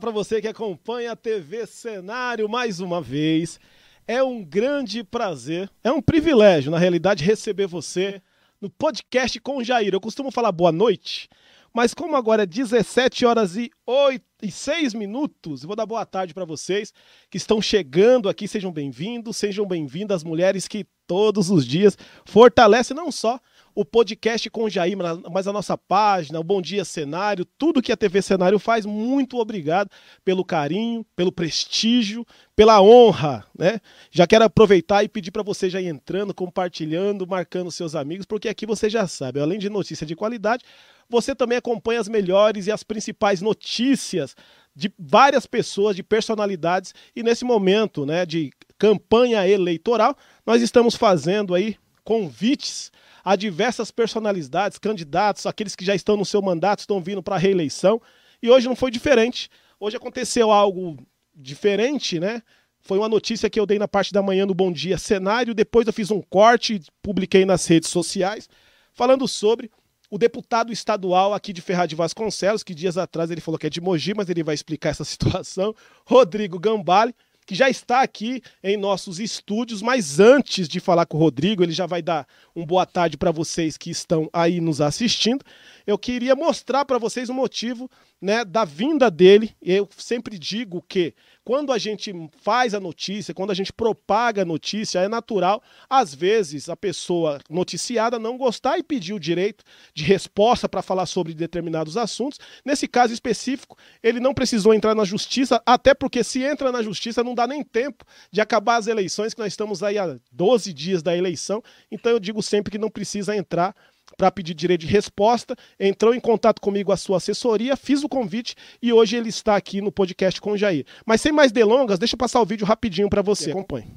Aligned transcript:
Para 0.00 0.10
você 0.10 0.42
que 0.42 0.48
acompanha 0.48 1.12
a 1.12 1.16
TV 1.16 1.66
Cenário 1.66 2.46
mais 2.48 2.80
uma 2.80 3.00
vez. 3.00 3.58
É 4.06 4.22
um 4.22 4.44
grande 4.44 5.02
prazer, 5.02 5.70
é 5.82 5.90
um 5.90 6.02
privilégio, 6.02 6.70
na 6.70 6.78
realidade, 6.78 7.24
receber 7.24 7.66
você 7.66 8.20
no 8.60 8.68
podcast 8.68 9.40
com 9.40 9.64
Jair. 9.64 9.94
Eu 9.94 10.00
costumo 10.00 10.30
falar 10.30 10.52
boa 10.52 10.70
noite, 10.70 11.30
mas 11.72 11.94
como 11.94 12.14
agora 12.14 12.42
é 12.42 12.46
17 12.46 13.24
horas 13.24 13.56
e, 13.56 13.70
8, 13.86 14.22
e 14.42 14.50
6 14.50 14.92
minutos, 14.92 15.62
eu 15.62 15.66
vou 15.66 15.76
dar 15.76 15.86
boa 15.86 16.04
tarde 16.04 16.34
para 16.34 16.44
vocês 16.44 16.92
que 17.30 17.38
estão 17.38 17.62
chegando 17.62 18.28
aqui. 18.28 18.46
Sejam 18.46 18.70
bem-vindos, 18.70 19.38
sejam 19.38 19.66
bem-vindas, 19.66 20.22
mulheres 20.22 20.68
que 20.68 20.86
todos 21.06 21.50
os 21.50 21.66
dias 21.66 21.96
fortalecem 22.26 22.94
não 22.94 23.10
só 23.10 23.40
o 23.76 23.84
podcast 23.84 24.48
com 24.48 24.64
o 24.64 24.70
Jair, 24.70 24.96
mas 25.30 25.46
a 25.46 25.52
nossa 25.52 25.76
página, 25.76 26.40
o 26.40 26.42
Bom 26.42 26.62
Dia 26.62 26.82
Cenário, 26.82 27.44
tudo 27.58 27.82
que 27.82 27.92
a 27.92 27.96
TV 27.96 28.22
Cenário 28.22 28.58
faz. 28.58 28.86
Muito 28.86 29.36
obrigado 29.36 29.90
pelo 30.24 30.42
carinho, 30.42 31.04
pelo 31.14 31.30
prestígio, 31.30 32.26
pela 32.56 32.80
honra, 32.80 33.44
né? 33.56 33.78
Já 34.10 34.26
quero 34.26 34.46
aproveitar 34.46 35.04
e 35.04 35.08
pedir 35.10 35.30
para 35.30 35.42
você 35.42 35.68
já 35.68 35.78
ir 35.78 35.88
entrando, 35.88 36.32
compartilhando, 36.32 37.26
marcando 37.26 37.70
seus 37.70 37.94
amigos, 37.94 38.24
porque 38.24 38.48
aqui 38.48 38.64
você 38.64 38.88
já 38.88 39.06
sabe, 39.06 39.40
além 39.40 39.58
de 39.58 39.68
notícia 39.68 40.06
de 40.06 40.16
qualidade, 40.16 40.64
você 41.06 41.34
também 41.34 41.58
acompanha 41.58 42.00
as 42.00 42.08
melhores 42.08 42.66
e 42.66 42.72
as 42.72 42.82
principais 42.82 43.42
notícias 43.42 44.34
de 44.74 44.90
várias 44.98 45.44
pessoas, 45.44 45.94
de 45.94 46.02
personalidades, 46.02 46.94
e 47.14 47.22
nesse 47.22 47.44
momento, 47.44 48.06
né, 48.06 48.24
de 48.24 48.50
campanha 48.78 49.46
eleitoral, 49.46 50.16
nós 50.46 50.62
estamos 50.62 50.94
fazendo 50.94 51.54
aí 51.54 51.76
convites 52.06 52.92
a 53.24 53.34
diversas 53.34 53.90
personalidades, 53.90 54.78
candidatos, 54.78 55.44
aqueles 55.44 55.74
que 55.74 55.84
já 55.84 55.92
estão 55.92 56.16
no 56.16 56.24
seu 56.24 56.40
mandato, 56.40 56.78
estão 56.78 57.02
vindo 57.02 57.20
para 57.20 57.34
a 57.34 57.38
reeleição. 57.38 58.00
E 58.40 58.48
hoje 58.48 58.68
não 58.68 58.76
foi 58.76 58.92
diferente. 58.92 59.50
Hoje 59.80 59.96
aconteceu 59.96 60.52
algo 60.52 60.96
diferente, 61.34 62.20
né? 62.20 62.40
Foi 62.78 62.98
uma 62.98 63.08
notícia 63.08 63.50
que 63.50 63.58
eu 63.58 63.66
dei 63.66 63.80
na 63.80 63.88
parte 63.88 64.12
da 64.12 64.22
manhã 64.22 64.46
no 64.46 64.54
Bom 64.54 64.70
Dia 64.70 64.96
Cenário. 64.96 65.52
Depois 65.52 65.88
eu 65.88 65.92
fiz 65.92 66.12
um 66.12 66.22
corte 66.22 66.76
e 66.76 66.82
publiquei 67.02 67.44
nas 67.44 67.66
redes 67.66 67.90
sociais, 67.90 68.48
falando 68.94 69.26
sobre 69.26 69.68
o 70.08 70.16
deputado 70.16 70.72
estadual 70.72 71.34
aqui 71.34 71.52
de 71.52 71.60
Ferraz 71.60 71.88
de 71.88 71.96
Vasconcelos, 71.96 72.62
que 72.62 72.72
dias 72.72 72.96
atrás 72.96 73.32
ele 73.32 73.40
falou 73.40 73.58
que 73.58 73.66
é 73.66 73.70
de 73.70 73.80
Mogi, 73.80 74.14
mas 74.14 74.28
ele 74.28 74.44
vai 74.44 74.54
explicar 74.54 74.90
essa 74.90 75.02
situação, 75.04 75.74
Rodrigo 76.06 76.60
Gambale, 76.60 77.12
que 77.46 77.54
já 77.54 77.70
está 77.70 78.02
aqui 78.02 78.42
em 78.62 78.76
nossos 78.76 79.20
estúdios, 79.20 79.80
mas 79.80 80.18
antes 80.18 80.68
de 80.68 80.80
falar 80.80 81.06
com 81.06 81.16
o 81.16 81.20
Rodrigo, 81.20 81.62
ele 81.62 81.72
já 81.72 81.86
vai 81.86 82.02
dar 82.02 82.26
um 82.54 82.66
boa 82.66 82.84
tarde 82.84 83.16
para 83.16 83.30
vocês 83.30 83.76
que 83.76 83.88
estão 83.88 84.28
aí 84.32 84.60
nos 84.60 84.80
assistindo. 84.80 85.44
Eu 85.86 85.96
queria 85.96 86.34
mostrar 86.34 86.84
para 86.84 86.98
vocês 86.98 87.28
o 87.28 87.34
motivo 87.34 87.88
né, 88.20 88.44
da 88.44 88.64
vinda 88.64 89.08
dele. 89.08 89.54
Eu 89.62 89.88
sempre 89.96 90.38
digo 90.38 90.84
que 90.88 91.14
quando 91.46 91.72
a 91.72 91.78
gente 91.78 92.12
faz 92.42 92.74
a 92.74 92.80
notícia, 92.80 93.32
quando 93.32 93.52
a 93.52 93.54
gente 93.54 93.72
propaga 93.72 94.42
a 94.42 94.44
notícia, 94.44 94.98
é 94.98 95.06
natural, 95.06 95.62
às 95.88 96.12
vezes, 96.12 96.68
a 96.68 96.74
pessoa 96.74 97.38
noticiada 97.48 98.18
não 98.18 98.36
gostar 98.36 98.78
e 98.78 98.82
pedir 98.82 99.12
o 99.12 99.20
direito 99.20 99.62
de 99.94 100.02
resposta 100.02 100.68
para 100.68 100.82
falar 100.82 101.06
sobre 101.06 101.32
determinados 101.32 101.96
assuntos. 101.96 102.40
Nesse 102.64 102.88
caso 102.88 103.14
específico, 103.14 103.78
ele 104.02 104.18
não 104.18 104.34
precisou 104.34 104.74
entrar 104.74 104.92
na 104.92 105.04
justiça, 105.04 105.62
até 105.64 105.94
porque 105.94 106.24
se 106.24 106.42
entra 106.42 106.72
na 106.72 106.82
justiça 106.82 107.22
não 107.22 107.32
dá 107.32 107.46
nem 107.46 107.62
tempo 107.62 108.04
de 108.32 108.40
acabar 108.40 108.74
as 108.74 108.88
eleições, 108.88 109.32
que 109.32 109.38
nós 109.38 109.52
estamos 109.52 109.84
aí 109.84 109.98
há 109.98 110.18
12 110.32 110.72
dias 110.72 111.00
da 111.00 111.16
eleição. 111.16 111.62
Então 111.92 112.10
eu 112.10 112.18
digo 112.18 112.42
sempre 112.42 112.72
que 112.72 112.78
não 112.78 112.90
precisa 112.90 113.36
entrar 113.36 113.72
para 114.16 114.30
pedir 114.30 114.54
direito 114.54 114.80
de 114.80 114.86
resposta, 114.86 115.54
entrou 115.78 116.14
em 116.14 116.20
contato 116.20 116.60
comigo 116.60 116.90
a 116.90 116.96
sua 116.96 117.18
assessoria, 117.18 117.76
fiz 117.76 118.02
o 118.02 118.08
convite 118.08 118.54
e 118.80 118.92
hoje 118.92 119.16
ele 119.16 119.28
está 119.28 119.56
aqui 119.56 119.80
no 119.80 119.92
podcast 119.92 120.40
com 120.40 120.52
o 120.52 120.56
Jair. 120.56 120.86
Mas 121.04 121.20
sem 121.20 121.32
mais 121.32 121.52
delongas, 121.52 121.98
deixa 121.98 122.14
eu 122.14 122.18
passar 122.18 122.40
o 122.40 122.46
vídeo 122.46 122.66
rapidinho 122.66 123.10
para 123.10 123.22
você. 123.22 123.50
Acompanhe. 123.50 123.94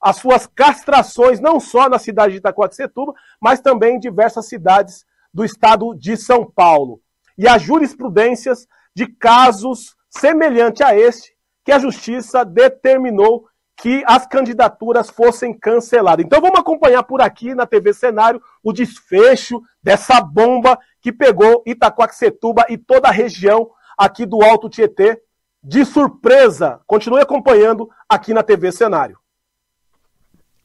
as 0.00 0.16
suas 0.16 0.46
castrações, 0.46 1.40
não 1.40 1.58
só 1.58 1.88
na 1.88 1.98
cidade 1.98 2.32
de 2.32 2.38
Itacoaticetuba, 2.38 3.14
mas 3.40 3.60
também 3.60 3.96
em 3.96 3.98
diversas 3.98 4.46
cidades 4.46 5.04
do 5.32 5.44
estado 5.44 5.94
de 5.94 6.16
São 6.16 6.44
Paulo. 6.44 7.00
E 7.38 7.48
as 7.48 7.62
jurisprudências 7.62 8.68
de 8.94 9.06
casos 9.06 9.96
semelhantes 10.10 10.82
a 10.82 10.94
este 10.94 11.34
que 11.64 11.72
a 11.72 11.78
justiça 11.78 12.44
determinou 12.44 13.48
que 13.76 14.02
as 14.06 14.26
candidaturas 14.26 15.10
fossem 15.10 15.52
canceladas. 15.52 16.24
Então 16.24 16.40
vamos 16.40 16.58
acompanhar 16.58 17.02
por 17.02 17.20
aqui 17.20 17.54
na 17.54 17.66
TV 17.66 17.92
Cenário 17.92 18.40
o 18.62 18.72
desfecho 18.72 19.60
dessa 19.82 20.20
bomba 20.20 20.78
que 21.00 21.12
pegou 21.12 21.62
Itacoaxetuba 21.66 22.66
e 22.68 22.78
toda 22.78 23.08
a 23.08 23.12
região 23.12 23.70
aqui 23.98 24.24
do 24.24 24.42
Alto 24.42 24.68
Tietê 24.68 25.20
de 25.62 25.84
surpresa. 25.84 26.80
Continue 26.86 27.20
acompanhando 27.20 27.88
aqui 28.08 28.32
na 28.32 28.42
TV 28.42 28.70
Cenário. 28.70 29.18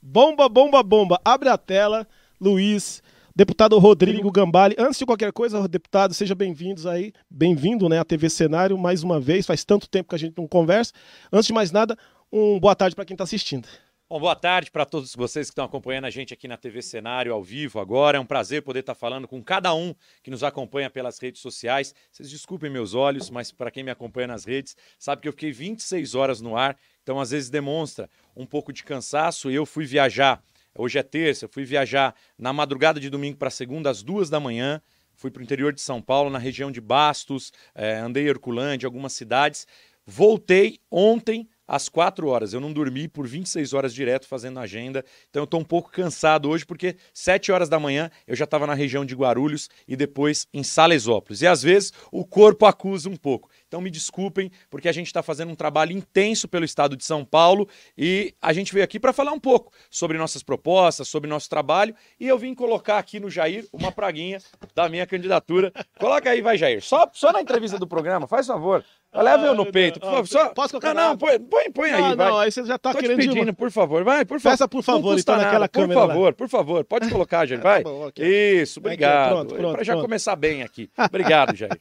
Bomba, 0.01 0.47
bomba, 0.47 0.83
bomba. 0.83 1.19
Abre 1.23 1.49
a 1.49 1.57
tela, 1.57 2.07
Luiz. 2.39 3.01
Deputado 3.35 3.77
Rodrigo 3.79 4.29
Gambale, 4.29 4.75
antes 4.77 4.99
de 4.99 5.05
qualquer 5.05 5.31
coisa, 5.31 5.65
deputado, 5.65 6.13
seja 6.13 6.35
bem-vindos 6.35 6.85
aí, 6.85 7.13
bem-vindo 7.29 7.87
né, 7.87 7.97
à 7.97 8.03
TV 8.03 8.29
Cenário 8.29 8.77
mais 8.77 9.01
uma 9.01 9.17
vez, 9.17 9.45
faz 9.45 9.63
tanto 9.63 9.87
tempo 9.89 10.09
que 10.09 10.15
a 10.15 10.19
gente 10.19 10.37
não 10.37 10.45
conversa. 10.45 10.91
Antes 11.31 11.47
de 11.47 11.53
mais 11.53 11.71
nada, 11.71 11.97
um 12.31 12.59
boa 12.59 12.75
tarde 12.75 12.95
para 12.95 13.05
quem 13.05 13.15
está 13.15 13.23
assistindo. 13.23 13.67
Bom, 14.09 14.19
boa 14.19 14.35
tarde 14.35 14.71
para 14.71 14.85
todos 14.85 15.13
vocês 15.15 15.47
que 15.47 15.51
estão 15.51 15.65
acompanhando 15.65 16.05
a 16.05 16.09
gente 16.09 16.33
aqui 16.33 16.47
na 16.47 16.57
TV 16.57 16.81
Cenário 16.81 17.31
ao 17.31 17.43
vivo 17.43 17.79
agora. 17.79 18.17
É 18.17 18.19
um 18.19 18.25
prazer 18.25 18.63
poder 18.63 18.79
estar 18.79 18.95
tá 18.95 18.99
falando 18.99 19.27
com 19.27 19.43
cada 19.43 19.71
um 19.75 19.93
que 20.23 20.31
nos 20.31 20.43
acompanha 20.43 20.89
pelas 20.89 21.19
redes 21.19 21.41
sociais. 21.41 21.93
Vocês 22.11 22.27
desculpem 22.27 22.71
meus 22.71 22.95
olhos, 22.95 23.29
mas 23.29 23.51
para 23.51 23.69
quem 23.69 23.83
me 23.83 23.91
acompanha 23.91 24.25
nas 24.25 24.45
redes, 24.45 24.75
sabe 24.97 25.21
que 25.21 25.27
eu 25.27 25.31
fiquei 25.31 25.51
26 25.51 26.15
horas 26.15 26.41
no 26.41 26.57
ar, 26.57 26.75
então 27.03 27.19
às 27.19 27.29
vezes 27.29 27.51
demonstra 27.51 28.09
um 28.35 28.47
pouco 28.47 28.73
de 28.73 28.83
cansaço. 28.83 29.51
Eu 29.51 29.63
fui 29.63 29.85
viajar, 29.85 30.43
hoje 30.75 30.97
é 30.97 31.03
terça, 31.03 31.45
eu 31.45 31.49
fui 31.49 31.63
viajar 31.63 32.15
na 32.35 32.51
madrugada 32.51 32.99
de 32.99 33.11
domingo 33.11 33.37
para 33.37 33.51
segunda 33.51 33.91
às 33.91 34.01
duas 34.01 34.27
da 34.27 34.39
manhã. 34.39 34.81
Fui 35.13 35.29
para 35.29 35.41
o 35.41 35.43
interior 35.43 35.71
de 35.71 35.81
São 35.81 36.01
Paulo, 36.01 36.31
na 36.31 36.39
região 36.39 36.71
de 36.71 36.81
Bastos, 36.81 37.53
eh, 37.75 37.97
andei 37.97 38.27
Herculândia, 38.27 38.87
algumas 38.87 39.13
cidades. 39.13 39.67
Voltei 40.03 40.79
ontem 40.89 41.47
às 41.69 41.87
4 41.87 42.27
horas. 42.27 42.51
Eu 42.51 42.59
não 42.59 42.73
dormi 42.73 43.07
por 43.07 43.27
26 43.27 43.73
horas 43.73 43.93
direto 43.93 44.27
fazendo 44.27 44.59
agenda, 44.59 45.05
então 45.29 45.41
eu 45.41 45.45
estou 45.45 45.59
um 45.59 45.63
pouco 45.63 45.91
cansado 45.91 46.49
hoje, 46.49 46.65
porque 46.65 46.95
7 47.13 47.51
horas 47.51 47.69
da 47.69 47.79
manhã 47.79 48.09
eu 48.27 48.35
já 48.35 48.45
estava 48.45 48.65
na 48.65 48.73
região 48.73 49.05
de 49.05 49.13
Guarulhos 49.13 49.69
e 49.87 49.95
depois 49.95 50.47
em 50.51 50.63
Salesópolis. 50.63 51.43
E 51.43 51.47
às 51.47 51.61
vezes 51.61 51.93
o 52.11 52.25
corpo 52.25 52.65
acusa 52.65 53.07
um 53.07 53.15
pouco. 53.15 53.49
Então 53.67 53.79
me 53.79 53.91
desculpem, 53.91 54.51
porque 54.67 54.89
a 54.89 54.91
gente 54.91 55.07
está 55.07 55.21
fazendo 55.21 55.51
um 55.51 55.55
trabalho 55.55 55.91
intenso 55.91 56.47
pelo 56.47 56.65
estado 56.65 56.97
de 56.97 57.05
São 57.05 57.23
Paulo 57.23 57.69
e 57.95 58.33
a 58.41 58.51
gente 58.51 58.73
veio 58.73 58.83
aqui 58.83 58.99
para 58.99 59.13
falar 59.13 59.31
um 59.31 59.39
pouco 59.39 59.71
sobre 59.91 60.17
nossas 60.17 60.41
propostas, 60.41 61.07
sobre 61.07 61.29
nosso 61.29 61.47
trabalho 61.47 61.93
e 62.19 62.27
eu 62.27 62.37
vim 62.39 62.55
colocar 62.55 62.97
aqui 62.97 63.19
no 63.19 63.29
Jair 63.29 63.67
uma 63.71 63.91
praguinha 63.91 64.39
da 64.73 64.89
minha 64.89 65.05
candidatura. 65.05 65.71
Coloca 65.99 66.31
aí, 66.31 66.41
vai, 66.41 66.57
Jair. 66.57 66.81
Só, 66.81 67.07
só 67.13 67.31
na 67.31 67.41
entrevista 67.41 67.77
do 67.77 67.85
programa, 67.85 68.25
faz 68.25 68.47
favor. 68.47 68.83
Leva 69.11 69.45
eu 69.47 69.55
no 69.55 69.63
Ah, 69.63 69.71
peito, 69.71 69.99
por 69.99 70.05
não. 70.05 70.11
favor. 70.17 70.27
Só... 70.27 70.49
Posso 70.49 70.69
colocar 70.69 70.93
Não, 70.93 71.09
não, 71.09 71.17
põe, 71.17 71.39
põe, 71.39 71.71
põe 71.71 71.89
aí, 71.89 71.99
não, 72.01 72.15
vai. 72.15 72.29
não, 72.29 72.37
aí 72.37 72.51
você 72.51 72.63
já 72.63 72.77
tá 72.77 72.91
Tô 72.91 72.99
te 72.99 73.01
querendo 73.01 73.17
pedindo, 73.17 73.33
demais. 73.39 73.55
por 73.55 73.71
favor, 73.71 74.03
vai, 74.03 74.23
por 74.23 74.39
favor. 74.39 74.53
Peça, 74.53 74.67
por 74.67 74.83
favor, 74.83 75.17
então, 75.17 75.35
naquela 75.35 75.67
câmera 75.67 75.99
Por 75.99 76.07
lá. 76.07 76.13
favor, 76.13 76.33
por 76.35 76.47
favor, 76.47 76.83
pode 76.85 77.09
colocar, 77.09 77.45
Jair, 77.47 77.59
vai. 77.63 77.81
Tá 77.83 77.89
bom, 77.89 78.07
ok. 78.07 78.61
Isso, 78.61 78.79
obrigado. 78.79 79.29
pronto, 79.31 79.55
pronto, 79.55 79.73
Pra 79.73 79.83
já 79.83 79.93
pronto. 79.93 80.05
começar 80.05 80.35
bem 80.35 80.61
aqui. 80.61 80.89
Obrigado, 80.97 81.55
Jair. 81.55 81.79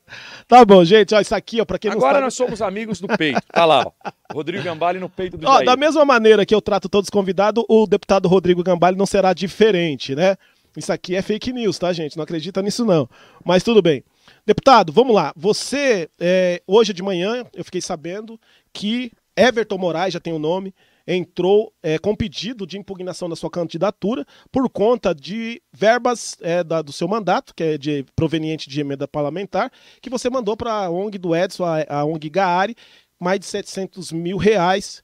Tá 0.48 0.64
bom, 0.64 0.82
gente, 0.84 1.14
ó, 1.14 1.20
isso 1.20 1.34
aqui, 1.34 1.60
ó, 1.60 1.66
pra 1.66 1.78
quem 1.78 1.90
não 1.90 1.98
Agora 1.98 2.14
sabe... 2.14 2.24
nós 2.24 2.34
somos 2.34 2.62
amigos 2.62 2.98
do 2.98 3.08
peito. 3.08 3.42
Tá 3.52 3.66
lá, 3.66 3.84
ó. 3.86 4.10
Rodrigo 4.32 4.62
Gambale 4.64 4.98
no 4.98 5.08
peito 5.10 5.36
do 5.36 5.46
Ó, 5.46 5.52
Jair. 5.54 5.66
da 5.66 5.76
mesma 5.76 6.04
maneira 6.06 6.46
que 6.46 6.54
eu 6.54 6.62
trato 6.62 6.88
todos 6.88 7.06
os 7.08 7.10
convidados, 7.10 7.62
o 7.68 7.86
deputado 7.86 8.26
Rodrigo 8.26 8.62
Gambale 8.62 8.96
não 8.96 9.04
será 9.06 9.34
diferente, 9.34 10.14
né? 10.14 10.36
Isso 10.76 10.90
aqui 10.92 11.14
é 11.14 11.20
fake 11.20 11.52
news, 11.52 11.78
tá, 11.78 11.92
gente? 11.92 12.16
Não 12.16 12.24
acredita 12.24 12.62
nisso, 12.62 12.84
não. 12.86 13.08
Mas 13.44 13.62
tudo 13.62 13.82
bem. 13.82 14.02
Deputado, 14.48 14.90
vamos 14.94 15.14
lá. 15.14 15.30
Você, 15.36 16.08
é, 16.18 16.62
hoje 16.66 16.94
de 16.94 17.02
manhã, 17.02 17.44
eu 17.54 17.62
fiquei 17.62 17.82
sabendo 17.82 18.40
que 18.72 19.12
Everton 19.36 19.76
Moraes, 19.76 20.14
já 20.14 20.20
tem 20.20 20.32
o 20.32 20.38
nome, 20.38 20.74
entrou 21.06 21.70
é, 21.82 21.98
com 21.98 22.16
pedido 22.16 22.66
de 22.66 22.78
impugnação 22.78 23.28
da 23.28 23.36
sua 23.36 23.50
candidatura 23.50 24.24
por 24.50 24.66
conta 24.70 25.14
de 25.14 25.60
verbas 25.70 26.34
é, 26.40 26.64
da- 26.64 26.80
do 26.80 26.94
seu 26.94 27.06
mandato, 27.06 27.54
que 27.54 27.62
é 27.62 27.76
de, 27.76 28.06
proveniente 28.16 28.70
de 28.70 28.80
emenda 28.80 29.06
parlamentar, 29.06 29.70
que 30.00 30.08
você 30.08 30.30
mandou 30.30 30.56
para 30.56 30.72
a 30.72 30.90
ONG 30.90 31.18
do 31.18 31.36
Edson, 31.36 31.66
a, 31.66 31.98
a 32.00 32.04
ONG 32.06 32.30
Gaari, 32.30 32.74
mais 33.20 33.40
de 33.40 33.44
700 33.44 34.12
mil 34.12 34.38
reais. 34.38 35.02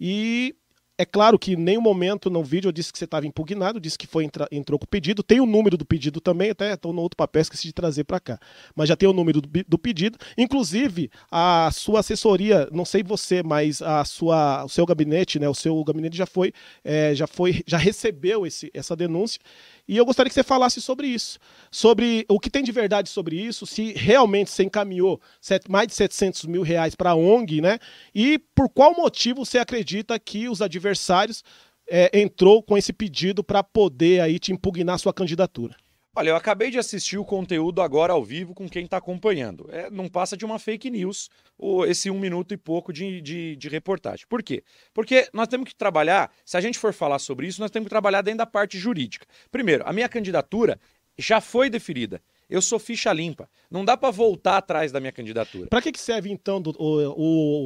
E 0.00 0.56
é 0.98 1.04
claro 1.04 1.38
que 1.38 1.52
em 1.52 1.56
nenhum 1.56 1.80
momento 1.80 2.30
no 2.30 2.42
vídeo 2.42 2.68
eu 2.68 2.72
disse 2.72 2.90
que 2.90 2.98
você 2.98 3.04
estava 3.04 3.26
impugnado, 3.26 3.78
disse 3.78 3.98
que 3.98 4.06
foi 4.06 4.24
entra- 4.24 4.48
entrou 4.50 4.78
com 4.78 4.86
o 4.86 4.88
pedido. 4.88 5.22
Tem 5.22 5.40
o 5.40 5.46
número 5.46 5.76
do 5.76 5.84
pedido 5.84 6.20
também, 6.20 6.50
até 6.50 6.72
estou 6.72 6.92
no 6.92 7.02
outro 7.02 7.16
papel, 7.16 7.42
esqueci 7.42 7.66
de 7.66 7.72
trazer 7.74 8.04
para 8.04 8.18
cá. 8.18 8.38
Mas 8.74 8.88
já 8.88 8.96
tem 8.96 9.08
o 9.08 9.12
número 9.12 9.42
do, 9.42 9.48
do 9.68 9.78
pedido. 9.78 10.18
Inclusive, 10.38 11.10
a 11.30 11.70
sua 11.72 12.00
assessoria, 12.00 12.68
não 12.72 12.84
sei 12.84 13.02
você, 13.02 13.42
mas 13.42 13.82
a 13.82 14.04
sua, 14.04 14.64
o 14.64 14.68
seu 14.68 14.86
gabinete, 14.86 15.38
né? 15.38 15.48
O 15.48 15.54
seu 15.54 15.82
gabinete 15.84 16.16
já 16.16 16.26
foi, 16.26 16.52
é, 16.82 17.14
já 17.14 17.26
foi, 17.26 17.62
já 17.66 17.76
recebeu 17.76 18.46
esse, 18.46 18.70
essa 18.72 18.96
denúncia. 18.96 19.40
E 19.88 19.96
eu 19.96 20.04
gostaria 20.04 20.28
que 20.28 20.34
você 20.34 20.42
falasse 20.42 20.80
sobre 20.80 21.06
isso, 21.06 21.38
sobre 21.70 22.26
o 22.28 22.40
que 22.40 22.50
tem 22.50 22.62
de 22.64 22.72
verdade 22.72 23.08
sobre 23.08 23.36
isso, 23.36 23.66
se 23.66 23.92
realmente 23.92 24.50
você 24.50 24.64
encaminhou 24.64 25.20
mais 25.68 25.86
de 25.88 25.94
700 25.94 26.44
mil 26.46 26.62
reais 26.62 26.94
para 26.94 27.10
a 27.10 27.14
ONG, 27.14 27.60
né? 27.60 27.78
E 28.14 28.38
por 28.54 28.68
qual 28.68 28.94
motivo 28.94 29.44
você 29.44 29.58
acredita 29.58 30.18
que 30.18 30.48
os 30.48 30.60
adversários 30.60 31.44
é, 31.88 32.18
entrou 32.18 32.62
com 32.62 32.76
esse 32.76 32.92
pedido 32.92 33.44
para 33.44 33.62
poder 33.62 34.20
aí 34.20 34.38
te 34.38 34.52
impugnar 34.52 34.98
sua 34.98 35.14
candidatura? 35.14 35.76
Olha, 36.18 36.30
eu 36.30 36.36
acabei 36.36 36.70
de 36.70 36.78
assistir 36.78 37.18
o 37.18 37.24
conteúdo 37.26 37.82
agora 37.82 38.14
ao 38.14 38.24
vivo 38.24 38.54
com 38.54 38.66
quem 38.66 38.86
está 38.86 38.96
acompanhando. 38.96 39.68
É, 39.70 39.90
não 39.90 40.08
passa 40.08 40.34
de 40.34 40.46
uma 40.46 40.58
fake 40.58 40.88
news 40.88 41.28
o- 41.58 41.84
esse 41.84 42.10
um 42.10 42.18
minuto 42.18 42.54
e 42.54 42.56
pouco 42.56 42.90
de, 42.90 43.20
de, 43.20 43.54
de 43.54 43.68
reportagem. 43.68 44.24
Por 44.26 44.42
quê? 44.42 44.64
Porque 44.94 45.28
nós 45.34 45.46
temos 45.46 45.68
que 45.68 45.74
trabalhar, 45.74 46.32
se 46.42 46.56
a 46.56 46.60
gente 46.62 46.78
for 46.78 46.94
falar 46.94 47.18
sobre 47.18 47.46
isso, 47.46 47.60
nós 47.60 47.70
temos 47.70 47.84
que 47.88 47.90
trabalhar 47.90 48.22
dentro 48.22 48.38
da 48.38 48.46
parte 48.46 48.78
jurídica. 48.78 49.26
Primeiro, 49.50 49.84
a 49.86 49.92
minha 49.92 50.08
candidatura 50.08 50.80
já 51.18 51.38
foi 51.38 51.68
deferida. 51.68 52.22
Eu 52.48 52.62
sou 52.62 52.78
ficha 52.78 53.12
limpa. 53.12 53.48
Não 53.70 53.84
dá 53.84 53.96
para 53.96 54.10
voltar 54.10 54.58
atrás 54.58 54.92
da 54.92 55.00
minha 55.00 55.10
candidatura. 55.12 55.66
Para 55.68 55.82
que, 55.82 55.90
que 55.90 55.98
serve 56.00 56.30
então 56.30 56.60
do- 56.62 56.74
o- 56.78 57.14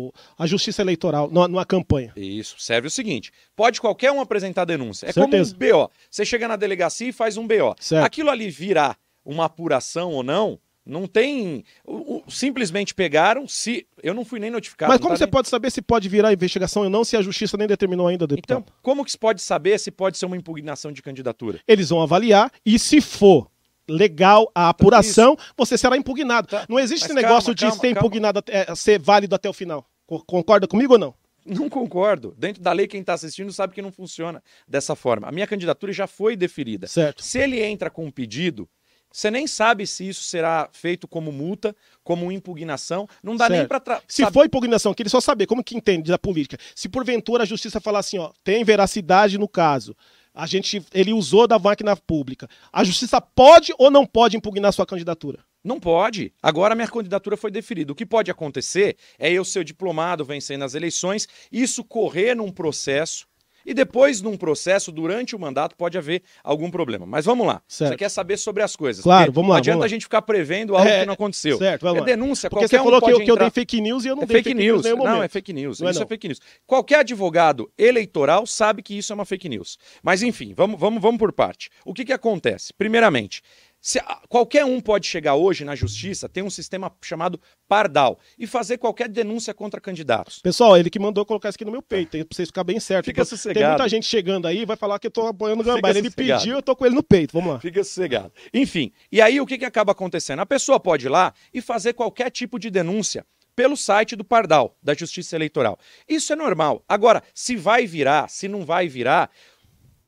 o- 0.08 0.12
a 0.38 0.46
justiça 0.46 0.80
eleitoral 0.80 1.28
numa, 1.30 1.46
numa 1.46 1.64
campanha? 1.66 2.12
Isso, 2.16 2.56
serve 2.58 2.88
o 2.88 2.90
seguinte: 2.90 3.30
pode 3.54 3.80
qualquer 3.80 4.10
um 4.10 4.20
apresentar 4.20 4.64
denúncia. 4.64 5.06
É 5.06 5.12
Certeza. 5.12 5.54
como 5.54 5.72
um 5.72 5.84
BO. 5.86 5.90
Você 6.10 6.24
chega 6.24 6.48
na 6.48 6.56
delegacia 6.56 7.08
e 7.08 7.12
faz 7.12 7.36
um 7.36 7.46
BO. 7.46 7.74
Certo. 7.78 8.04
Aquilo 8.04 8.30
ali 8.30 8.48
virar 8.50 8.96
uma 9.22 9.44
apuração 9.44 10.12
ou 10.12 10.22
não, 10.22 10.58
não 10.86 11.06
tem. 11.06 11.62
o- 11.84 12.16
o- 12.26 12.30
simplesmente 12.30 12.94
pegaram, 12.94 13.46
se. 13.46 13.86
Eu 14.02 14.14
não 14.14 14.24
fui 14.24 14.40
nem 14.40 14.50
notificado. 14.50 14.90
Mas 14.90 14.98
como 14.98 15.10
tá 15.12 15.18
você 15.18 15.24
nem- 15.24 15.30
pode 15.30 15.48
saber 15.50 15.70
se 15.70 15.82
pode 15.82 16.08
virar 16.08 16.32
investigação 16.32 16.84
ou 16.84 16.90
não, 16.90 17.04
se 17.04 17.18
a 17.18 17.22
justiça 17.22 17.56
nem 17.58 17.68
determinou 17.68 18.06
ainda, 18.08 18.26
deputado? 18.26 18.60
Então, 18.62 18.74
como 18.80 19.04
que 19.04 19.10
se 19.10 19.18
pode 19.18 19.42
saber 19.42 19.78
se 19.78 19.90
pode 19.90 20.16
ser 20.16 20.24
uma 20.24 20.38
impugnação 20.38 20.90
de 20.90 21.02
candidatura? 21.02 21.60
Eles 21.68 21.90
vão 21.90 22.00
avaliar 22.00 22.50
e 22.64 22.78
se 22.78 23.02
for 23.02 23.46
legal 23.90 24.50
a 24.54 24.68
apuração, 24.68 25.36
você 25.56 25.76
será 25.76 25.96
impugnado. 25.96 26.48
Tá. 26.48 26.64
Não 26.68 26.78
existe 26.78 27.04
esse 27.04 27.14
Mas 27.14 27.22
negócio 27.22 27.46
calma, 27.46 27.54
de 27.54 27.60
calma, 27.66 27.76
ser 27.76 27.94
calma. 27.94 27.98
impugnado, 27.98 28.38
até- 28.38 28.66
é, 28.70 28.74
ser 28.74 28.98
válido 29.00 29.34
até 29.34 29.48
o 29.48 29.52
final. 29.52 29.86
Co- 30.06 30.24
Concorda 30.24 30.66
comigo 30.66 30.94
ou 30.94 30.98
não? 30.98 31.14
Não 31.44 31.68
concordo. 31.68 32.34
Dentro 32.38 32.62
da 32.62 32.70
lei, 32.72 32.86
quem 32.86 33.00
está 33.00 33.14
assistindo 33.14 33.52
sabe 33.52 33.74
que 33.74 33.80
não 33.82 33.90
funciona 33.90 34.42
dessa 34.68 34.94
forma. 34.94 35.26
A 35.28 35.32
minha 35.32 35.46
candidatura 35.46 35.92
já 35.92 36.06
foi 36.06 36.36
deferida. 36.36 36.86
Certo. 36.86 37.22
Se 37.24 37.38
ele 37.38 37.62
entra 37.62 37.88
com 37.90 38.04
um 38.04 38.10
pedido, 38.10 38.68
você 39.10 39.30
nem 39.30 39.46
sabe 39.46 39.86
se 39.86 40.06
isso 40.08 40.22
será 40.22 40.68
feito 40.70 41.08
como 41.08 41.32
multa, 41.32 41.74
como 42.04 42.30
impugnação. 42.30 43.08
Não 43.22 43.34
dá 43.36 43.48
nem 43.48 43.60
Certo. 43.66 43.68
para. 43.82 44.02
Se 44.06 44.24
for 44.30 44.44
impugnação, 44.44 44.92
queria 44.94 45.10
só 45.10 45.20
saber 45.20 45.46
como 45.46 45.64
que 45.64 45.76
entende 45.76 46.10
da 46.10 46.18
política. 46.18 46.58
Se 46.76 46.88
porventura 46.88 47.42
a 47.42 47.46
justiça 47.46 47.80
falar 47.80 48.00
assim, 48.00 48.18
ó, 48.18 48.30
tem 48.44 48.62
veracidade 48.62 49.38
no 49.38 49.48
caso, 49.48 49.96
a 50.40 50.46
gente, 50.46 50.82
ele 50.94 51.12
usou 51.12 51.46
da 51.46 51.58
máquina 51.58 51.94
pública, 51.94 52.48
a 52.72 52.82
justiça 52.82 53.20
pode 53.20 53.74
ou 53.78 53.90
não 53.90 54.06
pode 54.06 54.38
impugnar 54.38 54.72
sua 54.72 54.86
candidatura? 54.86 55.44
Não 55.62 55.78
pode. 55.78 56.32
Agora 56.42 56.74
minha 56.74 56.88
candidatura 56.88 57.36
foi 57.36 57.50
deferida. 57.50 57.92
O 57.92 57.94
que 57.94 58.06
pode 58.06 58.30
acontecer 58.30 58.96
é 59.18 59.30
eu 59.30 59.44
ser 59.44 59.64
diplomado 59.64 60.24
vencendo 60.24 60.64
as 60.64 60.74
eleições, 60.74 61.28
isso 61.52 61.84
correr 61.84 62.34
num 62.34 62.50
processo. 62.50 63.26
E 63.64 63.74
depois, 63.74 64.20
num 64.22 64.36
processo, 64.36 64.90
durante 64.90 65.36
o 65.36 65.38
mandato, 65.38 65.76
pode 65.76 65.96
haver 65.98 66.22
algum 66.42 66.70
problema. 66.70 67.04
Mas 67.06 67.24
vamos 67.24 67.46
lá. 67.46 67.60
Certo. 67.68 67.90
Você 67.90 67.96
quer 67.96 68.08
saber 68.08 68.36
sobre 68.38 68.62
as 68.62 68.74
coisas. 68.74 69.02
Claro, 69.02 69.30
vamos 69.32 69.48
lá, 69.50 69.54
Não 69.54 69.58
adianta 69.58 69.74
vamos 69.76 69.82
lá. 69.82 69.86
a 69.86 69.88
gente 69.88 70.02
ficar 70.02 70.22
prevendo 70.22 70.76
algo 70.76 70.88
É, 70.88 71.00
que 71.00 71.06
não 71.06 71.14
aconteceu. 71.14 71.58
certo, 71.58 71.82
vamos 71.82 72.02
é 72.02 72.04
denúncia, 72.06 72.48
Porque 72.48 72.64
qualquer 72.64 72.76
você 72.78 72.82
falou 72.82 72.98
um 72.98 73.00
que 73.00 73.12
eu, 73.12 73.24
que 73.24 73.30
eu 73.30 73.36
dei 73.36 73.50
fake 73.50 73.80
news 73.80 74.04
e 74.04 74.08
eu 74.08 74.16
não 74.16 74.22
É 74.22 74.26
dei 74.26 74.42
fake 74.42 74.54
news. 74.54 74.80
em 74.86 74.88
nenhum 74.94 75.04
Não, 75.04 75.22
é 75.22 75.28
fake 75.28 75.52
news. 75.52 75.80
Não 75.80 75.88
é 75.88 75.90
isso 75.90 76.00
é, 76.00 76.02
não. 76.02 76.08
fake 76.08 76.28
news. 76.28 76.40
Qualquer 76.66 77.00
advogado 77.00 77.70
eleitoral 77.76 78.46
sabe 78.46 78.82
que 78.82 78.96
isso 78.96 79.12
é 79.12 79.14
uma 79.14 79.24
fake 79.24 79.48
news. 79.48 79.78
Mas 80.02 80.22
enfim, 80.22 80.54
vamos, 80.56 80.78
vamos, 80.80 81.00
vamos 81.02 81.18
por 81.18 81.32
parte. 81.32 81.70
O 81.84 81.92
que, 81.92 82.04
que 82.04 82.12
acontece? 82.12 82.72
Primeiramente, 82.72 83.42
se, 83.80 83.98
qualquer 84.28 84.64
um 84.64 84.80
pode 84.80 85.06
chegar 85.06 85.34
hoje 85.36 85.64
na 85.64 85.74
justiça, 85.74 86.28
tem 86.28 86.42
um 86.42 86.50
sistema 86.50 86.92
chamado 87.02 87.40
Pardal, 87.66 88.18
e 88.38 88.46
fazer 88.46 88.78
qualquer 88.78 89.08
denúncia 89.08 89.54
contra 89.54 89.80
candidatos. 89.80 90.40
Pessoal, 90.40 90.76
ele 90.76 90.90
que 90.90 90.98
mandou 90.98 91.24
colocar 91.24 91.48
isso 91.48 91.56
aqui 91.56 91.64
no 91.64 91.72
meu 91.72 91.80
peito, 91.80 92.10
pra 92.10 92.26
vocês 92.30 92.48
ficarem 92.48 92.66
bem 92.66 92.80
certo. 92.80 93.06
Fica 93.06 93.22
Então, 93.22 93.30
Tem 93.30 93.38
sossegado. 93.38 93.68
muita 93.68 93.88
gente 93.88 94.06
chegando 94.06 94.46
aí, 94.46 94.66
vai 94.66 94.76
falar 94.76 94.98
que 94.98 95.06
eu 95.06 95.10
tô 95.10 95.26
apoiando 95.26 95.62
o 95.62 95.64
Gambá. 95.64 95.90
Ele 95.90 96.10
sossegado. 96.10 96.40
pediu, 96.40 96.56
eu 96.56 96.62
tô 96.62 96.76
com 96.76 96.84
ele 96.84 96.94
no 96.94 97.02
peito. 97.02 97.32
Vamos 97.32 97.54
lá. 97.54 97.60
Fica 97.60 97.82
sossegado. 97.82 98.32
Enfim, 98.52 98.92
e 99.10 99.20
aí 99.20 99.40
o 99.40 99.46
que, 99.46 99.56
que 99.56 99.64
acaba 99.64 99.92
acontecendo? 99.92 100.40
A 100.40 100.46
pessoa 100.46 100.78
pode 100.78 101.06
ir 101.06 101.08
lá 101.08 101.32
e 101.54 101.62
fazer 101.62 101.94
qualquer 101.94 102.30
tipo 102.30 102.58
de 102.58 102.70
denúncia 102.70 103.24
pelo 103.56 103.76
site 103.76 104.16
do 104.16 104.24
Pardal, 104.24 104.76
da 104.82 104.94
Justiça 104.94 105.36
Eleitoral. 105.36 105.78
Isso 106.08 106.32
é 106.32 106.36
normal. 106.36 106.82
Agora, 106.88 107.22
se 107.34 107.56
vai 107.56 107.86
virar, 107.86 108.28
se 108.28 108.48
não 108.48 108.64
vai 108.64 108.88
virar, 108.88 109.30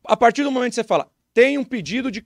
a 0.04 0.16
partir 0.16 0.42
do 0.42 0.50
momento 0.50 0.70
que 0.70 0.76
você 0.76 0.84
fala, 0.84 1.10
tem 1.34 1.58
um 1.58 1.64
pedido 1.64 2.10
de, 2.10 2.22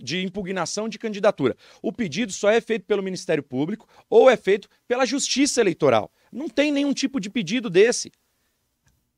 de 0.00 0.22
impugnação 0.22 0.88
de 0.88 0.98
candidatura. 0.98 1.56
O 1.82 1.92
pedido 1.92 2.32
só 2.32 2.50
é 2.50 2.60
feito 2.60 2.84
pelo 2.84 3.02
Ministério 3.02 3.42
Público 3.42 3.88
ou 4.08 4.28
é 4.28 4.36
feito 4.36 4.68
pela 4.86 5.06
Justiça 5.06 5.60
Eleitoral. 5.60 6.10
Não 6.30 6.48
tem 6.48 6.70
nenhum 6.70 6.92
tipo 6.92 7.18
de 7.20 7.30
pedido 7.30 7.68
desse. 7.70 8.12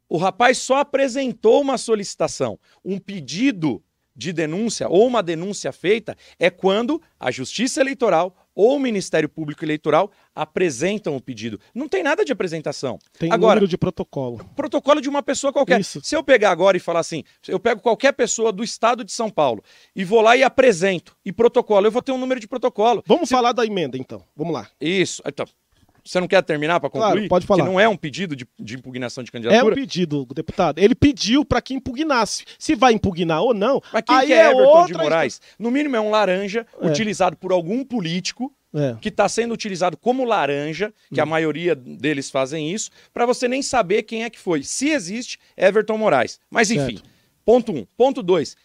O 0.08 0.16
rapaz 0.16 0.58
só 0.58 0.76
apresentou 0.76 1.61
uma 1.61 1.78
solicitação. 1.78 2.58
Um 2.84 2.99
pedido 2.99 3.82
de 4.14 4.33
denúncia 4.33 4.88
ou 4.88 5.07
uma 5.07 5.23
denúncia 5.23 5.73
feita 5.73 6.16
é 6.38 6.50
quando 6.50 7.00
a 7.19 7.31
Justiça 7.31 7.81
Eleitoral 7.81 8.37
ou 8.54 8.76
o 8.76 8.81
Ministério 8.81 9.28
Público 9.28 9.64
Eleitoral 9.64 10.11
apresentam 10.35 11.16
o 11.16 11.21
pedido. 11.21 11.59
Não 11.75 11.88
tem 11.88 12.02
nada 12.02 12.25
de 12.25 12.33
apresentação. 12.33 12.99
Tem 13.19 13.33
Agora, 13.33 13.54
número 13.54 13.69
de 13.69 13.78
protocolo. 13.78 14.45
protocolo 14.54 15.00
de 15.00 15.09
uma 15.09 15.23
pessoa 15.23 15.52
qualquer. 15.52 15.81
Isso. 15.81 16.00
Se 16.02 16.14
eu 16.14 16.23
pegar 16.23 16.50
agora 16.50 16.76
e 16.76 16.81
falar 16.81 17.00
assim, 17.00 17.25
eu 17.49 17.59
pego 17.59 17.81
qualquer 17.81 18.12
pessoa 18.12 18.52
do 18.52 18.62
estado 18.62 19.04
de 19.04 19.12
São 19.12 19.31
Paulo 19.31 19.62
e 19.95 20.04
vou 20.04 20.21
lá 20.21 20.37
e 20.37 20.42
apresento 20.42 21.16
e 21.25 21.33
protocolo, 21.33 21.87
eu 21.87 21.90
vou 21.90 22.02
ter 22.02 22.12
um 22.12 22.19
número 22.19 22.40
de 22.40 22.49
protocolo. 22.49 23.02
Vamos 23.07 23.28
falar 23.28 23.52
da 23.52 23.64
emenda, 23.64 23.97
então. 23.97 24.23
Vamos 24.37 24.52
lá. 24.52 24.69
Isso. 24.81 25.23
Então, 25.26 25.47
você 26.04 26.21
não 26.21 26.26
quer 26.28 26.42
terminar 26.42 26.80
para 26.80 26.90
concluir? 26.90 27.12
Claro, 27.12 27.28
pode 27.28 27.47
falar. 27.47 27.62
Que 27.64 27.68
não 27.71 27.78
é 27.78 27.88
um 27.88 27.97
pedido 27.97 28.35
de, 28.37 28.47
de 28.59 28.75
impugnação 28.75 29.23
de 29.23 29.28
É 29.28 29.30
um 29.30 29.32
candidatura? 29.42 29.75
pedido, 29.75 30.26
deputado. 30.35 30.78
Ele 30.78 30.94
pediu 30.94 31.44
para 31.44 31.61
que 31.62 31.75
impugnasse. 31.75 32.44
Se 32.59 32.75
vai 32.75 32.92
impugnar 32.92 33.42
ou 33.42 33.54
não, 33.54 33.80
Mas 33.92 34.02
quem 34.06 34.16
aí 34.16 34.26
que 34.28 34.32
é, 34.32 34.50
Everton 34.50 34.62
de 34.87 34.92
outra 34.92 34.99
Moraes? 35.02 35.40
No 35.59 35.71
mínimo 35.71 35.97
é 35.97 36.00
um 36.00 36.11
laranja 36.11 36.66
É. 36.80 36.87
utilizado 36.88 37.37
por 37.37 37.52
algum 37.52 37.85
político 37.85 38.52
É. 38.75 38.97
que 39.00 39.09
está 39.11 39.28
sendo 39.28 39.52
utilizado 39.52 39.97
como 39.97 40.25
laranja, 40.25 40.92
que 41.12 41.21
Hum. 41.21 41.23
a 41.23 41.26
maioria 41.26 41.75
deles 41.75 42.30
fazem 42.30 42.73
isso, 42.73 42.90
para 43.12 43.26
você 43.26 43.47
nem 43.47 43.61
saber 43.62 44.02
quem 44.02 44.25
é 44.25 44.30
que 44.30 44.38
foi. 44.38 44.62
Se 44.62 44.88
existe, 44.90 45.38
Everton 45.56 45.99
Moraes. 45.99 46.40
Mas 46.50 46.71
enfim, 46.71 46.97
Certo. 46.97 47.11
ponto 47.44 47.73
um. 47.73 47.87
Ponto 47.97 48.23
dois. 48.23 48.56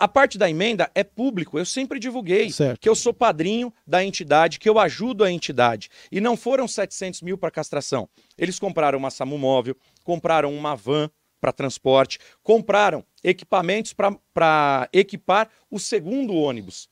A 0.00 0.08
parte 0.08 0.38
da 0.38 0.48
emenda 0.48 0.90
é 0.94 1.04
público, 1.04 1.58
eu 1.58 1.66
sempre 1.66 1.98
divulguei 1.98 2.50
Certo. 2.50 2.80
que 2.80 2.88
eu 2.88 2.94
sou 2.94 3.12
padrinho 3.12 3.70
da 3.86 4.02
entidade, 4.02 4.58
que 4.58 4.66
eu 4.66 4.78
ajudo 4.78 5.22
a 5.22 5.30
entidade. 5.30 5.90
E 6.10 6.22
não 6.22 6.38
foram 6.38 6.66
700 6.66 7.20
mil 7.20 7.36
para 7.36 7.50
castração. 7.50 8.08
Eles 8.38 8.58
compraram 8.58 8.98
uma 8.98 9.10
SAMU 9.10 9.36
móvel, 9.36 9.76
compraram 10.02 10.54
uma 10.54 10.74
van 10.74 11.10
para 11.38 11.52
transporte, 11.52 12.18
compraram 12.42 13.04
equipamentos 13.22 13.92
para 13.92 14.88
equipar 14.90 15.50
o 15.70 15.78
segundo 15.78 16.34
ônibus. 16.34 16.88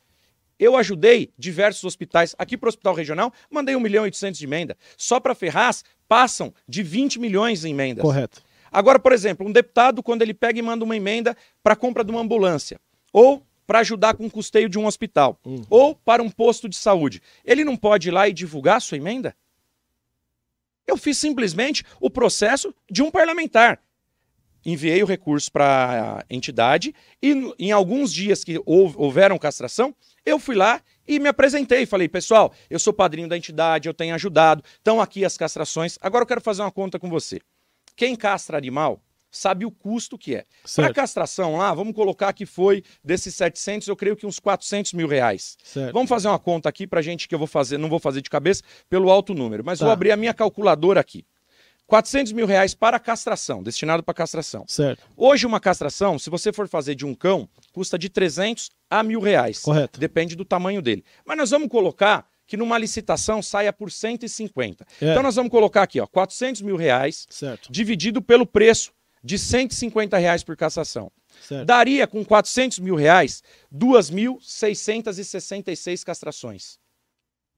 Eu 0.59 0.77
ajudei 0.77 1.33
diversos 1.39 1.85
hospitais. 1.85 2.35
Aqui 2.39 2.59
para 2.59 2.67
o 2.67 2.69
Hospital 2.69 2.93
Regional, 2.93 3.33
mandei 3.51 3.75
1 3.75 3.81
milhão 3.81 4.05
e 4.05 4.09
800 4.09 4.39
de 4.39 4.45
emenda. 4.45 4.77
Só 4.99 5.19
para 5.19 5.35
Ferraz, 5.35 5.83
passam 6.07 6.53
de 6.69 6.83
20 6.83 7.19
milhões 7.19 7.65
em 7.65 7.71
emendas. 7.71 8.03
Correto. 8.03 8.43
Agora, 8.71 8.99
por 8.99 9.13
exemplo, 9.13 9.47
um 9.47 9.53
deputado, 9.53 10.03
quando 10.03 10.21
ele 10.21 10.35
pega 10.35 10.59
e 10.59 10.63
manda 10.63 10.85
uma 10.85 10.95
emenda 10.95 11.35
para 11.63 11.75
compra 11.75 12.05
de 12.05 12.11
uma 12.11 12.21
ambulância, 12.21 12.79
ou 13.13 13.43
para 13.67 13.81
ajudar 13.81 14.15
com 14.15 14.27
o 14.27 14.31
custeio 14.31 14.69
de 14.69 14.79
um 14.79 14.87
hospital, 14.87 15.39
Hum. 15.45 15.63
ou 15.69 15.95
para 15.95 16.23
um 16.23 16.31
posto 16.31 16.69
de 16.69 16.77
saúde, 16.77 17.21
ele 17.45 17.65
não 17.65 17.77
pode 17.77 18.09
ir 18.09 18.11
lá 18.13 18.27
e 18.29 18.33
divulgar 18.33 18.77
a 18.79 18.81
sua 18.81 18.97
emenda? 18.97 19.37
Eu 20.87 20.97
fiz 20.97 21.19
simplesmente 21.19 21.85
o 22.01 22.09
processo 22.09 22.75
de 22.91 23.03
um 23.03 23.11
parlamentar. 23.11 23.79
Enviei 24.65 25.03
o 25.03 25.07
recurso 25.07 25.53
para 25.53 26.19
a 26.21 26.35
entidade 26.35 26.95
e 27.23 27.33
em 27.59 27.71
alguns 27.71 28.13
dias 28.13 28.43
que 28.43 28.61
houve- 28.67 28.95
houveram 28.99 29.39
castração, 29.39 29.95
eu 30.25 30.39
fui 30.39 30.57
lá 30.57 30.83
e 31.07 31.19
me 31.19 31.29
apresentei. 31.29 31.87
Falei, 31.87 32.09
pessoal, 32.09 32.53
eu 32.69 32.79
sou 32.79 32.93
padrinho 32.93 33.29
da 33.29 33.37
entidade, 33.37 33.89
eu 33.89 33.95
tenho 33.95 34.15
ajudado, 34.15 34.63
estão 34.77 35.01
aqui 35.01 35.25
as 35.25 35.37
castrações. 35.37 35.97
Agora 36.01 36.23
eu 36.23 36.27
quero 36.27 36.41
fazer 36.41 36.63
uma 36.63 36.73
conta 36.73 36.99
com 36.99 37.09
você. 37.09 37.41
Quem 37.95 38.17
castra 38.17 38.57
animal 38.59 39.01
sabe 39.31 39.65
o 39.65 39.71
custo 39.71 40.17
que 40.19 40.35
é. 40.35 40.45
Para 40.75 40.93
castração 40.93 41.57
lá, 41.57 41.73
vamos 41.75 41.95
colocar 41.95 42.33
que 42.33 42.47
foi 42.47 42.83
desses 43.05 43.35
700, 43.35 43.87
eu 43.89 43.97
creio 43.97 44.17
que 44.17 44.27
uns 44.27 44.39
400 44.39 44.93
mil 44.95 45.07
reais. 45.09 45.57
Certo. 45.63 45.93
Vamos 45.93 46.09
fazer 46.09 46.29
uma 46.29 46.39
conta 46.39 46.69
aqui 46.69 46.87
pra 46.87 47.03
gente 47.03 47.29
que 47.29 47.35
eu 47.35 47.39
vou 47.39 47.47
fazer, 47.49 47.79
não 47.79 47.89
vou 47.89 47.99
fazer 47.99 48.21
de 48.23 48.31
cabeça 48.31 48.63
pelo 48.89 49.11
alto 49.11 49.35
número, 49.35 49.63
mas 49.65 49.79
Tá. 49.79 49.85
vou 49.85 49.93
abrir 49.93 50.11
a 50.13 50.17
minha 50.17 50.33
calculadora 50.35 51.01
aqui. 51.01 51.25
400 51.87 52.33
mil 52.33 52.45
reais 52.47 52.75
para 52.75 52.99
castração, 52.99 53.63
destinado 53.63 54.03
para 54.03 54.13
castração. 54.13 54.65
Certo. 54.69 55.03
Hoje 55.17 55.47
uma 55.47 55.59
castração, 55.59 56.19
se 56.19 56.29
você 56.29 56.53
for 56.53 56.69
fazer 56.69 56.95
de 56.95 57.07
um 57.07 57.15
cão, 57.15 57.49
custa 57.73 57.99
de 57.99 58.11
300 58.11 58.71
a 58.91 59.03
mil 59.03 59.21
reais. 59.21 59.61
Correto. 59.61 59.99
Depende 59.99 60.37
do 60.37 60.45
tamanho 60.45 60.83
dele. 60.83 61.03
Mas 61.25 61.39
nós 61.39 61.51
vamos 61.51 61.69
colocar 61.69 62.27
que 62.47 62.59
numa 62.59 62.77
licitação 62.79 63.43
saia 63.43 63.73
por 63.73 63.91
150. 63.91 64.87
É. 65.01 65.11
Então 65.13 65.23
nós 65.23 65.37
vamos 65.37 65.51
colocar 65.51 65.83
aqui, 65.83 65.99
ó, 66.01 66.07
400 66.07 66.61
mil 66.61 66.77
reais 66.77 67.27
Certo. 67.31 67.71
dividido 67.73 68.21
pelo 68.21 68.45
preço 68.47 68.93
de 69.23 69.39
150 69.39 70.17
reais 70.19 70.43
por 70.45 70.57
castração. 70.57 71.11
Certo. 71.41 71.67
Daria 71.67 72.07
com 72.07 72.25
400 72.25 72.79
mil 72.81 72.95
reais 72.97 73.43
2.666 73.73 76.05
castrações. 76.05 76.79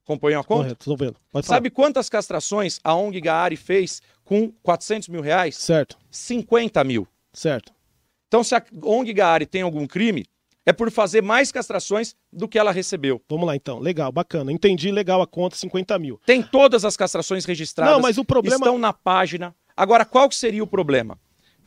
Acompanhou 0.04 0.40
a 0.40 0.44
conta? 0.44 0.62
Correto. 0.64 0.84
Tô 0.84 0.96
vendo. 0.96 1.16
Pode 1.30 1.46
falar. 1.46 1.56
Sabe 1.56 1.70
quantas 1.70 2.08
castrações 2.08 2.80
a 2.82 2.94
ONG 2.94 3.20
Gaari 3.20 3.56
fez 3.56 4.02
com 4.24 4.50
400 4.62 5.08
mil 5.08 5.20
reais? 5.20 5.56
Certo. 5.56 5.96
50 6.10 6.82
mil. 6.84 7.06
Certo. 7.32 7.72
Então, 8.26 8.42
se 8.42 8.54
a 8.54 8.64
ONG 8.84 9.12
Gaari 9.12 9.46
tem 9.46 9.62
algum 9.62 9.86
crime, 9.86 10.24
é 10.66 10.72
por 10.72 10.90
fazer 10.90 11.22
mais 11.22 11.52
castrações 11.52 12.14
do 12.32 12.48
que 12.48 12.58
ela 12.58 12.72
recebeu. 12.72 13.20
Vamos 13.28 13.46
lá 13.46 13.54
então. 13.56 13.78
Legal, 13.78 14.10
bacana. 14.10 14.52
Entendi 14.52 14.90
legal 14.90 15.22
a 15.22 15.26
conta, 15.26 15.56
50 15.56 15.98
mil. 15.98 16.20
Tem 16.26 16.42
todas 16.42 16.84
as 16.84 16.96
castrações 16.96 17.44
registradas. 17.44 17.92
Não, 17.94 18.00
mas 18.00 18.18
o 18.18 18.24
problema- 18.24 18.56
Estão 18.66 18.78
na 18.78 18.92
página. 18.92 19.54
Agora, 19.76 20.04
qual 20.04 20.28
que 20.28 20.34
seria 20.34 20.62
o 20.62 20.66
problema? 20.66 21.18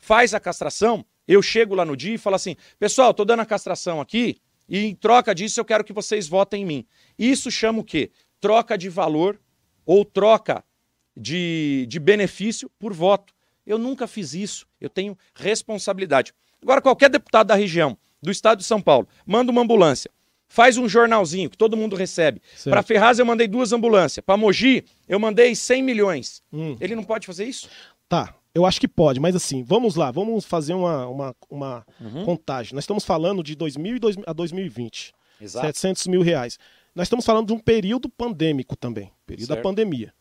Faz 0.04 0.34
a 0.34 0.40
castração, 0.40 1.06
eu 1.26 1.42
chego 1.42 1.74
lá 1.74 1.86
no 1.86 1.96
dia 1.96 2.16
e 2.16 2.18
falo 2.18 2.36
assim, 2.36 2.58
pessoal, 2.78 3.14
tô 3.14 3.24
dando 3.24 3.40
a 3.40 3.46
castração 3.46 4.02
aqui 4.02 4.36
e 4.68 4.80
em 4.80 4.94
troca 4.94 5.34
disso 5.34 5.62
eu 5.62 5.64
quero 5.64 5.82
que 5.82 5.94
vocês 5.94 6.28
votem 6.28 6.64
em 6.64 6.66
mim. 6.66 6.86
Isso 7.18 7.50
chama 7.50 7.80
o 7.80 7.86
quê? 7.86 8.12
Troca 8.42 8.78
de 8.78 8.90
valor 8.90 9.40
ou 9.86 10.04
troca 10.04 10.62
de, 11.16 11.86
de 11.88 12.02
benefício 12.02 12.70
por 12.78 12.92
voto. 12.92 13.34
Eu 13.66 13.78
nunca 13.78 14.06
fiz 14.06 14.34
isso. 14.34 14.68
Eu 14.78 14.90
tenho 14.90 15.18
responsabilidade. 15.34 16.34
Agora, 16.62 16.82
qualquer 16.82 17.10
deputado 17.10 17.48
da 17.48 17.56
região, 17.56 17.98
do 18.22 18.30
estado 18.30 18.58
de 18.58 18.66
São 18.66 18.82
Paulo, 18.82 19.08
manda 19.26 19.54
uma 19.54 19.62
ambulância, 19.62 20.12
faz 20.50 20.78
um 20.78 20.90
jornalzinho 20.90 21.50
que 21.50 21.58
todo 21.58 21.78
mundo 21.78 21.96
recebe. 21.96 22.42
Para 22.66 22.84
Ferraz 22.84 23.20
eu 23.20 23.26
mandei 23.26 23.48
duas 23.48 23.72
ambulâncias. 23.72 24.22
Para 24.22 24.36
Mogi 24.36 24.84
eu 25.08 25.18
mandei 25.18 25.56
100 25.56 25.82
milhões. 25.82 26.44
Hum. 26.52 26.76
Ele 26.82 26.94
não 26.94 27.06
pode 27.06 27.26
fazer 27.26 27.46
isso? 27.46 27.70
Tá, 28.10 28.36
eu 28.56 28.66
acho 28.66 28.80
que 28.80 28.88
pode, 28.88 29.20
mas 29.20 29.36
assim, 29.36 29.64
vamos 29.64 29.96
lá, 29.96 30.12
vamos 30.12 30.46
fazer 30.46 30.74
uma, 30.74 31.08
uma, 31.08 31.36
uma 31.50 31.86
Uhum. 32.00 32.24
contagem. 32.26 32.74
Nós 32.76 32.84
estamos 32.84 33.04
falando 33.04 33.42
de 33.44 33.56
2000 33.56 33.96
e 33.96 34.00
dois- 34.00 34.16
a 34.28 34.34
2020, 34.34 35.12
Exato. 35.42 35.66
700 35.68 36.08
mil 36.08 36.22
reais. 36.22 36.58
Nós 36.96 37.06
estamos 37.08 37.26
falando 37.26 37.48
de 37.48 37.54
um 37.54 37.60
período 37.60 38.08
pandêmico 38.08 38.76
também, 38.76 39.12
período 39.26 39.48
da 39.50 39.56
Certo. 39.56 39.64
pandemia. 39.64 40.14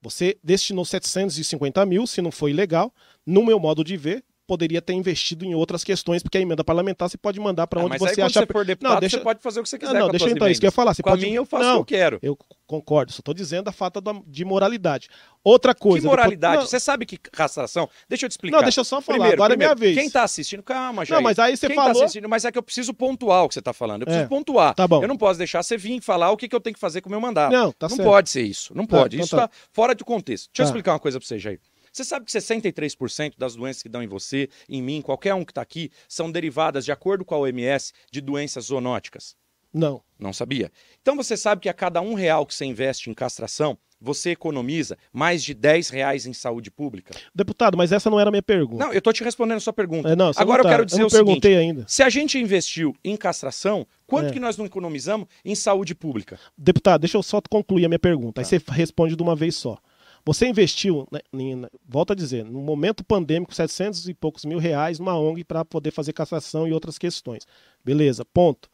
Você 0.00 0.38
destinou 0.42 0.84
750 0.84 1.84
mil, 1.84 2.06
se 2.06 2.22
não 2.22 2.30
foi 2.30 2.52
legal, 2.52 2.92
no 3.26 3.44
meu 3.44 3.58
modo 3.58 3.82
de 3.84 3.96
ver, 3.96 4.24
poderia 4.46 4.80
ter 4.80 4.92
investido 4.92 5.44
em 5.44 5.54
outras 5.54 5.82
questões, 5.82 6.22
porque 6.22 6.38
a 6.38 6.40
emenda 6.40 6.62
parlamentar 6.62 7.08
você 7.08 7.18
pode 7.18 7.38
mandar 7.40 7.66
para 7.66 7.80
Ah, 7.80 7.84
onde 7.84 7.94
aí 7.94 7.98
você 7.98 8.14
quando 8.14 8.26
acha. 8.26 8.40
você 8.40 8.46
for 8.52 8.64
deputado, 8.64 8.92
Não, 8.94 9.00
deixa- 9.00 9.16
você 9.18 9.22
pode 9.24 9.42
fazer 9.42 9.60
o 9.60 9.62
que 9.62 9.68
você 9.68 9.78
quiser 9.78 9.92
Não, 9.94 10.00
não, 10.00 10.08
deixa 10.10 10.24
suas 10.26 10.36
então, 10.36 10.48
isso 10.48 10.60
que 10.60 10.66
eu 10.66 10.68
ia 10.68 10.72
falar. 10.72 10.94
Você 10.94 11.02
Com 11.02 11.10
pode... 11.10 11.24
a 11.24 11.26
minha 11.26 11.38
eu 11.38 11.44
faço 11.44 11.64
não, 11.64 11.80
o 11.80 11.84
que 11.84 11.94
eu 11.94 11.98
quero. 11.98 12.18
Eu 12.22 12.38
concordo, 12.66 13.12
só 13.12 13.20
estou 13.20 13.34
dizendo 13.34 13.68
a 13.68 13.72
falta 13.72 14.00
de 14.26 14.44
moralidade. 14.44 15.08
Outra 15.44 15.74
coisa. 15.74 16.00
Que 16.00 16.06
moralidade? 16.08 16.56
Não, 16.56 16.66
Você 16.66 16.80
sabe 16.80 17.06
que 17.06 17.16
castração... 17.16 17.88
Deixa 18.08 18.24
eu 18.26 18.28
te 18.28 18.32
explicar. 18.32 18.56
não, 18.56 18.62
deixa 18.64 18.80
eu 18.80 18.84
só 18.84 19.00
falar, 19.00 19.18
Primeiro, 19.18 19.36
agora 19.36 19.50
primeiro, 19.50 19.72
é 19.72 19.76
minha 19.76 19.92
vez. 19.94 19.96
Quem 20.02 20.10
tá 20.10 20.24
assistindo, 20.24 20.62
calma, 20.62 21.04
Jair. 21.04 21.16
Não, 21.18 21.22
mas 21.22 21.38
aí 21.38 21.56
você 21.56 21.66
Quem 21.68 21.76
falou- 21.76 21.92
Tá 21.94 22.04
assistindo, 22.04 22.28
mas 22.28 22.44
é 22.44 22.50
que 22.50 22.58
eu 22.58 22.62
preciso 22.62 22.92
pontuar 22.92 23.44
o 23.44 23.48
que 23.48 23.54
você 23.54 23.62
tá 23.62 23.72
falando. 23.72 24.02
Eu 24.02 24.06
preciso 24.06 24.24
É, 24.24 24.28
pontuar. 24.28 24.74
tá 24.74 24.88
bom. 24.88 25.02
Eu 25.02 25.08
não 25.08 25.16
posso 25.16 25.38
deixar 25.38 25.62
você 25.62 25.76
vir 25.76 26.00
falar 26.00 26.30
o 26.30 26.36
que, 26.36 26.48
que 26.48 26.56
eu 26.56 26.60
tenho 26.60 26.74
que 26.74 26.80
fazer 26.80 27.00
com 27.00 27.08
o 27.08 27.10
meu 27.12 27.20
mandato. 27.20 27.52
Não, 27.52 27.70
tá 27.72 27.88
não 27.88 27.96
certo. 27.96 28.08
pode 28.08 28.30
ser 28.30 28.42
isso. 28.42 28.74
Não 28.74 28.86
Tá, 28.86 28.98
pode. 28.98 29.16
então 29.16 29.24
isso 29.24 29.36
tá. 29.36 29.46
tá 29.48 29.54
fora 29.72 29.94
de 29.94 30.02
contexto. 30.04 30.50
Deixa 30.52 30.62
eu 30.62 30.64
Tá. 30.66 30.70
explicar 30.70 30.92
uma 30.94 30.98
coisa 30.98 31.18
pra 31.20 31.26
você, 31.26 31.38
Jair. 31.38 31.60
Você 31.96 32.04
sabe 32.04 32.26
que 32.26 32.30
63% 32.32 33.32
das 33.38 33.56
doenças 33.56 33.82
que 33.82 33.88
dão 33.88 34.02
em 34.02 34.06
você, 34.06 34.50
em 34.68 34.82
mim, 34.82 35.00
qualquer 35.00 35.32
um 35.32 35.42
que 35.46 35.54
tá 35.54 35.62
aqui, 35.62 35.90
são 36.06 36.30
derivadas, 36.30 36.84
de 36.84 36.92
acordo 36.92 37.24
com 37.24 37.34
a 37.34 37.38
OMS, 37.38 37.90
de 38.12 38.20
doenças 38.20 38.66
zoonóticas? 38.66 39.34
Não. 39.72 40.02
Não 40.18 40.30
sabia? 40.30 40.70
Então 41.00 41.16
você 41.16 41.38
sabe 41.38 41.62
que 41.62 41.70
a 41.70 41.72
cada 41.72 42.02
um 42.02 42.12
real 42.12 42.44
que 42.44 42.54
você 42.54 42.66
investe 42.66 43.08
em 43.08 43.14
castração, 43.14 43.78
você 43.98 44.32
economiza 44.32 44.98
mais 45.10 45.42
de 45.42 45.54
10 45.54 45.88
reais 45.88 46.26
em 46.26 46.34
saúde 46.34 46.70
pública? 46.70 47.14
Deputado, 47.34 47.78
mas 47.78 47.90
essa 47.92 48.10
não 48.10 48.20
era 48.20 48.28
a 48.28 48.30
minha 48.30 48.42
pergunta. 48.42 48.84
Não, 48.84 48.92
eu 48.92 49.00
tô 49.00 49.10
te 49.10 49.24
respondendo 49.24 49.56
a 49.56 49.60
sua 49.60 49.72
pergunta. 49.72 50.10
É, 50.10 50.14
não, 50.14 50.32
Agora 50.36 50.58
não 50.58 50.64
tá. 50.64 50.68
eu 50.68 50.72
quero 50.74 50.84
dizer 50.84 50.98
não 51.00 51.06
o 51.06 51.10
seguinte: 51.10 51.26
perguntei 51.26 51.56
ainda. 51.56 51.86
se 51.88 52.02
a 52.02 52.10
gente 52.10 52.38
investiu 52.38 52.94
em 53.02 53.16
castração, 53.16 53.86
quanto 54.06 54.28
É. 54.28 54.32
que 54.34 54.40
nós 54.40 54.58
não 54.58 54.66
economizamos 54.66 55.28
em 55.42 55.54
saúde 55.54 55.94
pública? 55.94 56.38
Deputado, 56.58 57.00
deixa 57.00 57.16
eu 57.16 57.22
só 57.22 57.40
concluir 57.48 57.86
a 57.86 57.88
minha 57.88 57.98
pergunta. 57.98 58.42
Aí 58.42 58.44
Tá. 58.44 58.50
você 58.50 58.60
responde 58.72 59.16
de 59.16 59.22
uma 59.22 59.34
vez 59.34 59.54
só. 59.54 59.78
Você 60.26 60.48
investiu, 60.48 61.06
né, 61.12 61.20
em- 61.32 61.66
volta 61.88 62.12
a 62.12 62.16
dizer, 62.16 62.44
no 62.44 62.60
momento 62.60 63.04
pandêmico, 63.04 63.54
700 63.54 64.08
e 64.08 64.12
poucos 64.14 64.44
mil 64.44 64.58
reais 64.58 64.98
numa 64.98 65.16
ONG 65.16 65.44
para 65.44 65.64
poder 65.64 65.92
fazer 65.92 66.12
castração 66.12 66.66
e 66.66 66.72
outras 66.72 66.98
questões. 66.98 67.46
Beleza, 67.84 68.24
ponto. 68.24 68.68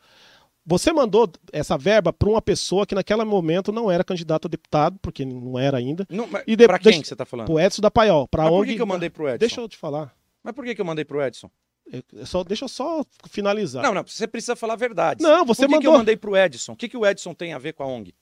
Você 0.64 0.92
mandou 0.92 1.30
essa 1.52 1.76
verba 1.76 2.12
para 2.12 2.28
uma 2.28 2.40
pessoa 2.40 2.86
que 2.86 2.94
naquele 2.94 3.24
momento 3.24 3.70
não 3.72 3.90
era 3.90 4.02
candidato 4.04 4.46
a 4.46 4.48
deputado, 4.48 4.98
porque 5.02 5.24
não 5.24 5.58
era 5.58 5.76
ainda, 5.76 6.06
Não, 6.08 6.26
E 6.46 6.54
de- 6.56 6.66
pra 6.66 6.78
quem 6.78 6.84
deixa- 6.84 7.02
que 7.02 7.08
você 7.08 7.16
tá 7.16 7.26
falando? 7.26 7.46
pro 7.46 7.58
Edson 7.60 7.82
da 7.82 7.90
Paiol, 7.90 8.26
para 8.28 8.44
ONG. 8.44 8.56
por 8.56 8.66
que, 8.66 8.74
que 8.76 8.82
eu 8.82 8.86
mandei 8.86 9.10
pro 9.10 9.28
Edson? 9.28 9.38
Deixa 9.38 9.60
eu 9.60 9.68
te 9.68 9.76
falar. 9.76 10.14
Mas 10.42 10.54
por 10.54 10.64
que, 10.64 10.74
que 10.74 10.80
eu 10.80 10.84
mandei 10.84 11.04
pro 11.04 11.20
Edson? 11.20 11.50
Eu- 11.92 12.24
só, 12.24 12.44
deixa 12.44 12.64
eu 12.64 12.68
só 12.68 13.04
finalizar. 13.28 13.82
Não, 13.82 13.92
não, 13.92 14.04
você 14.04 14.26
precisa 14.26 14.54
falar 14.56 14.74
a 14.74 14.76
verdade. 14.76 15.20
Não, 15.22 15.44
você 15.44 15.62
por 15.66 15.74
que, 15.74 15.80
que 15.80 15.86
eu 15.86 15.90
mandou- 15.90 15.98
mandei 15.98 16.16
pro 16.16 16.36
Edson? 16.36 16.72
O 16.72 16.76
que, 16.76 16.88
que 16.88 16.96
o 16.96 17.04
Edson 17.04 17.34
tem 17.34 17.52
a 17.52 17.58
ver 17.58 17.72
com 17.74 17.82
a 17.82 17.86
ONG? 17.86 18.14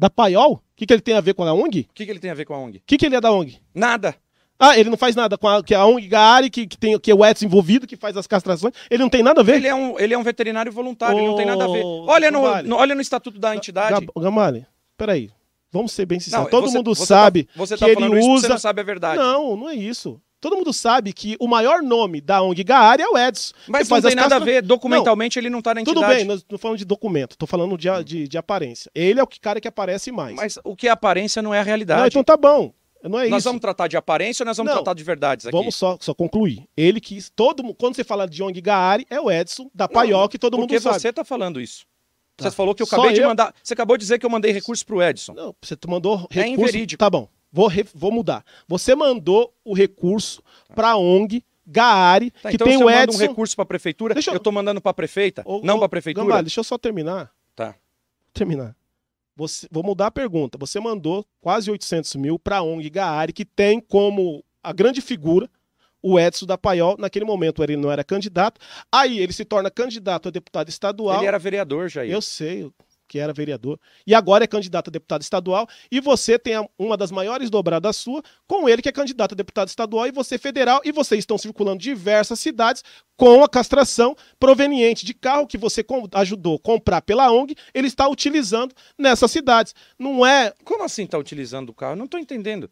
Da 0.00 0.08
Paiol? 0.08 0.52
O 0.54 0.60
que, 0.74 0.86
que 0.86 0.94
ele 0.94 1.02
tem 1.02 1.14
a 1.14 1.20
ver 1.20 1.34
com 1.34 1.44
a 1.44 1.52
ONG? 1.52 1.80
O 1.90 1.94
que, 1.94 2.06
que 2.06 2.10
ele 2.10 2.18
tem 2.18 2.30
a 2.30 2.34
ver 2.34 2.46
com 2.46 2.54
a 2.54 2.58
ONG? 2.58 2.78
O 2.78 2.82
que, 2.86 2.96
que 2.96 3.04
ele 3.04 3.16
é 3.16 3.20
da 3.20 3.30
ONG? 3.30 3.58
Nada. 3.74 4.14
Ah, 4.58 4.78
ele 4.78 4.88
não 4.88 4.96
faz 4.96 5.14
nada 5.14 5.36
com 5.36 5.46
a, 5.46 5.62
que 5.62 5.74
a 5.74 5.84
ONG 5.84 6.08
Gaari, 6.08 6.48
que, 6.48 6.66
que, 6.66 6.78
tem, 6.78 6.98
que 6.98 7.10
é 7.10 7.14
o 7.14 7.22
Edson 7.22 7.44
envolvido, 7.44 7.86
que 7.86 7.96
faz 7.96 8.16
as 8.16 8.26
castrações. 8.26 8.72
Ele 8.90 9.02
não 9.02 9.10
tem 9.10 9.22
nada 9.22 9.42
a 9.42 9.44
ver? 9.44 9.56
Ele 9.56 9.68
é 9.68 9.74
um, 9.74 9.98
ele 10.00 10.14
é 10.14 10.18
um 10.18 10.22
veterinário 10.22 10.72
voluntário, 10.72 11.18
ele 11.18 11.26
não 11.26 11.36
tem 11.36 11.44
nada 11.44 11.64
a 11.64 11.68
ver. 11.68 11.82
Olha 11.84 12.30
no, 12.30 12.62
no- 12.62 12.76
olha 12.76 12.94
no 12.94 13.00
estatuto 13.02 13.38
da 13.38 13.54
entidade. 13.54 13.90
Gab- 14.06 14.10
Gamali, 14.22 14.64
peraí. 14.96 15.30
Vamos 15.70 15.92
ser 15.92 16.06
bem 16.06 16.18
sinceros. 16.18 16.44
Não, 16.46 16.50
Todo 16.50 16.68
você- 16.70 16.76
mundo 16.78 16.94
você 16.94 17.06
sabe 17.06 17.44
tá, 17.44 17.52
você 17.56 17.74
que 17.74 17.80
tá 17.80 17.90
ele 17.90 18.08
usa. 18.20 18.40
você 18.40 18.48
não 18.48 18.58
sabe 18.58 18.80
a 18.80 18.84
verdade. 18.84 19.18
Não, 19.18 19.54
não 19.54 19.68
é 19.68 19.74
isso. 19.74 20.18
Todo 20.40 20.56
mundo 20.56 20.72
sabe 20.72 21.12
que 21.12 21.36
o 21.38 21.46
maior 21.46 21.82
nome 21.82 22.20
da 22.20 22.40
ONG 22.42 22.64
Gaari 22.64 23.02
é 23.02 23.08
o 23.08 23.18
Edson. 23.18 23.52
Mas 23.68 23.86
que 23.88 23.94
não 23.94 24.00
tem 24.02 24.14
nada 24.14 24.36
a 24.36 24.38
ver. 24.38 24.62
Documentalmente 24.62 25.38
ele 25.38 25.50
não 25.50 25.60
tá 25.60 25.74
na 25.74 25.82
entidade. 25.82 26.02
Tudo 26.06 26.14
bem, 26.16 26.24
nós 26.24 26.44
não 26.50 26.56
falando 26.58 26.78
de 26.78 26.84
documento, 26.84 27.36
tô 27.36 27.46
falando 27.46 27.76
de, 27.76 27.88
de, 28.04 28.26
de 28.28 28.38
aparência. 28.38 28.90
Ele 28.94 29.20
é 29.20 29.22
o 29.22 29.26
que- 29.26 29.38
cara 29.38 29.60
que 29.60 29.68
aparece 29.68 30.10
mais. 30.10 30.34
Mas 30.34 30.58
o 30.64 30.74
que 30.74 30.88
é 30.88 30.90
aparência 30.90 31.42
não 31.42 31.52
é 31.52 31.60
a 31.60 31.62
realidade. 31.62 32.00
não, 32.00 32.06
então 32.06 32.24
tá 32.24 32.36
bom. 32.36 32.72
Não 33.02 33.18
é 33.18 33.28
nós 33.28 33.40
isso. 33.40 33.48
vamos 33.48 33.60
tratar 33.62 33.86
de 33.88 33.96
aparência 33.96 34.42
ou 34.42 34.46
nós 34.46 34.56
vamos 34.56 34.70
Não. 34.72 34.78
tratar 34.82 34.94
de 34.94 35.02
verdades 35.04 35.46
aqui? 35.46 35.56
Vamos 35.56 35.74
só, 35.74 35.96
só 36.00 36.12
concluir. 36.14 36.66
Ele 36.76 37.00
quis. 37.00 37.30
Todo, 37.34 37.62
quando 37.74 37.96
você 37.96 38.04
fala 38.04 38.26
de 38.28 38.42
ONG 38.42 38.60
Gaari, 38.60 39.06
é 39.08 39.18
o 39.20 39.30
Edson, 39.30 39.70
da 39.74 39.88
Paiol, 39.88 40.28
que 40.28 40.38
todo 40.38 40.56
Porque 40.58 40.74
mundo 40.74 40.82
sabe. 40.82 41.00
você 41.00 41.10
tá 41.12 41.24
falando 41.24 41.60
isso. 41.60 41.86
Tá. 42.36 42.50
Você 42.50 42.56
falou 42.56 42.74
que 42.74 42.82
eu 42.82 42.86
Só 42.86 42.96
acabei 42.96 43.14
de 43.14 43.20
eu- 43.20 43.28
mandar. 43.28 43.54
Você 43.62 43.72
acabou 43.74 43.96
de 43.96 44.02
dizer 44.02 44.18
que 44.18 44.24
eu 44.26 44.30
mandei 44.30 44.52
recurso 44.52 44.84
pro 44.84 45.02
Edson. 45.02 45.32
Não, 45.34 45.54
você 45.62 45.76
mandou 45.88 46.26
É 46.30 46.42
recurso. 46.42 46.60
inverídico. 46.62 46.98
Tá 46.98 47.08
bom. 47.10 47.28
Vou, 47.52 47.66
re- 47.66 47.86
vou 47.94 48.12
mudar. 48.12 48.44
Você 48.68 48.94
mandou 48.94 49.52
o 49.64 49.74
recurso 49.74 50.42
pra 50.74 50.96
ONG 50.96 51.44
Gaari, 51.66 52.30
Tá, 52.30 52.48
que 52.50 52.56
então 52.56 52.66
tem 52.66 52.82
o 52.82 52.88
Edson. 52.90 53.16
um 53.16 53.20
recurso 53.20 53.54
pra 53.56 53.64
prefeitura, 53.64 54.14
Deixa 54.14 54.32
eu- 54.32 54.40
tô 54.40 54.50
mandando 54.52 54.80
pra 54.80 54.92
prefeita, 54.94 55.42
Ô, 55.44 55.60
não 55.62 55.76
ô, 55.76 55.78
pra 55.80 55.88
prefeitura. 55.88 56.24
Gambale, 56.26 56.44
deixa 56.44 56.60
eu 56.60 56.64
só 56.64 56.76
terminar. 56.78 57.30
Tá. 57.54 57.74
Terminar. 58.32 58.74
Você, 59.36 59.66
vou 59.70 59.82
mudar 59.82 60.08
a 60.08 60.10
pergunta. 60.10 60.58
Você 60.58 60.78
mandou 60.80 61.24
quase 61.40 61.70
800 61.70 62.14
mil 62.16 62.38
pra 62.38 62.62
ONG 62.62 62.90
Gaari, 62.90 63.32
que 63.32 63.44
tem 63.44 63.80
como 63.80 64.44
a 64.62 64.72
grande 64.72 65.00
figura 65.00 65.48
o 66.02 66.18
Edson 66.18 66.46
da 66.46 66.58
Paiol. 66.58 66.96
Naquele 66.98 67.24
momento 67.24 67.62
ele 67.62 67.76
não 67.76 67.90
era 67.90 68.02
candidato. 68.04 68.60
Aí 68.90 69.18
ele 69.18 69.32
se 69.32 69.44
torna 69.44 69.70
candidato 69.70 70.28
a 70.28 70.30
deputado 70.30 70.68
estadual. 70.68 71.18
Ele 71.18 71.26
era 71.26 71.38
vereador, 71.38 71.88
Jair. 71.88 72.10
Eu 72.10 72.20
sei 72.20 72.70
que 73.10 73.18
era 73.18 73.32
vereador, 73.32 73.76
e 74.06 74.14
agora 74.14 74.44
é 74.44 74.46
candidato 74.46 74.86
a 74.86 74.90
deputado 74.92 75.20
estadual, 75.20 75.66
e 75.90 76.00
você 76.00 76.38
tem 76.38 76.54
uma 76.78 76.96
das 76.96 77.10
maiores 77.10 77.50
dobradas 77.50 77.96
sua 77.96 78.22
com 78.46 78.68
ele, 78.68 78.80
que 78.80 78.88
é 78.88 78.92
candidato 78.92 79.32
a 79.32 79.34
deputado 79.34 79.66
estadual, 79.66 80.06
e 80.06 80.12
você 80.12 80.38
federal, 80.38 80.80
e 80.84 80.92
vocês 80.92 81.18
estão 81.18 81.36
circulando 81.36 81.82
diversas 81.82 82.38
cidades 82.38 82.84
com 83.16 83.42
a 83.42 83.48
castração 83.48 84.16
proveniente 84.38 85.04
de 85.04 85.12
carro 85.12 85.46
que 85.46 85.58
você 85.58 85.84
ajudou 86.14 86.56
comprar 86.60 87.02
pela 87.02 87.32
ONG, 87.32 87.56
ele 87.74 87.88
está 87.88 88.08
utilizando 88.08 88.72
nessas 88.96 89.30
cidades. 89.32 89.74
Não 89.98 90.24
é. 90.24 90.54
Como 90.64 90.84
assim 90.84 91.02
está 91.02 91.18
utilizando 91.18 91.70
o 91.70 91.74
carro? 91.74 91.96
Não 91.96 92.04
estou 92.04 92.20
entendendo. 92.20 92.70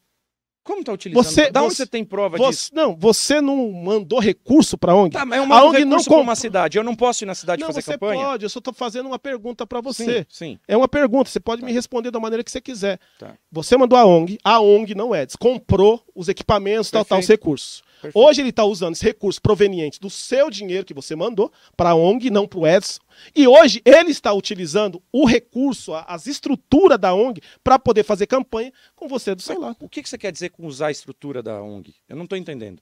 Como 0.68 0.80
está 0.80 0.92
utilizando? 0.92 1.24
Você, 1.24 1.50
da 1.50 1.62
onde 1.62 1.74
você, 1.74 1.86
tem 1.86 2.04
prova 2.04 2.36
você, 2.36 2.50
disso? 2.50 2.70
Não, 2.74 2.94
você 2.94 3.40
não 3.40 3.72
mandou 3.72 4.18
recurso 4.18 4.76
para 4.76 4.92
a 4.92 4.94
ONG. 4.94 5.12
Tá, 5.14 5.24
mas 5.24 5.38
eu 5.38 5.44
a 5.44 5.46
mando 5.46 5.66
ONG 5.68 5.84
não 5.86 6.04
comp- 6.04 6.20
uma 6.22 6.36
cidade. 6.36 6.76
Eu 6.76 6.84
não 6.84 6.94
posso 6.94 7.24
ir 7.24 7.26
na 7.26 7.34
cidade 7.34 7.60
Não, 7.62 7.68
fazer 7.68 7.80
você 7.80 7.92
campanha? 7.92 8.22
pode, 8.26 8.44
eu 8.44 8.50
só 8.50 8.58
estou 8.58 8.74
fazendo 8.74 9.06
uma 9.06 9.18
pergunta 9.18 9.66
para 9.66 9.78
Sim, 9.78 9.84
você. 9.84 10.26
sim. 10.28 10.58
É 10.68 10.76
uma 10.76 10.86
pergunta, 10.86 11.30
você 11.30 11.40
pode 11.40 11.64
me 11.64 11.72
responder 11.72 12.10
da 12.10 12.20
maneira 12.20 12.44
que 12.44 12.50
você 12.50 12.60
quiser. 12.60 13.00
Tá. 13.18 13.32
Você 13.50 13.78
mandou 13.78 13.98
a 13.98 14.04
ONG, 14.04 14.38
a 14.44 14.60
ONG 14.60 14.94
não 14.94 15.14
é, 15.14 15.26
comprou 15.38 16.02
os 16.14 16.28
equipamentos, 16.28 16.90
tal, 16.90 17.02
tal, 17.02 17.18
os 17.18 17.26
Perfeito. 17.26 17.40
recursos. 17.40 17.82
Perfeito. 18.00 18.18
Hoje 18.18 18.40
ele 18.40 18.50
está 18.50 18.64
usando 18.64 18.94
esse 18.94 19.04
recurso 19.04 19.40
proveniente 19.40 19.98
do 20.00 20.08
seu 20.10 20.50
dinheiro 20.50 20.84
que 20.84 20.94
você 20.94 21.14
mandou 21.16 21.52
para 21.76 21.90
a 21.90 21.94
ONG, 21.94 22.30
não 22.30 22.46
para 22.46 22.58
o 22.58 22.66
Edson. 22.66 23.00
E 23.34 23.46
hoje 23.48 23.80
ele 23.84 24.10
está 24.10 24.32
utilizando 24.32 25.02
o 25.12 25.26
recurso, 25.26 25.92
as 25.94 26.26
estruturas 26.26 26.98
da 26.98 27.14
ONG, 27.14 27.40
para 27.62 27.78
poder 27.78 28.04
fazer 28.04 28.26
campanha 28.26 28.72
com 28.94 29.08
você 29.08 29.34
do 29.34 29.42
seu 29.42 29.58
lado. 29.60 29.76
O 29.80 29.88
que 29.88 30.02
que 30.02 30.08
você 30.08 30.16
quer 30.18 30.32
dizer 30.32 30.50
com 30.50 30.66
usar 30.66 30.88
a 30.88 30.90
estrutura 30.90 31.42
da 31.42 31.60
ONG? 31.62 31.94
Eu 32.08 32.16
não 32.16 32.24
estou 32.24 32.38
entendendo. 32.38 32.80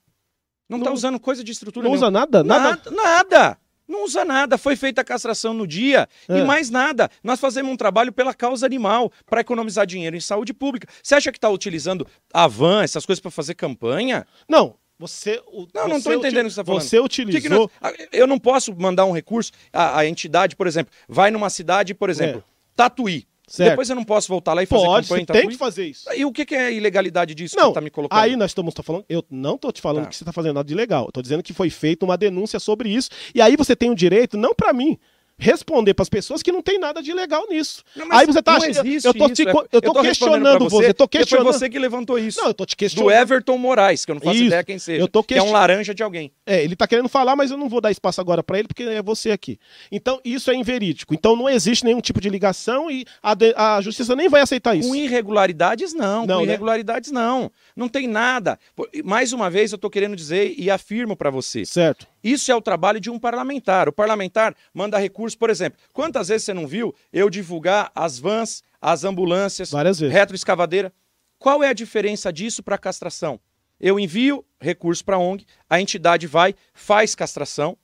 Não 0.68 0.78
Não- 0.78 0.84
está 0.84 0.92
usando 0.92 1.20
coisa 1.20 1.44
de 1.44 1.52
estrutura 1.52 1.84
Não 1.84 1.92
nenhuma. 1.92 2.06
usa 2.06 2.10
nada? 2.10 2.42
Nada? 2.42 2.70
Nada, 2.70 2.90
nada. 2.90 3.58
Não 3.88 4.04
usa 4.04 4.24
nada. 4.24 4.58
Foi 4.58 4.74
feita 4.74 5.00
a 5.00 5.04
castração 5.04 5.54
no 5.54 5.64
dia 5.64 6.08
É. 6.28 6.38
e 6.40 6.44
mais 6.44 6.70
nada. 6.70 7.08
Nós 7.22 7.38
fazemos 7.38 7.70
um 7.70 7.76
trabalho 7.76 8.12
pela 8.12 8.34
causa 8.34 8.66
animal, 8.66 9.12
para 9.24 9.40
economizar 9.42 9.86
dinheiro 9.86 10.16
em 10.16 10.20
saúde 10.20 10.52
pública. 10.52 10.88
Você 11.00 11.14
acha 11.14 11.30
que 11.30 11.38
está 11.38 11.48
utilizando 11.48 12.04
a 12.34 12.48
van, 12.48 12.82
essas 12.82 13.06
coisas 13.06 13.20
para 13.20 13.30
fazer 13.30 13.54
campanha? 13.54 14.26
Não, 14.48 14.74
você. 14.98 15.40
o- 15.46 15.66
Não, 15.74 15.88
não 15.88 16.00
tô 16.00 16.12
entendendo 16.12 16.46
o 16.46 16.48
que 16.48 16.54
você 16.54 16.60
tá 16.60 16.64
falando. 16.64 16.82
Você 16.82 16.96
que 16.96 17.00
que 17.00 17.04
utilizou. 17.22 17.70
Eu 18.12 18.26
não 18.26 18.38
posso 18.38 18.74
mandar 18.76 19.04
um 19.04 19.12
recurso. 19.12 19.52
A, 19.72 20.00
a 20.00 20.06
entidade, 20.06 20.56
por 20.56 20.66
exemplo, 20.66 20.92
vai 21.08 21.30
numa 21.30 21.50
cidade, 21.50 21.94
por 21.94 22.10
exemplo, 22.10 22.42
Tatuí. 22.74 23.26
É. 23.32 23.36
Certo. 23.48 23.70
Depois 23.70 23.88
eu 23.88 23.94
não 23.94 24.02
posso 24.02 24.26
voltar 24.26 24.54
lá 24.54 24.62
e 24.64 24.66
fazer 24.66 24.84
Pode, 24.84 25.06
campanha 25.06 25.20
você 25.20 25.26
tem 25.32 25.42
Tatuí. 25.42 25.52
que 25.52 25.58
fazer 25.58 25.86
isso. 25.86 26.12
E 26.12 26.24
o 26.24 26.32
que, 26.32 26.44
que 26.44 26.52
é 26.56 26.66
a 26.66 26.70
ilegalidade 26.72 27.32
disso 27.32 27.54
que 27.54 27.60
Não, 27.62 27.68
você 27.68 27.74
tá 27.74 27.80
me 27.80 27.90
colocando? 27.90 28.18
Aí 28.18 28.34
nós 28.34 28.50
estamos 28.50 28.74
falando, 28.82 29.04
eu 29.08 29.24
não 29.30 29.54
estou 29.54 29.70
te 29.70 29.80
falando 29.80 30.02
Tá. 30.02 30.08
que 30.10 30.16
você 30.16 30.24
está 30.24 30.32
fazendo 30.32 30.54
nada 30.54 30.66
de 30.66 30.74
legal. 30.74 31.08
Tô 31.12 31.22
dizendo 31.22 31.44
que 31.44 31.52
foi 31.52 31.70
feita 31.70 32.04
uma 32.04 32.16
denúncia 32.18 32.58
sobre 32.58 32.88
isso. 32.88 33.08
E 33.32 33.40
aí 33.40 33.56
você 33.56 33.76
tem 33.76 33.88
o 33.88 33.94
direito, 33.94 34.36
não 34.36 34.52
para 34.52 34.72
mim, 34.72 34.98
responder 35.38 35.92
para 35.94 36.02
as 36.02 36.08
pessoas 36.08 36.42
que 36.42 36.50
não 36.50 36.62
tem 36.62 36.78
nada 36.78 37.02
de 37.02 37.12
legal 37.12 37.46
nisso. 37.48 37.82
Não, 37.94 38.06
aí 38.10 38.24
você 38.26 38.42
tá 38.42 38.56
achando, 38.56 38.86
eu 38.86 39.14
tô, 39.14 39.28
te 39.28 39.42
isso, 39.42 39.48
é- 39.48 39.66
eu 39.72 39.80
tô 39.82 39.92
respondendo 39.92 40.02
questionando 40.02 40.58
pra 40.58 40.68
você, 40.68 40.88
eu 40.88 40.94
tô 40.94 41.08
questionando. 41.08 41.44
Foi 41.44 41.52
você 41.52 41.68
que 41.68 41.78
levantou 41.78 42.18
isso. 42.18 42.40
Não, 42.40 42.48
eu 42.48 42.54
tô 42.54 42.64
te 42.64 42.70
do 42.74 42.76
questionando. 42.76 43.12
Everton 43.12 43.58
Moraes, 43.58 44.04
que 44.04 44.10
eu 44.10 44.14
não 44.14 44.22
faço 44.22 44.36
Isso. 44.36 44.46
ideia 44.46 44.64
quem 44.64 44.78
seja. 44.78 45.00
Eu 45.02 45.08
tô 45.08 45.22
Que 45.22 45.34
é 45.34 45.42
um 45.42 45.52
laranja 45.52 45.94
de 45.94 46.02
alguém. 46.02 46.32
É, 46.46 46.64
ele 46.64 46.74
tá 46.74 46.86
querendo 46.86 47.08
falar, 47.08 47.36
mas 47.36 47.50
eu 47.50 47.56
não 47.58 47.68
vou 47.68 47.80
dar 47.80 47.90
espaço 47.90 48.20
agora 48.20 48.42
para 48.42 48.58
ele 48.58 48.68
porque 48.68 48.82
é 48.84 49.02
você 49.02 49.30
aqui. 49.30 49.58
Então 49.92 50.20
isso 50.24 50.50
é 50.50 50.54
inverídico. 50.54 51.12
Então 51.14 51.36
não 51.36 51.48
existe 51.48 51.84
nenhum 51.84 52.00
tipo 52.00 52.20
de 52.20 52.30
ligação 52.30 52.90
e 52.90 53.04
a, 53.22 53.34
de- 53.34 53.54
a 53.56 53.80
justiça 53.80 54.16
nem 54.16 54.28
vai 54.28 54.40
aceitar 54.40 54.74
isso. 54.74 54.88
Com 54.88 54.94
irregularidades, 54.94 55.92
não. 55.92 56.26
Não, 56.26 56.38
com 56.38 56.46
né? 56.46 56.52
irregularidades, 56.52 57.10
não. 57.12 57.50
Não 57.76 57.88
tem 57.88 58.06
nada. 58.08 58.58
Mais 59.04 59.32
uma 59.32 59.50
vez, 59.50 59.72
eu 59.72 59.78
tô 59.78 59.90
querendo 59.90 60.16
dizer 60.16 60.54
e 60.56 60.70
afirmo 60.70 61.14
para 61.16 61.30
você. 61.30 61.64
Certo. 61.66 62.06
Isso 62.26 62.50
é 62.50 62.56
o 62.56 62.60
trabalho 62.60 62.98
de 62.98 63.08
um 63.08 63.20
parlamentar. 63.20 63.88
O 63.88 63.92
parlamentar 63.92 64.52
manda 64.74 64.98
recurso, 64.98 65.38
por 65.38 65.48
exemplo. 65.48 65.78
Quantas 65.92 66.26
vezes 66.26 66.44
você 66.44 66.52
não 66.52 66.66
viu 66.66 66.92
eu 67.12 67.30
divulgar 67.30 67.92
as 67.94 68.18
vans, 68.18 68.64
as 68.80 69.04
ambulâncias, 69.04 69.70
retroescavadeira? 70.10 70.92
Qual 71.38 71.62
é 71.62 71.68
a 71.68 71.72
diferença 71.72 72.32
disso 72.32 72.64
para 72.64 72.76
castração? 72.76 73.38
Eu 73.78 74.00
envio 74.00 74.44
recurso 74.60 75.04
para 75.04 75.14
a 75.14 75.18
ONG, 75.20 75.46
a 75.70 75.80
entidade 75.80 76.26
vai, 76.26 76.52
faz 76.74 77.14
castração, 77.14 77.78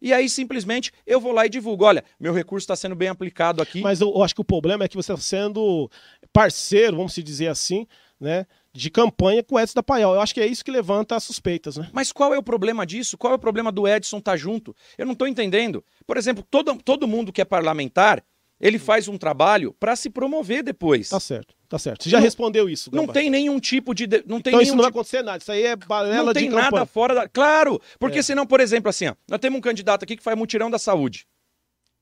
e 0.00 0.12
aí 0.12 0.26
simplesmente 0.26 0.90
eu 1.06 1.20
vou 1.20 1.32
lá 1.32 1.44
e 1.44 1.50
divulgo. 1.50 1.84
Olha, 1.84 2.02
meu 2.18 2.32
recurso 2.32 2.64
está 2.64 2.74
sendo 2.74 2.94
bem 2.94 3.08
aplicado 3.08 3.60
aqui. 3.60 3.82
Mas 3.82 4.00
eu, 4.00 4.08
eu 4.08 4.22
acho 4.22 4.34
que 4.34 4.40
o 4.40 4.44
problema 4.44 4.84
é 4.84 4.88
que 4.88 4.96
você 4.96 5.12
está 5.12 5.22
sendo 5.22 5.90
parceiro, 6.32 6.96
vamos 6.96 7.12
se 7.12 7.22
dizer 7.22 7.48
assim, 7.48 7.86
né, 8.18 8.46
de 8.74 8.90
campanha 8.90 9.42
com 9.42 9.56
o 9.56 9.60
Edson 9.60 9.74
da 9.74 9.82
Paiol. 9.82 10.14
Eu 10.14 10.20
acho 10.20 10.32
que 10.32 10.40
é 10.40 10.46
isso 10.46 10.64
que 10.64 10.70
levanta 10.70 11.14
as 11.16 11.24
suspeitas, 11.24 11.76
né? 11.76 11.88
Mas 11.92 12.10
qual 12.12 12.32
é 12.32 12.38
o 12.38 12.42
problema 12.42 12.86
disso? 12.86 13.18
Qual 13.18 13.32
é 13.32 13.36
o 13.36 13.38
problema 13.38 13.70
do 13.70 13.86
Edson 13.86 14.18
estar 14.18 14.36
junto? 14.36 14.74
Eu 14.96 15.04
não 15.06 15.12
estou 15.12 15.28
entendendo. 15.28 15.84
Por 16.06 16.16
exemplo, 16.16 16.44
todo, 16.50 16.74
todo 16.82 17.06
mundo 17.06 17.32
que 17.32 17.40
é 17.42 17.44
parlamentar, 17.44 18.24
ele 18.58 18.78
faz 18.78 19.08
um 19.08 19.18
trabalho 19.18 19.74
para 19.78 19.94
se 19.96 20.08
promover 20.08 20.62
depois. 20.62 21.08
Tá 21.10 21.18
certo, 21.20 21.54
tá 21.68 21.78
certo. 21.78 22.04
Você 22.04 22.10
já 22.10 22.18
Não- 22.18 22.24
respondeu 22.24 22.68
isso, 22.68 22.90
Não 22.94 23.02
Gambá. 23.02 23.12
tem 23.12 23.28
nenhum 23.28 23.58
tipo 23.60 23.92
de. 23.94 24.06
Não 24.26 24.40
tem 24.40 24.52
Então 24.52 24.60
isso 24.62 24.70
não 24.72 24.78
vai 24.82 24.86
tipo- 24.90 25.00
acontecer 25.00 25.22
nada. 25.22 25.38
Isso 25.42 25.52
aí 25.52 25.64
é 25.64 25.76
balela 25.76 26.24
não 26.26 26.32
tem 26.32 26.48
nada 26.48 26.64
campanha. 26.64 26.86
fora 26.86 27.14
da. 27.14 27.28
Claro! 27.28 27.80
Porque 27.98 28.20
É. 28.20 28.22
senão, 28.22 28.46
por 28.46 28.60
exemplo, 28.60 28.88
assim, 28.88 29.08
ó, 29.08 29.14
nós 29.28 29.38
temos 29.40 29.58
um 29.58 29.60
candidato 29.62 30.04
aqui 30.04 30.16
que 30.16 30.22
faz 30.22 30.38
mutirão 30.38 30.70
da 30.70 30.78
saúde. 30.78 31.26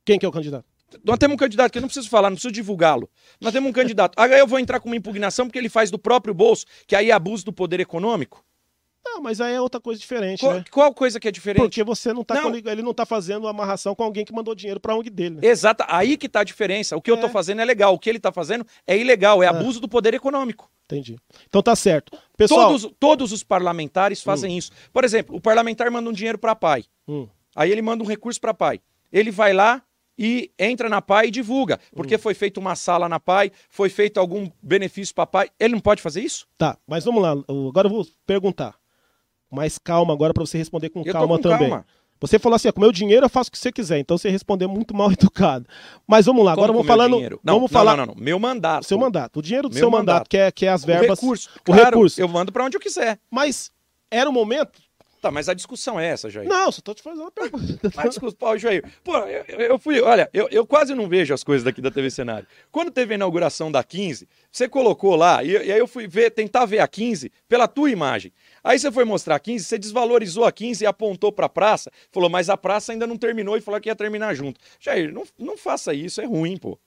Quem 0.05 0.19
que 0.19 0.25
é 0.27 0.29
o 0.29 0.33
candidato? 0.33 0.67
Nós 1.05 1.19
temos 1.19 1.35
um 1.35 1.39
candidato 1.39 1.73
que 1.73 1.79
eu 1.79 1.83
não 1.83 1.89
preciso 1.89 2.09
falar, 2.09 2.31
não 2.31 2.37
preciso 2.37 2.53
divulgá-lo. 2.53 3.09
Nós 3.41 3.53
temos 3.53 3.69
um 3.71 3.73
candidato. 3.73 4.19
Aí 4.19 4.39
eu 4.39 4.47
vou 4.47 4.59
entrar 4.59 4.81
com 4.81 4.89
uma 4.89 4.97
impugnação 4.97 5.47
porque 5.47 5.59
ele 5.59 5.69
faz 5.69 5.91
do 5.91 5.99
próprio 5.99 6.35
bolso, 6.35 6.65
que 6.87 6.95
aí 6.97 7.11
é 7.11 7.13
abuso 7.13 7.45
do 7.45 7.53
poder 7.53 7.81
econômico. 7.81 8.45
Não, 9.03 9.23
mas 9.23 9.41
aí 9.41 9.55
é 9.55 9.61
outra 9.61 9.81
coisa 9.81 9.99
diferente, 9.99 10.41
Qual, 10.41 10.55
né? 10.55 10.65
qual 10.71 10.95
coisa 10.95 11.19
que 11.19 11.27
é 11.27 11.31
diferente? 11.31 11.63
Porque 11.63 11.83
você 11.83 12.13
não 12.13 12.23
tá 12.23 12.35
Não. 12.35 12.43
coli- 12.43 12.63
ele 12.67 12.83
não 12.83 12.93
tá 12.93 13.07
fazendo 13.07 13.49
amarração 13.49 13.95
com 13.95 14.05
alguém 14.05 14.27
que 14.27 14.33
mandou 14.33 14.55
dinheiro 14.55 14.79
pra 14.79 14.95
ONG 14.95 15.09
dele, 15.09 15.37
né? 15.37 15.41
Exata, 15.43 15.87
aí 15.89 16.19
que 16.19 16.29
tá 16.29 16.41
a 16.41 16.45
diferença. 16.45 16.97
O 16.97 17.01
que 17.01 17.11
eu 17.11 17.17
tô 17.17 17.27
É. 17.27 17.31
fazendo 17.31 17.63
é 17.63 17.65
legal, 17.65 17.95
o 17.95 17.99
que 17.99 18.11
ele 18.11 18.21
tá 18.21 18.31
fazendo 18.31 18.65
é 18.87 18.97
ilegal, 18.99 19.43
é 19.43 19.47
abuso 19.47 19.81
do 19.81 19.89
poder 19.89 20.13
econômico. 20.13 20.71
Entendi. 20.85 21.17
Então 21.49 21.63
tá 21.63 21.75
certo. 21.75 22.13
Pessoal, 22.37 22.69
Todos, 22.69 22.93
todos 23.01 23.33
os 23.33 23.43
parlamentares 23.43 24.23
fazem 24.23 24.59
isso. 24.59 24.71
Por 24.93 25.03
exemplo, 25.03 25.35
o 25.35 25.41
parlamentar 25.41 25.91
manda 25.91 26.11
um 26.11 26.13
dinheiro 26.13 26.37
para 26.39 26.55
pai. 26.55 26.85
Hum. 27.09 27.27
Aí 27.57 27.71
ele 27.73 27.81
manda 27.81 28.05
um 28.05 28.07
recurso 28.07 28.39
para 28.41 28.53
pai. 28.53 28.81
Ele 29.11 29.31
vai 29.31 29.53
lá 29.55 29.83
e 30.23 30.51
entra 30.59 30.87
na 30.91 31.01
pai 31.01 31.29
e 31.29 31.31
divulga. 31.31 31.81
Porque 31.97 32.15
Hum. 32.17 32.19
foi 32.19 32.35
feita 32.35 32.61
uma 32.61 32.77
sala 32.77 33.09
na 33.09 33.19
pai, 33.19 33.51
foi 33.71 33.89
feito 33.89 34.21
algum 34.21 34.51
benefício 34.63 35.15
para 35.15 35.27
pai. 35.27 35.49
Ele 35.59 35.73
não 35.73 35.81
pode 35.81 36.03
fazer 36.03 36.21
isso? 36.23 36.47
tá, 36.59 36.77
mas 36.87 37.07
vamos 37.07 37.23
lá. 37.23 37.31
Agora 37.49 37.87
eu 37.89 37.93
vou 37.93 38.07
perguntar. 38.27 38.75
Mais 39.51 39.79
calma 39.79 40.13
agora 40.13 40.33
pra 40.35 40.45
você 40.45 40.59
responder 40.59 40.91
com 40.91 41.03
Eu 41.05 41.13
calma 41.13 41.37
com 41.37 41.43
também. 41.43 41.71
calma. 41.71 41.87
Você 42.21 42.39
falou 42.39 42.55
assim, 42.57 42.71
com 42.71 42.81
meu 42.83 42.93
dinheiro 42.93 43.25
eu 43.25 43.31
faço 43.31 43.49
o 43.49 43.53
que 43.53 43.59
você 43.59 43.73
quiser. 43.73 43.99
Então 43.99 44.19
você 44.19 44.29
respondeu 44.29 44.69
muito 44.69 44.95
mal 44.95 45.11
educado. 45.11 45.67
Mas 46.07 46.27
vamos 46.27 46.45
lá, 46.45 46.53
agora 46.53 46.69
Como 46.71 46.81
vamos 46.85 46.87
com 46.87 46.93
o 46.93 46.97
meu 46.97 47.03
falando, 47.05 47.15
dinheiro? 47.15 47.41
Não, 47.43 47.55
vamos 47.55 47.71
não, 47.71 47.79
falar 47.81 47.97
não, 47.97 48.07
não, 48.07 48.15
não. 48.15 48.23
Meu 48.23 48.39
mandato. 48.39 48.85
seu 48.87 48.99
mandato, 48.99 49.39
o 49.39 49.43
dinheiro 49.43 49.69
do 49.71 49.73
Meu 49.75 49.81
seu 49.81 49.91
mandato, 49.91 50.15
mandato. 50.17 50.29
que 50.29 50.37
é 50.37 50.53
que 50.53 50.67
é 50.67 50.69
as 50.69 50.85
O 50.85 50.87
verbas, 50.87 51.19
recurso. 51.19 51.49
o 51.59 51.63
Claro, 51.65 51.85
recurso. 51.85 52.21
Eu 52.21 52.29
mando 52.29 52.53
para 52.53 52.63
onde 52.65 52.77
eu 52.77 52.81
quiser. 52.81 53.19
Mas 53.31 53.73
era 54.11 54.29
o 54.29 54.33
momento? 54.33 54.81
Tá, 55.21 55.31
mas 55.31 55.51
a 55.51 55.55
discussão 55.55 56.01
é 56.01 56.07
essa, 56.07 56.31
Jair. 56.31 56.49
Não, 56.49 56.73
só 56.73 56.81
tô 56.81 56.95
te 56.95 57.03
fazendo 57.03 57.21
uma 57.23 57.31
pergunta. 57.31 57.93
Ah, 57.95 58.09
desculpa, 58.09 58.35
Paulo 58.39 58.59
Jair. 58.59 58.83
Pô, 59.05 59.17
eu, 59.19 59.45
eu 59.61 59.79
fui, 59.79 60.01
olha, 60.01 60.31
eu, 60.33 60.49
eu 60.51 60.67
quase 60.67 60.95
não 60.95 61.07
vejo 61.07 61.35
as 61.35 61.45
coisas 61.45 61.63
daqui 61.63 61.83
da 61.83 61.91
TV 61.91 62.11
Cenário. 62.11 62.47
Quando 62.73 62.91
teve 62.91 63.13
a 63.13 63.17
inauguração 63.17 63.71
da 63.71 63.85
15, 63.85 64.27
você 64.51 64.67
colocou 64.67 65.15
lá, 65.17 65.45
e, 65.45 65.51
e 65.51 65.73
aí 65.73 65.79
eu 65.79 65.87
fui 65.87 66.09
ver, 66.09 66.31
tentar 66.31 66.65
ver 66.65 66.79
a 66.79 66.89
15 66.89 67.31
pela 67.47 67.69
tua 67.69 67.91
imagem. 67.91 68.33
Aí 68.65 68.79
você 68.79 68.91
foi 68.91 69.05
mostrar 69.05 69.37
a 69.37 69.41
15, 69.41 69.65
você 69.65 69.79
desvalorizou 69.79 70.45
a 70.45 70.53
15 70.53 70.85
e 70.85 70.87
apontou 70.87 71.31
pra 71.31 71.49
praça, 71.49 71.91
falou, 72.11 72.31
mas 72.31 72.49
a 72.49 72.57
praça 72.57 72.93
ainda 72.93 73.07
não 73.07 73.19
terminou 73.19 73.59
e 73.59 73.61
falou 73.61 73.79
que 73.79 73.91
ia 73.91 73.97
terminar 73.97 74.35
junto. 74.35 74.59
Jair, 74.79 75.13
não, 75.13 75.25
não 75.39 75.59
faça 75.59 75.93
isso, 75.93 76.21
é 76.23 76.25
ruim, 76.25 76.57
pô. 76.57 76.79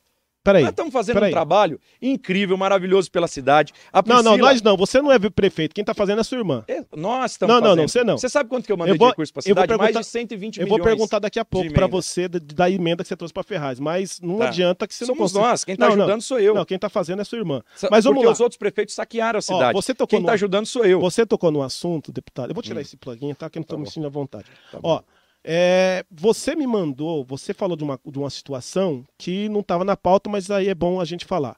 Peraí. 0.44 0.64
Nós 0.64 0.72
estamos 0.72 0.92
fazendo 0.92 1.14
peraí. 1.16 1.30
um 1.30 1.34
trabalho 1.34 1.80
incrível, 2.02 2.58
maravilhoso 2.58 3.10
pela 3.10 3.28
cidade. 3.28 3.72
A 3.94 4.02
Não, 4.06 4.16
não, 4.18 4.24
Priscila- 4.34 4.50
nós 4.52 4.62
não. 4.62 4.76
Você 4.76 5.02
não 5.02 5.12
é 5.12 5.18
prefeito. 5.18 5.74
Quem 5.74 5.84
tá 5.86 5.94
fazendo 5.94 6.20
é 6.20 6.24
sua 6.24 6.38
irmã. 6.38 6.64
É, 6.68 6.84
Nós 6.96 7.32
estamos 7.32 7.54
Não, 7.56 7.62
não, 7.62 7.68
fazendo. 7.70 7.82
não, 7.82 7.88
você 7.88 8.04
não. 8.04 8.18
Você 8.18 8.28
sabe 8.30 8.50
quanto 8.50 8.66
que 8.66 8.72
eu 8.72 8.76
mandei 8.78 8.94
Eu 8.94 8.98
vou- 8.98 9.08
de 9.08 9.12
recurso 9.12 9.32
eu 9.38 9.56
vou 9.56 9.64
cidade? 9.64 9.78
Mais 9.78 9.96
de 9.96 10.04
120 10.04 10.58
Eu 10.60 10.66
milhões. 10.66 10.80
vou 10.80 10.86
perguntar 10.88 11.20
daqui 11.20 11.40
a 11.40 11.46
pouco 11.46 11.68
emenda. 11.68 11.88
você 11.88 12.28
da, 12.28 12.40
da 12.40 12.70
emenda 12.70 13.04
que 13.04 13.08
você 13.08 13.16
trouxe 13.16 13.34
pra 13.34 13.42
Ferraz, 13.44 13.80
mas 13.80 14.20
não 14.20 14.40
Tá. 14.40 14.48
adianta 14.50 14.86
que 14.86 14.94
você 14.94 15.06
Somos 15.06 15.32
não 15.34 15.40
consegue. 15.42 15.46
nós, 15.52 15.64
quem 15.64 15.76
tá 15.78 15.88
Não, 15.88 15.96
não. 15.96 16.04
ajudando 16.04 16.22
sou 16.22 16.40
eu. 16.40 16.54
Não, 16.56 16.66
quem 16.66 16.78
tá 16.78 16.90
fazendo 16.90 17.22
é 17.22 17.24
sua 17.24 17.38
irmã. 17.38 17.62
Sa- 17.76 17.88
Mas 17.90 18.04
vamos 18.04 18.18
Porque 18.18 18.28
lá. 18.28 18.34
os 18.34 18.40
outros 18.42 18.58
prefeitos 18.58 18.94
saquearam 18.96 19.38
a 19.38 19.40
Ó, 19.40 19.42
cidade. 19.42 19.74
você 19.74 19.94
tocou 19.94 20.08
Quem 20.10 20.20
no 20.20 20.26
tá 20.26 20.34
ajudando 20.34 20.66
sou 20.66 20.84
eu. 20.86 21.00
Você 21.00 21.26
tocou 21.26 21.52
no 21.52 21.62
assunto, 21.62 22.12
deputado. 22.12 22.50
Eu 22.50 22.54
vou 22.54 22.62
tirar 22.62 22.80
Hum. 22.80 22.82
esse 22.82 22.98
pluguinho, 22.98 23.34
tá? 23.34 23.50
Que 23.50 23.60
eu 23.60 23.62
não 23.62 23.66
tô 23.66 23.76
Tá 23.76 23.78
me 23.78 23.86
bom. 23.86 23.90
sentindo 23.90 24.08
à 24.08 24.10
vontade. 24.10 24.46
Tá 24.72 24.80
Ó, 24.84 25.02
é, 25.44 26.06
você 26.10 26.56
me 26.56 26.66
mandou, 26.66 27.24
você 27.26 27.54
falou 27.54 27.76
de 27.76 27.84
uma, 27.84 28.00
de 28.06 28.18
uma 28.18 28.30
situação 28.30 29.06
que 29.18 29.50
não 29.50 29.60
estava 29.60 29.84
na 29.84 29.98
pauta, 29.98 30.30
mas 30.30 30.50
aí 30.50 30.70
é 30.70 30.76
bom 30.76 31.00
a 31.02 31.06
gente 31.06 31.26
falar. 31.26 31.58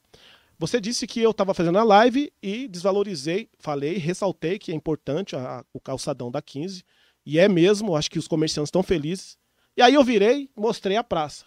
Você 0.58 0.80
disse 0.80 1.06
que 1.06 1.20
eu 1.20 1.32
estava 1.32 1.54
fazendo 1.54 1.78
a 1.78 1.84
live 1.84 2.32
e 2.42 2.68
desvalorizei, 2.68 3.50
falei, 3.60 3.98
ressaltei 3.98 4.58
que 4.58 4.72
é 4.72 4.76
importante 4.76 5.36
a- 5.36 5.64
o 5.74 5.80
calçadão 5.80 6.32
da 6.32 6.42
15. 6.42 6.84
E 7.26 7.38
é 7.40 7.50
mesmo, 7.50 7.96
acho 7.96 8.10
que 8.10 8.20
os 8.20 8.28
comerciantes 8.28 8.70
estão 8.70 8.82
felizes. 8.84 9.38
E 9.76 9.82
aí 9.82 9.94
eu 9.94 10.04
virei, 10.04 10.50
mostrei 10.56 10.96
a 10.96 11.04
praça. 11.04 11.46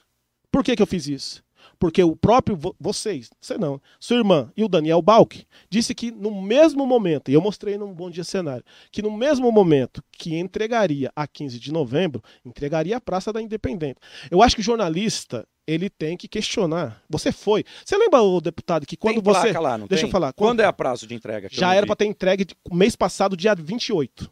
Por 0.51 0.63
que, 0.63 0.77
que 0.77 0.83
eu 0.83 0.87
fiz 0.87 1.09
isso? 1.09 1.43
Porque 1.79 2.03
o 2.03 2.17
próprio, 2.17 2.57
vo- 2.57 2.75
vocês, 2.81 3.31
você 3.41 3.57
não, 3.57 3.81
sua 4.01 4.17
irmã 4.17 4.51
e 4.57 4.65
o 4.65 4.69
Daniel 4.69 5.01
Balk, 5.01 5.47
disse 5.71 5.95
que 5.95 6.11
no 6.11 6.43
mesmo 6.43 6.85
momento, 6.87 7.31
e 7.31 7.35
eu 7.35 7.41
mostrei 7.41 7.79
num 7.79 7.93
Bom 7.95 8.11
Dia 8.11 8.25
Cenário, 8.25 8.65
que 8.91 9.01
no 9.01 9.11
mesmo 9.17 9.51
momento 9.53 10.03
que 10.11 10.37
entregaria 10.37 11.13
a 11.15 11.27
15 11.27 11.59
de 11.61 11.73
novembro, 11.73 12.23
entregaria 12.45 12.97
a 12.97 13.01
Praça 13.01 13.33
da 13.33 13.41
Independente. 13.41 14.01
Eu 14.31 14.43
acho 14.43 14.57
que 14.57 14.61
o 14.61 14.65
jornalista, 14.65 15.47
ele 15.67 15.89
tem 15.89 16.17
que 16.17 16.27
questionar. 16.27 17.01
Você 17.09 17.31
foi. 17.31 17.65
Você 17.85 17.97
lembra, 17.97 18.23
o 18.23 18.41
deputado, 18.41 18.85
que 18.87 18.97
quando 18.97 19.23
tem 19.23 19.33
você. 19.33 19.53
lá, 19.59 19.79
não 19.79 19.87
Deixa 19.87 20.03
tem? 20.03 20.09
eu 20.09 20.13
falar. 20.13 20.33
Quando 20.33 20.61
é 20.61 20.65
a 20.65 20.73
prazo 20.73 21.07
de 21.07 21.15
entrega? 21.15 21.49
Já 21.51 21.75
era 21.75 21.87
para 21.87 21.95
ter 21.97 22.07
entregue 22.07 22.47
mês 22.73 22.97
passado, 22.97 23.37
dia 23.37 23.55
28. 23.55 24.29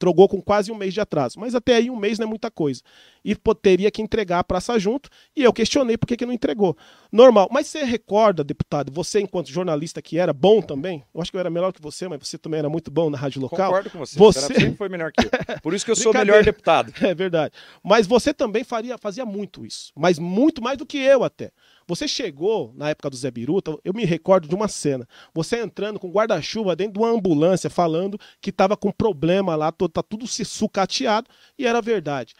Trogou 0.00 0.26
com 0.26 0.40
quase 0.40 0.72
um 0.72 0.74
mês 0.74 0.94
de 0.94 1.00
atraso. 1.00 1.38
Mas 1.38 1.54
até 1.54 1.76
aí 1.76 1.90
um 1.90 1.94
mês 1.96 2.18
não 2.18 2.26
é 2.26 2.28
muita 2.28 2.50
coisa. 2.50 2.80
E 3.22 3.34
pô, 3.36 3.54
teria 3.54 3.90
que 3.90 4.00
entregar 4.00 4.38
a 4.38 4.44
praça 4.44 4.78
junto. 4.78 5.10
E 5.36 5.42
eu 5.42 5.52
questionei 5.52 5.98
por 5.98 6.06
que, 6.06 6.16
que 6.16 6.24
não 6.24 6.32
entregou. 6.32 6.74
Normal. 7.12 7.48
Mas 7.52 7.66
você 7.66 7.84
recorda, 7.84 8.42
deputado, 8.42 8.90
você, 8.90 9.20
enquanto 9.20 9.50
jornalista 9.50 10.00
que 10.00 10.16
era 10.18 10.32
bom 10.32 10.62
também, 10.62 11.04
eu 11.14 11.20
acho 11.20 11.30
que 11.30 11.36
eu 11.36 11.40
era 11.40 11.50
melhor 11.50 11.70
que 11.70 11.82
você, 11.82 12.08
mas 12.08 12.26
você 12.26 12.38
também 12.38 12.58
era 12.60 12.70
muito 12.70 12.90
bom 12.90 13.10
na 13.10 13.18
rádio 13.18 13.42
local. 13.42 13.68
Concordo 13.68 13.90
com 13.90 13.98
você. 13.98 14.18
Você- 14.18 14.54
sempre 14.54 14.74
foi 14.76 14.88
melhor 14.88 15.12
que 15.12 15.22
eu. 15.22 15.60
Por 15.60 15.74
isso 15.74 15.84
que 15.84 15.90
eu 15.90 15.96
sou 15.96 16.14
melhor 16.14 16.42
deputado. 16.42 16.92
É 17.02 17.14
verdade. 17.14 17.52
Mas 17.84 18.06
você 18.06 18.32
também 18.32 18.64
faria, 18.64 18.96
fazia 18.96 19.26
muito 19.26 19.66
isso. 19.66 19.92
Mas 19.94 20.18
muito 20.18 20.62
mais 20.62 20.78
do 20.78 20.86
que 20.86 20.96
eu 20.96 21.22
até. 21.22 21.50
Você 21.90 22.06
chegou 22.06 22.72
na 22.76 22.88
época 22.90 23.10
do 23.10 23.16
Zé 23.16 23.32
Biruta, 23.32 23.76
eu 23.84 23.92
me 23.92 24.04
recordo 24.04 24.46
de 24.46 24.54
uma 24.54 24.68
cena. 24.68 25.08
Você 25.34 25.58
entrando 25.58 25.98
com 25.98 26.08
guarda-chuva 26.08 26.76
dentro 26.76 26.92
de 26.92 26.98
uma 27.00 27.08
ambulância, 27.10 27.68
falando 27.68 28.16
que 28.40 28.50
estava 28.50 28.76
com 28.76 28.92
problema 28.92 29.56
lá, 29.56 29.72
tá 29.72 30.00
tudo 30.00 30.24
se 30.28 30.44
sucateado, 30.44 31.28
e 31.58 31.66
era 31.66 31.82
verdade. 31.82 32.32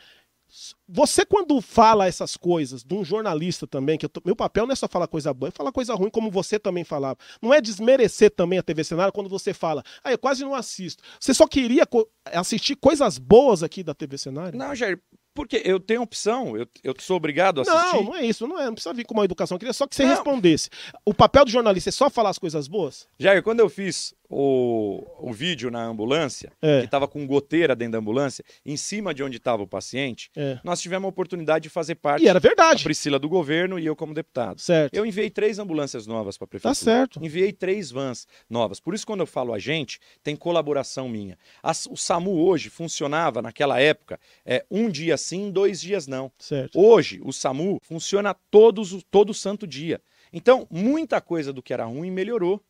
Você, 0.88 1.24
quando 1.26 1.60
fala 1.60 2.06
essas 2.06 2.36
coisas, 2.36 2.84
de 2.84 2.94
um 2.94 3.04
jornalista 3.04 3.66
também, 3.66 3.98
que 3.98 4.08
tô- 4.08 4.22
meu 4.24 4.36
papel 4.36 4.66
não 4.66 4.72
é 4.72 4.76
só 4.76 4.86
falar 4.88 5.08
coisa 5.08 5.34
boa, 5.34 5.48
é 5.48 5.52
falar 5.52 5.72
coisa 5.72 5.94
ruim, 5.94 6.10
como 6.10 6.30
você 6.30 6.58
também 6.58 6.84
falava. 6.84 7.18
Não 7.42 7.52
é 7.52 7.60
desmerecer 7.60 8.30
também 8.30 8.58
a 8.58 8.62
TV 8.62 8.84
Cenário 8.84 9.12
quando 9.12 9.28
você 9.28 9.52
fala, 9.52 9.82
ah, 10.04 10.12
eu 10.12 10.18
quase 10.18 10.42
não 10.44 10.54
assisto. 10.54 11.02
Você 11.18 11.34
só 11.34 11.46
queria 11.46 11.86
co- 11.86 12.08
assistir 12.24 12.76
coisas 12.76 13.18
boas 13.18 13.62
aqui 13.64 13.82
da 13.82 13.94
TV 13.94 14.16
Cenário? 14.16 14.56
Não, 14.58 14.74
Jair, 14.76 15.00
porque 15.40 15.62
eu 15.64 15.80
tenho 15.80 16.02
opção, 16.02 16.54
eu, 16.54 16.66
eu 16.84 16.94
sou 16.98 17.16
obrigado 17.16 17.60
a 17.60 17.62
assistir. 17.62 17.96
Não, 17.96 18.04
não 18.04 18.14
é 18.14 18.26
isso, 18.26 18.46
não 18.46 18.60
é. 18.60 18.66
Não 18.66 18.74
precisa 18.74 18.92
vir 18.92 19.06
com 19.06 19.14
uma 19.14 19.24
educação. 19.24 19.54
Eu 19.54 19.58
queria 19.58 19.72
só 19.72 19.86
que 19.86 19.96
você 19.96 20.02
Não. 20.02 20.10
respondesse. 20.10 20.68
O 21.02 21.14
papel 21.14 21.46
do 21.46 21.50
jornalista 21.50 21.88
é 21.88 21.92
só 21.92 22.10
falar 22.10 22.28
as 22.28 22.38
coisas 22.38 22.68
boas? 22.68 23.08
Jair, 23.18 23.42
quando 23.42 23.60
eu 23.60 23.70
fiz 23.70 24.14
o, 24.30 25.04
o 25.18 25.32
vídeo 25.32 25.70
na 25.70 25.84
ambulância, 25.84 26.52
É. 26.62 26.78
que 26.80 26.84
estava 26.86 27.08
com 27.08 27.26
goteira 27.26 27.74
dentro 27.74 27.92
da 27.92 27.98
ambulância, 27.98 28.44
em 28.64 28.76
cima 28.76 29.12
de 29.12 29.22
onde 29.22 29.36
estava 29.38 29.62
o 29.62 29.66
paciente, 29.66 30.30
É. 30.36 30.58
nós 30.64 30.80
tivemos 30.80 31.04
a 31.06 31.08
oportunidade 31.08 31.64
de 31.64 31.68
fazer 31.68 31.96
parte 31.96 32.24
E 32.24 32.28
era 32.28 32.38
a 32.38 32.40
verdade. 32.40 32.84
Priscila 32.84 33.18
do 33.18 33.28
governo 33.28 33.78
e 33.78 33.84
eu 33.84 33.96
como 33.96 34.14
deputado. 34.14 34.60
Certo. 34.60 34.94
Eu 34.94 35.04
enviei 35.04 35.28
três 35.28 35.58
ambulâncias 35.58 36.06
novas 36.06 36.38
para 36.38 36.44
a 36.44 36.48
prefeitura. 36.48 36.74
Tá 36.74 36.80
certo. 36.80 37.24
Enviei 37.24 37.52
três 37.52 37.90
vans 37.90 38.26
novas. 38.48 38.78
Por 38.78 38.94
isso, 38.94 39.06
quando 39.06 39.20
eu 39.20 39.26
falo 39.26 39.52
a 39.52 39.58
gente, 39.58 39.98
tem 40.22 40.36
colaboração 40.36 41.08
minha. 41.08 41.36
As- 41.62 41.86
o 41.86 41.96
SAMU 41.96 42.30
hoje 42.46 42.70
funcionava, 42.70 43.42
naquela 43.42 43.80
época, 43.80 44.18
é, 44.46 44.64
um 44.70 44.88
dia 44.88 45.16
sim, 45.16 45.50
dois 45.50 45.80
dias 45.80 46.06
não. 46.06 46.30
Certo. 46.38 46.78
Hoje, 46.78 47.20
o 47.24 47.32
SAMU 47.32 47.78
funciona 47.82 48.34
todos, 48.50 48.92
os- 48.92 49.04
todo 49.10 49.34
santo 49.34 49.66
dia. 49.66 50.00
Então, 50.32 50.66
muita 50.70 51.20
coisa 51.20 51.52
do 51.52 51.60
que 51.62 51.72
era 51.72 51.84
ruim 51.84 52.10
melhorou. 52.10 52.62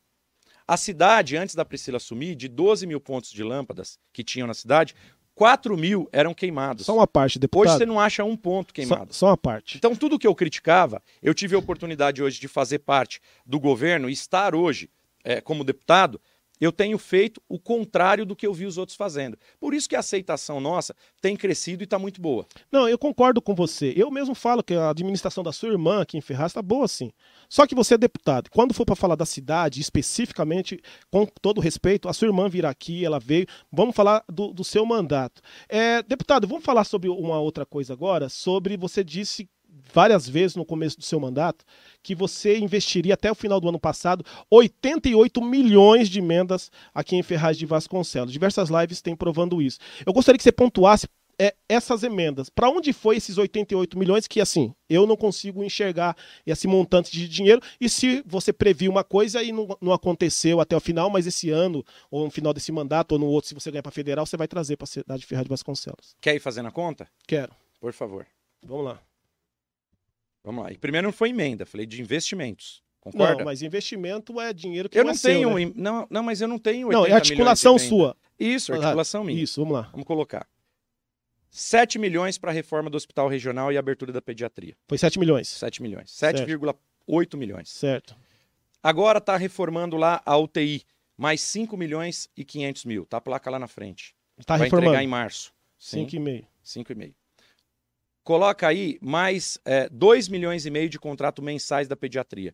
A 0.71 0.77
cidade, 0.77 1.35
antes 1.35 1.53
da 1.53 1.65
Priscila 1.65 1.97
assumir, 1.97 2.33
de 2.33 2.47
12 2.47 2.87
mil 2.87 3.01
pontos 3.01 3.29
de 3.33 3.43
lâmpadas 3.43 3.99
que 4.13 4.23
tinham 4.23 4.47
na 4.47 4.53
cidade, 4.53 4.95
4 5.35 5.75
mil 5.75 6.07
eram 6.13 6.33
queimados. 6.33 6.85
Só 6.85 6.95
uma 6.95 7.05
parte, 7.05 7.33
Hoje 7.33 7.39
deputado. 7.39 7.77
você 7.77 7.85
não 7.85 7.99
acha 7.99 8.23
um 8.23 8.37
ponto 8.37 8.69
só, 8.69 8.73
queimado. 8.73 9.13
só 9.13 9.25
uma 9.27 9.37
parte. 9.37 9.77
Então, 9.77 9.93
tudo 9.97 10.17
que 10.17 10.25
eu 10.25 10.33
criticava, 10.33 11.03
eu 11.21 11.33
tive 11.33 11.55
a 11.55 11.59
oportunidade 11.59 12.23
hoje 12.23 12.39
de 12.39 12.47
fazer 12.47 12.79
parte 12.79 13.19
do 13.45 13.59
governo 13.59 14.09
e 14.09 14.13
estar 14.13 14.55
hoje 14.55 14.89
eh, 15.25 15.41
como 15.41 15.65
deputado. 15.65 16.21
Eu 16.61 16.71
tenho 16.71 16.99
feito 16.99 17.41
o 17.49 17.59
contrário 17.59 18.23
do 18.23 18.35
que 18.35 18.45
eu 18.45 18.53
vi 18.53 18.67
os 18.67 18.77
outros 18.77 18.95
fazendo. 18.95 19.35
Por 19.59 19.73
isso 19.73 19.89
que 19.89 19.95
a 19.95 19.99
aceitação 19.99 20.61
nossa 20.61 20.95
tem 21.19 21.35
crescido 21.35 21.81
e 21.81 21.85
está 21.85 21.97
muito 21.97 22.21
boa. 22.21 22.45
Não, 22.71 22.87
eu 22.87 22.99
concordo 22.99 23.41
com 23.41 23.55
você. 23.55 23.91
Eu 23.97 24.11
mesmo 24.11 24.35
falo 24.35 24.63
que 24.63 24.75
a 24.75 24.91
administração 24.91 25.43
da 25.43 25.51
sua 25.51 25.69
irmã 25.69 26.01
aqui 26.01 26.19
em 26.19 26.21
Ferraz 26.21 26.51
está 26.51 26.61
boa 26.61 26.87
sim. 26.87 27.11
Só 27.49 27.65
que 27.65 27.73
você 27.73 27.95
é 27.95 27.97
deputado. 27.97 28.51
Quando 28.51 28.75
for 28.75 28.85
para 28.85 28.95
falar 28.95 29.15
da 29.15 29.25
cidade, 29.25 29.81
especificamente, 29.81 30.79
com 31.09 31.25
todo 31.41 31.59
respeito, 31.59 32.07
a 32.07 32.13
sua 32.13 32.27
irmã 32.27 32.47
virá 32.47 32.69
aqui, 32.69 33.03
ela 33.03 33.19
veio. 33.19 33.47
Vamos 33.71 33.95
falar 33.95 34.23
do, 34.29 34.53
do 34.53 34.63
seu 34.63 34.85
mandato. 34.85 35.41
É, 35.67 36.03
deputado, 36.03 36.47
vamos 36.47 36.63
falar 36.63 36.83
sobre 36.83 37.09
uma 37.09 37.39
outra 37.39 37.65
coisa 37.65 37.93
agora. 37.93 38.29
Sobre 38.29 38.77
você 38.77 39.03
disse 39.03 39.49
várias 39.93 40.27
vezes 40.27 40.55
no 40.55 40.65
começo 40.65 40.97
do 40.97 41.03
seu 41.03 41.19
mandato 41.19 41.65
que 42.03 42.15
você 42.15 42.57
investiria 42.57 43.13
até 43.13 43.31
o 43.31 43.35
final 43.35 43.59
do 43.59 43.69
ano 43.69 43.79
passado 43.79 44.25
88 44.49 45.41
milhões 45.41 46.09
de 46.09 46.19
emendas 46.19 46.71
aqui 46.93 47.15
em 47.15 47.23
Ferraz 47.23 47.57
de 47.57 47.65
Vasconcelos. 47.65 48.31
Diversas 48.31 48.69
lives 48.69 49.01
têm 49.01 49.15
provando 49.15 49.61
isso. 49.61 49.79
Eu 50.05 50.13
gostaria 50.13 50.37
que 50.37 50.43
você 50.43 50.51
pontuasse 50.51 51.07
é, 51.41 51.55
essas 51.67 52.03
emendas. 52.03 52.49
Para 52.49 52.69
onde 52.69 52.93
foi 52.93 53.17
esses 53.17 53.37
88 53.37 53.97
milhões 53.97 54.27
que, 54.27 54.39
assim, 54.39 54.75
eu 54.87 55.07
não 55.07 55.17
consigo 55.17 55.63
enxergar 55.63 56.15
esse 56.45 56.67
montante 56.67 57.11
de 57.11 57.27
dinheiro? 57.27 57.59
E 57.79 57.89
se 57.89 58.23
você 58.27 58.53
previu 58.53 58.91
uma 58.91 59.03
coisa 59.03 59.41
e 59.41 59.51
não, 59.51 59.75
não 59.81 59.91
aconteceu 59.91 60.59
até 60.59 60.75
o 60.75 60.79
final, 60.79 61.09
mas 61.09 61.25
esse 61.25 61.49
ano, 61.49 61.83
ou 62.11 62.25
no 62.25 62.29
final 62.29 62.53
desse 62.53 62.71
mandato, 62.71 63.13
ou 63.13 63.19
no 63.19 63.25
outro, 63.25 63.49
se 63.49 63.55
você 63.55 63.71
ganhar 63.71 63.81
para 63.81 63.91
federal, 63.91 64.23
você 64.23 64.37
vai 64.37 64.47
trazer 64.47 64.77
para 64.77 64.85
a 64.85 64.87
cidade 64.87 65.21
de 65.21 65.25
Ferraz 65.25 65.45
de 65.45 65.49
Vasconcelos. 65.49 66.15
Quer 66.21 66.35
ir 66.35 66.39
fazendo 66.39 66.67
a 66.67 66.71
conta? 66.71 67.07
Quero. 67.27 67.51
Por 67.79 67.91
favor. 67.91 68.27
Vamos 68.63 68.85
lá. 68.85 69.10
Vamos 70.43 70.63
lá. 70.63 70.71
E 70.71 70.77
primeiro 70.77 71.07
não 71.07 71.13
foi 71.13 71.29
emenda, 71.29 71.65
falei 71.65 71.85
de 71.85 72.01
investimentos. 72.01 72.81
Concorda? 72.99 73.37
Não, 73.37 73.45
mas 73.45 73.61
investimento 73.63 74.39
é 74.39 74.53
dinheiro 74.53 74.87
que 74.87 74.97
Eu 74.97 75.03
não, 75.03 75.07
não 75.09 75.11
é 75.13 75.17
seu, 75.17 75.31
tenho. 75.31 75.69
né? 75.69 75.73
Não, 75.75 76.07
não, 76.09 76.23
mas 76.23 76.39
eu 76.39 76.47
não 76.47 76.59
tenho. 76.59 76.87
80 76.87 76.99
Não, 76.99 77.05
é 77.07 77.17
articulação 77.17 77.79
sua. 77.79 78.15
Isso, 78.39 78.71
articulação 78.73 79.23
minha. 79.23 79.41
Isso, 79.41 79.59
vamos 79.61 79.73
lá. 79.73 79.89
Vamos 79.91 80.05
colocar. 80.05 80.47
7 81.49 81.99
milhões 81.99 82.37
para 82.37 82.51
a 82.51 82.53
reforma 82.53 82.89
do 82.89 82.95
hospital 82.95 83.27
regional 83.27 83.71
e 83.71 83.77
abertura 83.77 84.13
da 84.13 84.21
pediatria. 84.21 84.75
Foi 84.87 84.97
7 84.97 85.19
milhões. 85.19 85.47
7 85.49 85.81
milhões. 85.81 86.11
Certo. 86.11 86.43
7,8 86.43 87.37
milhões. 87.37 87.69
Certo. 87.69 88.15
Agora 88.81 89.17
está 89.17 89.35
reformando 89.35 89.97
lá 89.97 90.21
a 90.25 90.37
UTI. 90.37 90.83
Mais 91.17 91.41
5 91.41 91.75
milhões 91.75 92.29
e 92.37 92.43
500 92.45 92.85
mil. 92.85 93.05
Tá 93.05 93.17
a 93.17 93.21
placa 93.21 93.49
lá 93.49 93.59
na 93.59 93.67
frente. 93.67 94.15
Tá 94.45 94.57
Vai 94.57 94.65
reformando. 94.67 94.89
entregar 94.91 95.03
em 95.03 95.07
março. 95.07 95.53
Sim, 95.77 96.05
5,5. 96.07 96.45
5,5. 96.63 97.13
Coloca 98.23 98.67
aí 98.67 98.97
mais 99.01 99.57
é, 99.65 99.89
2 99.89 100.27
milhões 100.29 100.65
e 100.65 100.69
meio 100.69 100.89
de 100.89 100.99
contrato 100.99 101.41
mensais 101.41 101.87
da 101.87 101.95
pediatria. 101.95 102.53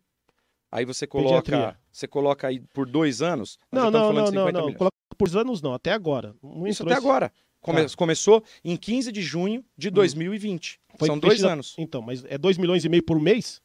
Aí 0.71 0.85
você 0.85 1.07
coloca, 1.07 1.43
Pediatria. 1.43 1.79
você 1.91 2.07
coloca 2.07 2.47
aí 2.47 2.59
por 2.73 2.85
dois 2.89 3.21
anos. 3.21 3.57
Não, 3.71 3.89
não, 3.89 4.11
não, 4.11 4.13
não, 4.13 4.27
50 4.27 4.51
não. 4.51 4.73
Coloca 4.73 4.95
por 5.17 5.37
anos 5.37 5.61
não, 5.61 5.73
até 5.73 5.91
agora. 5.93 6.35
Não 6.43 6.67
Isso 6.67 6.83
até 6.83 6.91
esse- 6.93 7.01
agora. 7.01 7.31
Come- 7.61 7.85
Tá. 7.85 7.95
Começou 7.97 8.43
em 8.63 8.75
15 8.77 9.11
de 9.11 9.21
junho 9.21 9.63
de 9.77 9.89
2020. 9.89 10.79
Foi 10.97 11.07
São 11.07 11.17
dois 11.17 11.43
anos 11.43 11.73
Então, 11.77 12.01
mas 12.01 12.23
é 12.25 12.37
2 12.37 12.57
milhões 12.57 12.85
e 12.85 12.89
meio 12.89 13.03
por 13.03 13.19
mês? 13.19 13.61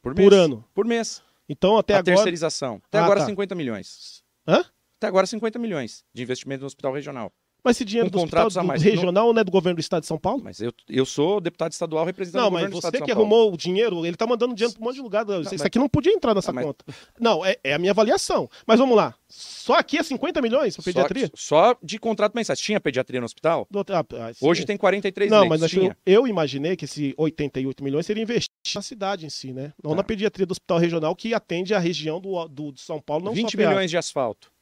por, 0.00 0.14
Por 0.14 0.14
mês. 0.16 0.32
ano. 0.32 0.64
Por 0.74 0.86
mês. 0.86 1.22
Então, 1.48 1.76
até 1.76 1.94
a 1.94 1.98
agora. 1.98 2.14
terceirização. 2.16 2.80
Até 2.86 2.98
Ah, 2.98 3.04
agora 3.04 3.20
tá. 3.20 3.26
50 3.26 3.54
milhões. 3.54 4.24
Hã? 4.48 4.64
Até 4.96 5.06
agora 5.06 5.26
50 5.26 5.58
milhões 5.58 6.04
de 6.14 6.22
investimento 6.22 6.60
no 6.62 6.66
hospital 6.66 6.92
regional. 6.94 7.30
Mas 7.64 7.76
esse 7.76 7.84
dinheiro 7.84 8.10
Com 8.10 8.18
do 8.18 8.22
hospital 8.24 8.44
contratos 8.44 8.58
a 8.58 8.60
do 8.62 8.66
mais. 8.68 8.82
regional 8.82 9.32
não 9.32 9.40
é 9.40 9.44
do 9.44 9.50
governo 9.50 9.76
do 9.76 9.80
estado 9.80 10.02
de 10.02 10.06
São 10.06 10.18
Paulo? 10.18 10.42
Mas 10.44 10.60
eu, 10.60 10.72
eu 10.88 11.06
sou 11.06 11.40
deputado 11.40 11.72
estadual 11.72 12.04
representando 12.04 12.42
Não, 12.42 12.48
o 12.48 12.52
mas 12.52 12.60
governo 12.64 12.72
do 12.74 12.78
estado 12.78 12.92
você 12.92 12.96
de 12.96 12.98
São 12.98 13.06
que 13.06 13.12
Paulo. 13.14 13.34
arrumou 13.34 13.54
o 13.54 13.56
dinheiro, 13.56 14.04
ele 14.04 14.16
tá 14.16 14.26
mandando 14.26 14.54
dinheiro 14.54 14.74
pra 14.74 14.82
um 14.82 14.84
monte 14.86 14.96
de 14.96 15.00
lugar. 15.00 15.24
Isso 15.40 15.50
mas- 15.52 15.60
aqui 15.62 15.78
não 15.78 15.88
podia 15.88 16.12
entrar 16.12 16.34
nessa 16.34 16.50
Ah, 16.50 16.54
mas- 16.54 16.64
conta. 16.66 16.84
Não, 17.18 17.44
é, 17.44 17.56
é 17.64 17.72
a 17.74 17.78
minha 17.78 17.92
avaliação. 17.92 18.48
Mas 18.66 18.78
vamos 18.78 18.94
lá. 18.96 19.14
Só 19.28 19.74
aqui 19.74 19.96
é 19.98 20.02
50 20.02 20.42
milhões 20.42 20.74
Só- 20.74 20.82
pediatria? 20.82 21.30
Só, 21.34 21.74
de 21.82 21.98
contrato 21.98 22.34
mensais. 22.34 22.60
Tinha 22.60 22.78
pediatria 22.78 23.20
no 23.20 23.24
hospital? 23.24 23.66
Do 23.70 23.80
ah, 23.80 23.84
ah. 24.12 24.32
Hoje 24.40 24.64
tem 24.66 24.76
43 24.76 25.30
Não, 25.30 25.40
leitos. 25.40 25.60
mas 25.60 25.70
que 25.72 25.78
eu, 25.78 25.94
eu 26.04 26.26
imaginei 26.28 26.76
que 26.76 26.84
esse 26.84 27.14
88 27.16 27.82
milhões 27.82 28.04
seria 28.04 28.22
investido 28.22 28.52
na 28.74 28.82
cidade 28.82 29.24
em 29.26 29.30
si, 29.30 29.52
né? 29.52 29.72
Não 29.82 29.92
Tá. 29.92 29.96
na 29.96 30.04
pediatria 30.04 30.44
do 30.46 30.52
hospital 30.52 30.78
regional 30.78 31.16
que 31.16 31.32
atende 31.32 31.72
a 31.74 31.78
região 31.78 32.20
do, 32.20 32.46
do, 32.46 32.72
de 32.72 32.80
São 32.82 33.00
Paulo, 33.00 33.24
não 33.24 33.32
20 33.32 33.52
só 33.52 33.56
PA. 33.58 33.68
milhões 33.70 33.90
de 33.90 33.96
asfalto. 33.96 34.52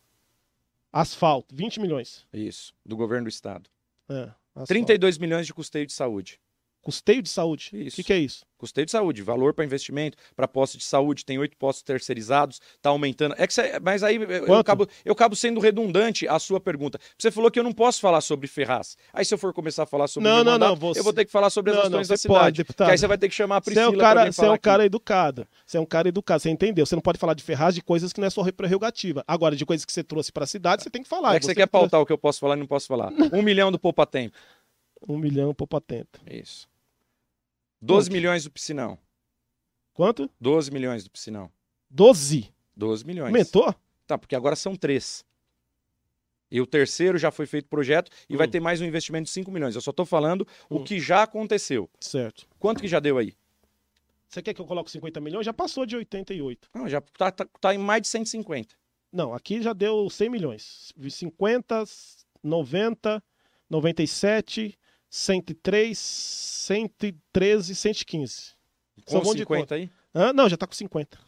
Asfalto, 0.93 1.55
20 1.55 1.81
milhões. 1.81 2.27
Isso, 2.33 2.75
do 2.85 2.97
governo 2.97 3.25
do 3.25 3.31
estado. 3.31 3.71
É, 4.11 4.31
asfalto. 4.55 4.69
32 4.69 5.17
milhões 5.19 5.47
de 5.47 5.55
custeio 5.55 5.87
de 5.87 5.93
saúde. 5.93 6.39
Custeio 6.83 7.23
de 7.23 7.29
saúde. 7.29 7.71
O 7.73 7.77
Isso. 7.77 7.97
que, 7.97 8.03
que 8.03 8.13
é 8.13 8.19
isso? 8.19 8.45
Custeio 8.59 8.85
de 8.85 8.93
saúde, 8.93 9.23
valor 9.23 9.55
para 9.55 9.65
investimento, 9.65 10.17
para 10.37 10.47
postos 10.47 10.79
de 10.79 10.85
saúde, 10.85 11.25
tem 11.25 11.37
oito 11.39 11.57
postos 11.57 11.83
terceirizados, 11.83 12.61
está 12.77 12.91
aumentando. 12.91 13.35
É 13.39 13.45
que 13.47 13.55
cê- 13.55 13.79
mas 13.81 14.03
aí 14.05 14.17
eu- 14.17 14.55
acabo, 14.55 14.87
eu 15.05 15.13
acabo 15.13 15.35
sendo 15.35 15.59
redundante 15.61 16.29
a 16.29 16.39
sua 16.39 16.61
pergunta. 16.61 16.99
Você 17.19 17.31
falou 17.31 17.51
que 17.51 17.59
eu 17.59 17.65
não 17.65 17.73
posso 17.73 18.01
falar 18.01 18.21
sobre 18.21 18.47
Ferraz. 18.47 18.97
Aí 19.13 19.25
se 19.25 19.35
eu 19.35 19.39
for 19.39 19.53
começar 19.53 19.83
a 19.85 19.87
falar 19.87 20.07
sobre 20.07 20.29
Não, 20.29 20.41
o 20.41 20.45
não, 20.45 20.59
não, 20.59 20.69
mandato, 20.69 20.79
você- 20.81 21.01
eu 21.01 21.05
vou 21.05 21.13
ter 21.13 21.25
que 21.25 21.33
falar 21.33 21.51
sobre 21.51 21.71
as 21.73 21.77
Não, 21.77 21.83
ações 21.85 22.09
não, 22.09 22.15
da 22.15 22.17
você 22.17 22.29
pode, 22.29 22.39
cidade. 22.41 22.57
deputado. 22.59 22.91
aí 22.91 22.99
você 22.99 23.07
vai 23.09 23.19
ter 23.19 23.29
que 23.29 23.35
chamar 23.35 23.57
a 23.57 23.61
Você 23.61 23.71
é 23.71 23.75
Priscila 23.75 23.93
um 23.95 23.99
cara, 23.99 24.33
você 24.33 24.45
é 24.45 24.49
um 24.49 24.53
aqui. 24.53 24.63
cara 24.63 24.85
educado. 24.87 25.47
Você 25.67 25.77
é 25.77 25.81
um 25.81 25.87
cara 25.87 26.09
educado, 26.09 26.41
você 26.43 26.51
entendeu? 26.51 26.87
Você 26.87 26.95
não 26.95 27.03
pode 27.03 27.19
falar 27.19 27.35
de 27.35 27.43
Ferraz 27.43 27.75
de 27.75 27.83
coisas 27.83 28.13
que 28.13 28.21
não 28.21 28.27
é 28.27 28.31
sua 28.31 28.53
prerrogativa. 28.53 29.25
Agora, 29.27 29.57
de 29.57 29.65
coisas 29.67 29.85
que 29.85 29.93
você 29.93 30.05
trouxe 30.05 30.31
pra 30.33 30.47
cidade, 30.47 30.83
você 30.85 30.91
tem 30.91 31.03
que 31.03 31.09
falar. 31.09 31.35
É 31.35 31.39
que 31.41 31.45
você 31.47 31.53
Você 31.53 31.57
quer 31.57 31.67
pautar 31.67 32.01
o 32.01 32.07
que 32.07 32.13
eu 32.13 32.19
posso 32.19 32.39
falar 32.41 32.57
e 32.57 32.61
não 32.61 32.67
posso 32.67 32.87
falar. 32.87 33.11
Um 33.33 33.43
milhão 33.43 33.71
do 33.73 33.79
Poupa 33.79 34.07
Tempo. 34.07 34.37
Um 35.09 35.19
milhão 35.19 35.55
por 35.55 35.67
patente. 35.67 36.21
Isso. 36.31 36.69
12 37.81 38.09
Quanto? 38.09 38.13
milhões 38.13 38.45
do 38.45 38.51
Piscinão. 38.51 38.99
Quanto? 39.95 40.31
12 40.41 40.71
milhões 40.71 41.05
do 41.05 41.11
piscinão. 41.11 41.51
12. 41.91 42.51
12 42.75 43.05
milhões. 43.05 43.27
Aumentou? 43.29 43.75
Tá, 44.07 44.17
porque 44.17 44.35
agora 44.35 44.57
são 44.57 44.75
três. 44.75 45.23
E 46.51 46.61
o 46.61 46.67
terceiro 46.67 47.19
já 47.19 47.31
foi 47.31 47.45
feito 47.47 47.69
projeto 47.69 48.11
e 48.29 48.37
vai 48.37 48.47
Hum. 48.47 48.51
ter 48.51 48.61
mais 48.61 48.81
um 48.81 48.85
investimento 48.87 49.25
de 49.25 49.31
5 49.31 49.51
milhões. 49.51 49.75
Eu 49.75 49.81
só 49.83 49.93
tô 49.93 50.07
falando 50.07 50.47
o 50.71 50.79
Hum. 50.79 50.85
que 50.85 50.99
já 50.99 51.23
aconteceu. 51.25 51.91
Certo. 52.01 52.47
Quanto 52.59 52.81
que 52.81 52.89
já 52.89 53.01
deu 53.01 53.19
aí? 53.19 53.35
Você 54.29 54.41
quer 54.43 54.55
que 54.55 54.61
eu 54.63 54.67
coloque 54.67 54.91
50 54.91 55.21
milhões? 55.21 55.45
Já 55.45 55.53
passou 55.53 55.85
de 55.85 55.95
88. 55.95 56.71
Não, 56.75 56.89
já 56.89 57.01
tá, 57.03 57.31
tá, 57.31 57.47
tá 57.61 57.75
em 57.75 57.79
mais 57.79 58.01
de 58.03 58.09
150. 58.09 58.75
Não, 59.13 59.35
aqui 59.35 59.61
já 59.61 59.75
deu 59.75 60.09
100 60.09 60.31
milhões. 60.31 60.91
50, 61.11 61.85
90, 62.43 63.23
97, 63.69 64.79
103, 65.13 65.99
113, 65.99 67.75
115. 67.75 68.53
Só 69.07 69.21
Com 69.21 69.35
de 69.35 69.41
50 69.41 69.75
aí? 69.75 69.91
Hã? 70.15 70.33
Não, 70.33 70.49
já 70.49 70.57
tá 70.57 70.67
com 70.67 70.73
50. 70.73 71.19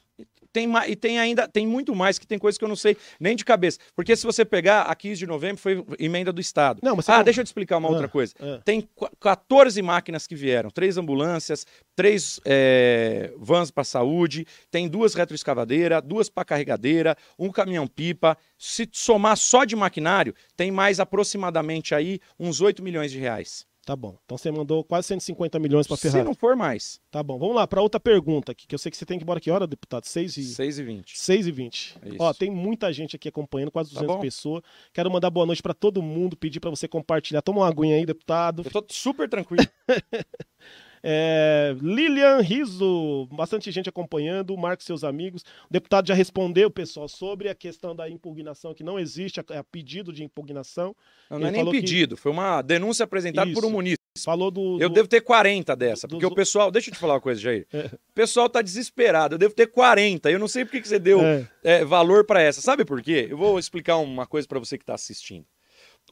Tem, 0.53 0.68
e 0.88 0.94
tem 0.94 1.18
ainda, 1.18 1.49
tem 1.49 1.66
muito 1.66 1.94
mais 1.97 2.16
que 2.16 2.27
tem 2.27 2.38
coisa 2.38 2.57
que 2.57 2.64
eu 2.64 2.68
não 2.68 2.77
sei 2.77 2.97
nem 3.18 3.35
de 3.35 3.44
cabeça. 3.44 3.79
Porque 3.97 4.14
se 4.14 4.25
você 4.25 4.44
pegar 4.44 4.83
a 4.83 4.94
15 4.94 5.18
de 5.18 5.27
novembro, 5.27 5.61
foi 5.61 5.85
emenda 5.99 6.33
do 6.33 6.40
Estado. 6.40 6.79
Não, 6.83 6.94
mas 6.94 7.09
Ah, 7.09 7.16
não- 7.16 7.25
deixa 7.25 7.40
eu 7.40 7.44
te 7.44 7.49
explicar 7.49 7.77
uma 7.77 7.88
Ah, 7.88 7.90
outra 7.90 8.09
coisa. 8.09 8.33
ah. 8.40 8.62
Tem 8.64 8.81
qu- 8.94 9.11
14 9.18 9.83
máquinas 9.83 10.27
que 10.29 10.37
vieram, 10.37 10.70
três 10.70 10.97
ambulâncias, 10.97 11.66
três 11.97 12.38
é, 12.44 13.35
vans 13.37 13.73
para 13.73 13.83
saúde, 13.83 14.47
tem 14.70 14.88
duas 14.88 15.14
retroescavadeiras, 15.14 16.01
duas 16.05 16.29
para 16.31 16.44
carregadeira, 16.44 17.16
um 17.37 17.51
caminhão-pipa. 17.51 18.38
Se 18.57 18.88
somar 18.92 19.37
só 19.37 19.64
de 19.64 19.75
maquinário, 19.75 20.33
tem 20.57 20.70
mais 20.70 21.01
aproximadamente 21.01 21.94
aí 21.97 22.20
uns 22.38 22.61
8 22.61 22.81
milhões 22.83 23.11
de 23.11 23.18
reais. 23.18 23.66
Tá 23.85 23.94
bom. 23.94 24.16
Então 24.25 24.38
você 24.38 24.51
mandou 24.51 24.83
quase 24.83 25.09
150 25.09 25.59
milhões 25.59 25.87
pra 25.87 25.97
Se 25.97 26.03
Ferrari. 26.05 26.25
não 26.25 26.35
for 26.35 26.57
mais, 26.57 27.01
Tá 27.11 27.23
bom. 27.23 27.38
Vamos 27.38 27.55
lá, 27.55 27.66
para 27.66 27.83
outra 27.83 28.01
pergunta 28.01 28.53
aqui, 28.53 28.66
que 28.66 28.75
eu 28.75 28.79
sei 28.79 28.90
que 28.90 28.97
você 28.97 29.05
tem 29.05 29.18
que 29.18 29.23
ir 29.23 29.27
embora 29.27 29.38
que 29.40 29.51
hora, 29.51 29.66
deputado? 29.66 30.05
6 30.07 30.37
e... 30.38 30.44
6 30.44 30.79
e 30.79 30.83
20. 30.83 31.18
6 31.18 31.47
e 31.47 31.53
20. 31.53 31.97
É 32.03 32.09
isso. 32.09 32.16
Ó, 32.18 32.33
tem 32.33 32.51
muita 32.51 32.92
gente 32.92 33.14
aqui 33.16 33.29
acompanhando, 33.29 33.70
quase 33.70 33.90
Tá 33.90 33.97
200 34.01 34.16
bom. 34.16 34.20
pessoas. 34.23 34.62
Quero 34.92 35.11
mandar 35.11 35.29
boa 35.31 35.44
noite 35.47 35.62
pra 35.62 35.75
todo 35.75 36.03
mundo, 36.03 36.37
pedir 36.37 36.61
pra 36.61 36.70
você 36.70 36.88
compartilhar. 36.88 37.42
Toma 37.42 37.61
uma 37.61 37.68
aguinha 37.68 37.97
aí, 37.97 38.07
deputado. 38.07 38.62
Eu 38.64 38.70
tô 38.70 38.85
super 38.88 39.29
tranquilo. 39.29 39.64
É, 41.06 41.76
Lilian 41.82 42.40
Riso, 42.40 43.26
bastante 43.30 43.70
gente 43.70 43.90
acompanhando, 43.90 44.56
marque 44.56 44.82
seus 44.82 45.04
amigos. 45.04 45.42
O 45.68 45.72
deputado 45.72 46.08
já 46.08 46.14
respondeu, 46.14 46.70
pessoal, 46.70 47.06
sobre 47.08 47.50
a 47.50 47.54
questão 47.54 47.94
da 47.94 48.08
impugnação, 48.08 48.72
que 48.72 48.82
não 48.82 48.98
existe 48.98 49.38
a, 49.38 49.44
a 49.60 49.62
pedido 49.62 50.10
de 50.14 50.24
impugnação. 50.24 50.96
Não, 51.30 51.38
não 51.38 51.48
é 51.48 51.50
nem 51.50 51.60
falou 51.60 51.72
que- 51.74 51.80
pedido, 51.80 52.16
foi 52.16 52.32
uma 52.32 52.62
denúncia 52.62 53.04
apresentada 53.04 53.52
por 53.52 53.64
um 53.64 53.68
Isso. 53.68 53.74
munícipe. 53.74 54.02
Falou 54.24 54.50
do. 54.50 54.78
Eu 54.80 54.88
do- 54.88 54.94
devo 54.94 55.08
ter 55.08 55.20
40 55.20 55.74
dessa, 55.76 56.06
dos 56.06 56.14
porque 56.14 56.24
o 56.24 56.30
o- 56.30 56.34
pessoal. 56.34 56.70
Deixa 56.70 56.88
eu 56.88 56.94
te 56.94 56.98
falar 57.00 57.14
uma 57.14 57.20
coisa, 57.20 57.40
Jair. 57.40 57.66
É. 57.74 57.86
O 57.86 58.14
pessoal 58.14 58.48
tá 58.48 58.62
desesperado. 58.62 59.34
Eu 59.34 59.38
devo 59.38 59.52
ter 59.54 59.66
40. 59.66 60.30
Eu 60.30 60.38
não 60.38 60.48
sei 60.48 60.64
por 60.64 60.70
que 60.70 60.80
que 60.80 60.88
você 60.88 60.98
deu 61.00 61.20
É, 61.20 61.46
é, 61.64 61.84
valor 61.84 62.24
para 62.24 62.40
essa. 62.40 62.60
Sabe 62.62 62.84
por 62.84 63.02
quê? 63.02 63.26
Eu 63.28 63.36
vou 63.36 63.58
explicar 63.58 63.96
uma 63.98 64.24
coisa 64.24 64.46
para 64.48 64.58
você 64.60 64.78
que 64.78 64.84
está 64.84 64.94
assistindo. 64.94 65.44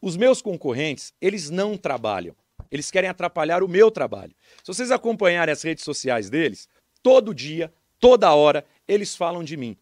Os 0.02 0.16
meus 0.16 0.42
concorrentes, 0.42 1.12
eles 1.20 1.48
não 1.48 1.76
trabalham. 1.78 2.34
Eles 2.70 2.90
querem 2.90 3.08
atrapalhar 3.10 3.62
o 3.62 3.68
meu 3.68 3.90
trabalho. 3.90 4.34
Se 4.62 4.68
vocês 4.72 4.90
acompanharem 4.90 5.52
as 5.52 5.62
redes 5.62 5.84
sociais 5.84 6.30
deles, 6.30 6.68
todo 7.02 7.34
dia, 7.34 7.72
toda 8.00 8.32
hora, 8.34 8.64
eles 8.88 9.14
falam 9.16 9.44
de 9.44 9.56
mim. 9.56 9.76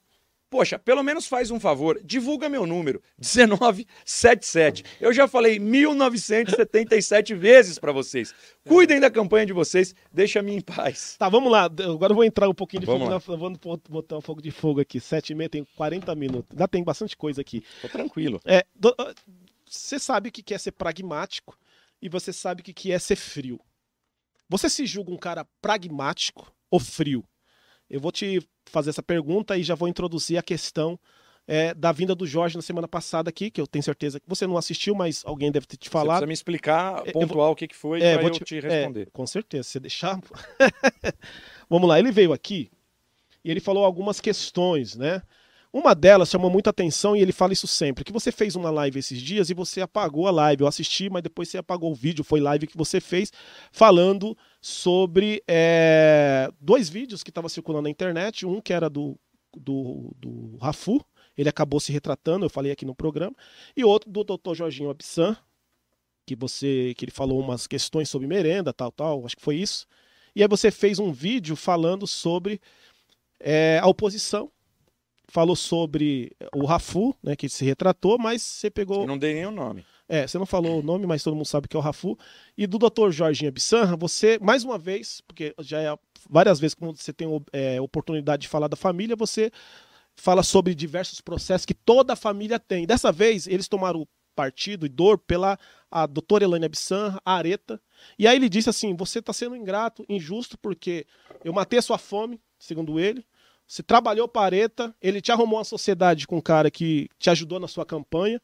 Poxa, 0.48 0.80
pelo 0.80 1.00
menos 1.04 1.28
faz 1.28 1.52
um 1.52 1.60
favor, 1.60 2.00
divulga 2.02 2.48
meu 2.48 2.66
número, 2.66 3.00
1977. 3.22 4.84
Eu 5.00 5.12
já 5.12 5.28
falei 5.28 5.60
1977 5.60 7.34
vezes 7.34 7.78
para 7.78 7.92
vocês. 7.92 8.34
Cuidem 8.66 8.98
da 8.98 9.08
campanha 9.10 9.46
de 9.46 9.52
vocês, 9.52 9.94
deixa-me 10.12 10.52
em 10.52 10.60
paz. 10.60 11.16
Tá, 11.18 11.28
vamos 11.28 11.52
lá. 11.52 11.64
Agora 11.64 12.10
eu 12.12 12.16
vou 12.16 12.24
entrar 12.24 12.48
um 12.48 12.54
pouquinho 12.54 12.80
de 12.80 12.86
Vamos 12.86 13.02
fogo. 13.02 13.12
lá. 13.12 13.18
Vamos 13.36 13.58
botar 13.88 14.16
um 14.18 14.20
fogo 14.20 14.42
de 14.42 14.50
fogo 14.50 14.80
aqui. 14.80 14.98
7 15.00 15.30
e 15.30 15.34
meia, 15.36 15.48
tem 15.48 15.64
40 15.76 16.14
minutos. 16.14 16.56
Já 16.58 16.66
tem 16.66 16.82
bastante 16.82 17.16
coisa 17.16 17.40
aqui. 17.40 17.62
Tô 17.80 17.88
tranquilo. 17.88 18.40
É, 18.44 18.64
do- 18.74 18.94
você 19.64 20.00
sabe 20.00 20.30
o 20.30 20.32
que 20.32 20.42
que 20.42 20.52
é 20.52 20.58
ser 20.58 20.72
pragmático 20.72 21.56
e 22.00 22.08
você 22.08 22.32
sabe 22.32 22.60
o 22.60 22.64
que 22.64 22.72
que 22.72 22.92
é 22.92 22.98
ser 22.98 23.16
frio. 23.16 23.60
Você 24.48 24.68
se 24.68 24.84
julga 24.86 25.12
um 25.12 25.16
cara 25.16 25.46
pragmático 25.62 26.52
ou 26.70 26.80
frio? 26.80 27.24
Eu 27.88 28.00
vou 28.00 28.12
te 28.12 28.40
fazer 28.66 28.90
essa 28.90 29.02
pergunta 29.02 29.56
e 29.56 29.62
já 29.62 29.74
vou 29.74 29.88
introduzir 29.88 30.38
a 30.38 30.42
questão 30.42 30.98
é, 31.46 31.74
da 31.74 31.90
vinda 31.90 32.14
do 32.14 32.26
Jorge 32.26 32.54
na 32.56 32.62
semana 32.62 32.86
passada 32.86 33.28
aqui, 33.30 33.50
que 33.50 33.60
eu 33.60 33.66
tenho 33.66 33.82
certeza 33.82 34.20
que 34.20 34.28
você 34.28 34.46
não 34.46 34.56
assistiu, 34.56 34.94
mas 34.94 35.22
alguém 35.24 35.50
deve 35.50 35.66
ter 35.66 35.76
te 35.76 35.88
Você 35.88 35.92
falado. 35.92 36.08
precisa 36.18 36.26
me 36.26 36.34
explicar, 36.34 37.02
pontual 37.12 37.52
o 37.52 37.56
que, 37.56 37.66
que 37.66 37.74
foi, 37.76 38.00
É, 38.00 38.12
para 38.14 38.22
vou 38.22 38.30
eu 38.30 38.38
te- 38.38 38.44
te 38.44 38.58
é, 38.58 38.60
responder. 38.60 39.08
com 39.12 39.26
certeza, 39.26 39.64
se 39.64 39.70
você 39.72 39.80
deixar. 39.80 40.20
Vamos 41.68 41.88
lá, 41.88 41.98
ele 41.98 42.12
veio 42.12 42.32
aqui 42.32 42.70
e 43.44 43.50
ele 43.50 43.60
falou 43.60 43.84
algumas 43.84 44.20
questões, 44.20 44.94
né? 44.96 45.22
Uma 45.72 45.94
delas 45.94 46.28
chamou 46.28 46.50
muita 46.50 46.70
atenção 46.70 47.14
e 47.14 47.20
ele 47.20 47.30
fala 47.30 47.52
isso 47.52 47.68
sempre, 47.68 48.04
que 48.04 48.12
você 48.12 48.32
fez 48.32 48.56
uma 48.56 48.70
live 48.70 48.98
esses 48.98 49.20
dias 49.22 49.50
e 49.50 49.54
você 49.54 49.80
apagou 49.80 50.26
a 50.26 50.30
live. 50.32 50.62
Eu 50.62 50.66
assisti, 50.66 51.08
mas 51.08 51.22
depois 51.22 51.48
você 51.48 51.58
apagou 51.58 51.92
o 51.92 51.94
vídeo, 51.94 52.24
foi 52.24 52.40
live 52.40 52.66
que 52.66 52.76
você 52.76 53.00
fez 53.00 53.32
falando 53.70 54.36
sobre 54.60 55.42
é, 55.46 56.50
dois 56.60 56.88
vídeos 56.88 57.22
que 57.22 57.30
estavam 57.30 57.48
circulando 57.48 57.84
na 57.84 57.90
internet, 57.90 58.44
um 58.44 58.60
que 58.60 58.72
era 58.72 58.90
do, 58.90 59.16
do, 59.56 60.12
do 60.18 60.56
Rafu, 60.60 61.04
ele 61.36 61.48
acabou 61.48 61.78
se 61.78 61.92
retratando, 61.92 62.44
eu 62.44 62.50
falei 62.50 62.72
aqui 62.72 62.84
no 62.84 62.94
programa, 62.94 63.34
e 63.76 63.84
outro 63.84 64.10
do 64.10 64.24
Dr. 64.24 64.54
Jorginho 64.54 64.90
Absan, 64.90 65.36
que 66.26 66.34
você 66.34 66.94
que 66.96 67.04
ele 67.04 67.12
falou 67.12 67.40
umas 67.40 67.66
questões 67.66 68.08
sobre 68.08 68.26
merenda, 68.26 68.72
tal, 68.72 68.90
tal, 68.90 69.24
acho 69.24 69.36
que 69.36 69.42
foi 69.42 69.56
isso. 69.56 69.86
E 70.34 70.42
aí 70.42 70.48
você 70.48 70.70
fez 70.70 70.98
um 70.98 71.12
vídeo 71.12 71.56
falando 71.56 72.06
sobre 72.06 72.60
é, 73.38 73.78
a 73.82 73.86
oposição, 73.86 74.50
falou 75.30 75.56
sobre 75.56 76.32
o 76.54 76.64
Rafu, 76.66 77.14
né, 77.22 77.36
que 77.36 77.48
se 77.48 77.64
retratou, 77.64 78.18
mas 78.18 78.42
você 78.42 78.70
pegou, 78.70 79.02
Eu 79.02 79.06
não 79.06 79.18
dei 79.18 79.34
nem 79.34 79.46
o 79.46 79.50
nome. 79.50 79.84
é, 80.08 80.26
você 80.26 80.36
não 80.38 80.46
falou 80.46 80.80
o 80.80 80.82
nome, 80.82 81.06
mas 81.06 81.22
todo 81.22 81.34
mundo 81.36 81.46
sabe 81.46 81.68
que 81.68 81.76
é 81.76 81.78
o 81.78 81.82
Rafu. 81.82 82.18
E 82.58 82.66
do 82.66 82.78
Dr. 82.78 83.10
Jorginho 83.10 83.48
Absanra, 83.48 83.96
você, 83.96 84.38
mais 84.42 84.64
uma 84.64 84.76
vez, 84.78 85.20
porque 85.26 85.54
já 85.60 85.80
é 85.80 85.96
várias 86.28 86.58
vezes 86.60 86.74
quando 86.74 86.96
você 86.96 87.12
tem 87.12 87.28
é, 87.52 87.80
oportunidade 87.80 88.42
de 88.42 88.48
falar 88.48 88.68
da 88.68 88.76
família, 88.76 89.16
você 89.16 89.50
fala 90.16 90.42
sobre 90.42 90.74
diversos 90.74 91.20
processos 91.20 91.64
que 91.64 91.74
toda 91.74 92.12
a 92.12 92.16
família 92.16 92.58
tem. 92.58 92.86
Dessa 92.86 93.10
vez, 93.12 93.46
eles 93.46 93.68
tomaram 93.68 94.06
partido 94.34 94.86
e 94.86 94.88
dor 94.88 95.18
pela 95.18 95.58
a 95.90 96.06
doutora 96.06 96.44
Elaine 96.44 96.66
Absanra, 96.66 97.20
a 97.24 97.34
Areta. 97.34 97.80
E 98.18 98.26
aí 98.26 98.36
ele 98.36 98.48
disse 98.48 98.68
assim: 98.70 98.94
você 98.94 99.18
está 99.18 99.32
sendo 99.32 99.56
ingrato, 99.56 100.04
injusto, 100.08 100.58
porque 100.58 101.06
eu 101.44 101.52
matei 101.52 101.78
a 101.78 101.82
sua 101.82 101.98
fome, 101.98 102.40
segundo 102.58 102.98
ele. 102.98 103.24
Você 103.70 103.84
trabalhou 103.84 104.26
para 104.26 104.42
a 104.42 104.44
Areta, 104.46 104.92
ele 105.00 105.20
te 105.20 105.30
arrumou 105.30 105.56
uma 105.56 105.64
sociedade 105.64 106.26
com 106.26 106.38
um 106.38 106.40
cara 106.40 106.72
que 106.72 107.08
te 107.20 107.30
ajudou 107.30 107.60
na 107.60 107.68
sua 107.68 107.86
campanha. 107.86 108.42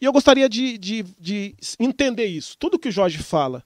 E 0.00 0.04
eu 0.06 0.10
gostaria 0.10 0.48
de, 0.48 0.78
de, 0.78 1.02
de 1.20 1.54
entender 1.78 2.24
isso. 2.24 2.56
Tudo 2.58 2.78
que 2.78 2.88
o 2.88 2.92
Jorge 2.92 3.18
fala 3.18 3.62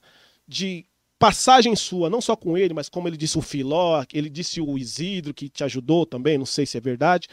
de 0.49 0.85
passagem 1.17 1.77
sua, 1.77 2.11
não 2.11 2.21
só 2.21 2.35
com 2.35 2.59
ele, 2.59 2.75
mas 2.75 2.89
como 2.89 3.07
ele 3.07 3.17
disse 3.17 3.39
o 3.39 3.41
Filó, 3.41 4.05
ele 4.13 4.29
disse 4.29 4.61
o 4.61 4.77
Isidro, 4.77 5.33
que 5.33 5.49
te 5.49 5.63
ajudou 5.63 6.05
também, 6.05 6.37
não 6.37 6.45
sei 6.45 6.67
se 6.67 6.77
é 6.77 6.81
verdade. 6.81 7.29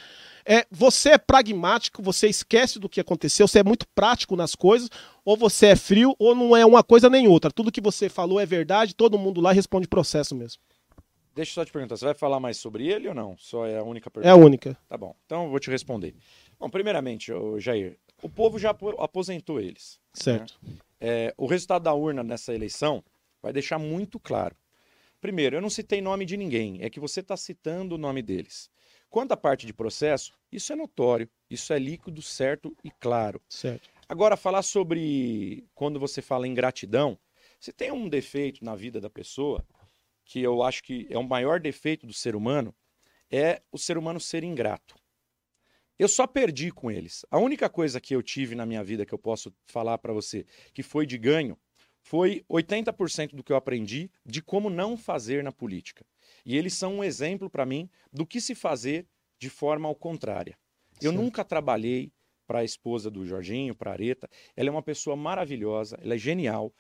É, 0.46 0.68
você 0.70 1.10
é 1.10 1.18
pragmático, 1.18 2.04
você 2.04 2.28
esquece 2.28 2.78
do 2.78 2.88
que 2.88 3.02
aconteceu, 3.02 3.48
você 3.48 3.58
é 3.58 3.64
muito 3.64 3.88
prático 3.96 4.36
nas 4.36 4.54
coisas, 4.54 4.88
ou 5.26 5.36
você 5.36 5.70
é 5.70 5.76
frio, 5.76 6.16
ou 6.20 6.36
não 6.36 6.56
é 6.56 6.64
uma 6.64 6.84
coisa 6.84 7.10
nem 7.10 7.28
outra. 7.28 7.50
Tudo 7.50 7.72
que 7.72 7.82
você 7.82 8.08
falou 8.08 8.40
é 8.40 8.46
verdade, 8.46 8.94
todo 8.94 9.18
mundo 9.18 9.42
lá 9.42 9.52
responde 9.52 9.88
processo 9.88 10.36
mesmo. 10.36 10.62
Deixa 11.34 11.52
eu 11.52 11.56
só 11.56 11.66
te 11.66 11.72
perguntar, 11.72 11.98
você 11.98 12.06
vai 12.06 12.14
falar 12.14 12.40
mais 12.40 12.58
sobre 12.58 12.88
ele 12.88 13.08
ou 13.08 13.14
não? 13.14 13.36
Só 13.38 13.66
é 13.66 13.78
a 13.78 13.84
única 13.84 14.12
pergunta? 14.12 14.30
É 14.30 14.32
a 14.32 14.36
única. 14.36 14.78
Tá 14.88 14.98
bom, 14.98 15.16
então 15.26 15.46
eu 15.46 15.50
vou 15.50 15.60
te 15.60 15.70
responder. 15.70 16.16
Bom, 16.60 16.70
primeiramente, 16.70 17.32
Jair, 17.58 17.98
o 18.22 18.30
povo 18.30 18.60
já 18.60 18.70
apo- 18.70 19.02
aposentou 19.02 19.60
eles. 19.60 20.00
Certo. 20.14 20.60
É, 21.00 21.34
o 21.36 21.48
resultado 21.48 21.84
da 21.84 21.94
urna 21.94 22.24
nessa 22.24 22.54
eleição 22.54 23.04
vai 23.42 23.52
deixar 23.52 23.80
muito 23.80 24.20
claro. 24.20 24.56
Primeiro, 25.20 25.56
eu 25.56 25.62
não 25.62 25.70
citei 25.70 26.02
nome 26.02 26.26
de 26.26 26.38
ninguém, 26.38 26.80
é 26.82 26.90
que 26.90 27.00
você 27.00 27.22
está 27.22 27.36
citando 27.36 27.96
o 27.96 27.98
nome 27.98 28.22
deles. 28.22 28.70
Quanto 29.10 29.32
à 29.32 29.38
parte 29.38 29.66
de 29.66 29.74
processo, 29.74 30.34
isso 30.52 30.72
é 30.72 30.76
notório, 30.76 31.30
isso 31.50 31.72
é 31.74 31.80
líquido, 31.80 32.22
certo 32.22 32.76
e 32.84 32.92
claro. 32.92 33.42
Certo. 33.50 33.90
Agora, 34.08 34.36
falar 34.36 34.62
sobre 34.62 35.66
quando 35.74 36.00
você 36.00 36.22
fala 36.22 36.48
em 36.48 36.54
gratidão, 36.54 37.18
se 37.60 37.72
tem 37.72 37.92
um 37.92 38.10
defeito 38.10 38.64
na 38.64 38.76
vida 38.76 39.00
da 39.00 39.10
pessoa, 39.10 39.66
que 40.26 40.42
eu 40.42 40.64
acho 40.64 40.84
que 40.84 41.08
é 41.10 41.18
o 41.18 41.24
maior 41.24 41.60
defeito 41.60 42.06
do 42.06 42.14
ser 42.14 42.36
humano, 42.36 42.74
é 43.30 43.62
o 43.72 43.78
ser 43.78 43.98
humano 43.98 44.20
ser 44.20 44.44
ingrato. 44.44 44.96
Eu 45.98 46.08
só 46.08 46.26
perdi 46.26 46.72
com 46.72 46.90
eles. 46.90 47.26
A 47.30 47.38
única 47.38 47.70
coisa 47.70 48.02
que 48.02 48.16
eu 48.16 48.22
tive 48.22 48.56
na 48.56 48.66
minha 48.66 48.84
vida 48.84 49.06
que 49.06 49.14
eu 49.14 49.20
posso 49.20 49.54
falar 49.66 49.98
para 50.00 50.12
você 50.14 50.46
que 50.74 50.82
foi 50.84 51.06
de 51.06 51.18
ganho 51.18 51.58
foi 52.02 52.44
80% 52.50 53.34
do 53.36 53.44
que 53.44 53.52
eu 53.52 53.56
aprendi 53.56 54.12
de 54.26 54.42
como 54.42 54.70
não 54.70 54.98
fazer 54.98 55.44
na 55.44 55.52
política. 55.52 56.06
E 56.46 56.58
eles 56.58 56.74
são 56.74 56.96
um 56.96 57.04
exemplo 57.04 57.50
para 57.50 57.66
mim 57.66 57.90
do 58.12 58.26
que 58.26 58.42
se 58.42 58.54
fazer 58.54 59.08
de 59.40 59.50
forma 59.50 59.88
ao 59.88 59.96
contrária. 59.96 60.58
Eu 61.02 61.12
Certo. 61.12 61.22
nunca 61.24 61.46
trabalhei 61.46 62.12
para 62.46 62.60
a 62.60 62.64
esposa 62.64 63.10
do 63.10 63.26
Jorginho, 63.26 63.74
para 63.76 63.92
a 63.92 63.94
Areta. 63.94 64.30
Ela 64.56 64.70
é 64.70 64.72
uma 64.72 64.84
pessoa 64.84 65.16
maravilhosa, 65.16 65.98
ela 66.02 66.16
é 66.16 66.18
genial. 66.18 66.74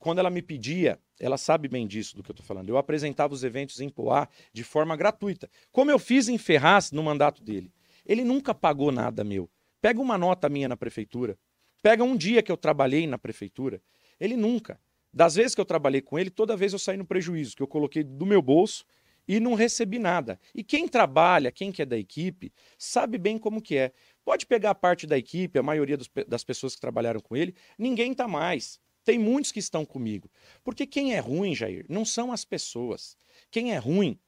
Quando 0.00 0.18
ela 0.18 0.30
me 0.30 0.40
pedia, 0.40 0.98
ela 1.20 1.36
sabe 1.36 1.68
bem 1.68 1.86
disso 1.86 2.16
do 2.16 2.22
que 2.22 2.30
eu 2.30 2.32
estou 2.32 2.44
falando. 2.44 2.70
Eu 2.70 2.78
apresentava 2.78 3.34
os 3.34 3.44
eventos 3.44 3.80
em 3.80 3.88
Poá 3.90 4.26
de 4.52 4.64
forma 4.64 4.96
gratuita, 4.96 5.48
como 5.70 5.90
eu 5.90 5.98
fiz 5.98 6.26
em 6.26 6.38
Ferraz 6.38 6.90
no 6.90 7.02
mandato 7.02 7.42
dele. 7.44 7.70
Ele 8.04 8.24
nunca 8.24 8.54
pagou 8.54 8.90
nada 8.90 9.22
meu. 9.22 9.48
Pega 9.80 10.00
uma 10.00 10.18
nota 10.18 10.48
minha 10.48 10.68
na 10.68 10.76
prefeitura, 10.76 11.38
pega 11.82 12.02
um 12.02 12.16
dia 12.16 12.42
que 12.42 12.50
eu 12.50 12.56
trabalhei 12.56 13.06
na 13.06 13.18
prefeitura. 13.18 13.80
Ele 14.18 14.36
nunca. 14.36 14.80
Das 15.12 15.34
vezes 15.34 15.54
que 15.54 15.60
eu 15.60 15.66
trabalhei 15.66 16.00
com 16.00 16.18
ele, 16.18 16.30
toda 16.30 16.56
vez 16.56 16.72
eu 16.72 16.78
saí 16.78 16.96
no 16.96 17.04
prejuízo, 17.04 17.54
que 17.54 17.62
eu 17.62 17.66
coloquei 17.66 18.02
do 18.02 18.24
meu 18.24 18.40
bolso 18.40 18.84
e 19.28 19.38
não 19.38 19.54
recebi 19.54 19.98
nada. 19.98 20.40
E 20.54 20.64
quem 20.64 20.88
trabalha, 20.88 21.52
quem 21.52 21.70
que 21.70 21.82
é 21.82 21.86
da 21.86 21.98
equipe, 21.98 22.52
sabe 22.78 23.18
bem 23.18 23.36
como 23.38 23.60
que 23.60 23.76
é. 23.76 23.92
Pode 24.24 24.46
pegar 24.46 24.70
a 24.70 24.74
parte 24.74 25.06
da 25.06 25.18
equipe, 25.18 25.58
a 25.58 25.62
maioria 25.62 25.96
dos, 25.96 26.08
das 26.26 26.42
pessoas 26.42 26.74
que 26.74 26.80
trabalharam 26.80 27.20
com 27.20 27.36
ele, 27.36 27.54
ninguém 27.78 28.12
está 28.12 28.26
mais. 28.26 28.80
Tem 29.04 29.18
muitos 29.18 29.52
que 29.52 29.58
estão 29.58 29.84
comigo. 29.84 30.30
Porque 30.62 30.86
quem 30.86 31.14
é 31.14 31.18
ruim, 31.18 31.54
Jair, 31.54 31.86
não 31.88 32.04
são 32.04 32.32
as 32.32 32.44
pessoas. 32.44 33.16
Quem 33.50 33.72
é 33.72 33.78
ruim 33.78 34.18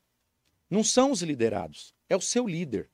não 0.70 0.82
são 0.82 1.10
os 1.10 1.22
liderados, 1.22 1.94
é 2.08 2.16
o 2.16 2.20
seu 2.20 2.46
líder. 2.46 2.90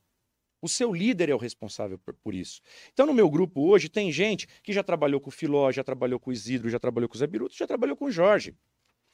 O 0.61 0.67
seu 0.67 0.93
líder 0.93 1.29
é 1.29 1.33
o 1.33 1.37
responsável 1.37 1.97
por, 1.97 2.13
por, 2.15 2.35
isso. 2.35 2.61
Então, 2.91 3.05
no 3.05 3.13
meu 3.13 3.29
grupo 3.29 3.61
hoje, 3.61 3.87
tem 3.87 4.11
gente 4.11 4.45
que 4.61 4.73
já 4.73 4.83
trabalhou 4.83 5.21
com 5.21 5.29
o 5.29 5.31
Filó, 5.31 5.71
já 5.71 5.83
trabalhou 5.83 6.19
com 6.19 6.29
o 6.29 6.33
Isidro, 6.33 6.69
já 6.69 6.77
trabalhou 6.77 7.07
com 7.07 7.15
o 7.15 7.17
Zé 7.17 7.25
Biruto, 7.25 7.55
já 7.55 7.65
trabalhou 7.65 7.95
com 7.95 8.05
o 8.05 8.11
Jorge. 8.11 8.53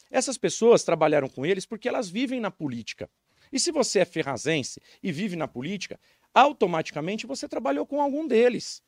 Essas 0.09 0.37
pessoas 0.37 0.83
trabalharam 0.83 1.29
com 1.29 1.45
eles 1.45 1.65
porque 1.65 1.87
elas 1.87 2.09
vivem 2.09 2.39
na 2.39 2.49
política. 2.49 3.07
E 3.51 3.59
se 3.59 3.71
você 3.71 3.99
é 3.99 4.05
ferrazense 4.05 4.81
e 5.03 5.11
vive 5.11 5.35
na 5.35 5.47
política, 5.47 5.99
automaticamente 6.33 7.27
você 7.27 7.47
trabalhou 7.47 7.85
com 7.85 8.01
algum 8.01 8.27
deles. 8.27 8.81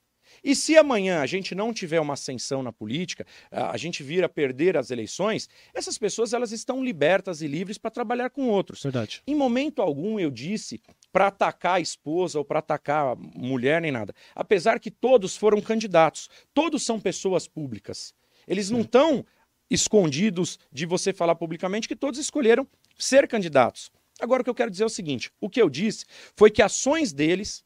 E 0.43 0.55
se 0.55 0.77
amanhã 0.77 1.21
a 1.21 1.25
gente 1.25 1.53
não 1.55 1.73
tiver 1.73 1.99
uma 1.99 2.13
ascensão 2.13 2.61
na 2.63 2.71
política, 2.71 3.25
a 3.51 3.77
gente 3.77 4.03
vir 4.03 4.23
a 4.23 4.29
perder 4.29 4.77
as 4.77 4.91
eleições, 4.91 5.49
essas 5.73 5.97
pessoas 5.97 6.33
elas 6.33 6.51
estão 6.51 6.83
libertas 6.83 7.41
e 7.41 7.47
livres 7.47 7.77
para 7.77 7.91
trabalhar 7.91 8.29
com 8.29 8.47
outros. 8.47 8.83
Verdade. 8.83 9.21
Em 9.25 9.35
momento 9.35 9.81
algum 9.81 10.19
eu 10.19 10.29
disse 10.29 10.81
para 11.11 11.27
atacar 11.27 11.75
a 11.75 11.79
esposa 11.79 12.37
ou 12.37 12.45
para 12.45 12.59
atacar 12.59 13.13
a 13.13 13.15
mulher 13.15 13.81
nem 13.81 13.91
nada. 13.91 14.13
Apesar 14.35 14.79
que 14.79 14.91
todos 14.91 15.35
foram 15.35 15.61
candidatos, 15.61 16.29
todos 16.53 16.83
são 16.83 16.99
pessoas 16.99 17.47
públicas. 17.47 18.13
Eles 18.47 18.69
não 18.69 18.81
estão 18.81 19.25
escondidos 19.69 20.57
de 20.71 20.85
você 20.85 21.11
falar 21.11 21.35
publicamente 21.35 21.87
que 21.87 21.95
todos 21.95 22.19
escolheram 22.19 22.67
ser 22.97 23.27
candidatos. 23.27 23.91
Agora 24.19 24.41
o 24.41 24.43
que 24.43 24.49
eu 24.49 24.55
quero 24.55 24.71
dizer 24.71 24.83
é 24.83 24.87
o 24.87 24.89
seguinte: 24.89 25.31
o 25.39 25.49
que 25.49 25.61
eu 25.61 25.69
disse 25.69 26.05
foi 26.35 26.49
que 26.49 26.61
ações 26.61 27.13
deles 27.13 27.63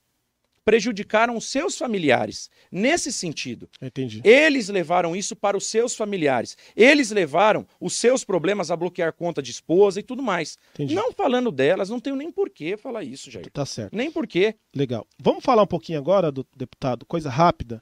prejudicaram 0.63 1.35
os 1.35 1.45
seus 1.49 1.77
familiares. 1.77 2.49
Nesse 2.71 3.11
sentido, 3.11 3.69
Entendi. 3.81 4.21
eles 4.23 4.69
levaram 4.69 5.15
isso 5.15 5.35
para 5.35 5.57
os 5.57 5.67
seus 5.67 5.95
familiares. 5.95 6.57
Eles 6.75 7.11
levaram 7.11 7.65
os 7.79 7.93
seus 7.93 8.23
problemas 8.23 8.71
a 8.71 8.75
bloquear 8.75 9.13
conta 9.13 9.41
de 9.41 9.51
esposa 9.51 9.99
e 9.99 10.03
tudo 10.03 10.21
mais. 10.21 10.57
Entendi. 10.73 10.93
Não 10.95 11.11
falando 11.11 11.51
delas, 11.51 11.89
não 11.89 11.99
tenho 11.99 12.15
nem 12.15 12.31
por 12.31 12.49
que 12.49 12.77
falar 12.77 13.03
isso, 13.03 13.31
Jair. 13.31 13.49
Tá 13.51 13.65
certo. 13.65 13.95
Nem 13.95 14.11
por 14.11 14.27
quê. 14.27 14.55
Legal. 14.75 15.05
Vamos 15.19 15.43
falar 15.43 15.63
um 15.63 15.67
pouquinho 15.67 15.99
agora, 15.99 16.31
do 16.31 16.45
deputado, 16.55 17.05
coisa 17.05 17.29
rápida, 17.29 17.79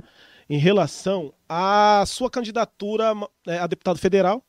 em 0.50 0.58
relação 0.58 1.34
à 1.48 2.04
sua 2.08 2.30
candidatura 2.30 3.14
né, 3.46 3.60
a 3.60 3.68
deputado 3.68 4.00
federal. 4.00 4.44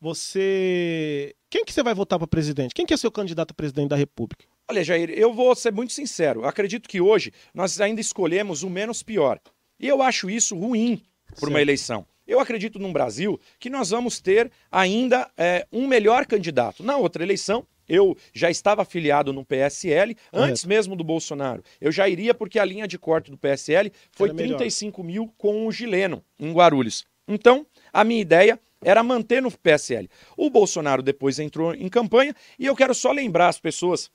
Você. 0.00 1.34
Quem 1.48 1.64
que 1.64 1.72
você 1.72 1.82
vai 1.82 1.94
votar 1.94 2.18
para 2.18 2.28
presidente? 2.28 2.74
Quem 2.74 2.84
que 2.84 2.92
é 2.92 2.96
seu 2.96 3.10
candidato 3.10 3.52
a 3.52 3.54
presidente 3.54 3.88
da 3.88 3.96
República? 3.96 4.44
Olha, 4.68 4.82
Jair, 4.82 5.10
eu 5.10 5.32
vou 5.32 5.54
ser 5.54 5.72
muito 5.72 5.92
sincero. 5.92 6.40
Eu 6.40 6.48
acredito 6.48 6.88
que 6.88 7.00
hoje 7.00 7.32
nós 7.54 7.80
ainda 7.80 8.00
escolhemos 8.00 8.64
o 8.64 8.70
menos 8.70 9.00
pior. 9.00 9.38
E 9.78 9.86
eu 9.86 10.02
acho 10.02 10.28
isso 10.28 10.56
ruim 10.56 11.00
por 11.38 11.48
uma 11.48 11.62
eleição. 11.62 12.04
Eu 12.26 12.40
acredito 12.40 12.76
num 12.78 12.92
Brasil 12.92 13.40
que 13.60 13.70
nós 13.70 13.90
vamos 13.90 14.18
ter 14.18 14.50
ainda 14.70 15.30
é, 15.36 15.64
um 15.72 15.86
melhor 15.86 16.26
candidato. 16.26 16.82
Na 16.82 16.96
outra 16.96 17.22
eleição, 17.22 17.64
eu 17.88 18.16
já 18.34 18.50
estava 18.50 18.82
afiliado 18.82 19.32
no 19.32 19.44
PSL, 19.44 20.16
antes 20.32 20.64
mesmo 20.64 20.96
do 20.96 21.04
Bolsonaro. 21.04 21.62
Eu 21.80 21.92
já 21.92 22.08
iria 22.08 22.34
porque 22.34 22.58
a 22.58 22.64
linha 22.64 22.88
de 22.88 22.98
corte 22.98 23.30
do 23.30 23.38
PSL 23.38 23.92
foi 24.10 24.30
Era 24.30 24.36
melhor. 24.36 24.56
35 24.56 25.04
mil 25.04 25.32
com 25.38 25.64
o 25.68 25.70
Gileno, 25.70 26.24
em 26.40 26.52
Guarulhos. 26.52 27.04
Então, 27.28 27.64
a 27.92 28.02
minha 28.02 28.20
ideia 28.20 28.58
era 28.82 29.04
manter 29.04 29.40
no 29.40 29.50
PSL. 29.52 30.10
O 30.36 30.50
Bolsonaro 30.50 31.02
depois 31.02 31.38
entrou 31.38 31.72
em 31.72 31.88
campanha 31.88 32.34
e 32.58 32.66
eu 32.66 32.74
quero 32.74 32.94
só 32.94 33.12
lembrar 33.12 33.48
as 33.48 33.60
pessoas 33.60 34.10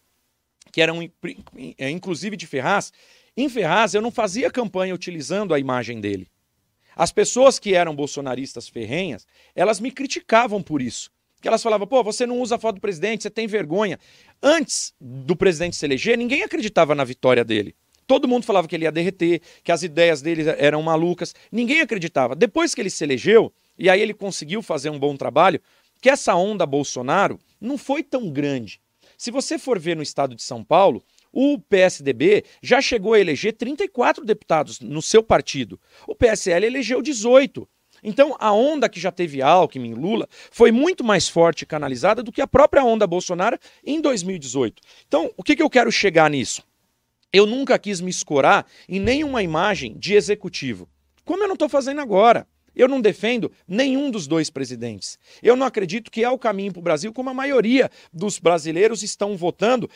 que 0.72 0.82
eram 0.82 1.02
é, 1.78 1.90
inclusive 1.90 2.36
de 2.36 2.46
Ferraz. 2.48 2.92
Em 3.36 3.48
Ferraz, 3.48 3.94
eu 3.94 4.02
não 4.02 4.12
fazia 4.12 4.52
campanha 4.52 4.94
utilizando 4.94 5.54
a 5.54 5.60
imagem 5.60 6.02
dele. 6.02 6.28
As 6.96 7.12
pessoas 7.12 7.58
que 7.58 7.74
eram 7.74 7.96
bolsonaristas 7.96 8.68
ferrenhas, 8.68 9.26
elas 9.56 9.80
me 9.80 9.92
criticavam 9.92 10.62
por 10.62 10.82
isso. 10.82 11.10
Que 11.42 11.48
elas 11.48 11.64
falavam, 11.64 11.88
pô, 11.88 12.04
você 12.04 12.26
não 12.26 12.40
usa 12.40 12.56
a 12.56 12.60
foto 12.60 12.76
do 12.76 12.82
presidente, 12.82 13.24
você 13.24 13.30
tem 13.30 13.48
vergonha. 13.48 13.98
Antes 14.44 14.94
do 15.00 15.36
presidente 15.36 15.76
se 15.76 15.86
eleger, 15.86 16.18
ninguém 16.18 16.44
acreditava 16.44 16.94
na 16.94 17.04
vitória 17.04 17.44
dele. 17.44 17.76
Todo 18.06 18.28
mundo 18.28 18.46
falava 18.46 18.68
que 18.68 18.76
ele 18.76 18.84
ia 18.84 18.92
derreter, 18.92 19.42
que 19.64 19.72
as 19.72 19.84
ideias 19.84 20.22
dele 20.22 20.44
eram 20.58 20.84
malucas. 20.84 21.34
Ninguém 21.52 21.82
acreditava. 21.82 22.36
Depois 22.36 22.76
que 22.76 22.82
ele 22.82 22.90
se 22.90 23.04
elegeu, 23.04 23.54
e 23.80 23.90
aí 23.90 24.02
ele 24.02 24.14
conseguiu 24.14 24.62
fazer 24.62 24.90
um 24.90 25.00
bom 25.00 25.16
trabalho, 25.16 25.62
que 26.02 26.10
essa 26.10 26.36
onda 26.36 26.66
Bolsonaro 26.66 27.40
não 27.60 27.78
foi 27.78 28.04
tão 28.04 28.30
grande. 28.30 28.82
Se 29.22 29.30
você 29.30 29.60
for 29.60 29.78
ver 29.78 29.96
no 29.96 30.02
estado 30.02 30.34
de 30.34 30.42
São 30.42 30.64
Paulo, 30.64 31.04
o 31.32 31.60
PSDB 31.60 32.44
já 32.60 32.82
chegou 32.82 33.14
a 33.14 33.20
eleger 33.20 33.54
34 33.54 34.26
deputados 34.26 34.80
no 34.80 35.00
seu 35.00 35.22
partido. 35.22 35.80
O 36.08 36.16
PSL 36.16 36.66
elegeu 36.66 37.04
18. 37.04 37.70
Então, 38.04 38.36
a 38.40 38.52
onda 38.52 38.90
que 38.90 39.00
já 39.00 39.12
teve 39.12 39.40
Alckmin, 39.40 39.94
Lula, 39.94 40.28
foi 40.50 40.72
muito 40.72 41.04
mais 41.04 41.30
forte 41.30 41.62
e 41.62 41.66
canalizada 41.68 42.24
do 42.24 42.32
que 42.32 42.42
a 42.42 42.48
própria 42.48 42.84
onda 42.84 43.06
Bolsonaro 43.06 43.60
em 43.86 44.02
2018. 44.02 44.82
Então, 45.08 45.32
o 45.38 45.44
que, 45.44 45.56
que 45.56 45.62
eu 45.62 45.70
quero 45.70 45.92
chegar 45.92 46.28
nisso? 46.28 46.64
Eu 47.32 47.46
nunca 47.46 47.78
quis 47.78 48.02
me 48.02 48.10
escorar 48.10 48.66
em 48.90 49.00
nenhuma 49.00 49.44
imagem 49.44 49.96
de 50.00 50.16
executivo. 50.16 50.90
Como 51.24 51.44
eu 51.44 51.48
não 51.48 51.54
estou 51.54 51.70
fazendo 51.70 52.02
agora. 52.02 52.48
Eu 52.76 52.88
não 52.88 53.02
defendo 53.02 53.52
nenhum 53.68 54.10
dos 54.10 54.28
dois 54.28 54.50
presidentes. 54.50 55.18
Eu 55.42 55.56
não 55.56 55.66
acredito 55.66 56.10
que 56.10 56.24
é 56.24 56.30
o 56.30 56.38
caminho 56.38 56.72
para 56.72 56.80
o 56.80 56.84
Brasil, 56.84 57.14
como 57.14 57.30
a 57.30 57.34
maioria 57.34 57.90
dos 58.14 58.40
brasileiros 58.40 59.04
estão 59.04 59.36
votando. 59.36 59.90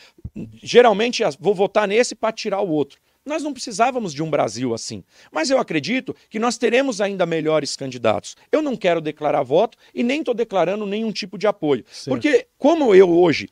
Geralmente, 0.62 1.22
vou 1.40 1.54
votar 1.54 1.88
nesse 1.88 2.14
para 2.14 2.32
tirar 2.32 2.60
o 2.60 2.68
outro. 2.68 2.98
Nós 3.26 3.42
não 3.42 3.52
precisávamos 3.52 4.14
de 4.14 4.22
um 4.22 4.30
Brasil 4.30 4.72
assim. 4.72 5.02
Mas 5.32 5.50
eu 5.50 5.58
acredito 5.58 6.14
que 6.30 6.38
nós 6.38 6.56
teremos 6.56 7.00
ainda 7.00 7.26
melhores 7.26 7.74
candidatos. 7.76 8.36
Eu 8.52 8.62
não 8.62 8.76
quero 8.76 9.00
declarar 9.00 9.42
voto 9.42 9.76
e 9.92 10.04
nem 10.04 10.20
estou 10.20 10.32
declarando 10.32 10.86
nenhum 10.86 11.10
tipo 11.10 11.36
de 11.36 11.48
apoio. 11.48 11.84
Certo. 11.90 12.08
Porque, 12.08 12.46
como 12.56 12.94
eu 12.94 13.10
hoje 13.10 13.48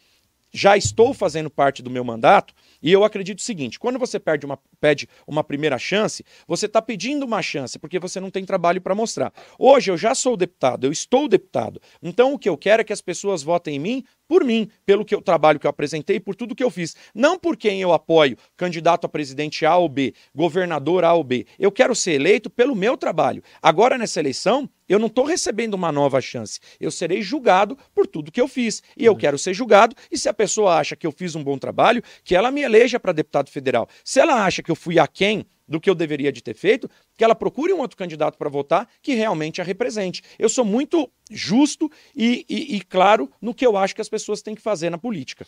já 0.52 0.76
estou 0.76 1.12
fazendo 1.12 1.50
parte 1.50 1.82
do 1.82 1.90
meu 1.90 2.04
mandato, 2.04 2.54
e 2.85 2.92
eu 2.92 3.03
acredito 3.03 3.38
o 3.38 3.42
seguinte: 3.42 3.79
quando 3.79 3.99
você 3.99 4.20
perde 4.20 4.44
uma, 4.44 4.59
pede 4.79 5.09
uma 5.27 5.42
primeira 5.42 5.79
chance, 5.79 6.23
você 6.47 6.66
está 6.66 6.83
pedindo 6.83 7.25
uma 7.25 7.40
chance 7.40 7.79
porque 7.79 7.99
você 7.99 8.20
não 8.20 8.31
tem 8.31 8.44
trabalho 8.44 8.81
para 8.81 8.94
mostrar. 8.94 9.33
Hoje 9.59 9.90
eu 9.90 9.97
já 9.97 10.14
sou 10.14 10.37
deputado, 10.37 10.87
eu 10.87 10.92
estou 10.92 11.27
deputado. 11.27 11.81
Então 12.03 12.35
o 12.35 12.38
que 12.38 12.49
eu 12.49 12.59
quero 12.59 12.83
é 12.83 12.85
que 12.85 12.92
as 12.92 13.01
pessoas 13.01 13.42
votem 13.42 13.77
em 13.77 13.79
mim 13.79 14.05
por 14.26 14.44
mim, 14.44 14.68
pelo 14.84 15.04
que 15.04 15.14
eu 15.14 15.20
trabalho 15.20 15.58
que 15.58 15.66
eu 15.66 15.70
apresentei, 15.70 16.18
por 16.18 16.34
tudo 16.34 16.54
que 16.54 16.64
eu 16.64 16.70
fiz. 16.70 16.96
Não 17.14 17.38
por 17.38 17.56
quem 17.56 17.80
eu 17.80 17.92
apoio, 17.92 18.37
candidato 18.56 19.04
a 19.04 19.08
presidente 19.08 19.64
A 19.66 19.76
ou 19.76 19.88
B, 19.88 20.14
governador 20.34 21.04
A 21.04 21.12
ou 21.12 21.24
B. 21.24 21.46
Eu 21.58 21.70
quero 21.70 21.94
ser 21.94 22.12
eleito 22.12 22.48
pelo 22.50 22.74
meu 22.74 22.96
trabalho. 22.96 23.42
Agora, 23.62 23.98
nessa 23.98 24.20
eleição, 24.20 24.68
eu 24.88 24.98
não 24.98 25.06
estou 25.06 25.24
recebendo 25.24 25.74
uma 25.74 25.90
nova 25.90 26.20
chance. 26.20 26.60
Eu 26.78 26.90
serei 26.90 27.22
julgado 27.22 27.76
por 27.94 28.06
tudo 28.06 28.30
que 28.30 28.40
eu 28.40 28.48
fiz. 28.48 28.82
E 28.96 29.04
eu 29.04 29.16
quero 29.16 29.38
ser 29.38 29.54
julgado. 29.54 29.96
E 30.10 30.18
se 30.18 30.28
a 30.28 30.34
pessoa 30.34 30.76
acha 30.78 30.94
que 30.94 31.06
eu 31.06 31.12
fiz 31.12 31.34
um 31.34 31.42
bom 31.42 31.58
trabalho, 31.58 32.02
que 32.22 32.34
ela 32.34 32.50
me 32.50 32.62
eleja 32.62 33.00
para 33.00 33.12
deputado 33.12 33.50
federal. 33.50 33.88
Se 34.04 34.20
ela 34.20 34.44
acha 34.44 34.62
que 34.62 34.70
eu 34.70 34.76
fui 34.76 34.98
aquém 34.98 35.46
do 35.66 35.81
que 35.81 35.88
eu 35.88 35.94
deveria 35.94 36.31
de 36.33 36.42
ter 36.42 36.55
feito, 36.55 36.88
que 37.16 37.24
ela 37.24 37.35
procure 37.35 37.72
um 37.72 37.81
outro 37.81 37.96
candidato 37.96 38.37
para 38.37 38.50
votar 38.50 38.88
que 39.03 39.14
realmente 39.14 39.61
a 39.61 39.64
represente. 39.64 40.22
Eu 40.38 40.48
sou 40.48 40.64
muito 40.64 41.11
justo 41.31 41.90
e, 42.14 42.44
e- 42.48 42.77
e 42.77 42.81
claro 42.83 43.31
no 43.40 43.55
que 43.55 43.66
eu 43.66 43.77
acho 43.77 43.94
que 43.94 44.00
as 44.00 44.09
pessoas 44.09 44.42
têm 44.42 44.55
que 44.55 44.62
fazer 44.62 44.90
na 44.90 44.98
política. 44.98 45.46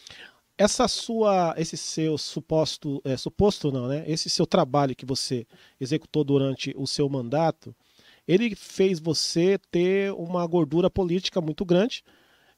Essa 0.59 0.89
sua, 0.89 1.55
esse 1.59 1.77
seu 1.77 2.17
suposto, 2.17 3.03
é, 3.05 3.15
suposto 3.17 3.71
não, 3.71 3.89
né? 3.89 4.05
Esse 4.07 4.31
seu 4.31 4.47
trabalho 4.47 4.97
que 4.97 5.05
você 5.05 5.47
executou 5.79 6.25
durante 6.25 6.73
o 6.79 6.87
seu 6.87 7.07
mandato, 7.11 7.77
ele 8.27 8.55
fez 8.57 8.99
você 8.99 9.59
ter 9.71 10.13
uma 10.15 10.47
gordura 10.47 10.89
política 10.89 11.43
muito 11.43 11.63
grande. 11.63 12.03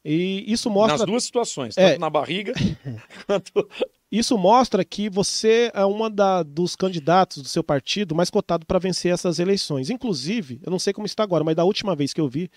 E 0.05 0.45
isso 0.47 0.71
mostra 0.71 0.99
Nas 0.99 1.07
duas 1.07 1.25
situações, 1.25 1.77
É. 1.77 1.91
tanto 1.91 2.01
na 2.01 2.11
barriga 2.11 2.53
quanto 3.27 3.69
Isso 4.11 4.39
mostra 4.39 4.85
que 4.85 5.11
você 5.11 5.71
é 5.75 5.85
uma 5.85 6.09
da, 6.09 6.43
dos 6.43 6.75
candidatos 6.75 7.43
do 7.43 7.49
seu 7.49 7.63
partido 7.63 8.15
mais 8.15 8.31
cotado 8.31 8.65
para 8.65 8.79
vencer 8.79 9.13
essas 9.13 9.39
eleições. 9.39 9.91
Inclusive, 9.91 10.61
eu 10.65 10.71
não 10.71 10.79
sei 10.79 10.93
como 10.93 11.07
está 11.07 11.23
agora, 11.23 11.45
mas 11.45 11.57
da 11.57 11.65
última 11.65 11.95
vez 11.95 12.13
que 12.15 12.21
eu 12.21 12.29
vi, 12.29 12.51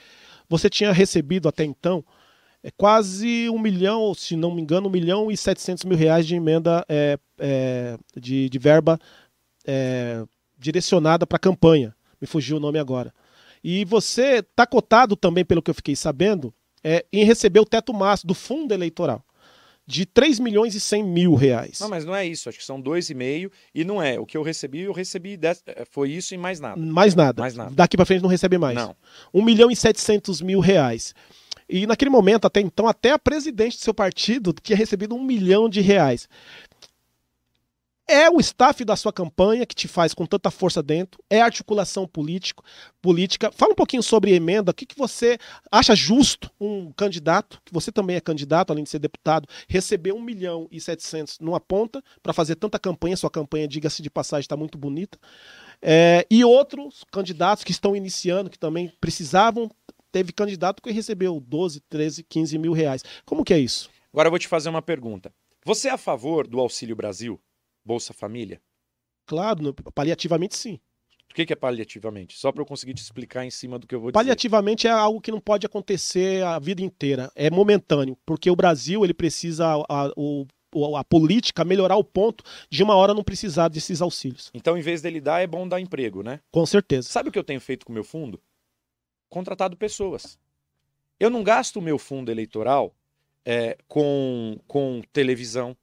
você 0.48 0.70
tinha 0.70 0.94
recebido 0.94 1.50
até 1.50 1.66
então 1.66 2.06
é, 2.64 2.72
quase 2.72 3.50
um 3.50 3.60
milhão, 3.60 4.14
se 4.14 4.36
não 4.36 4.54
me 4.54 4.62
engano, 4.62 4.88
um 4.88 4.92
milhão 4.92 5.32
e 5.32 5.36
setecentos 5.36 5.84
mil 5.84 5.98
reais 5.98 6.26
de 6.28 6.36
emenda 6.36 6.86
é, 6.88 7.18
é, 7.40 7.98
de, 8.16 8.48
de 8.50 8.60
verba 8.60 8.98
é, 9.66 10.24
direcionada 10.58 11.26
para 11.28 11.36
a 11.36 11.40
campanha. 11.40 11.94
Me 12.22 12.28
fugiu 12.28 12.58
o 12.58 12.60
nome 12.60 12.78
agora. 12.80 13.14
E 13.64 13.84
você 13.84 14.38
está 14.38 14.66
cotado 14.66 15.16
também, 15.16 15.44
pelo 15.44 15.62
que 15.62 15.70
eu 15.70 15.76
fiquei 15.76 15.96
sabendo, 15.96 16.54
é, 16.84 17.06
em 17.12 17.24
receber 17.24 17.60
o 17.60 17.66
teto 17.66 17.94
máximo 17.94 18.30
do 18.30 18.34
fundo 18.34 18.74
eleitoral 18.74 19.24
de 19.86 20.06
3 20.06 20.40
milhões 20.40 20.74
e 20.74 20.80
100 20.80 21.04
mil 21.04 21.36
reais. 21.36 21.80
Não, 21.80 21.90
mas 21.90 22.06
não 22.06 22.16
é 22.16 22.26
isso. 22.26 22.48
Acho 22.48 22.58
que 22.58 22.64
são 22.64 22.82
2,5 22.82 23.52
e 23.76 23.84
não 23.84 24.02
é. 24.02 24.20
O 24.20 24.26
que 24.26 24.38
eu 24.38 24.44
recebi, 24.44 24.82
eu 24.82 24.94
recebi. 24.94 25.36
Dez, 25.36 25.62
é, 25.66 25.84
foi 25.86 26.12
isso 26.12 26.34
e 26.34 26.38
mais 26.38 26.60
nada. 26.60 26.80
Mais 26.80 27.14
nada. 27.14 27.42
Mais 27.42 27.56
nada. 27.56 27.72
Daqui 27.76 27.98
para 27.98 28.06
frente 28.06 28.22
não 28.22 28.30
recebe 28.30 28.58
mais. 28.58 28.76
Não. 28.76 28.96
1 29.34 29.44
milhão 29.44 29.70
e 29.70 29.76
700 29.76 30.42
mil 30.42 30.60
reais. 30.60 31.14
E 31.68 31.86
naquele 31.86 32.10
momento, 32.10 32.46
até 32.46 32.62
então, 32.62 32.88
até 32.88 33.12
a 33.12 33.20
presidente 33.20 33.78
do 33.78 33.82
seu 33.82 33.94
partido 33.94 34.54
tinha 34.62 34.78
recebido 34.78 35.16
um 35.16 35.24
milhão 35.24 35.70
de 35.70 35.82
reais. 35.82 36.28
É 38.12 38.30
o 38.30 38.42
staff 38.42 38.84
da 38.84 38.98
sua 38.98 39.14
campanha 39.14 39.66
que 39.66 39.74
te 39.74 39.88
faz 39.88 40.14
com 40.14 40.26
tanta 40.26 40.52
força 40.52 40.84
dentro, 40.84 41.24
é 41.30 41.40
articulação 41.40 42.06
político, 42.06 42.62
política. 43.02 43.50
Fala 43.54 43.72
um 43.72 43.76
pouquinho 43.76 44.04
sobre 44.04 44.34
emenda, 44.34 44.72
o 44.72 44.74
que, 44.74 44.86
que 44.86 44.98
você 44.98 45.38
acha 45.72 45.96
justo 45.96 46.52
um 46.60 46.92
candidato, 46.92 47.62
que 47.64 47.72
você 47.72 47.90
também 47.90 48.18
é 48.18 48.20
candidato, 48.20 48.72
além 48.72 48.84
de 48.84 48.90
ser 48.90 49.00
deputado, 49.00 49.48
receber 49.66 50.12
1 50.12 50.22
milhão 50.22 50.68
e 50.70 50.82
700 50.82 51.40
numa 51.40 51.58
ponta 51.62 52.04
para 52.22 52.34
fazer 52.34 52.56
tanta 52.56 52.78
campanha, 52.78 53.16
sua 53.16 53.30
campanha, 53.30 53.66
diga-se 53.66 54.02
de 54.02 54.10
passagem, 54.10 54.42
está 54.42 54.58
muito 54.58 54.78
bonita. 54.78 55.18
É, 55.82 56.28
e 56.30 56.44
outros 56.44 57.06
candidatos 57.14 57.64
que 57.64 57.72
estão 57.72 57.96
iniciando, 57.96 58.50
que 58.50 58.60
também 58.60 58.92
precisavam, 59.00 59.72
teve 60.12 60.34
candidato 60.34 60.84
que 60.84 60.92
recebeu 60.92 61.40
12, 61.40 61.80
13, 61.90 62.24
15 62.24 62.58
mil 62.58 62.74
reais. 62.74 63.06
Como 63.26 63.46
que 63.46 63.54
é 63.54 63.60
isso? 63.60 63.90
Agora 64.12 64.28
eu 64.28 64.32
vou 64.32 64.40
te 64.40 64.50
fazer 64.50 64.68
uma 64.68 64.82
pergunta. 64.82 65.34
Você 65.64 65.88
é 65.88 65.92
a 65.92 65.98
favor 65.98 66.46
do 66.46 66.60
Auxílio 66.60 66.94
Brasil? 66.94 67.40
Bolsa 67.84 68.14
Família? 68.14 68.62
Claro, 69.26 69.74
paliativamente 69.94 70.56
sim. 70.58 70.80
O 71.30 71.34
que 71.34 71.46
que 71.46 71.54
é 71.54 71.56
paliativamente? 71.56 72.38
Só 72.38 72.52
para 72.52 72.62
eu 72.62 72.66
conseguir 72.66 72.94
te 72.94 73.02
explicar 73.02 73.46
em 73.46 73.50
cima 73.52 73.80
do 73.80 73.88
que 73.88 73.96
eu 73.96 74.02
vou 74.02 74.12
dizer. 74.12 74.20
Paliativamente 74.20 74.86
é 74.88 74.92
algo 74.92 75.22
que 75.22 75.32
não 75.32 75.40
pode 75.40 75.66
acontecer 75.66 76.44
a 76.44 76.60
vida 76.60 76.82
inteira, 76.82 77.32
é 77.36 77.50
momentâneo, 77.50 78.18
porque 78.26 78.52
o 78.52 78.56
Brasil 78.56 79.04
ele 79.06 79.14
precisa 79.14 79.66
a, 79.66 80.06
a- 80.08 80.14
o- 80.18 80.46
a 80.98 81.04
política 81.04 81.64
melhorar 81.66 81.96
o 81.98 82.04
ponto 82.04 82.44
de 82.70 82.82
uma 82.84 82.96
hora 82.96 83.14
não 83.14 83.24
precisar 83.24 83.68
desses 83.70 84.02
auxílios. 84.02 84.50
Então, 84.54 84.78
em 84.78 84.82
vez 84.82 85.02
dele 85.02 85.20
dar, 85.22 85.42
é 85.42 85.48
bom 85.48 85.68
dar 85.68 85.80
emprego, 85.80 86.22
né? 86.24 86.40
Com 86.52 86.66
certeza. 86.66 87.08
Sabe 87.10 87.30
o 87.30 87.32
que 87.32 87.40
eu 87.40 87.44
tenho 87.44 87.60
feito 87.62 87.86
com 87.86 87.92
o 87.92 87.96
meu 87.96 88.04
fundo? 88.04 88.42
Contratado 89.30 89.78
pessoas. 89.78 90.38
Eu 91.20 91.30
não 91.30 91.44
gasto 91.44 91.78
o 91.78 91.82
meu 91.82 91.98
fundo 91.98 92.32
eleitoral 92.32 92.94
é, 93.46 93.78
com, 93.88 94.58
com 94.68 95.02
televisão, 95.14 95.76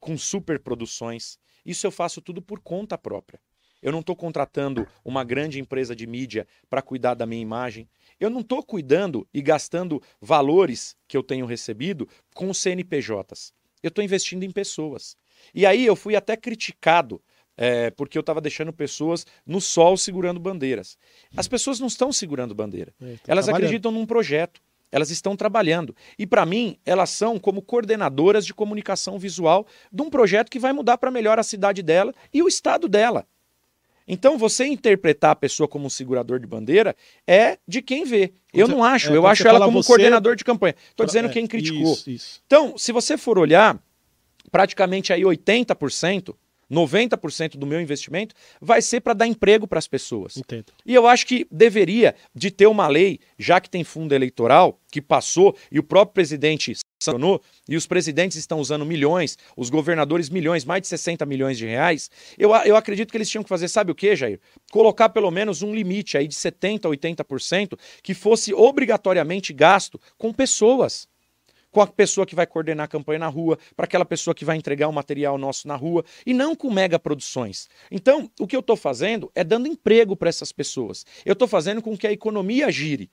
com 0.00 0.16
superproduções. 0.16 1.38
Isso 1.64 1.86
eu 1.86 1.90
faço 1.90 2.20
tudo 2.20 2.40
por 2.40 2.60
conta 2.60 2.96
própria. 2.96 3.40
Eu 3.82 3.92
não 3.92 4.00
estou 4.00 4.16
contratando 4.16 4.86
uma 5.04 5.22
grande 5.22 5.60
empresa 5.60 5.94
de 5.94 6.06
mídia 6.06 6.46
para 6.68 6.82
cuidar 6.82 7.14
da 7.14 7.26
minha 7.26 7.42
imagem. 7.42 7.88
Eu 8.18 8.30
não 8.30 8.40
estou 8.40 8.62
cuidando 8.62 9.28
e 9.32 9.42
gastando 9.42 10.02
valores 10.20 10.96
que 11.06 11.16
eu 11.16 11.22
tenho 11.22 11.46
recebido 11.46 12.08
com 12.34 12.52
CNPJs. 12.52 13.52
Eu 13.82 13.88
estou 13.88 14.02
investindo 14.02 14.42
em 14.42 14.50
pessoas. 14.50 15.16
E 15.54 15.66
aí 15.66 15.84
eu 15.84 15.94
fui 15.94 16.16
até 16.16 16.36
criticado 16.36 17.22
é, 17.56 17.90
porque 17.90 18.18
eu 18.18 18.20
estava 18.20 18.40
deixando 18.40 18.72
pessoas 18.72 19.26
no 19.46 19.60
sol 19.60 19.96
segurando 19.96 20.38
bandeiras. 20.38 20.98
As 21.36 21.48
pessoas 21.48 21.80
não 21.80 21.86
estão 21.86 22.12
segurando 22.12 22.54
bandeira. 22.54 22.92
É, 23.00 23.14
tá 23.14 23.20
Elas 23.28 23.48
acreditam 23.48 23.90
num 23.90 24.04
projeto. 24.04 24.60
Elas 24.92 25.10
estão 25.10 25.36
trabalhando. 25.36 25.94
E 26.18 26.26
para 26.26 26.46
mim, 26.46 26.78
elas 26.86 27.10
são 27.10 27.38
como 27.38 27.60
coordenadoras 27.60 28.46
de 28.46 28.54
comunicação 28.54 29.18
visual 29.18 29.66
de 29.92 30.02
um 30.02 30.08
projeto 30.08 30.50
que 30.50 30.58
vai 30.58 30.72
mudar 30.72 30.96
para 30.98 31.10
melhor 31.10 31.38
a 31.38 31.42
cidade 31.42 31.82
dela 31.82 32.14
e 32.32 32.42
o 32.42 32.48
estado 32.48 32.88
dela. 32.88 33.26
Então, 34.08 34.38
você 34.38 34.64
interpretar 34.64 35.32
a 35.32 35.36
pessoa 35.36 35.66
como 35.66 35.86
um 35.86 35.90
segurador 35.90 36.38
de 36.38 36.46
bandeira 36.46 36.94
é 37.26 37.58
de 37.66 37.82
quem 37.82 38.04
vê. 38.04 38.32
Eu 38.54 38.68
não 38.68 38.84
acho. 38.84 39.12
é, 39.12 39.16
eu 39.16 39.26
acho 39.26 39.46
ela 39.48 39.58
como 39.64 39.82
você- 39.82 39.88
coordenador 39.88 40.36
de 40.36 40.44
campanha. 40.44 40.76
Estou 40.90 41.04
dizendo 41.04 41.28
É, 41.28 41.32
quem 41.32 41.44
criticou. 41.46 41.92
Isso, 41.92 42.08
isso. 42.10 42.42
Então, 42.46 42.78
se 42.78 42.92
você 42.92 43.18
for 43.18 43.36
olhar, 43.36 43.76
praticamente 44.52 45.12
aí 45.12 45.22
80%, 45.22 46.36
90% 46.70 47.56
do 47.56 47.66
meu 47.66 47.80
investimento 47.80 48.34
vai 48.60 48.82
ser 48.82 49.00
para 49.00 49.14
dar 49.14 49.26
emprego 49.26 49.66
para 49.66 49.78
as 49.78 49.86
pessoas. 49.88 50.36
Entendo. 50.36 50.72
E 50.84 50.94
eu 50.94 51.06
acho 51.06 51.26
que 51.26 51.46
deveria 51.50 52.14
de 52.34 52.50
ter 52.50 52.66
uma 52.66 52.88
lei, 52.88 53.20
já 53.38 53.60
que 53.60 53.70
tem 53.70 53.84
fundo 53.84 54.14
eleitoral, 54.14 54.80
que 54.90 55.00
passou 55.00 55.56
e 55.70 55.78
o 55.78 55.82
próprio 55.82 56.14
presidente 56.14 56.74
sancionou, 57.02 57.42
e 57.68 57.76
os 57.76 57.86
presidentes 57.86 58.38
estão 58.38 58.58
usando 58.58 58.84
milhões, 58.86 59.36
os 59.56 59.68
governadores 59.68 60.30
milhões, 60.30 60.64
mais 60.64 60.80
de 60.82 60.88
60 60.88 61.26
milhões 61.26 61.58
de 61.58 61.66
reais. 61.66 62.10
Eu, 62.38 62.54
a- 62.54 62.66
eu 62.66 62.74
acredito 62.74 63.10
que 63.10 63.16
eles 63.18 63.28
tinham 63.28 63.42
que 63.42 63.48
fazer, 63.48 63.68
sabe 63.68 63.92
o 63.92 63.94
que, 63.94 64.16
Jair? 64.16 64.40
Colocar 64.72 65.10
pelo 65.10 65.30
menos 65.30 65.62
um 65.62 65.74
limite 65.74 66.16
aí 66.16 66.26
de 66.26 66.34
70%, 66.34 66.88
80% 66.88 67.78
que 68.02 68.14
fosse 68.14 68.54
obrigatoriamente 68.54 69.52
gasto 69.52 70.00
com 70.16 70.32
pessoas 70.32 71.06
com 71.70 71.80
a 71.80 71.86
pessoa 71.86 72.26
que 72.26 72.34
vai 72.34 72.46
coordenar 72.46 72.84
a 72.84 72.88
campanha 72.88 73.18
na 73.18 73.28
rua, 73.28 73.58
para 73.76 73.84
aquela 73.84 74.04
pessoa 74.04 74.34
que 74.34 74.44
vai 74.44 74.56
entregar 74.56 74.88
o 74.88 74.92
material 74.92 75.36
nosso 75.36 75.68
na 75.68 75.76
rua, 75.76 76.04
e 76.24 76.32
não 76.32 76.54
com 76.54 76.70
mega 76.70 76.98
produções. 76.98 77.68
Então, 77.90 78.30
o 78.40 78.46
que 78.46 78.56
eu 78.56 78.60
estou 78.60 78.76
fazendo 78.76 79.30
é 79.34 79.44
dando 79.44 79.68
emprego 79.68 80.16
para 80.16 80.28
essas 80.28 80.52
pessoas. 80.52 81.04
Eu 81.24 81.34
estou 81.34 81.46
fazendo 81.46 81.82
com 81.82 81.96
que 81.96 82.06
a 82.06 82.12
economia 82.12 82.70
gire. 82.70 83.10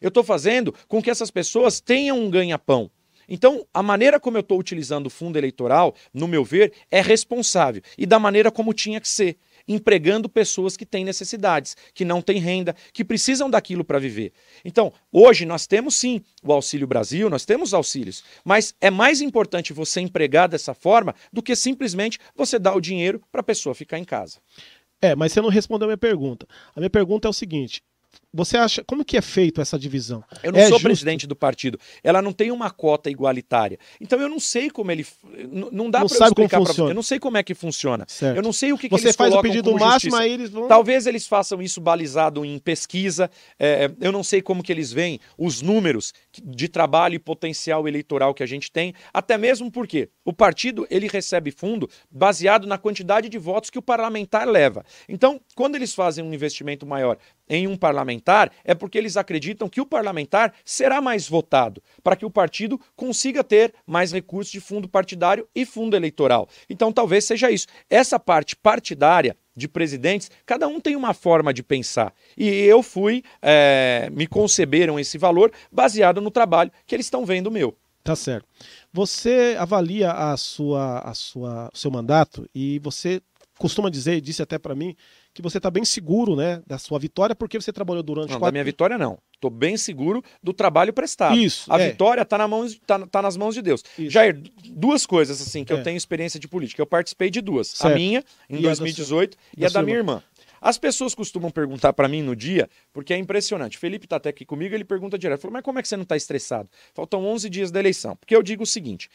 Eu 0.00 0.08
estou 0.08 0.24
fazendo 0.24 0.74
com 0.88 1.02
que 1.02 1.10
essas 1.10 1.30
pessoas 1.30 1.80
tenham 1.80 2.18
um 2.18 2.28
ganha-pão. 2.28 2.90
Então, 3.28 3.66
a 3.72 3.82
maneira 3.82 4.18
como 4.18 4.36
eu 4.36 4.40
estou 4.40 4.58
utilizando 4.58 5.06
o 5.06 5.10
fundo 5.10 5.38
eleitoral, 5.38 5.94
no 6.12 6.26
meu 6.26 6.44
ver, 6.44 6.72
é 6.90 7.00
responsável 7.00 7.80
e 7.96 8.04
da 8.04 8.18
maneira 8.18 8.50
como 8.50 8.74
tinha 8.74 9.00
que 9.00 9.08
ser, 9.08 9.36
empregando 9.66 10.28
pessoas 10.28 10.76
que 10.76 10.86
têm 10.86 11.04
necessidades, 11.04 11.76
que 11.94 12.04
não 12.04 12.20
têm 12.20 12.38
renda, 12.38 12.74
que 12.92 13.04
precisam 13.04 13.48
daquilo 13.50 13.84
para 13.84 13.98
viver. 13.98 14.32
Então, 14.64 14.92
hoje 15.10 15.44
nós 15.44 15.66
temos 15.66 15.94
sim 15.94 16.22
o 16.42 16.52
Auxílio 16.52 16.86
Brasil, 16.86 17.30
nós 17.30 17.44
temos 17.44 17.74
auxílios, 17.74 18.24
mas 18.44 18.74
é 18.80 18.90
mais 18.90 19.20
importante 19.20 19.72
você 19.72 20.00
empregar 20.00 20.48
dessa 20.48 20.74
forma 20.74 21.14
do 21.32 21.42
que 21.42 21.54
simplesmente 21.56 22.18
você 22.34 22.58
dar 22.58 22.74
o 22.74 22.80
dinheiro 22.80 23.20
para 23.30 23.40
a 23.40 23.44
pessoa 23.44 23.74
ficar 23.74 23.98
em 23.98 24.04
casa. 24.04 24.38
É, 25.00 25.16
mas 25.16 25.32
você 25.32 25.40
não 25.40 25.48
respondeu 25.48 25.86
a 25.86 25.88
minha 25.88 25.98
pergunta. 25.98 26.46
A 26.76 26.80
minha 26.80 26.90
pergunta 26.90 27.26
é 27.26 27.30
o 27.30 27.32
seguinte: 27.32 27.82
você 28.32 28.56
acha 28.56 28.82
como 28.84 29.04
que 29.04 29.16
é 29.16 29.20
feito 29.22 29.60
essa 29.60 29.78
divisão? 29.78 30.24
Eu 30.42 30.52
não 30.52 30.58
É 30.58 30.62
sou 30.62 30.72
justo? 30.72 30.84
presidente 30.84 31.26
do 31.26 31.36
partido. 31.36 31.78
Ela 32.02 32.22
não 32.22 32.32
tem 32.32 32.50
uma 32.50 32.70
cota 32.70 33.10
igualitária. 33.10 33.78
Então 34.00 34.20
eu 34.20 34.28
não 34.28 34.40
sei 34.40 34.70
como 34.70 34.90
ele. 34.90 35.06
Não 35.70 35.90
dá 35.90 36.04
para 36.04 36.06
explicar 36.26 36.60
para 36.62 36.72
você. 36.72 36.80
Eu 36.82 36.94
não 36.94 37.02
sei 37.02 37.18
como 37.18 37.36
é 37.36 37.42
que 37.42 37.54
funciona. 37.54 38.04
Certo. 38.08 38.36
Eu 38.36 38.42
não 38.42 38.52
sei 38.52 38.72
o 38.72 38.78
que, 38.78 38.88
que 38.88 38.94
Você 38.94 39.08
eles 39.08 39.16
faz 39.16 39.34
o 39.34 39.42
pedido 39.42 39.72
máximo, 39.74 40.16
aí 40.16 40.32
eles 40.32 40.50
vão. 40.50 40.68
Talvez 40.68 41.06
eles 41.06 41.26
façam 41.26 41.60
isso 41.60 41.80
balizado 41.80 42.44
em 42.44 42.58
pesquisa. 42.58 43.30
é, 43.58 43.90
eu 44.00 44.12
não 44.12 44.22
sei 44.24 44.40
como 44.40 44.62
que 44.62 44.72
eles 44.72 44.92
veem 44.92 45.20
os 45.36 45.60
números 45.60 46.12
de 46.42 46.68
trabalho 46.68 47.14
e 47.14 47.18
potencial 47.18 47.86
eleitoral 47.86 48.32
que 48.34 48.42
a 48.42 48.46
gente 48.46 48.70
tem. 48.70 48.94
Até 49.12 49.36
mesmo 49.36 49.70
porque 49.70 50.08
o 50.24 50.32
partido 50.32 50.86
ele 50.90 51.08
recebe 51.08 51.50
fundo 51.50 51.88
baseado 52.10 52.66
na 52.66 52.78
quantidade 52.78 53.28
de 53.28 53.38
votos 53.38 53.68
que 53.70 53.78
o 53.78 53.82
parlamentar 53.82 54.46
leva. 54.48 54.84
Então, 55.08 55.40
quando 55.54 55.74
eles 55.74 55.94
fazem 55.94 56.24
um 56.24 56.32
investimento 56.32 56.86
maior 56.86 57.18
em 57.48 57.66
um 57.66 57.76
parlamentar, 57.76 58.21
é 58.64 58.74
porque 58.74 58.98
eles 58.98 59.16
acreditam 59.16 59.68
que 59.68 59.80
o 59.80 59.86
parlamentar 59.86 60.54
será 60.64 61.00
mais 61.00 61.28
votado, 61.28 61.82
para 62.02 62.16
que 62.16 62.24
o 62.24 62.30
partido 62.30 62.80
consiga 62.94 63.42
ter 63.42 63.74
mais 63.86 64.12
recursos 64.12 64.52
de 64.52 64.60
fundo 64.60 64.88
partidário 64.88 65.46
e 65.54 65.64
fundo 65.64 65.96
eleitoral. 65.96 66.48
Então, 66.68 66.92
talvez 66.92 67.24
seja 67.24 67.50
isso. 67.50 67.66
Essa 67.88 68.18
parte 68.18 68.56
partidária 68.56 69.36
de 69.54 69.68
presidentes, 69.68 70.30
cada 70.46 70.66
um 70.66 70.80
tem 70.80 70.96
uma 70.96 71.12
forma 71.12 71.52
de 71.52 71.62
pensar. 71.62 72.14
E 72.36 72.48
eu 72.48 72.82
fui, 72.82 73.22
é, 73.40 74.08
me 74.12 74.26
conceberam 74.26 74.98
esse 74.98 75.18
valor 75.18 75.52
baseado 75.70 76.20
no 76.20 76.30
trabalho 76.30 76.72
que 76.86 76.94
eles 76.94 77.06
estão 77.06 77.24
vendo 77.24 77.50
meu. 77.50 77.76
Tá 78.02 78.16
certo. 78.16 78.48
Você 78.92 79.54
avalia 79.58 80.10
a 80.10 80.36
sua, 80.36 80.98
a 81.00 81.14
sua, 81.14 81.70
o 81.72 81.76
seu 81.76 81.90
mandato 81.90 82.48
e 82.54 82.78
você 82.80 83.20
costuma 83.58 83.88
dizer, 83.88 84.16
e 84.16 84.20
disse 84.20 84.42
até 84.42 84.58
para 84.58 84.74
mim, 84.74 84.96
que 85.34 85.40
você 85.42 85.56
está 85.58 85.70
bem 85.70 85.84
seguro, 85.84 86.36
né, 86.36 86.62
da 86.66 86.78
sua 86.78 86.98
vitória 86.98 87.34
porque 87.34 87.60
você 87.60 87.72
trabalhou 87.72 88.02
durante 88.02 88.28
Não, 88.28 88.34
da 88.36 88.38
quatro 88.40 88.52
minha 88.52 88.64
vitória, 88.64 88.98
não. 88.98 89.18
Estou 89.34 89.50
bem 89.50 89.76
seguro 89.76 90.22
do 90.42 90.52
trabalho 90.52 90.92
prestado. 90.92 91.36
Isso. 91.36 91.72
A 91.72 91.80
é, 91.80 91.90
vitória 91.90 92.22
está 92.22 92.36
na 92.38 92.46
mãos- 92.46 92.78
tá- 92.86 93.06
tá 93.06 93.22
nas 93.22 93.36
mãos 93.36 93.54
de 93.54 93.62
Deus. 93.62 93.82
isso. 93.98 94.10
Jair, 94.10 94.40
duas 94.70 95.04
coisas 95.06 95.40
assim 95.40 95.64
que 95.64 95.72
É. 95.72 95.76
eu 95.76 95.82
tenho 95.82 95.96
experiência 95.96 96.38
de 96.38 96.46
política. 96.46 96.80
Eu 96.82 96.86
participei 96.86 97.30
de 97.30 97.40
duas. 97.40 97.68
Certo. 97.68 97.92
A 97.92 97.94
minha, 97.96 98.22
em 98.48 98.56
E 98.56 98.58
a 98.58 98.60
da 98.62 98.66
2018, 98.68 99.36
e 99.56 99.60
da 99.62 99.66
a 99.66 99.70
da 99.70 99.82
minha 99.82 99.96
irmã. 99.96 100.22
As 100.60 100.78
pessoas 100.78 101.12
costumam 101.12 101.50
perguntar 101.50 101.92
para 101.92 102.06
mim 102.06 102.22
no 102.22 102.36
dia, 102.36 102.70
porque 102.92 103.12
é 103.12 103.16
impressionante. 103.18 103.76
O 103.76 103.80
Felipe 103.80 104.06
tá 104.06 104.14
até 104.16 104.28
aqui 104.28 104.44
comigo, 104.44 104.72
ele 104.72 104.84
pergunta 104.84 105.18
direto. 105.18 105.40
Falou, 105.40 105.54
mas 105.54 105.62
como 105.64 105.80
é 105.80 105.82
que 105.82 105.88
você 105.88 105.96
não 105.96 106.04
tá 106.04 106.16
estressado? 106.16 106.68
Faltam 106.94 107.24
11 107.24 107.50
dias 107.50 107.72
da 107.72 107.80
eleição. 107.80 108.14
Porque 108.14 108.36
eu 108.36 108.42
digo 108.44 108.62
o 108.62 108.66
seguinte, 108.66 109.10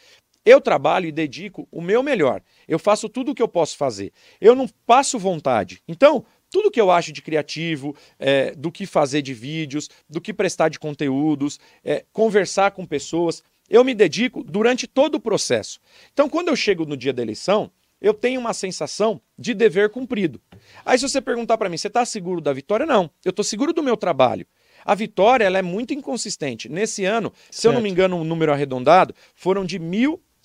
eu 0.47 0.61
trabalho 0.61 1.07
e 1.07 1.11
dedico 1.11 1.67
o 1.69 1.81
meu 1.81 2.01
melhor. 2.01 2.41
Eu 2.69 2.79
faço 2.79 3.09
tudo 3.09 3.31
o 3.31 3.35
que 3.35 3.41
eu 3.41 3.49
posso 3.49 3.75
fazer. 3.75 4.13
Eu 4.39 4.55
não 4.55 4.65
passo 4.85 5.19
vontade. 5.19 5.83
Então, 5.85 6.25
tudo 6.49 6.71
que 6.71 6.79
eu 6.79 6.89
acho 6.89 7.11
de 7.11 7.21
criativo, 7.21 7.93
é, 8.17 8.51
do 8.55 8.71
que 8.71 8.85
fazer 8.85 9.21
de 9.21 9.33
vídeos, 9.33 9.89
do 10.09 10.21
que 10.21 10.33
prestar 10.33 10.69
de 10.69 10.79
conteúdos, 10.79 11.59
é, 11.83 12.05
conversar 12.13 12.71
com 12.71 12.85
pessoas, 12.85 13.43
eu 13.69 13.83
me 13.83 13.93
dedico 13.93 14.41
durante 14.41 14.87
todo 14.87 15.15
o 15.15 15.19
processo. 15.19 15.81
Então, 16.13 16.29
quando 16.29 16.47
eu 16.47 16.55
chego 16.55 16.85
no 16.85 16.95
dia 16.95 17.11
da 17.11 17.21
eleição, 17.21 17.69
eu 17.99 18.13
tenho 18.13 18.39
uma 18.39 18.53
sensação 18.53 19.19
de 19.37 19.53
dever 19.53 19.89
cumprido. 19.89 20.39
Aí 20.85 20.97
se 20.97 21.09
você 21.09 21.19
perguntar 21.19 21.57
para 21.57 21.67
mim, 21.67 21.75
você 21.77 21.87
está 21.87 22.05
seguro 22.05 22.39
da 22.39 22.53
vitória? 22.53 22.85
Não, 22.85 23.09
eu 23.25 23.31
estou 23.31 23.43
seguro 23.43 23.73
do 23.73 23.83
meu 23.83 23.97
trabalho. 23.97 24.47
A 24.85 24.95
vitória 24.95 25.43
ela 25.43 25.57
é 25.57 25.61
muito 25.61 25.93
inconsistente. 25.93 26.69
Nesse 26.69 27.03
ano, 27.03 27.33
se 27.51 27.67
eu 27.67 27.73
não 27.73 27.81
me 27.81 27.89
engano, 27.89 28.15
um 28.15 28.23
número 28.23 28.53
arredondado, 28.53 29.13
foram 29.35 29.65
de 29.65 29.79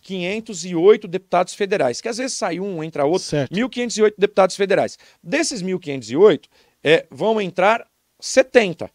1.508 0.02 1.06
deputados 1.06 1.54
federais, 1.54 2.00
que 2.00 2.08
às 2.08 2.18
vezes 2.18 2.36
sai 2.36 2.60
um, 2.60 2.82
entra 2.82 3.04
outro, 3.04 3.28
Certo. 3.28 3.54
1.508 3.54 4.14
deputados 4.18 4.56
federais. 4.56 4.98
Desses 5.22 5.62
1.508, 5.62 6.44
é, 6.82 7.06
vão 7.10 7.40
entrar 7.40 7.86
70. 8.20 8.90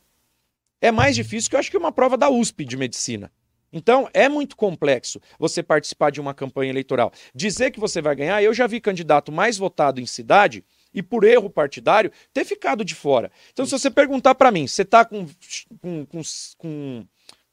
É 0.81 0.91
mais 0.91 1.15
difícil 1.15 1.49
que 1.49 1.55
eu 1.55 1.59
acho 1.59 1.71
que 1.71 1.77
uma 1.77 1.91
prova 1.91 2.17
da 2.17 2.29
USP 2.29 2.65
de 2.65 2.77
medicina. 2.77 3.31
Então, 3.71 4.09
é 4.13 4.29
muito 4.29 4.55
complexo 4.55 5.19
você 5.37 5.61
participar 5.61 6.09
de 6.11 6.21
uma 6.21 6.33
campanha 6.33 6.71
eleitoral. 6.71 7.11
Dizer 7.35 7.71
que 7.71 7.79
você 7.79 8.01
vai 8.01 8.15
ganhar, 8.15 8.41
eu 8.41 8.53
já 8.53 8.65
vi 8.65 8.79
candidato 8.79 9.31
mais 9.31 9.57
votado 9.57 9.99
em 9.99 10.05
cidade 10.05 10.63
e 10.93 11.03
por 11.03 11.23
erro 11.23 11.49
partidário 11.49 12.11
ter 12.33 12.45
ficado 12.45 12.85
de 12.85 12.95
fora. 12.95 13.31
Então, 13.51 13.65
se 13.65 13.71
você 13.71 13.91
perguntar 13.91 14.35
para 14.35 14.51
mim, 14.51 14.67
você 14.67 14.85
tá 14.85 15.03
com, 15.03 15.27
com, 15.81 16.05
com, 16.05 16.21
com, 16.57 17.05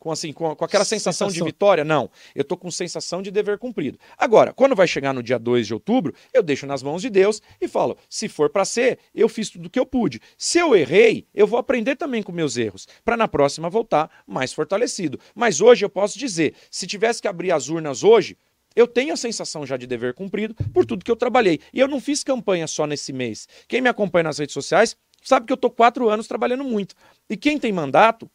com, 0.05 0.13
assim, 0.13 0.35
com, 0.35 0.55
com 0.55 0.65
aquela 0.67 0.85
sensação, 0.85 1.29
de 1.29 1.33
Sensação. 1.33 1.47
vitória? 1.47 1.83
Não. 1.83 2.11
Eu 2.35 2.45
tô 2.45 2.59
com 2.59 2.71
sensação 2.71 3.23
de 3.23 3.31
dever 3.31 3.57
cumprido. 3.57 3.99
Agora, 4.19 4.53
quando 4.53 4.77
vai 4.77 4.87
chegar 4.87 5.15
no 5.15 5.23
dia 5.23 5.39
2 5.39 5.67
de 5.67 5.73
outubro, 5.73 6.13
eu 6.31 6.43
deixo 6.43 6.67
nas 6.67 6.83
mãos 6.83 7.01
de 7.01 7.09
Deus 7.09 7.41
e 7.59 7.67
falo: 7.67 7.97
se 8.11 8.29
for 8.29 8.51
para 8.51 8.67
ser, 8.67 8.99
eu 9.15 9.31
fiz 9.31 9.49
tudo 9.49 9.65
o 9.65 9.71
que 9.71 9.81
eu 9.81 9.87
pude. 9.87 10.21
Se 10.37 10.59
eu 10.59 10.77
errei, 10.77 11.27
eu 11.35 11.47
vou 11.47 11.59
aprender 11.59 11.97
também 11.97 12.23
com 12.23 12.33
meus 12.33 12.59
erros, 12.59 12.87
para 13.03 13.17
na 13.17 13.27
próxima 13.27 13.71
voltar 13.71 14.11
mais 14.27 14.53
fortalecido. 14.53 15.19
Mas 15.35 15.63
hoje 15.63 15.87
eu 15.87 15.89
posso 15.89 16.19
dizer: 16.19 16.55
se 16.71 16.87
tivesse 16.87 17.23
que 17.23 17.27
abrir 17.29 17.51
as 17.51 17.71
urnas 17.71 18.05
hoje, 18.05 18.37
eu 18.77 18.87
tenho 18.87 19.15
a 19.15 19.17
sensação 19.17 19.65
já 19.65 19.79
de 19.79 19.87
dever 19.87 20.13
cumprido 20.13 20.55
por 20.75 20.85
tudo 20.85 21.03
que 21.03 21.11
eu 21.11 21.17
trabalhei. 21.17 21.61
E 21.73 21.81
eu 21.81 21.89
não 21.89 21.99
fiz 21.99 22.23
campanha 22.23 22.67
só 22.67 22.87
nesse 22.87 23.11
mês. 23.11 23.49
Quem 23.67 23.81
me 23.81 23.89
acompanha 23.89 24.25
nas 24.25 24.37
redes 24.37 24.53
sociais 24.53 24.95
sabe 25.23 25.47
que 25.47 25.53
eu 25.53 25.57
tô 25.57 25.71
quatro 25.71 26.11
anos 26.11 26.29
trabalhando 26.29 26.63
muito. 26.63 26.95
E 27.31 27.39
quem 27.39 27.59
tem 27.59 27.73
mandato, 27.73 28.31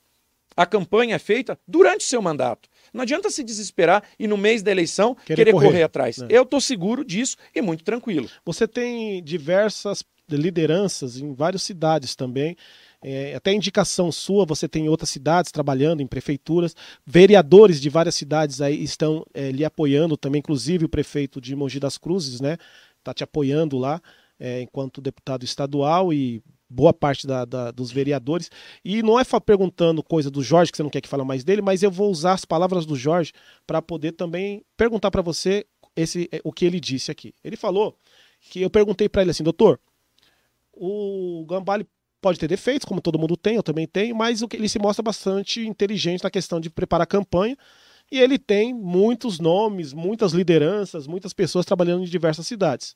a 0.60 0.66
campanha 0.66 1.16
é 1.16 1.20
feita 1.20 1.58
durante 1.66 2.02
o 2.02 2.08
seu 2.08 2.22
mandato. 2.22 2.68
Não 2.94 3.04
adianta 3.04 3.30
se 3.30 3.46
desesperar 3.46 4.04
e 4.20 4.28
no 4.28 4.36
mês 4.36 4.62
da 4.62 4.70
eleição 4.70 5.16
Querer 5.16 5.36
querer, 5.38 5.52
correr, 5.54 5.68
correr, 5.68 5.84
atrás. 5.84 6.18
né? 6.18 6.28
Eu 6.30 6.46
tô 6.46 6.60
seguro 6.60 7.06
disso 7.06 7.38
e 7.56 7.62
muito 7.62 7.82
tranquilo. 7.82 8.30
Você 8.44 8.68
tem 8.68 9.24
diversas 9.24 10.04
lideranças 10.30 11.16
em 11.16 11.34
várias 11.34 11.64
cidades 11.64 12.14
também. 12.14 12.58
É, 13.02 13.34
até 13.36 13.54
indicação 13.54 14.12
sua, 14.12 14.46
você 14.46 14.68
tem 14.68 14.88
em 14.88 14.90
outras 14.90 15.10
cidades 15.10 15.50
trabalhando, 15.50 16.02
em 16.02 16.08
prefeituras. 16.08 16.76
Vereadores 17.06 17.80
de 17.80 17.90
várias 17.90 18.16
cidades 18.16 18.60
aí 18.60 18.84
estão 18.84 19.26
é, 19.34 19.52
lhe 19.52 19.64
apoiando 19.64 20.18
também, 20.18 20.40
inclusive 20.40 20.84
o 20.84 20.90
prefeito 20.90 21.40
de 21.40 21.56
Mogi 21.56 21.80
das 21.80 21.98
Cruzes, 21.98 22.42
né? 22.42 22.58
Está 22.98 23.14
te 23.14 23.24
apoiando 23.24 23.78
lá 23.78 24.02
é, 24.38 24.62
enquanto 24.62 25.00
deputado 25.00 25.46
estadual 25.46 26.12
e 26.12 26.44
boa 26.70 26.94
parte 26.94 27.26
da- 27.26 27.46
da- 27.46 27.72
dos 27.72 27.92
vereadores. 27.92 28.52
E 28.86 29.02
não 29.02 29.20
é 29.20 29.24
perguntando 29.46 30.04
coisa 30.04 30.30
do 30.30 30.44
Jorge, 30.44 30.72
que 30.72 30.78
você 30.78 30.84
não 30.84 30.90
quer 30.90 31.02
que 31.02 31.10
fale 31.10 31.24
mais 31.24 31.44
dele, 31.44 31.62
mas 31.62 31.82
eu 31.82 31.90
vou 31.90 32.12
usar 32.12 32.34
as 32.34 32.46
palavras 32.46 32.86
do 32.86 32.96
Jorge 32.96 33.32
para 33.66 33.82
poder 33.82 34.12
também 34.12 34.64
perguntar 34.78 35.10
para 35.10 35.22
você 35.22 35.66
esse, 35.96 36.30
é, 36.32 36.40
o 36.44 36.52
que 36.52 36.66
ele 36.66 36.80
disse 36.80 37.10
aqui. 37.10 37.34
Ele 37.44 37.56
falou 37.56 37.98
que 38.40 38.62
eu 38.62 38.70
perguntei 38.70 39.10
para 39.10 39.22
ele 39.22 39.32
assim, 39.32 39.44
doutor, 39.44 39.80
o 40.74 41.46
Gambale 41.48 41.88
pode 42.22 42.38
ter 42.40 42.48
defeitos, 42.48 42.86
como 42.86 43.02
todo 43.02 43.20
mundo 43.20 43.36
tem, 43.36 43.56
eu 43.56 43.64
também 43.64 43.88
tenho, 43.88 44.16
mas 44.16 44.42
ele 44.54 44.70
se 44.70 44.80
mostra 44.80 45.02
bastante 45.02 45.66
inteligente 45.66 46.24
na 46.24 46.30
questão 46.30 46.60
de 46.60 46.70
preparar 46.70 47.04
a 47.04 47.08
campanha. 47.08 47.58
E 48.12 48.20
ele 48.20 48.40
tem 48.40 48.74
muitos 48.74 49.40
nomes, 49.40 49.94
muitas 49.94 50.34
lideranças, 50.34 51.06
muitas 51.06 51.32
pessoas 51.32 51.66
trabalhando 51.66 52.04
em 52.04 52.10
diversas 52.10 52.48
cidades. 52.48 52.96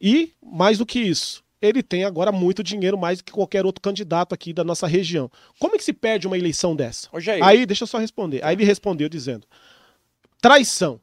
E, 0.00 0.32
mais 0.42 0.78
do 0.78 0.86
que 0.86 0.98
isso, 0.98 1.44
ele 1.60 1.82
tem 1.82 2.04
agora 2.04 2.30
muito 2.30 2.62
dinheiro, 2.62 2.96
mais 2.96 3.18
do 3.18 3.24
que 3.24 3.32
qualquer 3.32 3.66
outro 3.66 3.82
candidato 3.82 4.34
aqui 4.34 4.52
da 4.52 4.62
nossa 4.64 4.86
região. 4.86 5.30
Como 5.58 5.74
é 5.74 5.78
que 5.78 5.84
se 5.84 5.92
perde 5.92 6.26
uma 6.26 6.38
eleição 6.38 6.74
dessa? 6.76 7.08
Jair, 7.20 7.44
Aí, 7.44 7.66
deixa 7.66 7.82
eu 7.84 7.88
só 7.88 7.98
responder. 7.98 8.44
Aí 8.44 8.54
ele 8.54 8.64
respondeu 8.64 9.08
dizendo: 9.08 9.46
traição. 10.40 11.00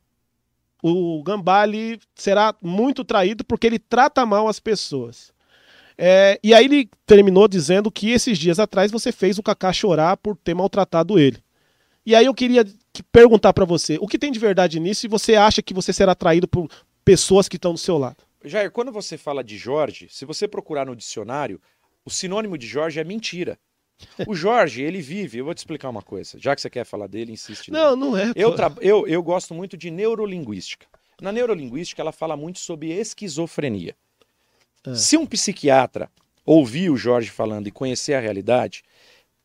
O 0.83 1.23
Gambale 1.23 1.99
será 2.13 2.53
muito 2.61 3.03
traído 3.03 3.43
porque 3.43 3.65
ele 3.65 3.79
trata 3.79 4.25
mal 4.25 4.47
as 4.47 4.59
pessoas. 4.59 5.33
É, 5.97 6.39
e 6.43 6.53
aí 6.53 6.65
ele 6.65 6.89
terminou 7.07 7.47
dizendo 7.47 7.89
que 7.89 8.11
esses 8.11 8.37
dias 8.37 8.59
atrás 8.59 8.91
você 8.91 9.11
fez 9.11 9.39
o 9.39 9.43
Kaká 9.43 9.71
chorar 9.73 10.17
por 10.17 10.35
ter 10.35 10.53
maltratado 10.53 11.17
ele. 11.17 11.43
E 12.05 12.13
aí 12.13 12.25
eu 12.25 12.33
queria 12.35 12.63
que- 12.93 13.01
perguntar 13.11 13.51
pra 13.53 13.65
você, 13.65 13.97
o 13.99 14.05
que 14.07 14.19
tem 14.19 14.31
de 14.31 14.37
verdade 14.37 14.79
nisso 14.79 15.05
e 15.05 15.09
você 15.09 15.35
acha 15.35 15.61
que 15.61 15.73
você 15.73 15.91
será 15.91 16.13
traído 16.13 16.47
por 16.47 16.69
pessoas 17.03 17.47
que 17.47 17.55
estão 17.55 17.71
do 17.71 17.79
seu 17.79 17.97
lado? 17.97 18.17
Jair, 18.45 18.71
quando 18.71 18.91
você 18.91 19.17
fala 19.17 19.43
de 19.43 19.57
Jorge, 19.57 20.07
se 20.09 20.25
você 20.25 20.47
procurar 20.47 20.85
no 20.85 20.95
dicionário, 20.95 21.59
o 22.05 22.09
sinônimo 22.09 22.57
de 22.57 22.67
Jorge 22.67 22.99
é 22.99 23.03
mentira. 23.03 23.57
O 24.27 24.35
Jorge, 24.35 24.81
ele 24.81 25.01
vive, 25.01 25.37
eu 25.37 25.45
vou 25.45 25.53
te 25.53 25.59
explicar 25.59 25.89
uma 25.89 26.01
coisa, 26.01 26.37
já 26.39 26.53
que 26.53 26.61
você 26.61 26.69
quer 26.69 26.85
falar 26.85 27.07
dele, 27.07 27.31
insiste. 27.31 27.71
nele. 27.71 27.83
Não, 27.83 27.95
não 27.95 28.17
é. 28.17 28.31
Eu, 28.35 28.53
tra- 28.53 28.75
eu, 28.81 29.07
eu 29.07 29.23
gosto 29.23 29.53
muito 29.53 29.77
de 29.77 29.89
neurolinguística. 29.89 30.85
Na 31.21 31.31
neurolinguística, 31.31 32.01
ela 32.01 32.11
fala 32.11 32.35
muito 32.35 32.59
sobre 32.59 32.91
esquizofrenia. 32.91 33.95
Ah. 34.85 34.95
Se 34.95 35.15
um 35.15 35.25
psiquiatra 35.25 36.11
ouvir 36.45 36.89
o 36.89 36.97
Jorge 36.97 37.29
falando 37.29 37.67
e 37.67 37.71
conhecer 37.71 38.13
a 38.15 38.19
realidade, 38.19 38.83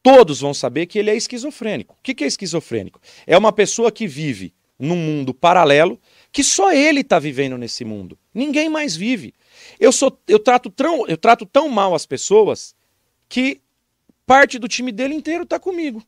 todos 0.02 0.40
vão 0.40 0.52
saber 0.52 0.86
que 0.86 0.98
ele 0.98 1.10
é 1.10 1.16
esquizofrênico. 1.16 1.94
O 1.94 2.02
que 2.02 2.24
é 2.24 2.26
esquizofrênico? 2.26 3.00
É 3.26 3.38
uma 3.38 3.52
pessoa 3.52 3.92
que 3.92 4.08
vive 4.08 4.52
num 4.78 4.96
mundo 4.96 5.32
paralelo 5.32 6.00
que 6.32 6.44
só 6.44 6.72
ele 6.72 7.00
está 7.00 7.18
vivendo 7.18 7.58
nesse 7.58 7.84
mundo. 7.84 8.18
Ninguém 8.32 8.68
mais 8.68 8.94
vive. 8.94 9.34
Eu, 9.78 9.92
sou, 9.92 10.16
eu, 10.28 10.38
trato 10.38 10.70
tão, 10.70 11.06
eu 11.06 11.16
trato 11.16 11.44
tão 11.44 11.68
mal 11.68 11.94
as 11.94 12.06
pessoas 12.06 12.74
que 13.28 13.60
parte 14.26 14.58
do 14.58 14.68
time 14.68 14.92
dele 14.92 15.14
inteiro 15.14 15.42
está 15.42 15.58
comigo. 15.58 16.02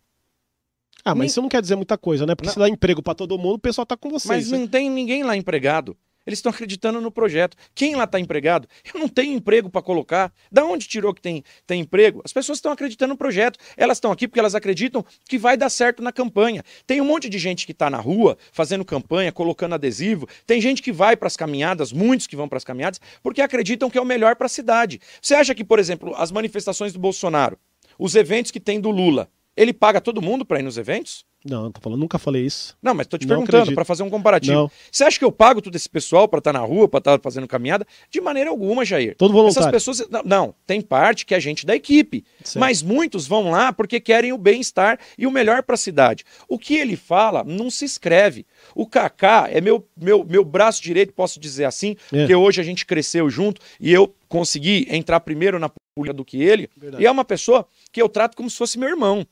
Ah, 1.05 1.11
mas 1.15 1.19
Nem- 1.19 1.27
isso 1.27 1.43
não 1.43 1.49
quer 1.49 1.61
dizer 1.61 1.75
muita 1.75 1.99
coisa, 1.99 2.25
né? 2.25 2.35
Porque 2.35 2.47
Não. 2.47 2.53
se 2.53 2.59
dá 2.59 2.69
emprego 2.69 3.03
pra 3.03 3.15
todo 3.15 3.37
mundo, 3.37 3.55
o 3.55 3.59
pessoal 3.59 3.85
tá 3.85 3.97
com 3.97 4.09
vocês. 4.09 4.29
Mas 4.29 4.51
né? 4.51 4.59
não 4.59 4.69
tem 4.69 4.89
ninguém 4.89 5.25
lá 5.25 5.37
empregado. 5.37 5.97
Eles 6.27 6.39
estão 6.39 6.51
acreditando 6.51 7.01
no 7.01 7.11
projeto. 7.11 7.57
Quem 7.75 7.95
lá 7.97 8.05
está 8.05 8.19
empregado? 8.19 8.69
Eu 8.93 9.01
não 9.01 9.09
tenho 9.09 9.33
emprego 9.33 9.69
para 9.69 9.83
colocar. 9.83 10.33
Da 10.51 10.65
onde 10.65 10.87
tirou 10.87 11.13
que 11.13 11.21
tem, 11.21 11.45
tem 11.67 11.81
emprego? 11.81 12.23
As 12.25 12.33
pessoas 12.33 12.59
estão 12.59 12.73
acreditando 12.73 13.13
no 13.13 13.19
projeto. 13.19 13.59
Elas 13.77 13.99
estão 13.99 14.13
aqui 14.13 14.29
porque 14.29 14.41
elas 14.41 14.55
acreditam 14.55 15.05
que 15.29 15.39
vai 15.39 15.57
dar 15.57 15.71
certo 15.71 16.03
na 16.03 16.13
campanha. 16.13 16.63
Tem 16.87 17.01
um 17.01 17.05
monte 17.05 17.29
de 17.29 17.39
gente 17.39 17.67
que 17.67 17.73
está 17.73 17.91
na 17.91 17.99
rua 17.99 18.37
fazendo 18.53 18.85
campanha, 18.85 19.33
colocando 19.33 19.75
adesivo. 19.75 20.29
Tem 20.47 20.61
gente 20.61 20.83
que 20.83 20.93
vai 20.93 21.17
para 21.17 21.27
as 21.27 21.37
caminhadas, 21.37 21.93
muitos 21.93 22.27
que 22.27 22.37
vão 22.37 22.49
para 22.49 22.59
as 22.59 22.65
caminhadas, 22.65 23.01
porque 23.23 23.41
acreditam 23.41 23.91
que 23.91 23.99
é 23.99 24.01
o 24.01 24.05
melhor 24.05 24.37
para 24.37 24.47
a 24.47 24.51
cidade. 24.51 25.01
Você 25.21 25.35
acha 25.35 25.55
que, 25.55 25.65
por 25.65 25.79
exemplo, 25.79 26.15
as 26.17 26.31
manifestações 26.31 26.93
do 26.93 26.99
Bolsonaro, 26.99 27.59
os 27.99 28.15
eventos 28.15 28.51
que 28.51 28.61
tem 28.61 28.81
do 28.81 28.91
Lula, 28.91 29.29
ele 29.57 29.73
paga 29.73 30.01
todo 30.01 30.23
mundo 30.23 30.45
para 30.45 30.59
ir 30.61 30.63
nos 30.63 30.79
eventos? 30.79 31.25
Não, 31.45 31.65
eu 31.65 31.71
tô 31.73 31.81
falando, 31.81 31.99
nunca 31.99 32.21
falei 32.21 32.47
isso. 32.47 32.77
Não, 32.81 32.95
mas 32.95 33.05
estou 33.05 33.19
te 33.19 33.27
Não 33.27 33.39
perguntando 33.39 33.75
para 33.75 33.85
fazer 33.85 34.05
um 34.05 34.11
comparativo. 34.11 34.55
Não. 34.55 34.71
Você 34.89 35.03
acha 35.03 35.19
que 35.19 35.25
eu 35.25 35.33
pago 35.33 35.61
todo 35.61 35.75
esse 35.75 35.89
pessoal 35.89 36.29
para 36.29 36.39
estar 36.39 36.53
na 36.53 36.61
rua, 36.61 36.87
para 36.89 36.99
estar 36.99 37.21
fazendo 37.21 37.49
caminhada? 37.49 37.85
De 38.09 38.21
maneira 38.21 38.49
alguma, 38.49 38.85
Jair. 38.85 39.17
Todo 39.17 39.31
Essas 39.33 39.43
voluntário. 39.65 39.73
pessoas. 39.73 40.09
Não, 40.09 40.23
não, 40.25 40.55
tem 40.65 40.81
parte 40.81 41.27
que 41.27 41.35
é 41.35 41.41
gente 41.41 41.67
da 41.67 41.75
equipe. 41.75 42.25
Certo. 42.45 42.61
Mas 42.61 42.81
muitos 42.81 43.27
vão 43.27 43.51
lá 43.51 43.73
porque 43.73 43.99
querem 43.99 44.33
o 44.33 44.39
bem-estar 44.39 45.01
e 45.19 45.27
o 45.27 45.33
melhor 45.33 45.65
para 45.65 45.75
a 45.75 45.79
cidade. 45.79 46.23
O 46.49 46.57
que 46.61 46.77
ele 46.77 46.95
fala 46.95 47.43
não 47.43 47.71
se 47.71 47.85
escreve. 47.85 48.47
O 48.73 48.87
Kaká 48.87 49.49
é 49.51 49.61
meu, 49.61 49.85
meu, 50.01 50.23
meu 50.25 50.45
braço 50.45 50.81
direito, 50.81 51.13
posso 51.13 51.41
dizer 51.41 51.65
assim, 51.65 51.97
É. 52.13 52.19
porque 52.19 52.37
hoje 52.37 52.61
a 52.61 52.65
gente 52.65 52.87
cresceu 52.87 53.29
junto 53.29 53.61
e 53.81 53.93
eu 53.93 54.15
consegui 54.29 54.87
entrar 54.89 55.19
primeiro 55.19 55.59
na 55.59 55.69
política 55.69 56.15
do 56.15 56.25
que 56.25 56.41
ele. 56.41 56.71
Verdade. 56.77 57.03
E 57.03 57.07
é 57.07 57.11
uma 57.11 57.25
pessoa 57.25 57.67
que 57.91 58.01
eu 58.01 58.09
trato 58.09 58.37
como 58.37 58.49
se 58.49 58.57
fosse 58.57 58.79
meu 58.79 58.89
irmão. 58.89 59.27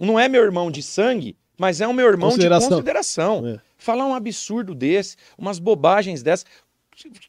Não 0.00 0.18
é 0.18 0.28
meu 0.28 0.42
irmão 0.42 0.70
de 0.70 0.82
sangue, 0.82 1.36
mas 1.58 1.80
é 1.80 1.86
o 1.86 1.92
meu 1.92 2.06
irmão 2.06 2.30
de 2.30 2.34
Consideração. 2.36 2.68
consideração. 2.70 3.46
É. 3.46 3.60
Falar 3.76 4.06
um 4.06 4.14
absurdo 4.14 4.74
desse, 4.74 5.16
umas 5.36 5.58
bobagens 5.58 6.22
dessas. 6.22 6.46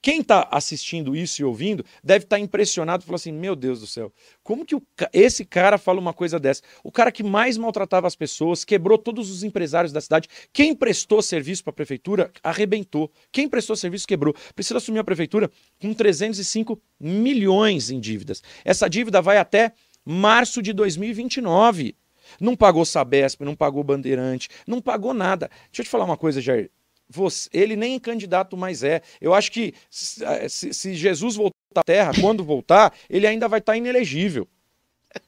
Quem 0.02 0.20
está 0.20 0.48
assistindo 0.52 1.16
isso 1.16 1.42
e 1.42 1.46
ouvindo 1.46 1.86
deve 2.04 2.26
estar 2.26 2.38
impressionado 2.38 3.04
e 3.04 3.06
falar 3.06 3.16
assim: 3.16 3.32
Meu 3.32 3.56
Deus 3.56 3.80
do 3.80 3.88
céu, 3.88 4.12
como 4.44 4.66
que 4.66 4.76
o 4.76 4.84
esse 5.14 5.46
cara 5.46 5.78
fala 5.78 6.00
uma 6.00 6.14
coisa 6.14 6.38
dessa? 6.40 6.62
O 6.84 6.92
cara 6.92 7.12
que 7.12 7.24
mais 7.24 7.58
maltratava 7.58 8.06
as 8.06 8.16
pessoas, 8.16 8.66
quebrou 8.66 8.98
todos 8.98 9.32
os 9.32 9.42
empresários 9.42 9.94
da 9.94 10.02
cidade. 10.02 10.28
Quem 10.52 10.76
prestou 10.76 11.22
serviço 11.22 11.64
para 11.64 11.72
a 11.72 11.76
prefeitura 11.76 12.32
arrebentou. 12.44 13.10
Quem 13.32 13.48
prestou 13.48 13.76
serviço 13.76 14.06
quebrou. 14.06 14.36
Precisa 14.54 14.78
assumir 14.78 15.00
a 15.00 15.04
prefeitura 15.04 15.50
com 15.80 15.94
305 15.94 16.80
milhões 17.00 17.90
em 17.90 18.00
dívidas. 18.00 18.44
Essa 18.66 18.90
dívida 18.90 19.22
vai 19.22 19.38
até 19.38 19.72
março 20.06 20.62
de 20.62 20.74
2029. 20.74 21.96
Não 22.40 22.56
pagou 22.56 22.86
Sabesp, 22.86 23.42
não 23.42 23.56
pagou 23.56 23.84
Bandeirante, 23.84 24.50
não 24.68 24.82
pagou 24.82 25.14
nada. 25.14 25.50
Deixa 25.72 25.82
eu 25.82 25.86
te 25.86 25.90
falar 25.90 26.06
uma 26.06 26.18
coisa, 26.18 26.42
Jair. 26.42 26.70
Você- 27.10 27.50
ele 27.54 27.76
nem 27.76 28.00
candidato 28.00 28.56
mais 28.58 28.84
é. 28.84 29.02
Eu 29.22 29.34
acho 29.34 29.52
que 29.52 29.74
se, 29.90 30.74
se- 30.74 30.96
Jesus 30.96 31.36
voltar 31.36 31.54
à 31.76 31.84
Terra, 31.84 32.12
quando 32.20 32.44
voltar, 32.44 32.94
ele 33.10 33.28
ainda 33.28 33.48
vai 33.48 33.60
estar 33.60 33.78
inelegível. 33.78 34.48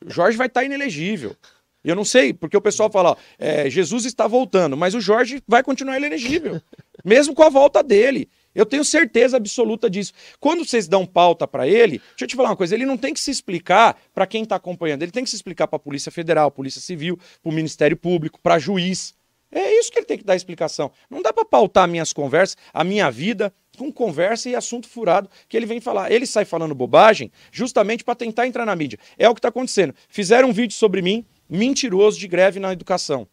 O 0.03 0.09
Jorge 0.09 0.37
vai 0.37 0.47
estar 0.47 0.63
inelegível. 0.63 1.35
Eu 1.83 1.95
não 1.95 2.03
sei, 2.05 2.33
porque 2.33 2.57
o 2.57 2.61
pessoal 2.61 2.89
fala, 2.89 3.11
ó, 3.11 3.15
é, 3.37 3.69
Jesus 3.69 4.05
está 4.05 4.25
voltando, 4.25 4.75
mas 4.75 4.95
o 4.95 5.01
Jorge 5.01 5.43
vai 5.47 5.61
continuar 5.61 5.97
inelegível, 5.97 6.59
mesmo 7.03 7.35
com 7.35 7.43
a 7.43 7.49
volta 7.49 7.83
dele. 7.83 8.27
Eu 8.55 8.65
tenho 8.65 8.85
certeza 8.85 9.37
absoluta 9.37 9.89
disso. 9.89 10.13
Quando 10.39 10.65
vocês 10.65 10.87
dão 10.87 11.05
pauta 11.05 11.45
para 11.45 11.67
ele, 11.67 11.99
deixa 11.99 12.23
eu 12.23 12.27
te 12.27 12.35
falar 12.35 12.49
uma 12.49 12.55
coisa, 12.55 12.73
ele 12.73 12.85
não 12.85 12.97
tem 12.97 13.13
que 13.13 13.19
se 13.19 13.29
explicar 13.29 13.99
para 14.13 14.25
quem 14.25 14.43
está 14.43 14.55
acompanhando, 14.55 15.03
ele 15.03 15.11
tem 15.11 15.23
que 15.23 15.29
se 15.29 15.35
explicar 15.35 15.67
para 15.67 15.75
a 15.75 15.79
Polícia 15.79 16.11
Federal, 16.11 16.49
Polícia 16.49 16.79
Civil, 16.79 17.17
para 17.17 17.49
o 17.49 17.53
Ministério 17.53 17.97
Público, 17.97 18.39
para 18.41 18.57
juiz. 18.57 19.13
É 19.51 19.79
isso 19.79 19.91
que 19.91 19.99
ele 19.99 20.05
tem 20.05 20.17
que 20.17 20.23
dar 20.23 20.35
explicação. 20.35 20.91
Não 21.09 21.21
dá 21.21 21.31
para 21.31 21.45
pautar 21.45 21.87
minhas 21.87 22.11
conversas, 22.11 22.57
a 22.73 22.83
minha 22.83 23.09
vida, 23.11 23.53
com 23.77 23.91
conversa 23.91 24.49
e 24.49 24.55
assunto 24.55 24.87
furado 24.87 25.29
que 25.47 25.55
ele 25.55 25.65
vem 25.65 25.79
falar. 25.79 26.11
Ele 26.11 26.25
sai 26.25 26.45
falando 26.45 26.73
bobagem 26.73 27.31
justamente 27.51 28.03
para 28.03 28.15
tentar 28.15 28.47
entrar 28.47 28.65
na 28.65 28.75
mídia. 28.75 28.99
É 29.17 29.29
o 29.29 29.33
que 29.33 29.39
está 29.39 29.49
acontecendo. 29.49 29.93
Fizeram 30.09 30.49
um 30.49 30.53
vídeo 30.53 30.75
sobre 30.75 31.01
mim, 31.01 31.25
mentiroso 31.49 32.19
de 32.19 32.27
greve 32.27 32.59
na 32.59 32.73
educação. 32.73 33.27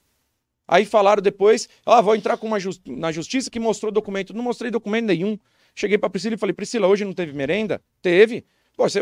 Aí 0.67 0.85
falaram 0.85 1.23
depois, 1.23 1.69
ah, 1.85 2.01
vou 2.01 2.15
entrar 2.15 2.37
com 2.37 2.47
uma 2.47 2.59
na 2.87 3.13
justiça 3.13 3.51
que 3.51 3.59
mostrou 3.59 3.91
documento. 3.91 4.33
Não 4.33 4.43
mostrei 4.43 4.71
documento 4.71 5.07
nenhum. 5.07 5.39
Cheguei 5.75 5.99
para 5.99 6.11
Priscila 6.11 6.35
e 6.35 6.39
falei, 6.39 6.53
Priscila, 6.53 6.87
hoje 6.87 7.05
não 7.05 7.13
teve 7.13 7.33
merenda? 7.33 7.81
Teve. 8.01 8.45
Pô, 8.77 8.89
você 8.89 9.01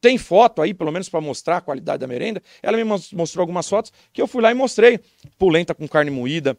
tem 0.00 0.16
foto 0.16 0.62
aí, 0.62 0.72
pelo 0.72 0.92
menos 0.92 1.08
para 1.08 1.20
mostrar 1.20 1.56
a 1.56 1.60
qualidade 1.60 2.00
da 2.00 2.06
merenda? 2.06 2.42
Ela 2.62 2.76
me 2.76 2.84
mostrou 2.84 3.42
algumas 3.42 3.68
fotos 3.68 3.92
que 4.12 4.22
eu 4.22 4.26
fui 4.26 4.42
lá 4.42 4.50
e 4.50 4.54
mostrei. 4.54 5.00
Polenta 5.38 5.74
com 5.74 5.88
carne 5.88 6.10
moída, 6.10 6.56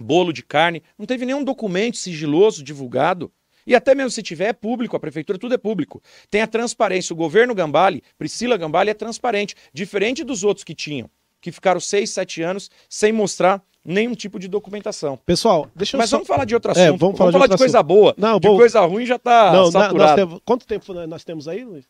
bolo 0.00 0.32
de 0.32 0.42
carne. 0.42 0.82
Não 0.98 1.04
teve 1.04 1.26
nenhum 1.26 1.44
documento 1.44 1.96
sigiloso 1.96 2.62
divulgado. 2.62 3.30
E 3.66 3.74
até 3.74 3.94
mesmo 3.94 4.10
se 4.10 4.22
tiver, 4.22 4.48
é 4.48 4.52
público, 4.52 4.96
a 4.96 5.00
prefeitura, 5.00 5.38
tudo 5.38 5.54
é 5.54 5.58
público. 5.58 6.00
Tem 6.30 6.40
a 6.40 6.46
transparência. 6.46 7.12
O 7.12 7.16
governo 7.16 7.54
Gambale, 7.54 8.02
Priscila 8.16 8.56
Gambale, 8.56 8.90
é 8.90 8.94
transparente, 8.94 9.56
diferente 9.72 10.22
dos 10.22 10.44
outros 10.44 10.62
que 10.62 10.74
tinham 10.74 11.10
que 11.46 11.52
ficaram 11.52 11.78
seis, 11.78 12.10
sete 12.10 12.42
anos 12.42 12.68
sem 12.88 13.12
mostrar 13.12 13.62
nenhum 13.84 14.16
tipo 14.16 14.36
de 14.36 14.48
documentação. 14.48 15.16
Pessoal, 15.24 15.70
deixa 15.76 15.96
eu 15.96 15.98
Mas 15.98 16.10
só... 16.10 16.16
vamos 16.16 16.26
falar 16.26 16.44
de 16.44 16.54
outro 16.54 16.72
É, 16.72 16.86
assunto. 16.88 16.98
vamos 16.98 17.16
falar 17.16 17.30
de 17.30 17.34
falar 17.34 17.46
de 17.46 17.56
coisa 17.56 17.78
assunto. 17.78 17.86
boa. 17.88 18.14
Não, 18.18 18.40
de 18.40 18.48
bom. 18.48 18.56
coisa 18.56 18.80
ruim 18.80 19.06
já 19.06 19.16
tá 19.16 19.52
Não, 19.52 19.70
saturado. 19.70 20.16
temos- 20.16 20.40
quanto 20.44 20.66
tempo 20.66 20.92
nós 21.06 21.22
temos 21.22 21.46
aí, 21.46 21.64
Luiz? 21.64 21.84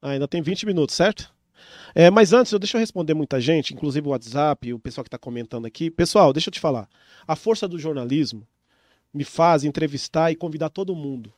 Ah, 0.00 0.10
ainda 0.12 0.26
tem 0.26 0.40
20 0.40 0.64
minutos, 0.64 0.94
certo? 0.96 1.30
É, 1.94 2.10
mas 2.10 2.32
antes, 2.32 2.52
eu- 2.52 2.58
deixa 2.58 2.76
eu 2.76 2.80
responder 2.80 3.12
muita 3.12 3.38
gente, 3.38 3.74
inclusive 3.74 4.06
o 4.06 4.12
WhatsApp, 4.12 4.72
o 4.72 4.78
pessoal 4.78 5.04
que 5.04 5.08
está 5.08 5.18
comentando 5.18 5.66
aqui. 5.66 5.90
Pessoal, 5.90 6.32
deixa 6.32 6.48
eu 6.48 6.52
te 6.52 6.60
falar. 6.60 6.88
A 7.28 7.36
força 7.36 7.68
do 7.68 7.78
jornalismo 7.78 8.46
me 9.12 9.24
faz 9.24 9.62
entrevistar 9.62 10.30
e 10.30 10.36
convidar 10.36 10.70
todo 10.70 10.94
mundo. 10.96 11.32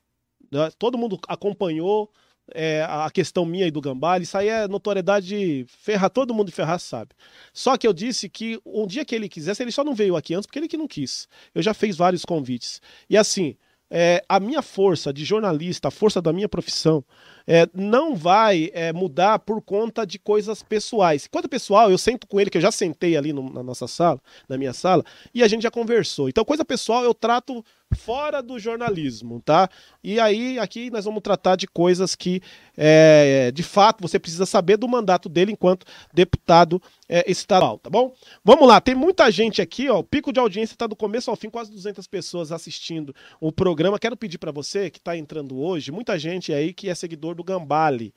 né? 0.50 0.70
Todo 0.78 0.96
mundo 0.96 1.18
acompanhou 1.28 2.08
é, 2.54 2.82
a 2.88 3.10
questão 3.10 3.44
minha 3.44 3.66
e 3.66 3.70
do 3.70 3.80
Gambale. 3.80 4.24
Isso 4.24 4.36
aí 4.36 4.48
é 4.48 4.68
notoriedade 4.68 5.64
ferra, 5.68 6.08
todo 6.08 6.34
mundo 6.34 6.48
de 6.48 6.52
Ferraz 6.52 6.82
sabe. 6.82 7.10
Só 7.52 7.76
que 7.76 7.86
eu 7.86 7.92
disse 7.92 8.28
que 8.28 8.60
um 8.64 8.86
dia 8.86 9.04
que 9.04 9.14
ele 9.14 9.28
quisesse, 9.28 9.62
ele 9.62 9.72
só 9.72 9.84
não 9.84 9.94
veio 9.94 10.16
aqui 10.16 10.34
antes 10.34 10.46
porque 10.46 10.58
ele 10.58 10.68
que 10.68 10.76
não 10.76 10.88
quis. 10.88 11.28
Eu 11.54 11.62
já 11.62 11.74
fiz 11.74 11.96
vários 11.96 12.24
convites. 12.24 12.80
E 13.08 13.16
assim, 13.16 13.56
é, 13.90 14.22
a 14.28 14.38
minha 14.38 14.62
força 14.62 15.12
de 15.12 15.24
jornalista, 15.24 15.88
a 15.88 15.90
força 15.90 16.20
da 16.20 16.32
minha 16.32 16.48
profissão, 16.48 17.04
é, 17.50 17.66
não 17.72 18.14
vai 18.14 18.70
é, 18.74 18.92
mudar 18.92 19.38
por 19.38 19.62
conta 19.62 20.06
de 20.06 20.18
coisas 20.18 20.62
pessoais. 20.62 21.26
Quanto 21.26 21.48
pessoal, 21.48 21.90
eu 21.90 21.96
sento 21.96 22.26
com 22.26 22.38
ele, 22.38 22.50
que 22.50 22.58
eu 22.58 22.62
já 22.62 22.70
sentei 22.70 23.16
ali 23.16 23.32
no- 23.32 23.50
na 23.50 23.62
nossa 23.62 23.88
sala, 23.88 24.20
na 24.46 24.58
minha 24.58 24.74
sala, 24.74 25.02
e 25.34 25.42
a 25.42 25.48
gente 25.48 25.62
já 25.62 25.70
conversou. 25.70 26.28
Então, 26.28 26.44
coisa 26.44 26.62
pessoal 26.62 27.02
eu 27.04 27.14
trato 27.14 27.64
fora 27.96 28.42
do 28.42 28.58
jornalismo, 28.58 29.40
tá? 29.42 29.66
E 30.04 30.20
aí, 30.20 30.58
aqui 30.58 30.90
nós 30.90 31.06
vamos 31.06 31.22
tratar 31.22 31.56
de 31.56 31.66
coisas 31.66 32.14
que, 32.14 32.42
é, 32.76 33.50
de 33.50 33.62
fato, 33.62 34.02
você 34.02 34.18
precisa 34.18 34.44
saber 34.44 34.76
do 34.76 34.86
mandato 34.86 35.26
dele 35.26 35.52
enquanto 35.52 35.86
deputado 36.12 36.82
é, 37.08 37.24
estadual, 37.30 37.78
tá 37.78 37.88
bom? 37.88 38.12
Vamos 38.44 38.68
lá, 38.68 38.78
tem 38.78 38.94
muita 38.94 39.30
gente 39.30 39.62
aqui, 39.62 39.88
ó. 39.88 40.00
O 40.00 40.04
pico 40.04 40.30
de 40.30 40.38
audiência 40.38 40.76
tá 40.76 40.86
do 40.86 40.94
começo 40.94 41.30
ao 41.30 41.36
fim, 41.36 41.48
quase 41.48 41.70
200 41.70 42.06
pessoas 42.06 42.52
assistindo 42.52 43.14
o 43.40 43.50
programa. 43.50 43.98
Quero 43.98 44.16
pedir 44.18 44.36
para 44.36 44.52
você 44.52 44.90
que 44.90 45.00
tá 45.00 45.16
entrando 45.16 45.58
hoje, 45.58 45.90
muita 45.90 46.18
gente 46.18 46.52
aí 46.52 46.74
que 46.74 46.90
é 46.90 46.94
seguidor 46.94 47.34
do 47.38 47.44
Gambale, 47.44 48.12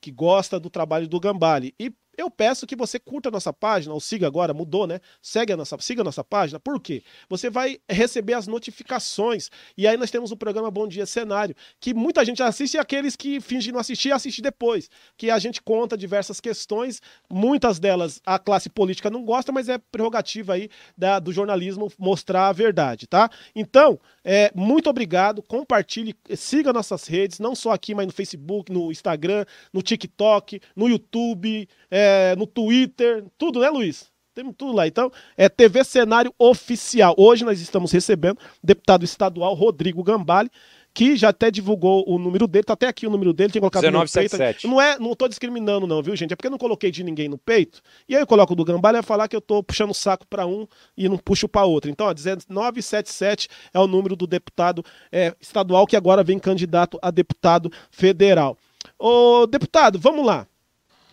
que 0.00 0.10
gosta 0.10 0.60
do 0.60 0.68
trabalho 0.68 1.08
do 1.08 1.18
Gambale. 1.18 1.74
E 1.80 1.90
eu 2.16 2.30
peço 2.30 2.66
que 2.66 2.76
você 2.76 2.98
curta 2.98 3.28
a 3.28 3.32
nossa 3.32 3.52
página, 3.52 3.94
ou 3.94 4.00
siga 4.00 4.26
agora, 4.26 4.54
mudou, 4.54 4.86
né? 4.86 5.00
Segue 5.22 5.52
a 5.52 5.56
nossa, 5.56 5.76
siga 5.80 6.02
a 6.02 6.04
nossa 6.04 6.24
página, 6.24 6.60
por 6.60 6.80
quê? 6.80 7.02
Você 7.28 7.50
vai 7.50 7.78
receber 7.88 8.34
as 8.34 8.46
notificações. 8.46 9.50
E 9.76 9.86
aí 9.86 9.96
nós 9.96 10.10
temos 10.10 10.30
o 10.30 10.36
programa 10.36 10.70
Bom 10.70 10.86
Dia 10.86 11.06
Cenário, 11.06 11.54
que 11.80 11.94
muita 11.94 12.24
gente 12.24 12.42
assiste 12.42 12.74
e 12.74 12.78
aqueles 12.78 13.16
que 13.16 13.40
fingem 13.40 13.72
não 13.72 13.80
assistir, 13.80 14.12
assiste 14.12 14.40
depois. 14.42 14.88
Que 15.16 15.30
a 15.30 15.38
gente 15.38 15.62
conta 15.62 15.96
diversas 15.96 16.40
questões, 16.40 17.00
muitas 17.30 17.78
delas 17.78 18.20
a 18.24 18.38
classe 18.38 18.68
política 18.68 19.10
não 19.10 19.24
gosta, 19.24 19.52
mas 19.52 19.68
é 19.68 19.78
prerrogativa 19.78 20.54
aí 20.54 20.68
da- 20.96 21.18
do 21.18 21.32
jornalismo 21.32 21.90
mostrar 21.98 22.48
a 22.48 22.52
verdade, 22.52 23.06
tá? 23.06 23.30
Então, 23.54 23.98
é, 24.24 24.50
muito 24.54 24.88
obrigado, 24.90 25.42
compartilhe, 25.42 26.14
siga 26.36 26.72
nossas 26.72 27.06
redes, 27.06 27.38
não 27.38 27.54
só 27.54 27.72
aqui, 27.72 27.94
mas 27.94 28.06
no 28.06 28.12
Facebook, 28.12 28.72
no 28.72 28.90
Instagram, 28.90 29.44
no 29.72 29.82
TikTok, 29.82 30.60
no 30.74 30.88
YouTube, 30.88 31.68
é, 31.90 32.03
no 32.36 32.46
Twitter, 32.46 33.24
tudo, 33.38 33.60
né, 33.60 33.68
Luiz? 33.68 34.12
Temos 34.34 34.54
tudo 34.58 34.72
lá. 34.72 34.86
Então, 34.86 35.12
é 35.36 35.48
TV 35.48 35.84
Cenário 35.84 36.34
Oficial. 36.38 37.14
Hoje 37.16 37.44
nós 37.44 37.60
estamos 37.60 37.92
recebendo 37.92 38.36
o 38.36 38.66
deputado 38.66 39.04
estadual 39.04 39.54
Rodrigo 39.54 40.02
Gambale, 40.02 40.50
que 40.92 41.16
já 41.16 41.30
até 41.30 41.50
divulgou 41.50 42.04
o 42.06 42.18
número 42.18 42.46
dele, 42.46 42.64
tá 42.64 42.72
até 42.72 42.86
aqui 42.86 43.06
o 43.06 43.10
número 43.10 43.32
dele, 43.32 43.52
tem 43.52 43.60
colocado 43.60 43.82
no 43.82 43.90
peito. 43.90 44.14
1977. 44.14 44.66
Não 44.68 44.80
é, 44.80 44.98
não 44.98 45.14
tô 45.14 45.28
discriminando 45.28 45.86
não, 45.86 46.00
viu, 46.00 46.14
gente? 46.14 46.32
É 46.32 46.36
porque 46.36 46.46
eu 46.46 46.52
não 46.52 46.58
coloquei 46.58 46.90
de 46.90 47.02
ninguém 47.02 47.28
no 47.28 47.36
peito. 47.36 47.80
E 48.08 48.14
aí 48.14 48.22
eu 48.22 48.26
coloco 48.26 48.52
o 48.52 48.56
do 48.56 48.64
Gambale 48.64 48.96
e 48.96 49.00
vai 49.00 49.02
falar 49.02 49.28
que 49.28 49.34
eu 49.34 49.40
tô 49.40 49.62
puxando 49.62 49.90
o 49.90 49.94
saco 49.94 50.26
para 50.26 50.46
um 50.46 50.66
e 50.96 51.08
não 51.08 51.18
puxo 51.18 51.48
para 51.48 51.64
outro. 51.64 51.90
Então, 51.90 52.06
ó, 52.06 52.10
1977 52.10 53.48
é 53.72 53.78
o 53.78 53.88
número 53.88 54.14
do 54.14 54.26
deputado 54.26 54.84
é, 55.10 55.34
estadual 55.40 55.84
que 55.84 55.96
agora 55.96 56.22
vem 56.22 56.38
candidato 56.38 56.96
a 57.02 57.10
deputado 57.10 57.70
federal. 57.90 58.56
Ô, 58.98 59.46
deputado, 59.46 59.98
vamos 59.98 60.24
lá. 60.24 60.46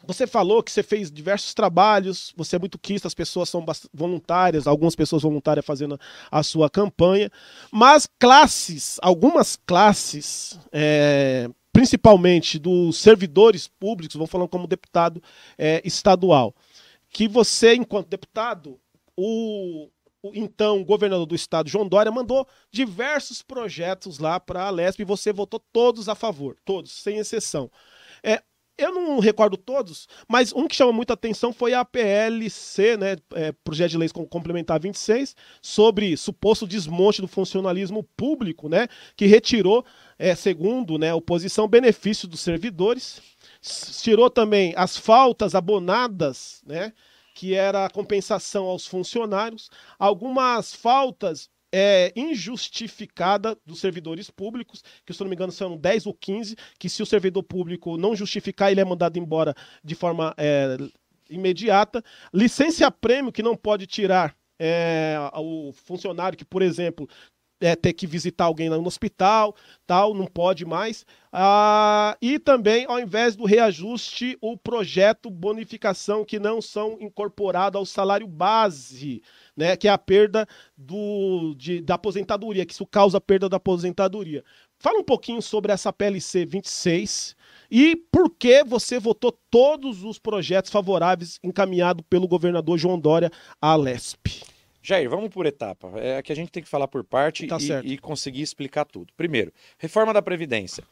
Você 0.06 0.26
falou 0.26 0.64
que 0.64 0.72
você 0.72 0.82
fez 0.82 1.12
diversos 1.12 1.54
trabalhos, 1.54 2.34
você 2.36 2.56
é 2.56 2.60
muito 2.60 2.80
quista, 2.80 3.08
as 3.08 3.14
pessoas 3.14 3.50
são 3.50 3.64
voluntárias, 3.94 4.68
algumas 4.68 4.96
pessoas 4.96 5.22
voluntárias 5.24 5.66
fazendo 5.66 6.00
a 6.30 6.44
sua 6.44 6.70
campanha, 6.70 7.30
mas 7.72 8.08
classes, 8.20 8.98
algumas 9.02 9.56
classes, 9.56 10.60
é, 10.72 11.50
principalmente 11.72 12.58
dos 12.58 12.98
servidores 12.98 13.68
públicos, 13.68 14.16
vou 14.16 14.28
falando 14.28 14.50
como 14.50 14.68
deputado 14.68 15.22
é, 15.58 15.82
estadual, 15.86 16.56
que 17.10 17.28
você, 17.28 17.76
enquanto 17.76 18.08
deputado, 18.10 18.80
o, 19.16 19.90
o 20.24 20.32
então 20.34 20.84
governador 20.84 21.26
do 21.26 21.36
estado, 21.36 21.70
João 21.70 21.88
Dória, 21.88 22.12
mandou 22.12 22.48
diversos 22.72 23.42
projetos 23.42 24.18
lá 24.18 24.40
para 24.40 24.64
a 24.64 24.70
Lesp 24.70 25.02
e 25.02 25.06
você 25.06 25.32
votou 25.32 25.60
todos 25.72 26.10
a 26.10 26.16
favor, 26.16 26.58
todos, 26.66 26.92
sem 26.92 27.18
exceção. 27.18 27.70
É, 28.24 28.42
eu 28.78 28.94
não 28.94 29.20
recordo 29.20 29.58
todos, 29.58 30.08
mas 30.28 30.52
um 30.54 30.68
que 30.68 30.76
chama 30.76 30.92
muita 30.92 31.14
atenção 31.14 31.54
foi 31.54 31.74
a 31.74 31.86
PLC, 31.86 32.98
né, 32.98 33.16
é, 33.34 33.52
Projeto 33.52 33.92
de 33.92 33.98
Lei 33.98 34.10
Com- 34.10 34.26
Complementar 34.26 34.80
26, 34.80 35.36
sobre 35.62 36.18
suposto 36.18 36.66
desmonte 36.66 37.22
do 37.22 37.28
funcionalismo 37.28 38.04
público, 38.18 38.68
né, 38.68 38.88
que 39.16 39.26
retirou, 39.26 39.86
é, 40.18 40.34
segundo 40.36 40.98
né, 40.98 41.14
oposição, 41.14 41.68
benefício 41.68 42.28
dos 42.28 42.40
servidores, 42.40 43.22
tirou 44.02 44.30
também 44.30 44.74
as 44.76 44.98
faltas 44.98 45.54
abonadas, 45.54 46.62
né, 46.66 46.94
que 47.36 47.54
era 47.54 47.86
a 47.86 47.90
compensação 47.90 48.66
aos 48.66 48.86
funcionários, 48.86 49.70
algumas 49.98 50.74
faltas 50.74 51.50
é, 51.72 52.12
injustificada 52.16 53.58
dos 53.66 53.80
servidores 53.80 54.30
públicos, 54.30 54.84
que 55.06 55.14
se 55.14 55.22
eu 55.22 55.26
não 55.26 55.30
me 55.30 55.36
engano 55.36 55.52
são 55.52 55.78
10 55.78 56.06
ou 56.06 56.14
15, 56.14 56.56
que 56.78 56.90
se 56.90 57.02
o 57.02 57.06
servidor 57.06 57.44
público 57.44 57.98
não 57.98 58.16
justificar, 58.16 58.72
ele 58.72 58.82
é 58.82 58.86
mandado 58.86 59.18
embora 59.18 59.56
de 59.84 59.96
forma 59.96 60.34
é, 60.38 60.78
imediata. 61.30 62.04
Licença 62.34 62.92
prêmio 62.92 63.32
que 63.32 63.44
não 63.44 63.56
pode 63.56 63.88
tirar 63.88 64.36
é, 64.60 65.16
o 65.36 65.72
funcionário 65.74 66.38
que, 66.38 66.46
por 66.46 66.62
exemplo, 66.62 67.08
é, 67.62 67.76
ter 67.76 67.94
que 67.94 68.08
visitar 68.08 68.46
alguém 68.46 68.68
lá 68.70 68.78
no 68.78 68.88
hospital, 68.88 69.56
tal, 69.88 70.14
não 70.14 70.26
pode 70.26 70.66
mais. 70.66 71.06
Ah, 71.32 72.18
e 72.22 72.38
também, 72.40 72.86
ao 72.88 73.00
invés 73.00 73.36
do 73.36 73.46
reajuste, 73.46 74.38
o 74.42 74.58
projeto 74.58 75.30
bonificação 75.30 76.26
que 76.26 76.40
não 76.40 76.62
são 76.62 76.98
incorporados 77.00 77.78
ao 77.78 77.86
salário 77.86 78.28
base, 78.28 79.22
né, 79.56 79.78
que 79.78 79.88
é 79.88 79.92
a 79.92 79.98
perda 79.98 80.46
do, 80.76 81.54
de- 81.56 81.82
da 81.82 81.96
aposentadoria, 81.96 82.66
que 82.66 82.74
isso 82.74 82.86
causa 82.86 83.22
perda 83.22 83.48
da 83.48 83.58
aposentadoria. 83.58 84.44
Fala 84.78 85.00
um 85.00 85.04
pouquinho 85.04 85.42
sobre 85.42 85.72
essa 85.72 85.94
PLC 85.94 86.44
26 86.44 87.36
e 87.70 87.96
por 88.12 88.32
que 88.32 88.64
você 88.64 89.00
votou 89.00 89.32
todos 89.50 90.04
os 90.04 90.18
projetos 90.18 90.72
favoráveis 90.72 91.40
encaminhados 91.44 92.04
pelo 92.10 92.28
governador 92.28 92.78
João 92.80 93.00
Dória 93.00 93.32
à 93.62 93.76
Lesp. 93.76 94.51
Jair, 94.82 95.10
vamos 95.10 95.30
por 95.30 95.46
etapa. 95.46 95.92
É 95.96 96.22
que 96.22 96.32
a 96.32 96.36
gente 96.36 96.52
tem 96.52 96.64
que 96.64 96.70
falar 96.70 96.88
por 96.88 97.04
parte 97.04 97.46
Tá 97.48 97.58
e- 97.84 97.94
e, 97.94 97.98
conseguir 97.98 98.42
explicar 98.42 98.86
tudo. 98.86 99.14
Primeiro, 99.16 99.52
reforma 99.78 100.14
da 100.14 100.22
Previdência. 100.22 100.84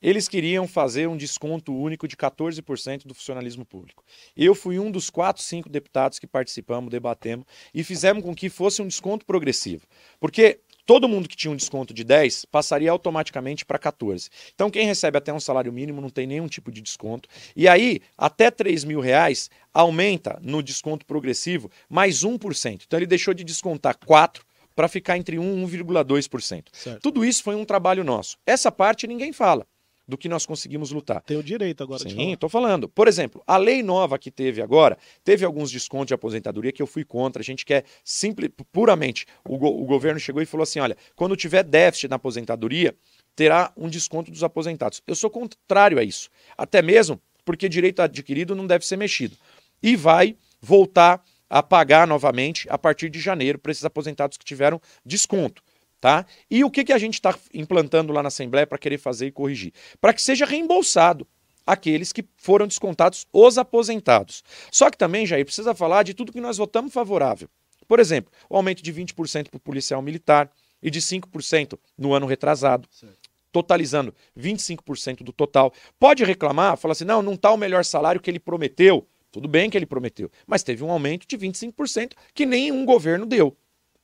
Eles 0.00 0.28
queriam 0.28 0.68
fazer 0.68 1.08
um 1.08 1.16
desconto 1.16 1.74
único 1.74 2.06
de 2.06 2.16
14% 2.16 3.04
do 3.08 3.14
funcionalismo 3.14 3.64
público. 3.64 4.04
Eu 4.36 4.54
fui 4.54 4.78
um 4.78 4.92
dos 4.92 5.10
quatro, 5.10 5.42
cinco 5.42 5.68
deputados 5.68 6.20
que 6.20 6.26
participamos, 6.26 6.88
debatemos 6.88 7.44
e 7.74 7.82
fizemos 7.82 8.22
com 8.22 8.32
que 8.32 8.48
fosse 8.48 8.80
um 8.80 8.86
desconto 8.86 9.26
progressivo. 9.26 9.86
Porque 10.20 10.60
todo 10.88 11.06
mundo 11.06 11.28
que 11.28 11.36
tinha 11.36 11.52
um 11.52 11.56
desconto 11.56 11.92
de 11.92 12.02
10 12.02 12.46
passaria 12.46 12.90
automaticamente 12.90 13.62
para 13.62 13.78
14. 13.78 14.30
Então, 14.54 14.70
quem 14.70 14.86
recebe 14.86 15.18
até 15.18 15.30
um 15.30 15.38
salário 15.38 15.70
mínimo 15.70 16.00
não 16.00 16.08
tem 16.08 16.26
nenhum 16.26 16.48
tipo 16.48 16.72
de 16.72 16.80
desconto. 16.80 17.28
E 17.54 17.68
aí, 17.68 18.00
até 18.16 18.50
3 18.50 18.84
mil 18.84 18.98
reais, 18.98 19.50
aumenta 19.74 20.38
no 20.42 20.62
desconto 20.62 21.04
progressivo 21.04 21.70
mais 21.90 22.24
1%. 22.24 22.84
Então, 22.86 22.98
ele 22.98 23.06
deixou 23.06 23.34
de 23.34 23.44
descontar 23.44 23.98
4% 23.98 24.40
para 24.74 24.88
ficar 24.88 25.18
entre 25.18 25.38
1 25.38 25.68
e 25.68 25.78
1,2%. 25.78 26.98
Tudo 27.02 27.22
isso 27.22 27.42
foi 27.42 27.54
um 27.54 27.66
trabalho 27.66 28.02
nosso. 28.02 28.38
Essa 28.46 28.72
parte 28.72 29.06
ninguém 29.06 29.30
fala 29.30 29.66
do 30.08 30.16
que 30.16 30.28
nós 30.28 30.46
conseguimos 30.46 30.90
lutar. 30.90 31.20
Tem 31.22 31.36
o 31.36 31.42
direito 31.42 31.82
agora 31.82 32.00
Sim, 32.00 32.08
de 32.08 32.14
falar. 32.14 32.32
estou 32.32 32.48
falando. 32.48 32.88
Por 32.88 33.06
exemplo, 33.06 33.42
a 33.46 33.58
lei 33.58 33.82
nova 33.82 34.18
que 34.18 34.30
teve 34.30 34.62
agora, 34.62 34.96
teve 35.22 35.44
alguns 35.44 35.70
descontos 35.70 36.08
de 36.08 36.14
aposentadoria 36.14 36.72
que 36.72 36.80
eu 36.80 36.86
fui 36.86 37.04
contra. 37.04 37.42
A 37.42 37.44
gente 37.44 37.66
quer 37.66 37.84
simples, 38.02 38.50
puramente. 38.72 39.26
O, 39.46 39.58
go 39.58 39.68
o 39.68 39.84
governo 39.84 40.18
chegou 40.18 40.40
e 40.40 40.46
falou 40.46 40.62
assim: 40.62 40.80
olha, 40.80 40.96
quando 41.14 41.36
tiver 41.36 41.62
déficit 41.62 42.08
na 42.08 42.16
aposentadoria, 42.16 42.96
terá 43.36 43.70
um 43.76 43.88
desconto 43.88 44.30
dos 44.30 44.42
aposentados. 44.42 45.02
Eu 45.06 45.14
sou 45.14 45.28
contrário 45.28 45.98
a 45.98 46.02
isso. 46.02 46.30
Até 46.56 46.80
mesmo 46.80 47.20
porque 47.44 47.68
direito 47.68 48.00
adquirido 48.00 48.54
não 48.54 48.66
deve 48.66 48.86
ser 48.86 48.96
mexido. 48.96 49.36
E 49.82 49.94
vai 49.94 50.36
voltar 50.60 51.22
a 51.48 51.62
pagar 51.62 52.06
novamente 52.06 52.66
a 52.70 52.76
partir 52.76 53.08
de 53.08 53.20
janeiro 53.20 53.58
para 53.58 53.72
esses 53.72 53.84
aposentados 53.84 54.36
que 54.36 54.44
tiveram 54.44 54.80
desconto. 55.04 55.62
Tá? 56.00 56.24
E 56.48 56.62
o 56.62 56.70
que, 56.70 56.84
que 56.84 56.92
a 56.92 56.98
gente 56.98 57.14
está 57.14 57.36
implantando 57.52 58.12
lá 58.12 58.22
na 58.22 58.28
Assembleia 58.28 58.66
para 58.66 58.78
querer 58.78 58.98
fazer 58.98 59.26
e 59.26 59.32
corrigir? 59.32 59.72
Para 60.00 60.12
que 60.12 60.22
seja 60.22 60.46
reembolsado 60.46 61.26
aqueles 61.66 62.12
que 62.12 62.24
foram 62.36 62.66
descontados, 62.66 63.26
os 63.32 63.58
aposentados. 63.58 64.42
Só 64.70 64.90
que 64.90 64.96
também, 64.96 65.26
Jair, 65.26 65.44
precisa 65.44 65.74
falar 65.74 66.02
de 66.02 66.14
tudo 66.14 66.32
que 66.32 66.40
nós 66.40 66.56
votamos 66.56 66.92
favorável. 66.92 67.48
Por 67.86 68.00
exemplo, 68.00 68.32
o 68.48 68.56
aumento 68.56 68.82
de 68.82 68.92
20% 68.92 69.48
para 69.48 69.56
o 69.56 69.60
policial 69.60 70.00
militar 70.00 70.50
e 70.82 70.90
de 70.90 71.00
5% 71.00 71.78
no 71.96 72.14
ano 72.14 72.26
retrasado. 72.26 72.88
Certo. 72.90 73.28
Totalizando 73.50 74.14
25% 74.38 75.22
do 75.22 75.32
total. 75.32 75.72
Pode 75.98 76.22
reclamar, 76.22 76.76
falar 76.76 76.92
assim: 76.92 77.04
não, 77.04 77.22
não 77.22 77.34
está 77.34 77.50
o 77.50 77.56
melhor 77.56 77.84
salário 77.84 78.20
que 78.20 78.30
ele 78.30 78.38
prometeu. 78.38 79.06
Tudo 79.30 79.48
bem 79.48 79.68
que 79.68 79.76
ele 79.76 79.86
prometeu, 79.86 80.30
mas 80.46 80.62
teve 80.62 80.82
um 80.82 80.90
aumento 80.90 81.26
de 81.26 81.36
25% 81.36 82.12
que 82.32 82.46
nenhum 82.46 82.84
governo 82.86 83.26
deu. 83.26 83.54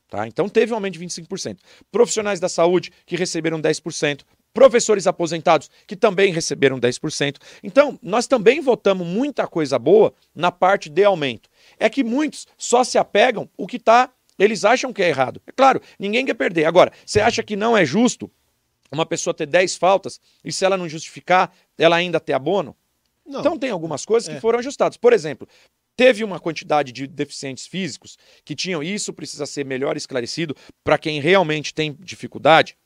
Tá? 0.08 0.26
Então 0.26 0.48
teve 0.48 0.72
um 0.72 0.76
aumento 0.76 0.98
de 0.98 1.04
25%. 1.04 1.58
Profissionais 1.90 2.40
da 2.40 2.48
saúde 2.48 2.92
que 3.06 3.16
receberam 3.16 3.60
10%. 3.60 4.22
Professores 4.52 5.06
aposentados 5.06 5.68
que 5.86 5.96
também 5.96 6.32
receberam 6.32 6.78
10%. 6.78 7.38
Então, 7.60 7.98
nós 8.00 8.28
também 8.28 8.60
votamos 8.60 9.04
muita 9.04 9.48
coisa 9.48 9.78
boa 9.80 10.14
na 10.32 10.52
parte 10.52 10.88
de 10.88 11.02
aumento. 11.02 11.50
É 11.76 11.90
que 11.90 12.04
muitos 12.04 12.46
só 12.56 12.84
se 12.84 12.96
apegam 12.96 13.50
o 13.56 13.66
que 13.66 13.78
está. 13.78 14.12
Eles 14.38 14.64
acham 14.64 14.92
que 14.92 15.02
é 15.02 15.08
errado. 15.08 15.42
É 15.44 15.50
claro, 15.50 15.80
ninguém 15.98 16.24
quer 16.24 16.34
perder. 16.34 16.66
Agora, 16.66 16.92
você 17.04 17.20
acha 17.20 17.42
que 17.42 17.56
não 17.56 17.76
é 17.76 17.84
justo 17.84 18.30
uma 18.92 19.04
pessoa 19.04 19.34
ter 19.34 19.46
10 19.46 19.76
faltas 19.76 20.20
e 20.44 20.52
se 20.52 20.64
ela 20.64 20.76
não 20.76 20.88
justificar, 20.88 21.52
ela 21.76 21.96
ainda 21.96 22.20
ter 22.20 22.32
abono? 22.32 22.76
Não. 23.26 23.40
Então 23.40 23.58
tem 23.58 23.70
algumas 23.70 24.04
coisas 24.04 24.28
que 24.28 24.36
é. 24.36 24.40
foram 24.40 24.58
ajustadas. 24.58 24.96
Por 24.96 25.12
exemplo, 25.12 25.48
Teve 25.96 26.24
uma 26.24 26.40
quantidade 26.40 26.92
de 26.92 27.06
deficientes 27.06 27.66
físicos 27.66 28.16
que 28.44 28.54
tinham, 28.54 28.82
isso 28.82 29.12
precisa 29.12 29.46
ser 29.46 29.64
melhor 29.64 29.96
esclarecido 29.96 30.56
para 30.82 30.98
quem 30.98 31.20
realmente 31.20 31.72
tem 31.72 31.96
dificuldade. 32.00 32.76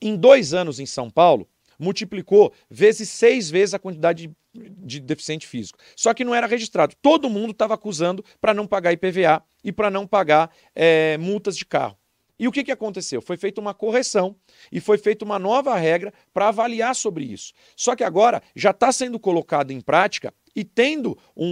Em 0.00 0.16
dois 0.16 0.52
anos 0.52 0.78
em 0.78 0.86
São 0.86 1.10
Paulo, 1.10 1.48
multiplicou 1.78 2.52
vezes 2.68 3.08
seis 3.08 3.50
vezes 3.50 3.74
a 3.74 3.78
quantidade 3.78 4.26
de, 4.26 4.70
de 4.70 5.00
deficiente 5.00 5.46
físico. 5.46 5.78
Só 5.96 6.12
que 6.12 6.24
não 6.24 6.34
era 6.34 6.46
registrado. 6.46 6.94
Todo 7.00 7.30
mundo 7.30 7.52
estava 7.52 7.74
acusando 7.74 8.22
para 8.40 8.52
não 8.52 8.66
pagar 8.66 8.92
IPVA 8.92 9.42
e 9.64 9.72
para 9.72 9.90
não 9.90 10.06
pagar 10.06 10.50
é, 10.74 11.16
multas 11.16 11.56
de 11.56 11.64
carro. 11.64 11.96
E 12.40 12.48
o 12.48 12.52
que, 12.52 12.64
que 12.64 12.72
aconteceu? 12.72 13.20
Foi 13.20 13.36
feita 13.36 13.60
uma 13.60 13.74
correção 13.74 14.34
e 14.72 14.80
foi 14.80 14.96
feita 14.96 15.26
uma 15.26 15.38
nova 15.38 15.76
regra 15.76 16.10
para 16.32 16.48
avaliar 16.48 16.96
sobre 16.96 17.24
isso. 17.24 17.52
Só 17.76 17.94
que 17.94 18.02
agora 18.02 18.42
já 18.56 18.70
está 18.70 18.90
sendo 18.90 19.20
colocado 19.20 19.72
em 19.72 19.80
prática 19.80 20.32
e 20.54 20.64
tendo 20.64 21.16
um, 21.36 21.46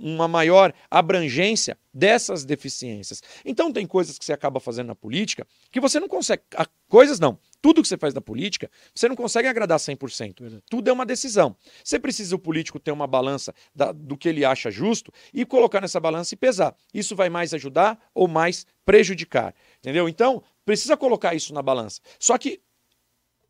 um, 0.00 0.14
uma 0.14 0.28
maior 0.28 0.72
abrangência 0.90 1.78
dessas 1.92 2.44
deficiências. 2.44 3.22
Então, 3.44 3.72
tem 3.72 3.86
coisas 3.86 4.18
que 4.18 4.24
você 4.24 4.32
acaba 4.32 4.60
fazendo 4.60 4.88
na 4.88 4.94
política 4.94 5.46
que 5.70 5.80
você 5.80 5.98
não 5.98 6.08
consegue. 6.08 6.42
Coisas 6.88 7.18
não. 7.18 7.38
Tudo 7.60 7.82
que 7.82 7.88
você 7.88 7.98
faz 7.98 8.14
na 8.14 8.20
política, 8.20 8.70
você 8.94 9.08
não 9.08 9.16
consegue 9.16 9.48
agradar 9.48 9.78
100%. 9.78 10.62
Tudo 10.68 10.88
é 10.88 10.92
uma 10.92 11.04
decisão. 11.04 11.56
Você 11.84 11.98
precisa 11.98 12.34
o 12.34 12.38
político 12.38 12.80
ter 12.80 12.90
uma 12.90 13.06
balança 13.06 13.54
da, 13.74 13.92
do 13.92 14.16
que 14.16 14.28
ele 14.28 14.44
acha 14.44 14.70
justo 14.70 15.12
e 15.32 15.44
colocar 15.44 15.80
nessa 15.80 16.00
balança 16.00 16.34
e 16.34 16.36
pesar. 16.36 16.74
Isso 16.94 17.14
vai 17.14 17.28
mais 17.28 17.52
ajudar 17.52 17.98
ou 18.14 18.26
mais 18.26 18.66
prejudicar. 18.84 19.54
Entendeu? 19.78 20.08
Então, 20.08 20.42
precisa 20.64 20.96
colocar 20.96 21.34
isso 21.34 21.52
na 21.52 21.62
balança. 21.62 22.00
Só 22.18 22.38
que 22.38 22.60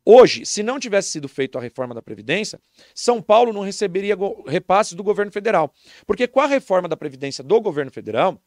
Hoje, 0.03 0.45
se 0.45 0.63
não 0.63 0.79
tivesse 0.79 1.09
sido 1.09 1.27
feita 1.27 1.59
a 1.59 1.61
reforma 1.61 1.93
da 1.93 2.01
Previdência, 2.01 2.59
São 2.95 3.21
Paulo 3.21 3.53
não 3.53 3.61
receberia 3.61 4.17
repasses 4.47 4.93
do 4.93 5.03
governo 5.03 5.31
federal. 5.31 5.73
Porque 6.07 6.27
com 6.27 6.39
a 6.39 6.47
reforma 6.47 6.87
da 6.87 6.97
Previdência 6.97 7.43
do 7.43 7.61
governo 7.61 7.91
federal, 7.91 8.41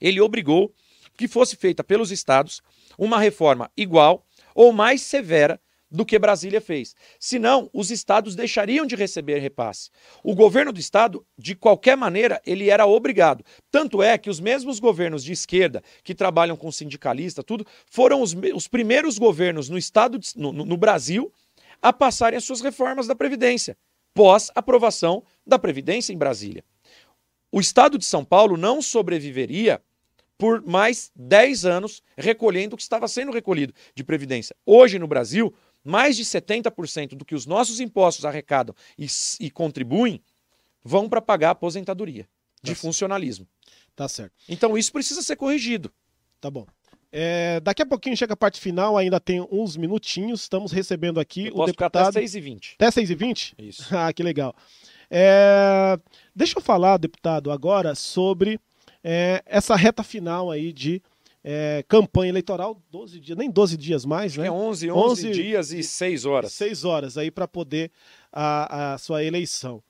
ele 0.00 0.20
obrigou 0.20 0.72
que 1.16 1.26
fosse 1.26 1.56
feita 1.56 1.82
pelos 1.82 2.12
estados 2.12 2.62
uma 2.98 3.18
reforma 3.18 3.70
igual 3.76 4.24
ou 4.54 4.72
mais 4.72 5.02
severa 5.02 5.60
do 5.90 6.04
que 6.04 6.18
Brasília 6.18 6.60
fez. 6.60 6.94
Senão, 7.18 7.70
os 7.72 7.90
estados 7.90 8.34
deixariam 8.34 8.86
de 8.86 8.96
receber 8.96 9.38
repasse. 9.38 9.90
O 10.22 10.34
governo 10.34 10.72
do 10.72 10.80
estado, 10.80 11.24
de 11.38 11.54
qualquer 11.54 11.96
maneira, 11.96 12.40
ele 12.44 12.68
era 12.70 12.86
obrigado. 12.86 13.44
Tanto 13.70 14.02
é 14.02 14.18
que 14.18 14.30
os 14.30 14.40
mesmos 14.40 14.78
governos 14.78 15.22
de 15.22 15.32
esquerda, 15.32 15.82
que 16.02 16.14
trabalham 16.14 16.56
com 16.56 16.70
sindicalista, 16.72 17.42
tudo, 17.42 17.66
foram 17.90 18.20
os, 18.20 18.34
os 18.54 18.68
primeiros 18.68 19.18
governos 19.18 19.68
no 19.68 19.78
estado, 19.78 20.18
de, 20.18 20.30
no, 20.36 20.52
no 20.52 20.76
Brasil, 20.76 21.32
a 21.80 21.92
passarem 21.92 22.36
as 22.36 22.44
suas 22.44 22.60
reformas 22.60 23.06
da 23.06 23.14
Previdência, 23.14 23.76
pós 24.14 24.50
aprovação 24.54 25.22
da 25.46 25.58
Previdência 25.58 26.12
em 26.12 26.18
Brasília. 26.18 26.64
O 27.52 27.60
estado 27.60 27.96
de 27.96 28.04
São 28.04 28.24
Paulo 28.24 28.56
não 28.56 28.82
sobreviveria 28.82 29.80
por 30.38 30.66
mais 30.66 31.10
10 31.14 31.64
anos 31.64 32.02
recolhendo 32.16 32.74
o 32.74 32.76
que 32.76 32.82
estava 32.82 33.08
sendo 33.08 33.32
recolhido 33.32 33.72
de 33.94 34.04
Previdência. 34.04 34.54
Hoje, 34.64 34.98
no 34.98 35.06
Brasil, 35.06 35.54
mais 35.86 36.16
de 36.16 36.24
70% 36.24 37.14
do 37.16 37.24
que 37.24 37.34
os 37.34 37.46
nossos 37.46 37.80
impostos 37.80 38.24
arrecadam 38.24 38.74
e, 38.98 39.06
e 39.40 39.50
contribuem 39.50 40.20
vão 40.84 41.08
para 41.08 41.22
pagar 41.22 41.48
a 41.48 41.52
aposentadoria 41.52 42.28
de 42.62 42.74
tá 42.74 42.80
funcionalismo. 42.80 43.46
Tá 43.94 44.08
certo. 44.08 44.34
Então 44.48 44.76
isso 44.76 44.92
precisa 44.92 45.22
ser 45.22 45.36
corrigido. 45.36 45.90
Tá 46.40 46.50
bom. 46.50 46.66
É, 47.10 47.60
daqui 47.60 47.82
a 47.82 47.86
pouquinho 47.86 48.16
chega 48.16 48.34
a 48.34 48.36
parte 48.36 48.60
final, 48.60 48.96
ainda 48.98 49.18
tem 49.18 49.40
uns 49.50 49.76
minutinhos. 49.76 50.42
Estamos 50.42 50.72
recebendo 50.72 51.18
aqui 51.18 51.46
Eu 51.46 51.56
o 51.56 51.66
deputado. 51.66 52.08
Até 52.08 52.20
6h20. 52.20 52.74
Até 52.74 52.88
6h20? 52.88 53.54
Isso. 53.58 53.86
ah, 53.96 54.12
que 54.12 54.22
legal. 54.22 54.54
É, 55.10 55.98
deixa 56.34 56.58
eu 56.58 56.62
falar, 56.62 56.96
deputado, 56.98 57.50
agora 57.50 57.94
sobre 57.94 58.60
é, 59.02 59.42
essa 59.46 59.76
reta 59.76 60.02
final 60.02 60.50
aí 60.50 60.72
de 60.72 61.00
é, 61.48 61.84
campanha 61.86 62.30
eleitoral, 62.30 62.82
12 62.90 63.20
dias, 63.20 63.38
nem 63.38 63.48
12 63.48 63.76
dias 63.76 64.04
mais, 64.04 64.36
né? 64.36 64.48
É 64.48 64.50
11, 64.50 64.90
11, 64.90 65.28
11 65.28 65.30
dias 65.30 65.70
e 65.70 65.80
6 65.80 66.24
horas. 66.24 66.52
6 66.52 66.84
horas 66.84 67.16
aí 67.16 67.30
para 67.30 67.46
poder 67.46 67.92
a, 68.32 68.94
a, 68.94 68.98
sua 68.98 69.22
eleição. 69.22 69.80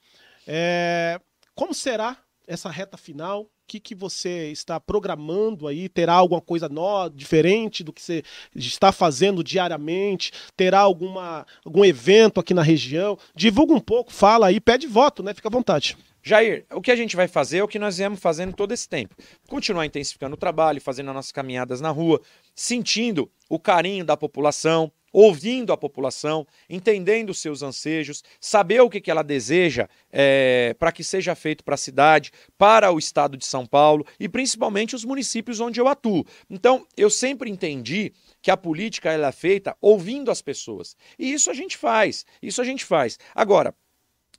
É, 0.46 1.18
como 1.54 1.72
será 1.72 2.18
essa 2.46 2.68
reta 2.68 2.98
final? 2.98 3.44
O 3.44 3.48
que, 3.66 3.80
que 3.80 3.94
você 3.94 4.50
está 4.50 4.78
programando 4.78 5.66
aí? 5.66 5.88
Terá 5.88 6.12
alguma 6.12 6.42
coisa 6.42 6.68
nova, 6.68 7.08
diferente 7.08 7.82
do 7.82 7.90
que 7.90 8.02
você 8.02 8.22
está 8.54 8.92
fazendo 8.92 9.42
diariamente? 9.42 10.32
Terá 10.54 10.80
alguma, 10.80 11.46
algum 11.64 11.86
evento 11.86 12.38
aqui 12.38 12.52
na 12.52 12.62
região? 12.62 13.18
Divulga 13.34 13.72
um 13.72 13.80
pouco, 13.80 14.12
fala 14.12 14.48
aí, 14.48 14.60
pede 14.60 14.86
voto, 14.86 15.22
né? 15.22 15.32
Fica 15.32 15.48
à 15.48 15.50
vontade. 15.50 15.96
Jair, 16.28 16.66
o 16.72 16.80
que 16.80 16.90
a 16.90 16.96
gente 16.96 17.14
vai 17.14 17.28
fazer 17.28 17.58
é 17.58 17.62
o 17.62 17.68
que 17.68 17.78
nós 17.78 17.98
viemos 17.98 18.18
fazendo 18.18 18.52
todo 18.52 18.74
esse 18.74 18.88
tempo. 18.88 19.14
Continuar 19.48 19.86
intensificando 19.86 20.34
o 20.34 20.36
trabalho, 20.36 20.80
fazendo 20.80 21.10
as 21.10 21.14
nossas 21.14 21.30
caminhadas 21.30 21.80
na 21.80 21.90
rua, 21.90 22.20
sentindo 22.52 23.30
o 23.48 23.60
carinho 23.60 24.04
da 24.04 24.16
população, 24.16 24.90
ouvindo 25.12 25.72
a 25.72 25.76
população, 25.76 26.44
entendendo 26.68 27.30
os 27.30 27.38
seus 27.38 27.62
ansejos, 27.62 28.24
saber 28.40 28.80
o 28.80 28.90
que, 28.90 29.00
que 29.00 29.08
ela 29.08 29.22
deseja 29.22 29.88
é, 30.10 30.74
para 30.76 30.90
que 30.90 31.04
seja 31.04 31.32
feito 31.36 31.62
para 31.62 31.76
a 31.76 31.78
cidade, 31.78 32.32
para 32.58 32.90
o 32.90 32.98
estado 32.98 33.36
de 33.36 33.46
São 33.46 33.64
Paulo 33.64 34.04
e 34.18 34.28
principalmente 34.28 34.96
os 34.96 35.04
municípios 35.04 35.60
onde 35.60 35.80
eu 35.80 35.86
atuo. 35.86 36.26
Então, 36.50 36.84
eu 36.96 37.08
sempre 37.08 37.48
entendi 37.48 38.12
que 38.42 38.50
a 38.50 38.56
política 38.56 39.12
ela 39.12 39.28
é 39.28 39.32
feita 39.32 39.76
ouvindo 39.80 40.32
as 40.32 40.42
pessoas. 40.42 40.96
E 41.16 41.32
isso 41.32 41.52
a 41.52 41.54
gente 41.54 41.76
faz, 41.76 42.26
isso 42.42 42.60
a 42.60 42.64
gente 42.64 42.84
faz. 42.84 43.16
Agora, 43.32 43.72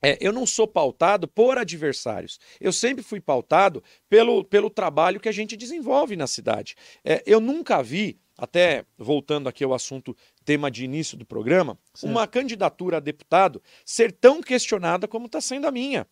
é, 0.02 0.18
eu 0.22 0.32
não 0.32 0.45
sou 0.45 0.68
pautado 0.68 1.28
por 1.28 1.58
adversários. 1.58 2.39
Eu 2.60 2.72
sempre 2.72 3.04
fui 3.04 3.20
pautado 3.20 3.84
pelo, 4.10 4.43
pelo 4.43 4.70
trabalho 4.70 5.20
que 5.20 5.30
a 5.30 5.32
gente 5.32 5.58
desenvolve 5.58 6.16
na 6.16 6.28
cidade. 6.28 6.76
É, 7.04 7.24
eu 7.26 7.39
nunca 7.39 7.82
vi, 7.82 8.20
até 8.38 8.86
voltando 8.98 9.50
aqui 9.50 9.64
ao 9.64 9.74
assunto, 9.74 10.16
tema 10.45 10.70
de 10.70 10.86
início 10.86 11.18
do 11.18 11.26
programa, 11.26 11.78
certo. 11.93 12.12
uma 12.12 12.28
candidatura 12.28 12.98
a 12.98 13.02
deputado 13.02 13.62
ser 13.86 14.12
tão 14.12 14.41
questionada 14.41 15.08
como 15.08 15.26
está 15.26 15.41
sendo 15.41 15.68
a 15.68 15.72
minha. 15.72 16.08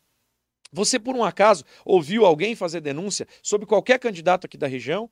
Você, 0.71 0.99
por 0.99 1.15
um 1.15 1.23
acaso, 1.23 1.63
ouviu 1.85 2.25
alguém 2.25 2.53
fazer 2.55 2.81
denúncia 2.81 3.27
sobre 3.41 3.65
qualquer 3.65 3.97
candidato 3.97 4.45
aqui 4.45 4.57
da 4.57 4.67
região? 4.67 5.09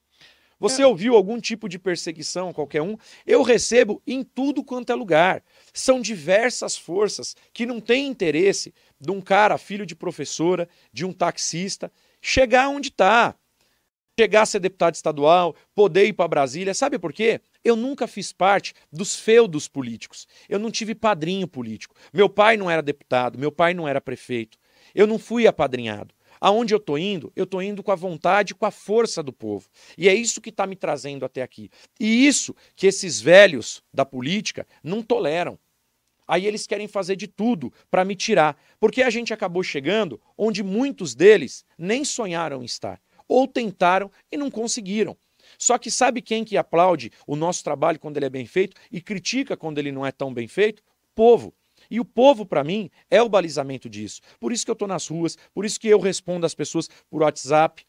Você 0.59 0.81
é. 0.81 0.87
ouviu 0.87 1.15
algum 1.15 1.39
tipo 1.39 1.67
de 1.67 1.77
perseguição, 1.77 2.53
qualquer 2.53 2.81
um? 2.81 2.97
Eu 3.25 3.41
recebo 3.41 4.01
em 4.05 4.23
tudo 4.23 4.63
quanto 4.63 4.91
é 4.91 4.95
lugar. 4.95 5.43
São 5.73 6.01
diversas 6.01 6.77
forças 6.77 7.35
que 7.51 7.65
não 7.65 7.79
têm 7.79 8.07
interesse 8.07 8.73
de 8.99 9.11
um 9.11 9.21
cara, 9.21 9.57
filho 9.57 9.85
de 9.85 9.95
professora, 9.95 10.67
de 10.91 11.05
um 11.05 11.11
taxista, 11.11 11.91
chegar 12.21 12.69
onde 12.69 12.89
está. 12.89 13.35
Chegar 14.19 14.43
a 14.43 14.45
ser 14.45 14.59
deputado 14.59 14.93
estadual, 14.93 15.55
poder 15.73 16.05
ir 16.05 16.13
para 16.13 16.27
Brasília. 16.27 16.75
Sabe 16.75 16.99
por 16.99 17.11
quê? 17.11 17.41
Eu 17.63 17.75
nunca 17.75 18.05
fiz 18.05 18.31
parte 18.31 18.75
dos 18.91 19.15
feudos 19.15 19.67
políticos. 19.67 20.27
Eu 20.47 20.59
não 20.59 20.69
tive 20.69 20.93
padrinho 20.93 21.47
político. 21.47 21.95
Meu 22.13 22.29
pai 22.29 22.55
não 22.55 22.69
era 22.69 22.83
deputado, 22.83 23.39
meu 23.39 23.51
pai 23.51 23.73
não 23.73 23.87
era 23.87 23.99
prefeito. 23.99 24.59
Eu 24.93 25.07
não 25.07 25.17
fui 25.17 25.47
apadrinhado. 25.47 26.13
Aonde 26.45 26.73
eu 26.73 26.77
estou 26.77 26.97
indo? 26.99 27.31
Eu 27.37 27.45
estou 27.45 27.63
indo 27.63 27.81
com 27.81 27.89
a 27.89 27.95
vontade, 27.95 28.53
com 28.53 28.65
a 28.65 28.69
força 28.69 29.23
do 29.23 29.31
povo. 29.31 29.69
E 29.97 30.09
é 30.09 30.13
isso 30.13 30.41
que 30.41 30.49
está 30.49 30.67
me 30.67 30.75
trazendo 30.75 31.23
até 31.23 31.41
aqui. 31.41 31.69
E 31.97 32.27
isso 32.27 32.53
que 32.75 32.85
esses 32.85 33.21
velhos 33.21 33.81
da 33.93 34.03
política 34.03 34.67
não 34.83 35.01
toleram. 35.01 35.57
Aí 36.27 36.45
eles 36.45 36.67
querem 36.67 36.85
fazer 36.85 37.15
de 37.15 37.29
tudo 37.29 37.71
para 37.89 38.03
me 38.03 38.13
tirar. 38.13 38.61
Porque 38.77 39.01
a 39.01 39.09
gente 39.09 39.33
acabou 39.33 39.63
chegando 39.63 40.19
onde 40.37 40.61
muitos 40.61 41.15
deles 41.15 41.63
nem 41.77 42.03
sonharam 42.03 42.61
estar. 42.61 42.99
Ou 43.25 43.47
tentaram 43.47 44.11
e 44.29 44.35
não 44.35 44.51
conseguiram. 44.51 45.15
Só 45.57 45.77
que 45.77 45.89
sabe 45.89 46.21
quem 46.21 46.43
que 46.43 46.57
aplaude 46.57 47.09
o 47.25 47.37
nosso 47.37 47.63
trabalho 47.63 47.97
quando 47.97 48.17
ele 48.17 48.25
é 48.25 48.29
bem 48.29 48.45
feito 48.45 48.75
e 48.91 48.99
critica 48.99 49.55
quando 49.55 49.77
ele 49.77 49.93
não 49.93 50.05
é 50.05 50.11
tão 50.11 50.33
bem 50.33 50.49
feito? 50.49 50.83
Povo. 51.15 51.53
E 51.89 51.99
o 51.99 52.05
povo, 52.05 52.45
para 52.45 52.63
mim, 52.63 52.89
é 53.09 53.21
o 53.21 53.29
balizamento 53.29 53.89
disso. 53.89 54.21
Por 54.39 54.51
isso 54.51 54.65
que 54.65 54.71
eu 54.71 54.73
estou 54.73 54.87
nas 54.87 55.07
ruas, 55.07 55.37
por 55.53 55.65
isso 55.65 55.79
que 55.79 55.87
eu 55.87 55.99
respondo 55.99 56.45
às 56.45 56.55
pessoas 56.55 56.89
por 57.09 57.23
WhatsApp, 57.23 57.85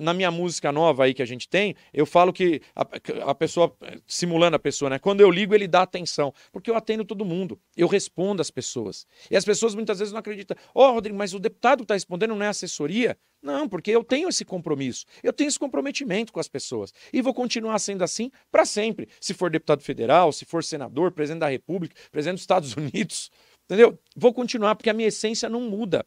na 0.00 0.12
minha 0.12 0.30
música 0.30 0.70
nova 0.72 1.04
aí 1.04 1.14
que 1.14 1.22
a 1.22 1.26
gente 1.26 1.48
tem, 1.48 1.74
eu 1.92 2.04
falo 2.04 2.32
que 2.32 2.60
a, 2.74 2.82
a, 3.30 3.34
pessoa, 3.34 3.74
simulando 4.06 4.56
a 4.56 4.58
pessoa, 4.58 4.90
né? 4.90 4.98
Quando 4.98 5.20
eu 5.20 5.30
ligo, 5.30 5.54
ele 5.54 5.66
dá 5.66 5.82
atenção. 5.82 6.32
Porque 6.52 6.70
eu 6.70 6.76
atendo 6.76 7.04
todo 7.04 7.24
mundo. 7.24 7.58
Eu 7.76 7.88
respondo 7.88 8.42
às 8.42 8.50
pessoas. 8.50 9.06
E 9.30 9.36
as 9.36 9.44
pessoas 9.44 9.74
muitas 9.74 9.98
vezes 9.98 10.12
não 10.12 10.20
acreditam. 10.20 10.56
Ó, 10.74 10.88
oh, 10.88 10.94
Rodrigo, 10.94 11.16
mas 11.16 11.34
o 11.34 11.38
deputado 11.38 11.82
está 11.82 11.94
respondendo 11.94 12.34
não 12.34 12.44
é 12.44 12.48
assessoria? 12.48 13.16
Não, 13.42 13.68
porque 13.68 13.90
eu 13.90 14.04
tenho 14.04 14.28
esse 14.28 14.44
compromisso. 14.44 15.06
Eu 15.22 15.32
tenho 15.32 15.48
esse 15.48 15.58
comprometimento 15.58 16.32
com 16.32 16.40
as 16.40 16.48
pessoas. 16.48 16.92
E 17.12 17.22
vou 17.22 17.32
continuar 17.32 17.78
sendo 17.78 18.04
assim 18.04 18.30
para 18.50 18.64
sempre. 18.64 19.08
Se 19.20 19.32
for 19.32 19.50
deputado 19.50 19.82
federal, 19.82 20.32
se 20.32 20.44
for 20.44 20.62
senador, 20.62 21.12
presidente 21.12 21.40
da 21.40 21.48
República, 21.48 21.94
presidente 22.10 22.36
dos 22.36 22.42
Estados 22.42 22.74
Unidos. 22.76 23.30
Entendeu? 23.64 23.98
Vou 24.16 24.34
continuar 24.34 24.74
porque 24.74 24.90
a 24.90 24.94
minha 24.94 25.08
essência 25.08 25.48
não 25.48 25.60
muda. 25.60 26.04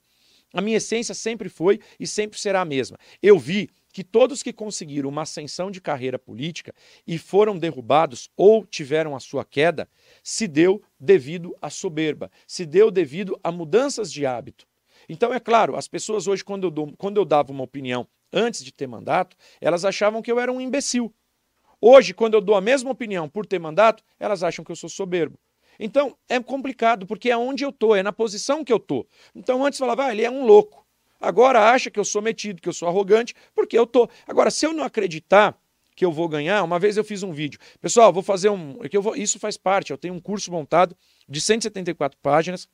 A 0.53 0.61
minha 0.61 0.77
essência 0.77 1.15
sempre 1.15 1.49
foi 1.49 1.79
e 1.99 2.05
sempre 2.05 2.39
será 2.39 2.61
a 2.61 2.65
mesma. 2.65 2.97
Eu 3.21 3.39
vi 3.39 3.69
que 3.91 4.03
todos 4.03 4.43
que 4.43 4.53
conseguiram 4.53 5.09
uma 5.09 5.23
ascensão 5.23 5.71
de 5.71 5.81
carreira 5.81 6.17
política 6.19 6.73
e 7.05 7.17
foram 7.17 7.57
derrubados 7.57 8.29
ou 8.37 8.65
tiveram 8.65 9.15
a 9.15 9.19
sua 9.19 9.43
queda, 9.43 9.89
se 10.23 10.47
deu 10.47 10.81
devido 10.99 11.55
à 11.61 11.69
soberba, 11.69 12.31
se 12.47 12.65
deu 12.65 12.91
devido 12.91 13.39
a 13.43 13.51
mudanças 13.51 14.11
de 14.11 14.25
hábito. 14.25 14.67
Então, 15.09 15.33
é 15.33 15.39
claro, 15.39 15.75
as 15.75 15.87
pessoas 15.87 16.27
hoje, 16.27 16.43
quando 16.43 16.65
eu, 16.65 16.71
dou, 16.71 16.93
quando 16.97 17.17
eu 17.17 17.25
dava 17.25 17.51
uma 17.51 17.63
opinião 17.63 18.07
antes 18.31 18.63
de 18.63 18.71
ter 18.71 18.87
mandato, 18.87 19.35
elas 19.59 19.83
achavam 19.85 20.21
que 20.21 20.31
eu 20.31 20.39
era 20.39 20.51
um 20.51 20.61
imbecil. 20.61 21.13
Hoje, 21.79 22.13
quando 22.13 22.35
eu 22.35 22.41
dou 22.41 22.55
a 22.55 22.61
mesma 22.61 22.89
opinião 22.89 23.27
por 23.27 23.45
ter 23.45 23.59
mandato, 23.59 24.03
elas 24.19 24.43
acham 24.43 24.63
que 24.63 24.71
eu 24.71 24.75
sou 24.75 24.89
soberbo. 24.89 25.37
Então, 25.83 26.17
é 26.29 26.39
complicado, 26.39 27.05
porque 27.05 27.29
é 27.29 27.35
onde 27.35 27.65
eu 27.65 27.69
tô, 27.69 27.93
é 27.93 28.01
na 28.01 28.13
posição 28.13 28.63
que 28.63 28.71
eu 28.71 28.79
tô. 28.79 29.05
Então, 29.35 29.65
antes 29.65 29.77
falava, 29.77 30.05
ah, 30.05 30.13
ele 30.13 30.23
é 30.23 30.31
um 30.31 30.45
louco. 30.45 30.87
Agora 31.19 31.71
acha 31.71 31.91
que 31.91 31.99
eu 31.99 32.05
sou 32.05 32.21
metido, 32.21 32.61
que 32.61 32.69
eu 32.69 32.73
sou 32.73 32.87
arrogante, 32.87 33.35
porque 33.53 33.77
eu 33.77 33.85
tô. 33.85 34.09
Agora, 34.25 34.49
se 34.49 34.65
eu 34.65 34.71
não 34.71 34.85
acreditar 34.85 35.59
que 35.93 36.05
eu 36.05 36.11
vou 36.11 36.29
ganhar, 36.29 36.63
uma 36.63 36.79
vez 36.79 36.95
eu 36.95 37.03
fiz 37.03 37.21
um 37.21 37.33
vídeo. 37.33 37.59
Pessoal, 37.81 38.13
vou 38.13 38.23
fazer 38.23 38.49
um. 38.49 38.81
É 38.81 38.87
que 38.87 38.95
eu 38.95 39.01
vou, 39.01 39.13
isso 39.13 39.37
faz 39.37 39.57
parte, 39.57 39.91
eu 39.91 39.97
tenho 39.97 40.13
um 40.13 40.21
curso 40.21 40.49
montado 40.53 40.95
de 41.27 41.41
174 41.41 42.17
páginas. 42.21 42.65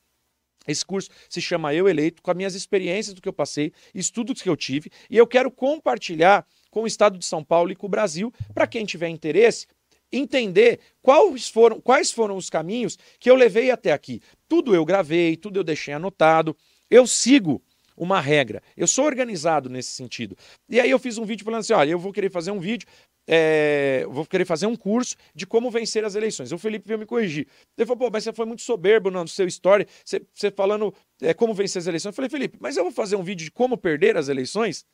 Esse 0.68 0.86
curso 0.86 1.10
se 1.28 1.40
chama 1.40 1.74
Eu 1.74 1.88
Eleito, 1.88 2.22
com 2.22 2.30
as 2.30 2.36
minhas 2.36 2.54
experiências 2.54 3.12
do 3.12 3.20
que 3.20 3.28
eu 3.28 3.32
passei, 3.32 3.72
estudos 3.92 4.40
que 4.40 4.48
eu 4.48 4.56
tive, 4.56 4.88
e 5.10 5.16
eu 5.16 5.26
quero 5.26 5.50
compartilhar 5.50 6.46
com 6.70 6.82
o 6.82 6.86
estado 6.86 7.18
de 7.18 7.24
São 7.24 7.42
Paulo 7.42 7.72
e 7.72 7.76
com 7.76 7.86
o 7.86 7.90
Brasil, 7.90 8.32
para 8.54 8.68
quem 8.68 8.84
tiver 8.84 9.08
interesse, 9.08 9.66
entender 10.12 10.80
quais 11.02 11.48
foram, 11.48 11.80
quais 11.80 12.10
foram 12.10 12.36
os 12.36 12.50
caminhos 12.50 12.98
que 13.18 13.30
eu 13.30 13.34
levei 13.34 13.70
até 13.70 13.92
aqui. 13.92 14.20
Tudo 14.48 14.74
eu 14.74 14.84
gravei, 14.84 15.36
tudo 15.36 15.58
eu 15.58 15.64
deixei 15.64 15.94
anotado. 15.94 16.56
Eu 16.90 17.06
sigo 17.06 17.62
uma 17.96 18.20
regra. 18.20 18.62
Eu 18.76 18.86
sou 18.86 19.04
organizado 19.04 19.68
nesse 19.68 19.90
sentido. 19.90 20.36
E 20.68 20.80
aí 20.80 20.90
eu 20.90 20.98
fiz 20.98 21.18
um 21.18 21.24
vídeo 21.24 21.44
falando 21.44 21.60
assim: 21.60 21.74
olha, 21.74 21.90
eu 21.90 21.98
vou 21.98 22.12
querer 22.12 22.30
fazer 22.30 22.50
um 22.50 22.58
vídeo, 22.58 22.88
é, 23.32 24.04
vou 24.08 24.24
querer 24.26 24.44
fazer 24.44 24.66
um 24.66 24.74
curso 24.74 25.14
de 25.34 25.46
como 25.46 25.70
vencer 25.70 26.04
as 26.04 26.14
eleições. 26.14 26.50
O 26.50 26.58
Felipe 26.58 26.88
veio 26.88 26.98
me 26.98 27.06
corrigir. 27.06 27.46
Ele 27.76 27.86
falou, 27.86 27.98
pô, 27.98 28.10
mas 28.10 28.24
você 28.24 28.32
foi 28.32 28.46
muito 28.46 28.62
soberbo 28.62 29.10
no 29.10 29.28
seu 29.28 29.46
story, 29.46 29.86
você, 30.04 30.22
você 30.34 30.50
falando 30.50 30.92
é, 31.20 31.32
como 31.34 31.54
vencer 31.54 31.78
as 31.78 31.86
eleições. 31.86 32.12
Eu 32.12 32.16
falei, 32.16 32.30
Felipe, 32.30 32.58
mas 32.60 32.76
eu 32.76 32.82
vou 32.82 32.92
fazer 32.92 33.16
um 33.16 33.22
vídeo 33.22 33.44
de 33.44 33.50
como 33.50 33.76
perder 33.76 34.16
as 34.16 34.28
eleições? 34.28 34.84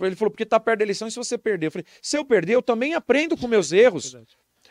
Ele 0.00 0.16
falou, 0.16 0.30
porque 0.30 0.44
tá 0.44 0.58
perto 0.58 0.80
da 0.80 0.84
eleição 0.84 1.06
e 1.06 1.10
se 1.10 1.16
você 1.16 1.38
perder. 1.38 1.68
Eu 1.68 1.70
falei, 1.70 1.86
se 2.00 2.16
eu 2.16 2.24
perder, 2.24 2.54
eu 2.54 2.62
também 2.62 2.94
aprendo 2.94 3.36
com 3.36 3.46
meus 3.46 3.72
erros. 3.72 4.16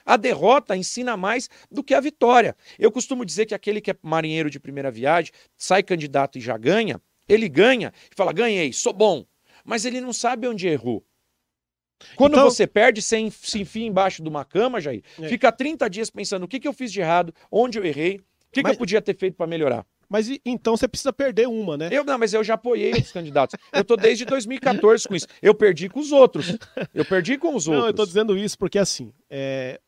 A 0.05 0.17
derrota 0.17 0.75
ensina 0.75 1.15
mais 1.15 1.49
do 1.69 1.83
que 1.83 1.93
a 1.93 1.99
vitória. 1.99 2.55
Eu 2.77 2.91
costumo 2.91 3.25
dizer 3.25 3.45
que 3.45 3.55
aquele 3.55 3.81
que 3.81 3.91
é 3.91 3.95
marinheiro 4.01 4.49
de 4.49 4.59
primeira 4.59 4.91
viagem, 4.91 5.31
sai 5.57 5.83
candidato 5.83 6.37
e 6.37 6.41
já 6.41 6.57
ganha, 6.57 7.01
ele 7.27 7.47
ganha 7.47 7.93
e 8.11 8.15
fala: 8.15 8.33
ganhei, 8.33 8.73
sou 8.73 8.93
bom. 8.93 9.25
Mas 9.63 9.85
ele 9.85 10.01
não 10.01 10.11
sabe 10.11 10.47
onde 10.47 10.67
errou. 10.67 11.05
Quando 12.15 12.33
então... 12.33 12.49
você 12.49 12.65
perde, 12.65 13.01
você 13.01 13.29
se 13.31 13.61
enfia 13.61 13.85
embaixo 13.85 14.23
de 14.23 14.29
uma 14.29 14.43
cama, 14.43 14.81
Jair, 14.81 15.03
é. 15.19 15.27
fica 15.27 15.51
30 15.51 15.89
dias 15.89 16.09
pensando 16.09 16.43
o 16.43 16.47
que, 16.47 16.59
que 16.59 16.67
eu 16.67 16.73
fiz 16.73 16.91
de 16.91 16.99
errado, 16.99 17.33
onde 17.51 17.77
eu 17.77 17.85
errei, 17.85 18.17
o 18.17 18.21
que, 18.51 18.61
Mas... 18.63 18.71
que 18.71 18.75
eu 18.75 18.79
podia 18.79 19.01
ter 19.01 19.15
feito 19.15 19.35
para 19.35 19.45
melhorar. 19.45 19.85
Mas 20.09 20.27
então 20.45 20.75
você 20.75 20.89
precisa 20.89 21.13
perder 21.13 21.47
uma, 21.47 21.77
né? 21.77 21.87
Eu 21.89 22.03
não, 22.03 22.17
mas 22.17 22.33
eu 22.33 22.43
já 22.43 22.55
apoiei 22.55 22.91
os 22.91 23.13
candidatos. 23.13 23.57
Eu 23.71 23.81
tô 23.81 23.95
desde 23.95 24.25
2014 24.25 25.07
com 25.07 25.15
isso. 25.15 25.25
Eu 25.41 25.55
perdi 25.55 25.87
com 25.87 26.01
os 26.01 26.11
outros. 26.11 26.57
Eu 26.93 27.05
perdi 27.05 27.37
com 27.37 27.55
os 27.55 27.65
outros. 27.65 27.81
Não, 27.81 27.87
eu 27.87 27.93
tô 27.93 28.05
dizendo 28.05 28.37
isso 28.37 28.57
porque 28.57 28.77
assim, 28.77 29.13
é, 29.29 29.79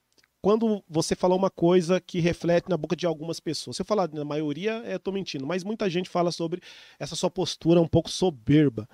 quando 0.44 0.84
você 0.90 1.16
falou 1.16 1.38
uma 1.38 1.50
coisa 1.50 2.02
que 2.02 2.20
reflete 2.20 2.70
na 2.70 2.76
boca 2.76 2.98
de 2.98 3.06
algumas 3.06 3.40
pessoas. 3.40 3.78
Se 3.78 3.82
eu 3.82 3.86
falar 3.86 4.10
na 4.12 4.26
maioria, 4.26 4.84
é, 4.86 5.00
tô 5.00 5.10
mentindo, 5.10 5.48
mas 5.48 5.64
muita 5.64 5.90
gente 5.90 6.10
fala 6.10 6.34
sobre 6.34 6.60
essa 7.00 7.16
sua 7.16 7.32
postura 7.32 7.80
um 7.80 7.88
pouco 7.88 8.10
soberba. 8.10 8.86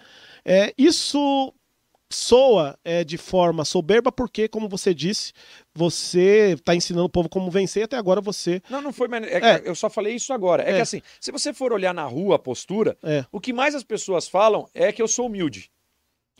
É, 0.45 0.71
isso 0.77 1.51
soa 2.07 2.77
é, 2.83 3.03
de 3.03 3.17
forma 3.17 3.65
soberba 3.65 4.11
porque, 4.11 4.47
como 4.47 4.69
você 4.69 4.93
disse, 4.93 5.33
você 5.73 6.53
está 6.53 6.75
ensinando 6.75 7.05
o 7.05 7.09
povo 7.09 7.27
como 7.27 7.49
vencer 7.49 7.81
e 7.81 7.85
até 7.85 7.97
agora 7.97 8.21
você... 8.21 8.61
Não, 8.69 8.79
não 8.79 8.93
foi... 8.93 9.07
É, 9.11 9.55
é. 9.55 9.61
Eu 9.65 9.73
só 9.73 9.89
falei 9.89 10.13
isso 10.13 10.31
agora. 10.31 10.61
É, 10.61 10.67
que 10.67 10.71
é. 10.73 10.81
assim, 10.81 11.01
se 11.19 11.31
você 11.31 11.51
for 11.51 11.73
olhar 11.73 11.95
na 11.95 12.05
rua 12.05 12.35
a 12.35 12.39
postura, 12.39 12.95
é. 13.01 13.25
o 13.31 13.39
que 13.39 13.51
mais 13.51 13.73
as 13.73 13.83
pessoas 13.83 14.27
falam 14.27 14.69
é 14.71 14.91
que 14.91 15.01
eu 15.01 15.07
sou 15.07 15.25
humilde. 15.25 15.71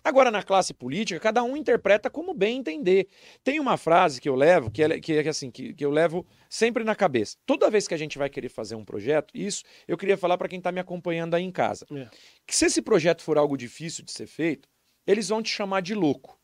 Agora, 0.04 0.32
na 0.32 0.44
classe 0.44 0.74
política, 0.74 1.20
cada 1.20 1.44
um 1.44 1.56
interpreta 1.56 2.10
como 2.10 2.34
bem 2.34 2.58
entender. 2.58 3.08
Tem 3.44 3.60
uma 3.60 3.78
frase 3.78 4.22
que 4.22 4.30
eu 4.30 4.36
levo, 4.36 4.72
que 4.72 4.84
é, 4.84 5.00
que 5.00 5.14
é 5.14 5.28
assim, 5.28 5.52
que, 5.52 5.74
que 5.74 5.86
eu 5.86 5.92
levo 5.92 6.26
sempre 6.50 6.84
na 6.84 6.96
cabeça. 6.96 7.38
Toda 7.46 7.70
vez 7.70 7.88
que 7.88 7.94
a 7.94 7.98
gente 7.98 8.18
vai 8.18 8.30
querer 8.30 8.50
fazer 8.50 8.76
um 8.76 8.86
projeto, 8.86 9.32
isso 9.36 9.64
eu 9.88 9.98
queria 9.98 10.18
falar 10.18 10.38
para 10.38 10.48
quem 10.48 10.58
está 10.60 10.72
me 10.72 10.80
acompanhando 10.80 11.36
aí 11.36 11.44
em 11.44 11.52
casa. 11.52 11.86
É. 11.92 12.08
Que 12.46 12.56
se 12.56 12.66
esse 12.66 12.82
projeto 12.82 13.22
for 13.22 13.38
algo 13.38 13.58
difícil 13.58 14.04
de 14.04 14.12
ser 14.12 14.28
feito, 14.28 14.68
eles 15.06 15.30
vão 15.30 15.42
te 15.42 15.50
chamar 15.50 15.82
de 15.82 15.94
louco. 15.94 16.40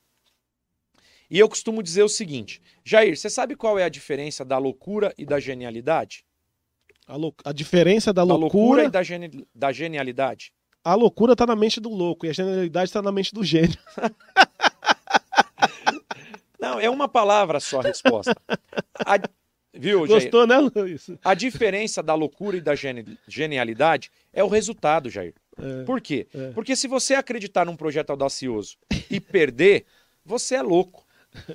E 1.30 1.39
eu 1.39 1.49
costumo 1.49 1.82
dizer 1.82 2.03
o 2.03 2.10
seguinte: 2.10 2.62
Jair, 2.84 3.18
você 3.18 3.30
sabe 3.30 3.56
qual 3.56 3.80
é 3.80 3.84
a 3.84 3.89
diferença 3.89 4.45
da 4.45 4.58
loucura 4.58 5.14
e 5.18 5.26
da 5.26 5.39
genialidade? 5.39 6.26
A, 7.08 7.16
lou 7.16 7.34
a 7.43 7.51
diferença 7.51 8.12
da, 8.12 8.26
da 8.26 8.34
loucura... 8.34 8.64
loucura 8.64 8.84
e 8.86 8.89
da, 8.89 9.03
geni 9.03 9.47
da 9.53 9.72
genialidade? 9.72 10.53
A 10.86 10.94
loucura 10.94 11.34
está 11.34 11.48
na 11.48 11.56
mente 11.56 11.82
do 11.82 11.90
louco 11.90 12.28
e 12.28 12.30
a 12.30 12.34
genialidade 12.34 12.90
está 12.90 13.02
na 13.02 13.12
mente 13.12 13.34
do 13.34 13.44
gênio. 13.44 13.76
Não, 16.62 16.80
é 16.80 16.88
uma 16.88 17.08
palavra 17.08 17.60
só 17.60 17.80
a 17.80 17.84
resposta. 17.84 18.36
A, 19.04 19.20
viu, 19.74 20.06
Gostou, 20.06 20.48
Jair? 20.48 20.62
né, 20.62 20.72
Luiz? 20.76 21.10
A 21.24 21.34
diferença 21.34 22.04
da 22.04 22.14
loucura 22.14 22.58
e 22.58 22.62
da 22.62 22.74
genialidade 23.28 24.12
é 24.32 24.44
o 24.44 24.48
resultado, 24.48 25.10
Jair. 25.10 25.34
É, 25.58 25.84
Por 25.86 26.00
quê? 26.00 26.28
É. 26.34 26.52
Porque 26.52 26.76
se 26.76 26.88
você 26.88 27.16
acreditar 27.16 27.66
num 27.66 27.76
projeto 27.76 28.12
audacioso 28.12 28.78
e 29.10 29.20
perder, 29.20 29.86
você 30.24 30.56
é 30.56 30.62
louco. 30.62 31.04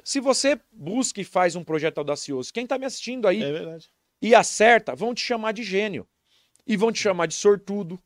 Se 0.05 0.18
você 0.18 0.61
busca 0.72 1.20
e 1.20 1.24
faz 1.24 1.55
um 1.55 1.62
projeto 1.62 1.99
audacioso, 1.99 2.53
quem 2.53 2.64
está 2.64 2.76
me 2.76 2.85
assistindo 2.85 3.28
aí 3.28 3.43
é 3.45 3.78
e 4.20 4.35
acerta, 4.35 4.95
vão 4.95 5.14
te 5.14 5.22
chamar 5.22 5.53
de 5.53 5.62
gênio. 5.62 6.07
E 6.66 6.76
vão 6.76 6.93
te 6.93 7.01
chamar 7.01 7.26
de 7.26 7.35
sortudo, 7.35 7.99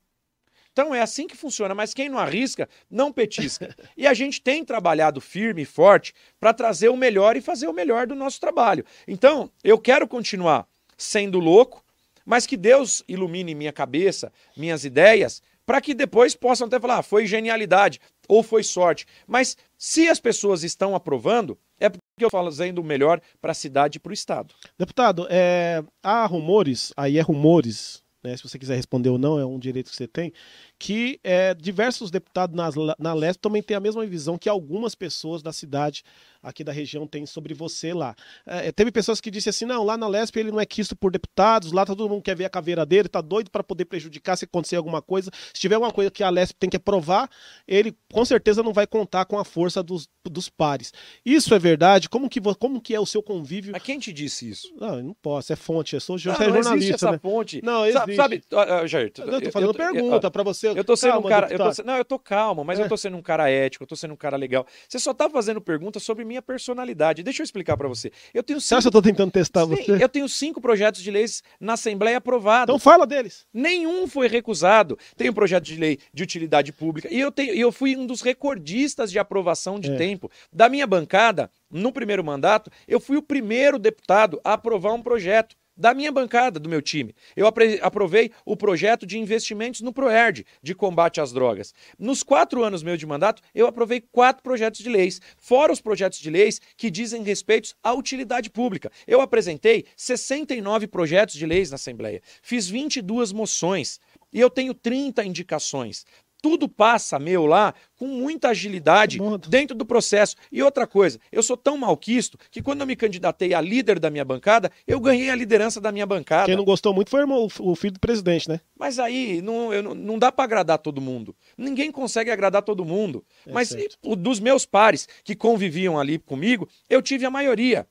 então 0.75 0.93
é 0.93 1.01
assim 1.01 1.29
que 1.29 1.37
funciona, 1.37 1.73
mas 1.73 1.95
quem 1.95 2.09
não 2.09 2.19
arrisca, 2.19 2.69
não 2.91 3.13
petisca. 3.13 3.75
E 3.97 4.09
a 4.09 4.13
gente 4.13 4.43
tem 4.43 4.65
trabalhado 4.65 5.21
firme 5.21 5.63
e 5.63 5.65
forte 5.65 6.13
para 6.41 6.53
trazer 6.53 6.89
o 6.89 6.97
melhor 6.97 7.37
e 7.37 7.41
fazer 7.41 7.69
o 7.69 7.73
melhor 7.73 8.09
do 8.09 8.15
nosso 8.15 8.41
trabalho. 8.41 8.85
Então, 9.07 9.49
eu 9.63 9.79
quero 9.79 10.09
continuar 10.09 10.67
sendo 10.99 11.39
louco, 11.39 11.85
mas 12.27 12.45
que 12.45 12.57
Deus 12.57 13.05
ilumine 13.07 13.55
minha 13.55 13.73
cabeça, 13.73 14.33
minhas 14.57 14.85
ideias, 14.85 15.41
para 15.65 15.81
que 15.81 15.95
depois 15.95 16.35
possam 16.35 16.67
até 16.67 16.81
falar, 16.81 16.99
ah, 16.99 17.03
foi 17.03 17.25
genialidade. 17.27 18.01
ou 18.27 18.43
foi 18.43 18.63
sorte. 18.63 19.07
Mas 19.27 19.57
se 19.79 20.09
as 20.09 20.19
pessoas 20.19 20.65
estão 20.65 20.95
aprovando, 20.95 21.59
é 21.79 21.89
porque 21.89 22.03
eu 22.19 22.27
estou 22.27 22.45
fazendo 22.45 22.79
o 22.81 22.85
melhor 22.85 23.21
para 23.41 23.53
a 23.53 23.55
cidade 23.55 23.99
e 23.99 24.01
para 24.01 24.11
o 24.11 24.15
Estado. 24.15 24.55
Deputado, 24.79 25.27
é, 25.31 25.85
há 26.03 26.25
rumores, 26.27 26.93
aí 26.97 27.19
é 27.19 27.21
rumores, 27.21 28.03
né, 28.25 28.37
se 28.37 28.43
você 28.43 28.59
quiser 28.59 28.77
responder 28.77 29.11
ou 29.11 29.19
não, 29.19 29.39
é 29.39 29.47
um 29.47 29.59
direito 29.59 29.91
que 29.91 29.97
você 29.97 30.09
tem, 30.09 30.33
que 30.79 31.21
é, 31.23 31.55
diversos 31.55 32.11
deputados 32.11 32.55
na, 32.55 32.95
na 32.99 33.15
Leste 33.15 33.41
também 33.41 33.63
têm 33.63 33.77
a 33.77 33.81
mesma 33.81 34.05
visão 34.07 34.37
que 34.37 34.49
algumas 34.49 34.95
pessoas 34.95 35.43
da 35.43 35.53
cidade 35.53 36.03
aqui 36.43 36.63
da 36.63 36.73
região 36.73 37.07
têm 37.07 37.25
sobre 37.25 37.55
você 37.55 37.95
lá. 37.95 38.15
É, 38.45 38.71
teve 38.71 38.93
pessoas 38.93 39.21
que 39.21 39.31
disseram 39.31 39.51
assim: 39.51 39.65
não, 39.65 39.83
lá 39.83 39.97
na 39.97 40.07
Lesp 40.07 40.37
ele 40.37 40.51
não 40.51 40.61
é 40.61 40.67
quisto 40.67 40.95
por 40.95 41.11
deputados, 41.11 41.73
lá 41.73 41.87
todo 41.87 42.09
mundo 42.09 42.23
quer 42.23 42.37
ver 42.37 42.45
a 42.45 42.51
caveira 42.51 42.85
dele, 42.85 43.09
tá 43.09 43.21
doido 43.21 43.51
para 43.51 43.65
poder 43.65 43.87
prejudicar 43.87 44.37
se 44.37 44.45
acontecer 44.45 44.77
alguma 44.77 45.01
coisa. 45.01 45.31
Se 45.53 45.61
tiver 45.61 45.77
alguma 45.77 45.93
coisa 45.93 46.11
que 46.11 46.23
a 46.23 46.31
Lesp 46.31 46.57
tem 46.59 46.69
que 46.69 46.77
aprovar, 46.77 47.31
ele 47.67 47.97
com 48.13 48.25
certeza 48.25 48.63
não 48.63 48.73
vai 48.73 48.87
contar 48.87 49.25
com 49.25 49.39
a 49.39 49.45
força 49.45 49.83
dos, 49.83 50.09
dos 50.25 50.49
pares. 50.49 50.93
Isso 51.25 51.55
é 51.55 51.59
verdade? 51.59 52.09
Como 52.09 52.29
que, 52.29 52.41
como 52.59 52.81
que 52.81 52.95
é 52.95 53.01
o 53.01 53.07
seu 53.07 53.23
convívio? 53.23 53.73
Mas 53.73 53.83
quem 53.83 53.99
te 53.99 54.13
disse 54.13 54.51
isso? 54.51 54.75
Não, 54.79 55.03
não 55.03 55.15
posso, 55.15 55.53
é 55.53 55.57
fonte, 55.57 55.95
eu 55.95 56.01
sou 56.01 56.17
Não, 56.25 56.35
é 56.35 56.39
não 56.39 56.45
jornalista. 56.45 56.75
existe 56.77 56.95
essa 56.95 57.13
né? 57.13 57.19
fonte. 57.19 57.63
Não, 57.63 57.87
existe. 57.87 58.17
Sabe, 58.17 58.43
sabe 58.51 58.89
Jair, 58.89 59.13
eu 59.17 59.41
tô 59.41 59.51
fazendo 59.51 59.75
pergunta 59.75 60.31
para 60.31 60.43
você. 60.43 60.64
Eu 60.69 60.85
tô 60.85 60.97
sendo 60.97 61.13
Calma, 61.13 61.27
um 61.27 61.31
cara. 61.31 61.49
Eu 61.53 61.59
tô, 61.59 61.83
não, 61.85 61.97
eu 61.97 62.05
tô 62.05 62.19
calmo, 62.19 62.65
mas 62.65 62.79
É. 62.79 62.83
eu 62.85 62.89
tô 62.89 62.97
sendo 62.97 63.17
um 63.17 63.23
cara 63.23 63.51
ético, 63.51 63.85
eu 63.85 63.89
tô 63.89 63.97
sendo 63.97 64.15
um 64.15 64.17
cara 64.17 64.37
legal. 64.37 64.67
Você 64.89 64.99
só 64.99 65.13
tá 65.13 65.29
fazendo 65.29 65.61
perguntas 65.61 66.03
sobre 66.03 66.25
minha 66.25 66.41
personalidade. 66.41 67.23
Deixa 67.23 67.43
eu 67.43 67.45
explicar 67.45 67.77
pra 67.77 67.89
você. 67.89 68.11
Eu 68.33 68.43
tenho 68.43 68.61
Você 68.61 68.75
cinco, 68.75 68.87
eu 68.89 68.93
tô 68.93 69.03
tentando 69.03 69.31
testar 69.31 69.65
Sim, 69.67 69.77
você? 69.77 70.03
eu 70.03 70.09
tenho 70.09 70.29
cinco 70.29 70.61
projetos 70.61 71.03
de 71.03 71.11
leis 71.11 71.43
na 71.61 71.75
Assembleia 71.75 72.17
aprovados. 72.19 72.73
Então 72.73 72.79
fala 72.79 73.07
deles. 73.07 73.47
Nenhum 73.53 74.07
foi 74.07 74.29
recusado. 74.29 74.99
Tem 75.17 75.29
um 75.29 75.35
projeto 75.35 75.65
de 75.65 75.77
lei 75.77 75.99
de 76.13 76.23
utilidade 76.23 76.73
pública. 76.73 77.09
E 77.13 77.21
eu, 77.21 77.31
tenho, 77.33 77.55
eu 77.55 77.71
fui 77.73 77.97
um 77.97 78.07
dos 78.07 78.21
recordistas 78.23 79.11
de 79.11 79.19
aprovação 79.19 79.79
de 79.81 79.91
É. 79.93 79.97
tempo. 79.97 80.31
Da 80.53 80.69
minha 80.69 80.87
bancada, 80.87 81.51
no 81.71 81.93
primeiro 81.93 82.23
mandato, 82.23 82.71
eu 82.87 83.01
fui 83.01 83.17
o 83.17 83.23
primeiro 83.23 83.79
deputado 83.79 84.41
a 84.45 84.53
aprovar 84.55 84.93
um 84.93 85.03
projeto. 85.03 85.57
Da 85.77 85.93
minha 85.93 86.13
bancada, 86.13 86.61
do 86.61 86.69
meu 86.69 86.81
time. 86.81 87.13
Eu 87.35 87.49
aprovei 87.83 88.31
o 88.45 88.57
projeto 88.57 89.05
de 89.05 89.19
investimentos 89.19 89.81
no 89.81 89.93
ProERD, 89.93 90.47
de 90.63 90.73
combate 90.73 91.21
às 91.21 91.33
drogas. 91.33 91.75
Nos 91.99 92.23
quatro 92.23 92.63
anos 92.63 92.85
meu 92.85 92.97
de 92.97 93.05
mandato, 93.05 93.43
eu 93.53 93.67
aprovei 93.67 94.01
quatro 94.01 94.41
projetos 94.41 94.81
de 94.81 94.89
leis, 94.89 95.21
fora 95.37 95.73
os 95.73 95.81
projetos 95.81 96.21
de 96.21 96.31
leis 96.31 96.61
que 96.77 96.91
dizem 96.91 97.25
respeito 97.25 97.75
à 97.83 97.93
utilidade 97.93 98.51
pública. 98.51 98.93
Eu 99.05 99.21
apresentei 99.21 99.85
69 99.97 100.87
projetos 100.87 101.35
de 101.35 101.45
leis 101.45 101.71
na 101.71 101.75
Assembleia, 101.75 102.23
fiz 102.41 102.69
22 102.69 103.33
moções 103.33 103.99
e 104.33 104.41
eu 104.41 104.51
tenho 104.51 104.75
30 104.75 105.25
indicações. 105.25 106.05
Tudo 106.45 106.69
passa 106.69 107.19
meu 107.19 107.47
lá 107.47 107.73
com 107.97 108.07
muita 108.07 108.51
agilidade 108.51 109.19
dentro 109.49 109.75
do 109.75 109.87
processo. 109.87 110.37
E 110.53 110.63
outra 110.63 110.87
coisa, 110.87 111.19
eu 111.33 111.43
sou 111.43 111.57
tão 111.57 111.79
malquisto 111.79 112.37
que 112.51 112.61
quando 112.61 112.83
eu 112.83 112.87
me 112.87 112.95
candidatei 112.95 113.55
a 113.55 113.63
líder 113.63 113.99
da 113.99 114.11
minha 114.11 114.27
bancada, 114.27 114.71
eu 114.87 115.01
ganhei 115.01 115.31
a 115.31 115.35
liderança 115.35 115.81
da 115.81 115.91
minha 115.91 116.05
bancada. 116.05 116.45
Quem 116.45 116.55
não 116.55 116.63
gostou 116.67 116.93
muito 116.93 117.09
foi 117.09 117.25
o 117.25 117.75
filho 117.75 117.95
do 117.95 117.99
presidente, 117.99 118.47
né? 118.47 118.61
Mas 118.79 118.99
aí 118.99 119.41
não, 119.41 119.73
eu 119.73 119.83
não- 119.95 120.19
dá 120.19 120.31
para 120.31 120.45
agradar 120.45 120.77
todo 120.81 121.01
mundo. 121.01 121.35
Ninguém 121.57 121.91
consegue 121.91 122.31
agradar 122.31 122.61
todo 122.61 122.85
mundo. 122.85 123.25
É 123.47 123.51
Mas 123.51 123.75
o- 124.03 124.15
dos 124.15 124.39
meus 124.39 124.67
pares 124.67 125.09
que 125.25 125.35
conviviam 125.35 125.99
ali 125.99 126.19
comigo, 126.19 126.69
eu 126.91 127.01
tive 127.01 127.25
a 127.25 127.31
maioria. 127.31 127.87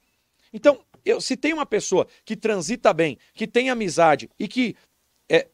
Então, 0.53 0.77
eu- 1.03 1.19
se 1.19 1.35
tem 1.35 1.53
uma 1.53 1.65
pessoa 1.65 2.05
que 2.23 2.35
transita 2.35 2.93
bem, 2.93 3.17
que 3.33 3.47
tem 3.47 3.71
amizade 3.71 4.29
e 4.39 4.47
que 4.47 4.75
é, 5.27 5.47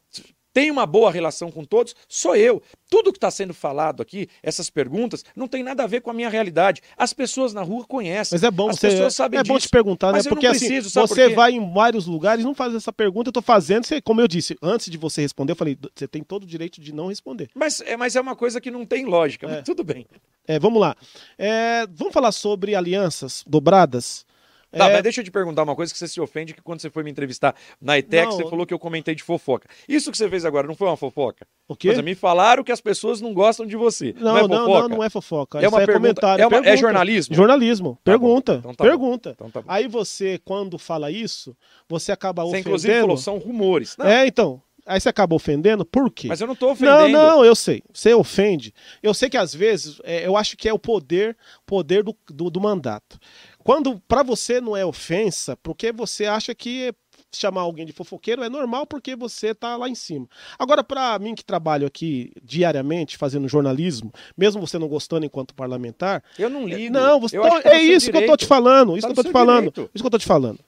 tem 0.52 0.70
uma 0.70 0.86
boa 0.86 1.10
relação 1.10 1.50
com 1.50 1.64
todos, 1.64 1.94
sou 2.08 2.34
eu. 2.36 2.62
Tudo 2.88 3.12
que 3.12 3.18
está 3.18 3.30
sendo 3.30 3.54
falado 3.54 4.02
aqui, 4.02 4.28
essas 4.42 4.68
perguntas, 4.68 5.24
não 5.36 5.46
tem 5.46 5.62
nada 5.62 5.84
a 5.84 5.86
ver 5.86 6.00
com 6.00 6.10
a 6.10 6.14
minha 6.14 6.28
realidade. 6.28 6.82
As 6.96 7.12
pessoas 7.12 7.54
na 7.54 7.62
rua 7.62 7.84
conhecem. 7.86 8.36
Mas 8.36 8.42
é 8.42 8.50
bom 8.50 8.68
As 8.68 8.76
você. 8.76 8.88
pessoas 8.88 9.14
sabem 9.14 9.38
é 9.38 9.44
bom 9.44 9.58
te 9.58 9.68
perguntar, 9.68 10.12
né? 10.12 10.22
Porque 10.24 10.46
assim, 10.46 10.66
preciso, 10.66 11.00
por 11.00 11.08
você 11.08 11.28
vai 11.28 11.52
em 11.52 11.72
vários 11.72 12.06
lugares, 12.06 12.44
não 12.44 12.54
faz 12.54 12.74
essa 12.74 12.92
pergunta, 12.92 13.28
eu 13.28 13.32
tô 13.32 13.42
fazendo, 13.42 13.84
você, 13.84 14.00
como 14.00 14.20
eu 14.20 14.26
disse, 14.26 14.56
antes 14.60 14.90
de 14.90 14.98
você 14.98 15.22
responder, 15.22 15.52
eu 15.52 15.56
falei, 15.56 15.78
você 15.94 16.08
tem 16.08 16.22
todo 16.22 16.42
o 16.42 16.46
direito 16.46 16.80
de 16.80 16.92
não 16.92 17.08
responder. 17.08 17.48
Mas, 17.54 17.80
é, 17.82 17.96
mas 17.96 18.16
é 18.16 18.20
uma 18.20 18.34
coisa 18.34 18.60
que 18.60 18.70
não 18.70 18.84
tem 18.84 19.04
lógica. 19.04 19.46
É. 19.46 19.50
Mas 19.56 19.62
tudo 19.62 19.84
bem. 19.84 20.06
É, 20.46 20.58
vamos 20.58 20.80
lá. 20.80 20.96
É, 21.38 21.86
vamos 21.94 22.12
falar 22.12 22.32
sobre 22.32 22.74
alianças 22.74 23.44
dobradas. 23.46 24.26
Tá, 24.72 24.88
É, 24.88 24.92
mas 24.92 25.02
deixa 25.02 25.20
eu 25.20 25.24
te 25.24 25.30
perguntar 25.30 25.62
uma 25.64 25.74
coisa 25.74 25.92
que 25.92 25.98
você 25.98 26.06
se 26.06 26.20
ofende, 26.20 26.54
que 26.54 26.62
quando 26.62 26.80
você 26.80 26.88
foi 26.90 27.02
me 27.02 27.10
entrevistar 27.10 27.54
na 27.80 27.98
ETEC, 27.98 28.26
Não, 28.26 28.32
você 28.36 28.48
falou 28.48 28.64
que 28.64 28.72
eu 28.72 28.78
comentei 28.78 29.14
de 29.14 29.22
fofoca. 29.22 29.68
Isso 29.88 30.10
que 30.12 30.16
você 30.16 30.28
fez 30.28 30.44
agora 30.44 30.66
não 30.68 30.74
foi 30.76 30.86
uma 30.88 30.96
fofoca? 30.96 31.46
o 31.68 31.74
quê? 31.76 31.88
Mas 31.88 32.00
me 32.02 32.14
falaram 32.14 32.62
que 32.64 32.70
as 32.72 32.80
pessoas 32.80 33.20
não 33.20 33.32
gostam 33.34 33.64
de 33.66 33.76
você. 33.76 34.14
Não, 34.18 34.36
é 34.36 34.42
não, 34.42 34.48
fofoca? 34.66 34.88
não, 34.88 34.96
não 34.96 35.04
é 35.04 35.10
fofoca. 35.10 35.58
É 35.58 35.62
Isso 35.62 35.70
uma 35.74 35.80
aí 35.80 35.86
pergunta- 35.86 36.20
comentário. 36.20 36.42
é 36.42 36.46
uma- 36.46 36.66
é 36.68 36.76
jornalismo? 36.76 37.34
Jornalismo. 37.34 37.94
Tá 38.04 38.10
pergunta. 38.12 38.54
então 38.60 38.74
tá 38.74 38.84
pergunta. 38.84 39.30
Então 39.30 39.50
tá. 39.50 39.62
Aí 39.66 39.86
você, 39.88 40.40
quando 40.44 40.78
fala 40.78 41.10
isso, 41.10 41.56
você 41.88 42.12
acaba 42.12 42.42
Você 42.42 42.48
ofendendo. 42.48 42.68
inclusive 42.68 43.00
falou, 43.00 43.16
são 43.16 43.38
rumores. 43.38 43.96
Não, 43.96 44.06
É, 44.06 44.26
então. 44.26 44.62
Aí 44.86 44.98
você 44.98 45.08
acaba 45.10 45.36
ofendendo, 45.36 45.84
por 45.84 46.10
quê? 46.10 46.26
mas 46.26 46.40
eu 46.40 46.46
não 46.48 46.56
tô 46.56 46.70
ofendendo. 46.70 47.08
Não, 47.10 47.36
não, 47.36 47.44
eu 47.44 47.54
sei. 47.54 47.82
Você 47.92 48.12
ofende. 48.14 48.74
Eu 49.02 49.12
sei 49.14 49.28
que 49.30 49.36
às 49.36 49.54
vezes, 49.54 50.00
é, 50.02 50.26
eu 50.26 50.36
acho 50.36 50.56
que 50.56 50.68
é 50.68 50.72
o 50.72 50.78
poder, 50.78 51.36
poder 51.66 52.02
do, 52.02 52.16
do, 52.28 52.50
do 52.50 52.60
mandato. 52.60 53.18
Quando 53.62 54.00
para 54.08 54.22
você 54.22 54.60
não 54.60 54.76
é 54.76 54.84
ofensa, 54.84 55.56
porque 55.62 55.92
você 55.92 56.26
acha 56.26 56.54
que 56.54 56.92
chamar 57.32 57.60
alguém 57.60 57.86
de 57.86 57.92
fofoqueiro 57.92 58.42
é 58.42 58.48
normal 58.48 58.84
porque 58.86 59.14
você 59.14 59.54
tá 59.54 59.76
lá 59.76 59.88
em 59.88 59.94
cima. 59.94 60.26
Agora, 60.58 60.82
para 60.82 61.16
mim 61.18 61.34
que 61.34 61.44
trabalho 61.44 61.86
aqui 61.86 62.32
diariamente 62.42 63.16
fazendo 63.16 63.46
jornalismo, 63.46 64.12
mesmo 64.36 64.60
você 64.66 64.78
não 64.78 64.88
gostando 64.88 65.24
enquanto 65.26 65.54
parlamentar, 65.54 66.24
Eu 66.38 66.48
não 66.50 66.66
ligo. 66.66 66.92
não, 66.92 67.20
você 67.20 67.38
tá- 67.38 67.60
tá 67.62 67.70
é 67.74 67.82
isso 67.82 68.06
que 68.10 68.16
eu 68.16 68.20
tô 68.20 68.20
direito. 68.20 68.40
te 68.40 68.46
falando, 68.46 68.96
isso 68.96 69.06
Tá 69.06 69.14
que 69.14 69.20
eu 69.20 69.22
tô 69.24 69.28
te 69.28 69.32
falando, 69.32 69.70
direito. 69.70 69.90
isso 69.94 70.02
que 70.02 70.06
eu 70.06 70.10
tô 70.10 70.18
te 70.18 70.26
falando. 70.26 70.58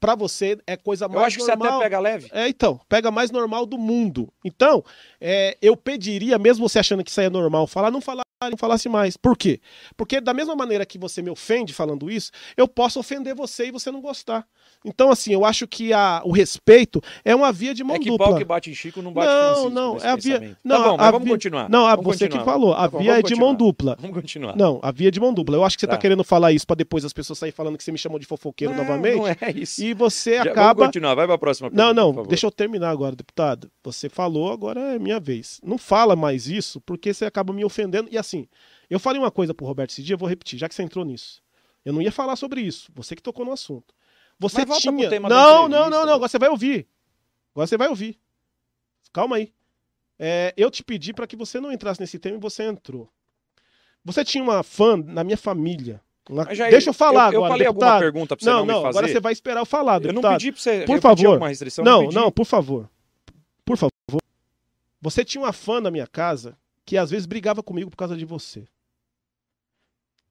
Para 0.00 0.14
você 0.16 0.58
é 0.66 0.76
coisa 0.76 1.06
mais 1.08 1.20
Eu 1.20 1.24
acho 1.26 1.36
que 1.38 1.46
normal. 1.46 1.68
você 1.68 1.74
até 1.76 1.84
pega 1.84 1.98
leve. 2.00 2.28
É, 2.32 2.48
então, 2.48 2.80
pega 2.88 3.10
mais 3.10 3.30
normal 3.30 3.64
do 3.64 3.78
mundo. 3.78 4.28
Então, 4.44 4.84
é, 5.20 5.56
eu 5.62 5.76
pediria, 5.76 6.38
mesmo 6.38 6.68
você 6.68 6.78
achando 6.78 7.04
que 7.04 7.10
isso 7.10 7.20
aí 7.20 7.26
é 7.26 7.30
normal, 7.30 7.66
falar, 7.66 7.90
não 7.90 8.00
falar, 8.02 8.23
não 8.50 8.56
falasse 8.58 8.88
mais. 8.88 9.16
Por 9.16 9.36
quê? 9.36 9.60
Porque 9.96 10.20
da 10.20 10.34
mesma 10.34 10.54
maneira 10.54 10.84
que 10.84 10.98
você 10.98 11.22
me 11.22 11.30
ofende 11.30 11.72
falando 11.72 12.10
isso, 12.10 12.30
eu 12.56 12.66
posso 12.68 12.98
ofender 13.00 13.34
você 13.34 13.66
e 13.68 13.70
você 13.70 13.90
não 13.90 14.00
gostar. 14.00 14.46
Então, 14.84 15.10
assim, 15.10 15.32
eu 15.32 15.44
acho 15.46 15.66
que 15.66 15.92
a, 15.94 16.20
o 16.24 16.30
respeito 16.32 17.00
é 17.24 17.34
uma 17.34 17.50
via 17.52 17.72
de 17.74 17.82
mão 17.82 17.96
É 17.96 17.98
que 17.98 18.08
dupla. 18.10 18.26
pau 18.28 18.36
que 18.36 18.44
bate 18.44 18.70
em 18.70 18.74
Chico 18.74 19.00
não 19.00 19.12
bate 19.12 19.28
não, 19.28 19.40
Francisco 19.54 19.70
não, 19.70 19.96
é 19.98 20.08
a 20.10 20.16
via. 20.16 20.58
Não, 20.62 20.76
tá 20.76 20.88
bom, 20.90 20.96
mas 20.98 21.10
vamos 21.12 21.24
via- 21.24 21.34
continuar. 21.34 21.68
Não, 21.70 21.84
Vamos 21.86 22.04
você 22.04 22.24
continuar. 22.26 22.44
que 22.44 22.50
falou, 22.50 22.72
a 22.74 22.76
Tá 22.76 22.88
bom, 22.88 22.98
via 22.98 23.10
é 23.12 23.14
vamos 23.14 23.30
de 23.30 23.36
mão 23.36 23.54
dupla. 23.54 23.96
Vamos 23.98 24.16
continuar. 24.16 24.56
Não, 24.56 24.78
a 24.82 24.90
via 24.92 25.08
é 25.08 25.10
de 25.10 25.20
mão 25.20 25.32
dupla. 25.32 25.56
Eu 25.56 25.64
acho 25.64 25.76
que 25.76 25.80
você 25.80 25.86
tá, 25.86 25.94
Tá. 25.94 25.98
querendo 25.98 26.22
falar 26.24 26.52
isso 26.52 26.66
pra 26.66 26.76
depois 26.76 27.04
as 27.04 27.12
pessoas 27.12 27.38
saírem 27.38 27.54
falando 27.54 27.78
que 27.78 27.84
você 27.84 27.92
me 27.92 27.98
chamou 27.98 28.18
de 28.18 28.26
fofoqueiro 28.26 28.74
não, 28.74 28.82
novamente. 28.84 29.16
Não 29.16 29.26
é 29.28 29.36
isso. 29.54 29.82
E 29.82 29.94
você 29.94 30.32
Já- 30.36 30.42
Vamos 30.44 30.52
acaba. 30.58 30.86
continuar, 30.86 31.14
vai 31.14 31.26
pra 31.26 31.38
próxima 31.38 31.68
Não, 31.70 31.76
pergunta, 31.76 31.94
não, 31.94 32.14
favor. 32.14 32.28
deixa 32.28 32.46
eu 32.46 32.50
terminar 32.50 32.90
agora, 32.90 33.16
deputado. 33.16 33.70
Você 33.82 34.08
falou, 34.10 34.52
agora 34.52 34.80
é 34.94 34.98
minha 34.98 35.18
vez. 35.20 35.60
Não 35.64 35.78
fala 35.78 36.14
mais 36.16 36.46
isso, 36.48 36.80
porque 36.82 37.14
você 37.14 37.24
acaba 37.24 37.52
me 37.54 37.64
ofendendo. 37.64 38.08
E 38.10 38.18
assim, 38.26 38.48
eu 38.90 38.98
falei 38.98 39.20
uma 39.20 39.30
coisa 39.30 39.54
pro 39.54 39.66
Roberto 39.66 39.90
esse 39.90 40.02
dia, 40.02 40.14
eu 40.14 40.18
vou 40.18 40.28
repetir, 40.28 40.58
já 40.58 40.68
que 40.68 40.74
você 40.74 40.82
entrou 40.82 41.04
nisso. 41.04 41.42
Eu 41.84 41.92
não 41.92 42.00
ia 42.02 42.10
falar 42.12 42.36
sobre 42.36 42.60
isso, 42.60 42.90
você 42.94 43.14
que 43.14 43.22
tocou 43.22 43.44
no 43.44 43.52
assunto. 43.52 43.94
Você 44.38 44.64
Mas 44.66 44.78
tinha. 44.78 45.20
não, 45.20 45.68
não, 45.68 45.88
não, 45.90 46.06
não, 46.06 46.14
agora 46.14 46.28
você 46.28 46.38
vai 46.38 46.48
ouvir. 46.48 46.88
Agora 47.54 47.66
você 47.66 47.76
vai 47.76 47.88
ouvir. 47.88 48.18
Calma 49.12 49.36
aí. 49.36 49.52
É, 50.18 50.52
eu 50.56 50.70
te 50.70 50.82
pedi 50.82 51.12
para 51.12 51.26
que 51.26 51.36
você 51.36 51.60
não 51.60 51.70
entrasse 51.72 52.00
nesse 52.00 52.18
tema 52.18 52.36
e 52.36 52.40
você 52.40 52.64
entrou. 52.64 53.08
Você 54.04 54.24
tinha 54.24 54.42
uma 54.42 54.62
fã 54.62 54.96
na 54.96 55.22
minha 55.24 55.36
família. 55.36 56.00
Uma- 56.28 56.52
Jair, 56.54 56.70
Deixa 56.70 56.90
eu 56.90 56.94
falar 56.94 57.32
eu, 57.32 57.38
agora. 57.38 57.46
Eu 57.46 57.52
falei 57.52 57.66
alguma 57.66 57.86
deputado. 57.86 58.00
pergunta 58.00 58.36
pra 58.36 58.44
você 58.44 58.50
não, 58.50 58.58
não, 58.60 58.66
não, 58.66 58.74
me 58.74 58.82
fazer. 58.82 58.98
agora 58.98 59.12
você 59.12 59.20
vai 59.20 59.32
esperar 59.32 59.60
eu 59.60 59.66
falar, 59.66 59.94
Eu 59.94 60.00
não 60.12 60.14
deputado. 60.14 60.32
pedi 60.38 60.52
pra 60.52 60.60
você. 60.60 60.84
Por 60.84 61.00
favor. 61.00 61.26
alguma. 61.26 61.50
Não, 61.84 62.00
pedi. 62.02 62.14
não, 62.14 62.32
por 62.32 62.44
favor. 62.44 62.90
Por 63.64 63.76
favor. 63.76 63.92
Você 65.00 65.24
tinha 65.24 65.42
uma 65.42 65.52
fã 65.52 65.80
na 65.80 65.90
minha 65.90 66.06
casa 66.06 66.56
que 66.84 66.96
às 66.96 67.10
vezes 67.10 67.26
brigava 67.26 67.62
comigo 67.62 67.90
por 67.90 67.96
causa 67.96 68.16
de 68.16 68.24
você. 68.24 68.66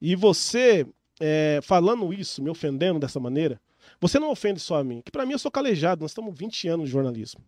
E 0.00 0.14
você, 0.14 0.86
é, 1.20 1.60
falando 1.62 2.12
isso, 2.12 2.42
me 2.42 2.50
ofendendo 2.50 2.98
dessa 2.98 3.18
maneira, 3.18 3.60
você 4.00 4.18
não 4.18 4.30
ofende 4.30 4.60
só 4.60 4.78
a 4.78 4.84
mim, 4.84 5.00
que 5.02 5.10
pra 5.10 5.26
mim 5.26 5.32
eu 5.32 5.38
sou 5.38 5.50
calejado, 5.50 6.02
nós 6.02 6.10
estamos 6.10 6.36
20 6.36 6.68
anos 6.68 6.86
de 6.86 6.92
jornalismo. 6.92 7.42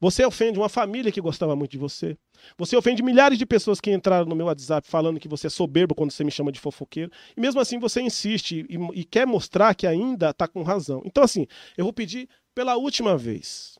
Você 0.00 0.24
ofende 0.24 0.58
uma 0.58 0.68
família 0.68 1.10
que 1.10 1.20
gostava 1.20 1.56
muito 1.56 1.72
de 1.72 1.78
você. 1.78 2.16
Você 2.56 2.76
ofende 2.76 3.02
milhares 3.02 3.38
de 3.38 3.46
pessoas 3.46 3.80
que 3.80 3.90
entraram 3.90 4.26
no 4.26 4.36
meu 4.36 4.46
WhatsApp 4.46 4.86
falando 4.86 5.20
que 5.20 5.28
você 5.28 5.46
é 5.46 5.50
soberbo 5.50 5.94
quando 5.94 6.10
você 6.10 6.24
me 6.24 6.30
chama 6.30 6.52
de 6.52 6.60
fofoqueiro. 6.60 7.10
E 7.36 7.40
mesmo 7.40 7.60
assim 7.60 7.78
você 7.78 8.00
insiste 8.00 8.66
e, 8.68 9.00
e 9.00 9.04
quer 9.04 9.26
mostrar 9.26 9.74
que 9.74 9.86
ainda 9.86 10.30
está 10.30 10.46
com 10.46 10.62
razão. 10.62 11.02
Então, 11.04 11.22
assim, 11.22 11.46
eu 11.76 11.84
vou 11.84 11.92
pedir 11.92 12.28
pela 12.54 12.76
última 12.76 13.16
vez, 13.16 13.78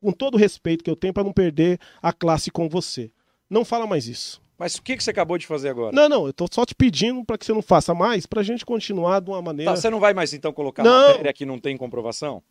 com 0.00 0.12
todo 0.12 0.34
o 0.34 0.38
respeito 0.38 0.82
que 0.82 0.90
eu 0.90 0.96
tenho 0.96 1.14
para 1.14 1.24
não 1.24 1.32
perder 1.32 1.78
a 2.02 2.12
classe 2.12 2.50
com 2.50 2.68
você. 2.68 3.10
Não 3.48 3.64
fala 3.64 3.86
mais 3.86 4.06
isso. 4.06 4.40
Mas 4.58 4.74
o 4.74 4.82
que, 4.82 4.96
que 4.96 5.04
você 5.04 5.10
acabou 5.10 5.38
de 5.38 5.46
fazer 5.46 5.68
agora? 5.68 5.94
Não, 5.94 6.08
não, 6.08 6.26
eu 6.26 6.32
tô 6.32 6.46
só 6.50 6.66
te 6.66 6.74
pedindo 6.74 7.24
para 7.24 7.38
que 7.38 7.46
você 7.46 7.52
não 7.52 7.62
faça 7.62 7.94
mais, 7.94 8.26
pra 8.26 8.42
gente 8.42 8.66
continuar 8.66 9.20
de 9.20 9.30
uma 9.30 9.40
maneira. 9.40 9.70
Tá, 9.72 9.76
você 9.76 9.88
não 9.88 10.00
vai 10.00 10.12
mais 10.12 10.32
então 10.34 10.52
colocar 10.52 10.82
Não. 10.82 11.08
matéria 11.10 11.32
que 11.32 11.46
não 11.46 11.58
tem 11.58 11.76
comprovação? 11.76 12.42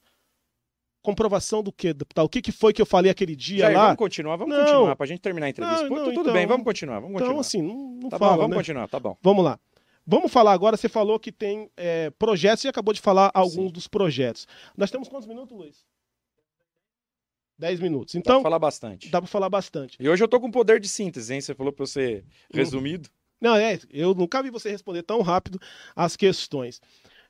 comprovação 1.01 1.63
do 1.63 1.71
quê, 1.71 1.93
deputado? 1.93 2.25
O 2.25 2.29
que, 2.29 2.41
que 2.41 2.51
foi 2.51 2.73
que 2.73 2.81
eu 2.81 2.85
falei 2.85 3.09
aquele 3.09 3.33
dia 3.33 3.59
Jair, 3.59 3.77
lá? 3.77 3.83
vamos 3.83 3.97
continuar, 3.97 4.35
vamos 4.35 4.53
Não. 4.57 4.65
continuar, 4.65 4.95
pra 4.95 5.05
gente 5.05 5.21
terminar 5.21 5.45
a 5.45 5.49
entrevista. 5.49 5.83
Não, 5.83 5.89
Pô, 5.89 5.95
tudo 6.03 6.19
então- 6.21 6.33
bem, 6.33 6.45
vamos 6.45 6.65
continuar, 6.65 6.99
vamos 6.99 7.13
continuar. 7.13 7.29
Então, 7.31 7.39
assim, 7.39 7.61
não, 7.61 7.75
não 8.01 8.09
tá 8.09 8.19
fala, 8.19 8.31
bom, 8.33 8.37
vamos 8.39 8.49
né? 8.51 8.57
continuar, 8.57 8.87
tá 8.89 8.99
bom. 8.99 9.15
Vamos 9.21 9.45
lá. 9.45 9.57
Vamos 10.05 10.31
falar 10.31 10.51
agora, 10.51 10.75
você 10.75 10.89
falou 10.89 11.17
que 11.17 11.31
tem 11.31 11.69
é, 11.77 12.09
projetos, 12.11 12.61
você 12.61 12.67
acabou 12.67 12.93
de 12.93 12.99
falar 12.99 13.31
alguns 13.33 13.67
Sim. 13.67 13.71
dos 13.71 13.87
projetos. 13.87 14.47
Nós 14.75 14.91
temos 14.91 15.07
quantos 15.07 15.27
minutos, 15.27 15.57
Luiz? 15.57 15.85
Dez 17.57 17.79
minutos. 17.79 18.13
Dá 18.13 18.21
pra 18.21 18.33
Então, 18.33 18.43
falar 18.43 18.59
bastante. 18.59 19.09
dá 19.09 19.21
pra 19.21 19.27
falar 19.27 19.49
bastante. 19.49 19.97
E 19.99 20.07
hoje 20.07 20.23
eu 20.23 20.27
tô 20.27 20.39
com 20.39 20.51
poder 20.51 20.79
de 20.79 20.87
síntese, 20.87 21.33
hein? 21.33 21.41
Você 21.41 21.55
falou 21.55 21.73
pra 21.73 21.83
eu 21.83 21.87
ser 21.87 22.23
resumido. 22.53 23.09
Não, 23.41 23.55
é, 23.55 23.79
eu 23.91 24.13
nunca 24.13 24.41
vi 24.43 24.49
você 24.49 24.69
responder 24.69 25.03
tão 25.03 25.21
rápido 25.21 25.59
as 25.95 26.15
questões. 26.15 26.79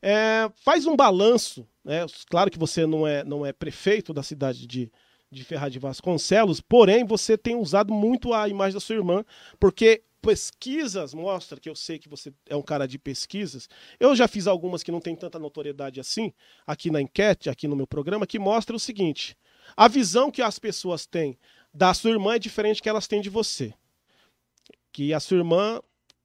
É, 0.01 0.49
faz 0.63 0.85
um 0.85 0.95
balanço, 0.95 1.67
né? 1.83 2.05
Claro 2.29 2.51
que 2.51 2.59
você 2.59 2.85
não 2.85 3.07
é, 3.07 3.23
não 3.23 3.45
é 3.45 3.51
prefeito 3.53 4.13
da 4.13 4.21
cidade 4.23 4.67
de, 4.67 4.91
de 5.31 5.43
Ferraz 5.43 5.71
de 5.73 5.79
Vasconcelos, 5.79 6.61
porém 6.61 7.03
você 7.05 7.37
tem 7.37 7.55
usado 7.55 7.93
muito 7.93 8.33
a 8.33 8.47
imagem 8.47 8.73
da 8.73 8.79
sua 8.79 8.95
irmã, 8.95 9.23
porque 9.59 10.03
pesquisas 10.21 11.13
mostram 11.13 11.59
que 11.59 11.69
eu 11.69 11.75
sei 11.75 11.97
que 11.99 12.09
você 12.09 12.33
é 12.47 12.55
um 12.55 12.61
cara 12.61 12.85
de 12.87 12.99
pesquisas. 12.99 13.67
Eu 13.99 14.15
já 14.15 14.27
fiz 14.27 14.45
algumas 14.45 14.83
que 14.83 14.91
não 14.91 14.99
tem 14.99 15.15
tanta 15.15 15.39
notoriedade 15.39 15.99
assim, 15.99 16.33
aqui 16.65 16.91
na 16.91 17.01
enquete, 17.01 17.49
aqui 17.49 17.67
no 17.67 17.75
meu 17.75 17.87
programa, 17.87 18.27
que 18.27 18.37
mostra 18.39 18.75
o 18.75 18.79
seguinte: 18.79 19.35
a 19.75 19.87
visão 19.87 20.31
que 20.31 20.41
as 20.41 20.59
pessoas 20.59 21.05
têm 21.05 21.37
da 21.73 21.93
sua 21.93 22.11
irmã 22.11 22.35
é 22.35 22.39
diferente 22.39 22.81
que 22.81 22.89
elas 22.89 23.07
têm 23.07 23.21
de 23.21 23.29
você. 23.29 23.73
Que 24.91 25.13
a 25.13 25.19
sua 25.19 25.37
irmã 25.37 25.79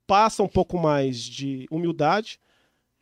passa 0.07 0.43
um 0.43 0.49
pouco 0.49 0.79
mais 0.79 1.19
de 1.19 1.67
humildade 1.71 2.39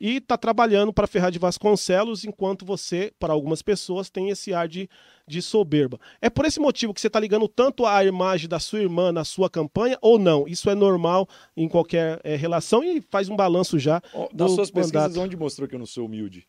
e 0.01 0.17
está 0.17 0.35
trabalhando 0.35 0.91
para 0.91 1.05
Ferrar 1.05 1.29
de 1.29 1.37
Vasconcelos, 1.37 2.25
enquanto 2.25 2.65
você, 2.65 3.13
para 3.19 3.33
algumas 3.33 3.61
pessoas, 3.61 4.09
tem 4.09 4.29
esse 4.29 4.51
ar 4.51 4.67
de, 4.67 4.89
de 5.27 5.43
soberba. 5.43 5.99
É 6.19 6.27
por 6.27 6.43
esse 6.43 6.59
motivo 6.59 6.91
que 6.91 6.99
você 6.99 7.05
está 7.05 7.19
ligando 7.19 7.47
tanto 7.47 7.85
à 7.85 8.03
imagem 8.03 8.49
da 8.49 8.59
sua 8.59 8.79
irmã 8.79 9.11
na 9.11 9.23
sua 9.23 9.47
campanha 9.47 9.99
ou 10.01 10.17
não? 10.17 10.47
Isso 10.47 10.71
é 10.71 10.75
normal 10.75 11.29
em 11.55 11.69
qualquer 11.69 12.19
eh, 12.23 12.35
relação 12.35 12.83
e 12.83 12.99
faz 12.99 13.29
um 13.29 13.35
balanço 13.35 13.77
já. 13.77 14.01
Nas 14.33 14.51
suas 14.53 14.71
pesquisas, 14.71 15.09
mandato. 15.09 15.21
onde 15.21 15.37
mostrou 15.37 15.67
que 15.67 15.75
eu 15.75 15.79
não 15.79 15.85
sou 15.85 16.07
humilde? 16.07 16.47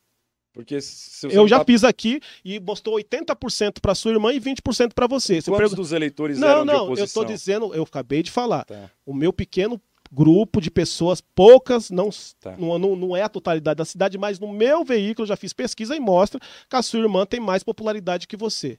Porque 0.53 0.77
Eu 1.23 1.35
não 1.41 1.47
já 1.47 1.59
tá- 1.59 1.65
fiz 1.65 1.83
aqui 1.83 2.21
e 2.45 2.59
mostrou 2.59 2.95
80% 2.95 3.81
para 3.81 3.95
sua 3.95 4.11
irmã 4.11 4.31
e 4.31 4.39
20% 4.39 4.93
para 4.93 5.07
você. 5.07 5.41
Você 5.41 5.49
Quantos 5.49 5.57
pergunta- 5.61 5.81
dos 5.81 5.91
eleitores 5.91 6.37
Não, 6.37 6.47
eram 6.47 6.61
de 6.61 6.67
não, 6.67 6.73
eu 6.75 6.83
oposição? 6.83 7.05
estou 7.05 7.25
dizendo, 7.25 7.73
eu 7.73 7.83
acabei 7.83 8.21
de 8.21 8.29
falar. 8.31 8.63
Tá. 8.65 8.89
O 9.05 9.13
meu 9.15 9.33
pequeno 9.33 9.81
grupo 10.11 10.61
de 10.61 10.69
pessoas, 10.69 11.21
poucas, 11.21 11.89
não, 11.89 12.09
Tá. 12.39 12.55
não, 12.55 12.77
não, 12.77 12.95
não 12.95 13.17
é 13.17 13.23
a 13.23 13.29
totalidade 13.29 13.77
da 13.79 13.85
cidade, 13.85 14.15
mas 14.15 14.39
no 14.39 14.53
meu 14.53 14.83
veículo 14.85 15.23
eu 15.23 15.27
já 15.29 15.35
fiz 15.35 15.53
pesquisa 15.53 15.95
e 15.95 15.99
mostra 15.99 16.39
que 16.69 16.75
a 16.75 16.83
sua 16.83 16.99
irmã 16.99 17.25
tem 17.25 17.39
mais 17.39 17.63
popularidade 17.63 18.27
que 18.27 18.37
você. 18.37 18.77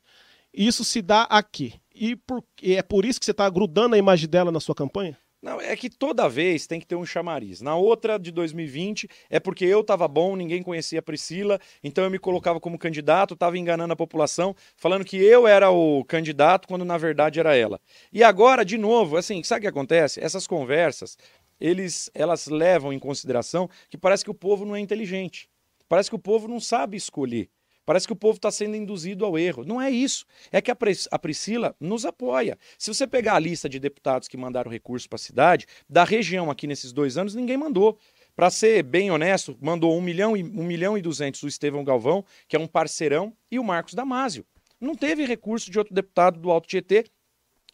Isso 0.56 0.84
se 0.84 1.02
dá 1.02 1.22
aqui. 1.22 1.74
E, 1.92 2.14
por- 2.14 2.44
e 2.62 2.74
é 2.76 2.82
por 2.82 3.04
isso 3.04 3.18
que 3.18 3.24
você 3.26 3.32
está 3.32 3.50
grudando 3.50 3.96
a 3.96 3.98
imagem 3.98 4.28
dela 4.28 4.52
na 4.52 4.60
sua 4.60 4.76
campanha? 4.76 5.18
Não, 5.44 5.60
é 5.60 5.76
que 5.76 5.90
toda 5.90 6.26
vez 6.26 6.66
tem 6.66 6.80
que 6.80 6.86
ter 6.86 6.96
um 6.96 7.04
chamariz. 7.04 7.60
Na 7.60 7.76
outra 7.76 8.18
de 8.18 8.30
2020 8.30 9.06
é 9.28 9.38
porque 9.38 9.66
eu 9.66 9.84
tava 9.84 10.08
bom, 10.08 10.34
ninguém 10.34 10.62
conhecia 10.62 11.00
a 11.00 11.02
Priscila, 11.02 11.60
então 11.82 12.02
eu 12.02 12.10
me 12.10 12.18
colocava 12.18 12.58
como 12.58 12.78
candidato, 12.78 13.36
tava 13.36 13.58
enganando 13.58 13.92
a 13.92 13.96
população, 13.96 14.56
falando 14.74 15.04
que 15.04 15.18
eu 15.18 15.46
era 15.46 15.70
o 15.70 16.02
candidato 16.06 16.66
quando 16.66 16.82
na 16.82 16.96
verdade 16.96 17.38
era 17.38 17.54
ela. 17.54 17.78
E 18.10 18.24
agora, 18.24 18.64
de 18.64 18.78
novo, 18.78 19.18
assim, 19.18 19.42
sabe 19.42 19.58
o 19.58 19.60
que 19.60 19.68
acontece? 19.68 20.18
Essas 20.18 20.46
conversas, 20.46 21.18
eles, 21.60 22.10
elas 22.14 22.46
levam 22.46 22.90
em 22.90 22.98
consideração 22.98 23.68
que 23.90 23.98
parece 23.98 24.24
que 24.24 24.30
o 24.30 24.34
povo 24.34 24.64
não 24.64 24.74
é 24.74 24.80
inteligente. 24.80 25.50
Parece 25.86 26.08
que 26.08 26.16
o 26.16 26.18
povo 26.18 26.48
não 26.48 26.58
sabe 26.58 26.96
escolher. 26.96 27.50
Parece 27.84 28.06
que 28.06 28.12
o 28.12 28.16
povo 28.16 28.36
está 28.36 28.50
sendo 28.50 28.76
induzido 28.76 29.24
ao 29.24 29.38
erro. 29.38 29.64
Não 29.64 29.80
é 29.80 29.90
isso. 29.90 30.24
É 30.50 30.60
que 30.60 30.70
a, 30.70 30.74
Pris- 30.74 31.08
a 31.10 31.18
Priscila 31.18 31.74
nos 31.78 32.04
apoia. 32.06 32.58
Se 32.78 32.92
você 32.92 33.06
pegar 33.06 33.34
a 33.34 33.38
lista 33.38 33.68
de 33.68 33.78
deputados 33.78 34.28
que 34.28 34.36
mandaram 34.36 34.70
recurso 34.70 35.08
para 35.08 35.16
a 35.16 35.18
cidade, 35.18 35.66
da 35.88 36.04
região 36.04 36.50
aqui 36.50 36.66
nesses 36.66 36.92
dois 36.92 37.16
anos, 37.18 37.34
ninguém 37.34 37.56
mandou. 37.56 37.98
Para 38.36 38.50
ser 38.50 38.82
bem 38.82 39.10
honesto, 39.12 39.56
mandou 39.60 39.96
1 39.96 40.00
milhão, 40.00 40.36
e, 40.36 40.42
1 40.42 40.46
milhão 40.64 40.98
e 40.98 41.02
200 41.02 41.40
o 41.44 41.48
Estevão 41.48 41.84
Galvão, 41.84 42.24
que 42.48 42.56
é 42.56 42.58
um 42.58 42.66
parceirão, 42.66 43.32
e 43.48 43.60
o 43.60 43.64
Marcos 43.64 43.94
Damásio. 43.94 44.44
Não 44.80 44.96
teve 44.96 45.24
recurso 45.24 45.70
de 45.70 45.78
outro 45.78 45.94
deputado 45.94 46.40
do 46.40 46.50
Alto 46.50 46.66
Tietê 46.66 47.04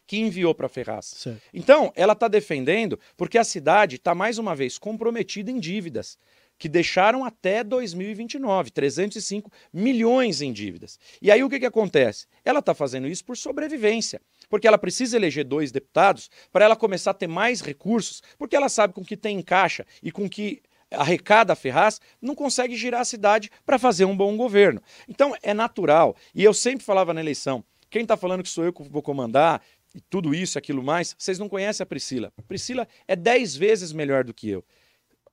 que 0.05 0.17
enviou 0.19 0.53
para 0.53 0.67
Ferraz. 0.67 1.05
Certo. 1.05 1.41
Então, 1.53 1.91
ela 1.95 2.13
está 2.13 2.27
defendendo 2.27 2.99
porque 3.15 3.37
a 3.37 3.43
cidade 3.43 3.95
está, 3.95 4.13
mais 4.13 4.37
uma 4.37 4.53
vez, 4.53 4.77
comprometida 4.77 5.49
em 5.49 5.59
dívidas, 5.59 6.17
que 6.61 6.69
deixaram 6.69 7.25
até 7.25 7.63
2029, 7.63 8.69
305 8.69 9.51
milhões 9.73 10.43
em 10.43 10.53
dívidas. 10.53 10.99
E 11.19 11.31
aí 11.31 11.43
o 11.43 11.49
que, 11.49 11.59
que 11.59 11.65
acontece? 11.65 12.27
Ela 12.45 12.59
está 12.59 12.75
fazendo 12.75 13.07
isso 13.07 13.25
por 13.25 13.35
sobrevivência, 13.35 14.21
porque 14.47 14.67
ela 14.67 14.77
precisa 14.77 15.17
eleger 15.17 15.43
dois 15.43 15.71
deputados 15.71 16.29
para 16.51 16.63
ela 16.63 16.75
começar 16.75 17.09
a 17.09 17.15
ter 17.15 17.25
mais 17.25 17.61
recursos, 17.61 18.21
porque 18.37 18.55
ela 18.55 18.69
sabe 18.69 18.93
com 18.93 19.03
que 19.03 19.17
tem 19.17 19.39
em 19.39 19.41
caixa 19.41 19.87
e 20.03 20.11
com 20.11 20.29
que 20.29 20.61
arrecada 20.91 21.53
a 21.53 21.55
Ferraz, 21.55 21.99
não 22.21 22.35
consegue 22.35 22.75
girar 22.75 23.01
a 23.01 23.05
cidade 23.05 23.49
para 23.65 23.79
fazer 23.79 24.05
um 24.05 24.15
bom 24.15 24.37
governo. 24.37 24.83
Então, 25.07 25.33
é 25.41 25.55
natural, 25.55 26.15
e 26.35 26.43
eu 26.43 26.53
sempre 26.53 26.85
falava 26.85 27.11
na 27.11 27.21
eleição, 27.21 27.63
quem 27.89 28.03
está 28.03 28.15
falando 28.15 28.43
que 28.43 28.49
sou 28.49 28.65
eu 28.65 28.73
que 28.73 28.83
vou 28.83 29.01
comandar, 29.01 29.63
e 29.95 30.01
tudo 30.01 30.35
isso, 30.35 30.59
aquilo 30.59 30.83
mais, 30.83 31.15
vocês 31.17 31.39
não 31.39 31.49
conhecem 31.49 31.83
a 31.83 31.87
Priscila. 31.87 32.31
A 32.37 32.41
Priscila 32.43 32.87
é 33.07 33.15
dez 33.15 33.55
vezes 33.55 33.91
melhor 33.91 34.23
do 34.23 34.33
que 34.33 34.49
eu. 34.49 34.63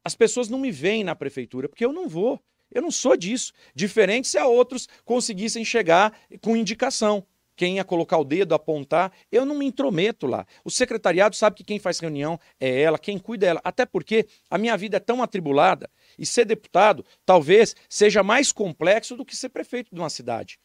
As 0.09 0.15
pessoas 0.15 0.49
não 0.49 0.59
me 0.59 0.71
veem 0.71 1.05
na 1.05 1.15
prefeitura, 1.15 1.69
porque 1.69 1.85
eu 1.85 1.93
não 1.93 2.09
vou. 2.09 2.43
Eu 2.73 2.81
não 2.81 2.91
sou 2.91 3.15
disso. 3.15 3.53
Diferente 3.75 4.27
se 4.27 4.39
a 4.39 4.47
outros 4.47 4.89
conseguissem 5.05 5.63
chegar 5.67 6.19
com 6.41 6.57
indicação. 6.57 7.27
Quem 7.55 7.77
ia 7.77 7.85
colocar 7.85 8.17
o 8.17 8.25
dedo, 8.25 8.55
apontar, 8.55 9.13
eu 9.31 9.45
não 9.45 9.55
me 9.55 9.67
intrometo 9.67 10.27
lá. 10.27 10.47
O 10.65 10.71
secretariado 10.71 11.37
sabe 11.37 11.57
que 11.57 11.63
quem 11.63 11.79
faz 11.79 11.99
reunião 11.99 12.41
é 12.59 12.81
ela, 12.81 12.99
quem 12.99 13.19
cuida 13.19 13.45
é 13.45 13.49
ela. 13.51 13.61
Até 13.63 13.85
porque 13.85 14.27
a 14.49 14.57
minha 14.57 14.79
vida 14.79 14.97
é 14.97 15.01
tão 15.01 15.23
atribulada 15.23 15.91
e 16.19 16.25
ser 16.25 16.47
deputado 16.47 17.05
talvez 17.27 17.77
seja 17.87 18.23
mais 18.23 18.51
complexo 18.51 19.15
do 19.15 19.27
que 19.27 19.37
ser 19.37 19.51
prefeito 19.51 19.95
de 19.95 20.01
uma 20.01 20.09
cidade. 20.09 20.59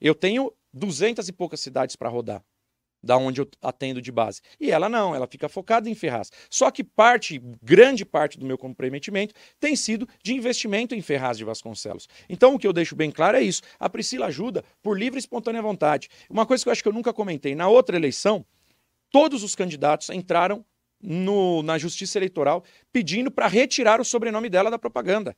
Eu 0.00 0.14
tenho 0.14 0.52
duzentas 0.72 1.26
e 1.26 1.32
poucas 1.32 1.58
cidades 1.58 1.96
para 1.96 2.08
rodar 2.08 2.44
da 3.04 3.16
onde 3.16 3.40
eu 3.40 3.48
atendo 3.62 4.00
de 4.00 4.10
base. 4.10 4.40
E 4.58 4.70
ela 4.70 4.88
não, 4.88 5.14
ela 5.14 5.26
fica 5.26 5.48
focada 5.48 5.88
em 5.88 5.94
Ferraz. 5.94 6.30
Só 6.50 6.70
que 6.70 6.82
parte, 6.82 7.40
grande 7.62 8.04
parte 8.04 8.38
do 8.38 8.46
meu 8.46 8.56
comprometimento 8.58 9.34
tem 9.60 9.76
sido 9.76 10.08
de 10.22 10.34
investimento 10.34 10.94
em 10.94 11.02
Ferraz 11.02 11.36
de 11.38 11.44
Vasconcelos. 11.44 12.08
Então 12.28 12.54
o 12.54 12.58
que 12.58 12.66
eu 12.66 12.72
deixo 12.72 12.96
bem 12.96 13.10
claro 13.10 13.36
é 13.36 13.42
isso. 13.42 13.62
A 13.78 13.88
Priscila 13.88 14.26
ajuda 14.26 14.64
por 14.82 14.98
livre 14.98 15.18
e 15.18 15.20
espontânea 15.20 15.62
vontade. 15.62 16.08
Uma 16.28 16.46
coisa 16.46 16.64
que 16.64 16.68
eu 16.68 16.72
acho 16.72 16.82
que 16.82 16.88
eu 16.88 16.92
nunca 16.92 17.12
comentei, 17.12 17.54
na 17.54 17.68
outra 17.68 17.96
eleição, 17.96 18.44
todos 19.10 19.42
os 19.42 19.54
candidatos 19.54 20.10
entraram 20.10 20.64
no- 21.00 21.62
na 21.62 21.76
Justiça 21.76 22.18
Eleitoral 22.18 22.64
pedindo 22.92 23.30
para 23.30 23.46
retirar 23.46 24.00
o 24.00 24.04
sobrenome 24.04 24.48
dela 24.48 24.70
da 24.70 24.78
propaganda. 24.78 25.36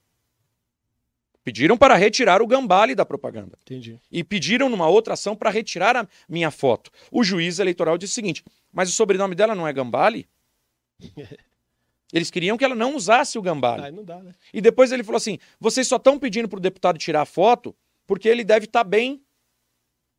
Pediram 1.46 1.76
para 1.78 1.94
retirar 1.94 2.42
o 2.42 2.46
gambale 2.46 2.92
da 2.92 3.06
propaganda 3.06 3.56
Entendi. 3.62 4.00
e 4.10 4.24
pediram 4.24 4.68
numa 4.68 4.88
outra 4.88 5.14
ação 5.14 5.36
para 5.36 5.48
retirar 5.48 5.96
a 5.96 6.08
minha 6.28 6.50
foto. 6.50 6.90
O 7.08 7.22
juiz 7.22 7.60
eleitoral 7.60 7.96
disse 7.96 8.14
o 8.14 8.14
seguinte: 8.16 8.42
mas 8.72 8.88
o 8.88 8.92
sobrenome 8.92 9.36
dela 9.36 9.54
não 9.54 9.64
é 9.64 9.72
Gambale? 9.72 10.28
Eles 12.12 12.32
queriam 12.32 12.56
que 12.56 12.64
ela 12.64 12.74
não 12.74 12.96
usasse 12.96 13.38
o 13.38 13.42
Gambale. 13.42 13.92
Não 13.92 14.02
dá, 14.04 14.20
né? 14.20 14.34
E 14.52 14.60
depois 14.60 14.90
ele 14.90 15.04
falou 15.04 15.18
assim: 15.18 15.38
vocês 15.60 15.86
só 15.86 15.96
estão 15.98 16.18
pedindo 16.18 16.48
para 16.48 16.56
o 16.56 16.60
deputado 16.60 16.98
tirar 16.98 17.22
a 17.22 17.24
foto 17.26 17.76
porque 18.08 18.28
ele 18.28 18.42
deve 18.42 18.64
estar 18.66 18.82
bem, 18.82 19.22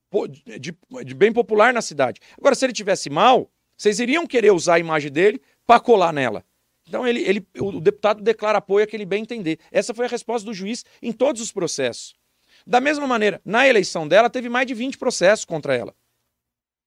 po- 0.10 0.30
de, 0.30 0.78
de 1.04 1.14
bem 1.14 1.34
popular 1.34 1.74
na 1.74 1.82
cidade. 1.82 2.22
Agora, 2.38 2.56
se 2.56 2.66
ele 2.66 2.72
tivesse 2.72 3.10
mal, 3.10 3.52
vocês 3.78 4.00
iriam 4.00 4.26
querer 4.26 4.52
usar 4.52 4.76
a 4.76 4.80
imagem 4.80 5.12
dele 5.12 5.42
para 5.66 5.82
colar 5.82 6.14
nela. 6.14 6.46
Então 6.88 7.08
ele, 7.08 7.22
ele, 7.22 7.48
o 7.60 7.80
deputado 7.80 8.22
declara 8.22 8.60
apoio 8.60 8.84
a 8.84 8.88
que 8.88 8.96
ele 8.96 9.06
bem 9.06 9.22
entender. 9.22 9.60
Essa 9.72 9.94
foi 9.94 10.06
a 10.06 10.10
resposta 10.10 10.46
do 10.46 10.54
juiz 10.54 10.86
em 11.02 11.12
todos 11.12 11.42
os 11.42 11.52
processos. 11.52 12.16
Da 12.66 12.80
mesma 12.80 13.06
maneira, 13.06 13.42
na 13.46 13.68
eleição 13.68 14.08
dela, 14.08 14.30
teve 14.30 14.50
mais 14.50 14.68
de 14.68 14.74
20 14.74 14.98
processos 14.98 15.46
contra 15.46 15.76
ela. 15.76 15.94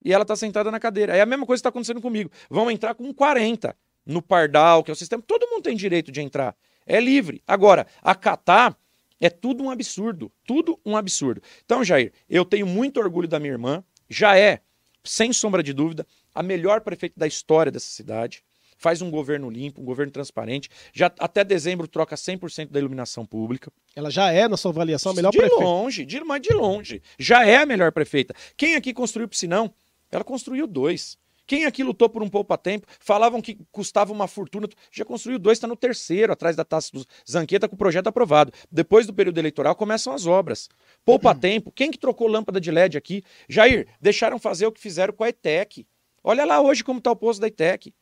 E 0.05 0.13
ela 0.13 0.23
está 0.23 0.35
sentada 0.35 0.71
na 0.71 0.81
cadeira. 0.81 1.13
Aí 1.15 1.21
a 1.21 1.27
mesma 1.27 1.47
coisa 1.47 1.61
está 1.61 1.69
acontecendo 1.69 2.01
comigo. 2.01 2.31
Vão 2.49 2.71
entrar 2.71 2.95
com 2.95 3.13
40 3.13 3.77
no 4.05 4.23
Pardal, 4.23 4.83
que 4.83 4.91
é 4.91 4.95
o 4.95 4.97
sistema. 4.97 5.23
Todo 5.27 5.47
mundo 5.49 5.63
tem 5.63 5.77
direito 5.77 6.11
de 6.11 6.21
entrar. 6.21 6.57
É 6.87 6.99
livre. 6.99 7.43
Agora, 7.47 7.87
acatar 8.03 8.77
é 9.21 9.29
tudo 9.29 9.63
um 9.63 9.71
absurdo. 9.71 10.33
Tudo 10.47 10.81
um 10.85 10.97
absurdo. 10.97 11.43
Então, 11.65 11.85
Jair, 11.85 12.13
eu 12.29 12.45
tenho 12.45 12.67
muito 12.67 12.99
orgulho 12.99 13.29
da 13.29 13.39
minha 13.39 13.53
irmã. 13.53 13.85
Já 14.09 14.37
é, 14.39 14.61
sem 15.05 15.33
sombra 15.33 15.63
de 15.63 15.73
dúvida, 15.73 16.07
a 16.35 16.43
melhor 16.43 16.81
prefeita 16.81 17.15
da 17.19 17.27
história 17.27 17.71
dessa 17.71 17.89
cidade. 17.89 18.43
Faz 18.81 19.03
um 19.03 19.11
governo 19.11 19.51
limpo, 19.51 19.83
um 19.83 19.85
governo 19.85 20.11
transparente. 20.11 20.71
Já 20.91 21.13
até 21.19 21.45
dezembro 21.45 21.87
troca 21.87 22.17
100% 22.17 22.71
da 22.71 22.79
iluminação 22.79 23.27
pública. 23.27 23.71
Ela 23.95 24.11
já 24.11 24.33
é, 24.33 24.49
na 24.49 24.57
sua 24.57 24.71
avaliação, 24.71 25.13
a 25.13 25.15
melhor 25.15 25.31
de 25.31 25.37
prefeita. 25.37 25.63
longe, 25.63 26.07
de, 26.07 26.25
mas 26.25 26.41
de 26.41 26.55
longe. 26.55 27.03
Já 27.19 27.45
é 27.45 27.59
a 27.59 27.67
melhor 27.67 27.93
prefeita. 27.93 28.35
Quem 28.57 28.77
aqui 28.77 28.95
construiu 28.95 29.29
piscinão? 29.29 29.71
Ela 30.11 30.25
construiu 30.25 30.67
dois. 30.67 31.19
Quem 31.47 31.67
aqui 31.67 31.85
lutou 31.85 32.09
por 32.09 32.23
um 32.23 32.29
poupa-tempo? 32.31 32.87
Falavam 32.99 33.43
que 33.43 33.59
custava 33.71 34.15
uma 34.15 34.27
fortuna. 34.27 34.67
Já 34.91 35.05
construiu 35.05 35.39
dois, 35.39 35.59
está 35.59 35.67
no 35.67 35.77
terceiro, 35.77 36.33
atrás 36.33 36.57
da 36.57 36.65
taça 36.65 36.91
do 36.91 37.05
Zanqueta, 37.31 37.69
com 37.69 37.75
o 37.75 37.79
projeto 37.79 38.07
aprovado. 38.07 38.51
Depois 38.73 39.07
do 39.07 39.13
período 39.13 39.37
eleitoral 39.37 39.75
começam 39.75 40.15
as 40.15 40.25
obras. 40.25 40.71
Poupa-tempo. 41.05 41.71
Quem 41.71 41.91
que 41.91 41.99
trocou 41.99 42.29
lâmpada 42.29 42.59
de 42.59 42.71
LED 42.71 42.97
aqui? 42.97 43.23
Jair, 43.47 43.89
deixaram 44.01 44.39
fazer 44.39 44.65
o 44.65 44.73
que 44.73 44.81
fizeram 44.81 45.13
com 45.13 45.23
a 45.23 45.29
ETEC. 45.29 45.87
Olha 46.25 46.47
lá 46.47 46.63
hoje 46.63 46.83
como 46.83 46.99
está 46.99 47.11
o 47.11 47.17
posto 47.17 47.41
da 47.41 47.49
ETEC. 47.49 47.93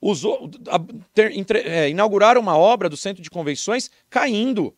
Usou, 0.00 0.50
a, 0.68 0.80
ter, 1.12 1.36
entre, 1.36 1.60
é, 1.60 1.88
inauguraram 1.88 2.40
uma 2.40 2.56
obra 2.56 2.88
do 2.88 2.96
centro 2.96 3.22
de 3.22 3.30
convenções 3.30 3.90
caindo. 4.08 4.74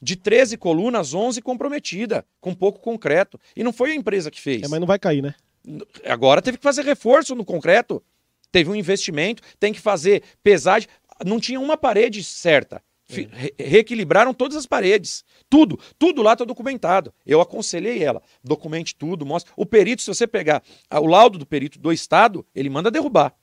De 0.00 0.14
13 0.14 0.56
colunas, 0.56 1.12
11 1.12 1.42
comprometida, 1.42 2.24
com 2.40 2.54
pouco 2.54 2.78
concreto. 2.80 3.38
E 3.56 3.64
não 3.64 3.72
foi 3.72 3.90
a 3.90 3.94
empresa 3.94 4.30
que 4.30 4.40
fez. 4.40 4.62
É, 4.62 4.68
mas 4.68 4.78
não 4.78 4.86
vai 4.86 4.98
cair, 4.98 5.22
né? 5.22 5.34
Agora 6.04 6.40
teve 6.40 6.56
que 6.56 6.62
fazer 6.62 6.84
reforço 6.84 7.34
no 7.34 7.44
concreto. 7.44 8.02
Teve 8.50 8.70
um 8.70 8.76
investimento, 8.76 9.42
tem 9.58 9.72
que 9.72 9.80
fazer 9.80 10.22
pesagem. 10.42 10.88
Não 11.24 11.40
tinha 11.40 11.60
uma 11.60 11.76
parede 11.76 12.22
certa. 12.22 12.80
É. 13.10 13.14
Re 13.14 13.54
reequilibraram 13.58 14.32
todas 14.32 14.56
as 14.56 14.66
paredes. 14.66 15.24
Tudo, 15.50 15.78
tudo 15.98 16.22
lá 16.22 16.34
está 16.34 16.44
documentado. 16.44 17.12
Eu 17.26 17.40
aconselhei 17.40 18.02
ela. 18.02 18.22
Documente 18.42 18.94
tudo, 18.94 19.26
mostra. 19.26 19.52
O 19.56 19.66
perito, 19.66 20.02
se 20.02 20.08
você 20.08 20.26
pegar 20.26 20.62
o 20.92 21.06
laudo 21.06 21.38
do 21.38 21.46
perito 21.46 21.78
do 21.78 21.92
Estado, 21.92 22.46
ele 22.54 22.70
manda 22.70 22.90
derrubar 22.90 23.34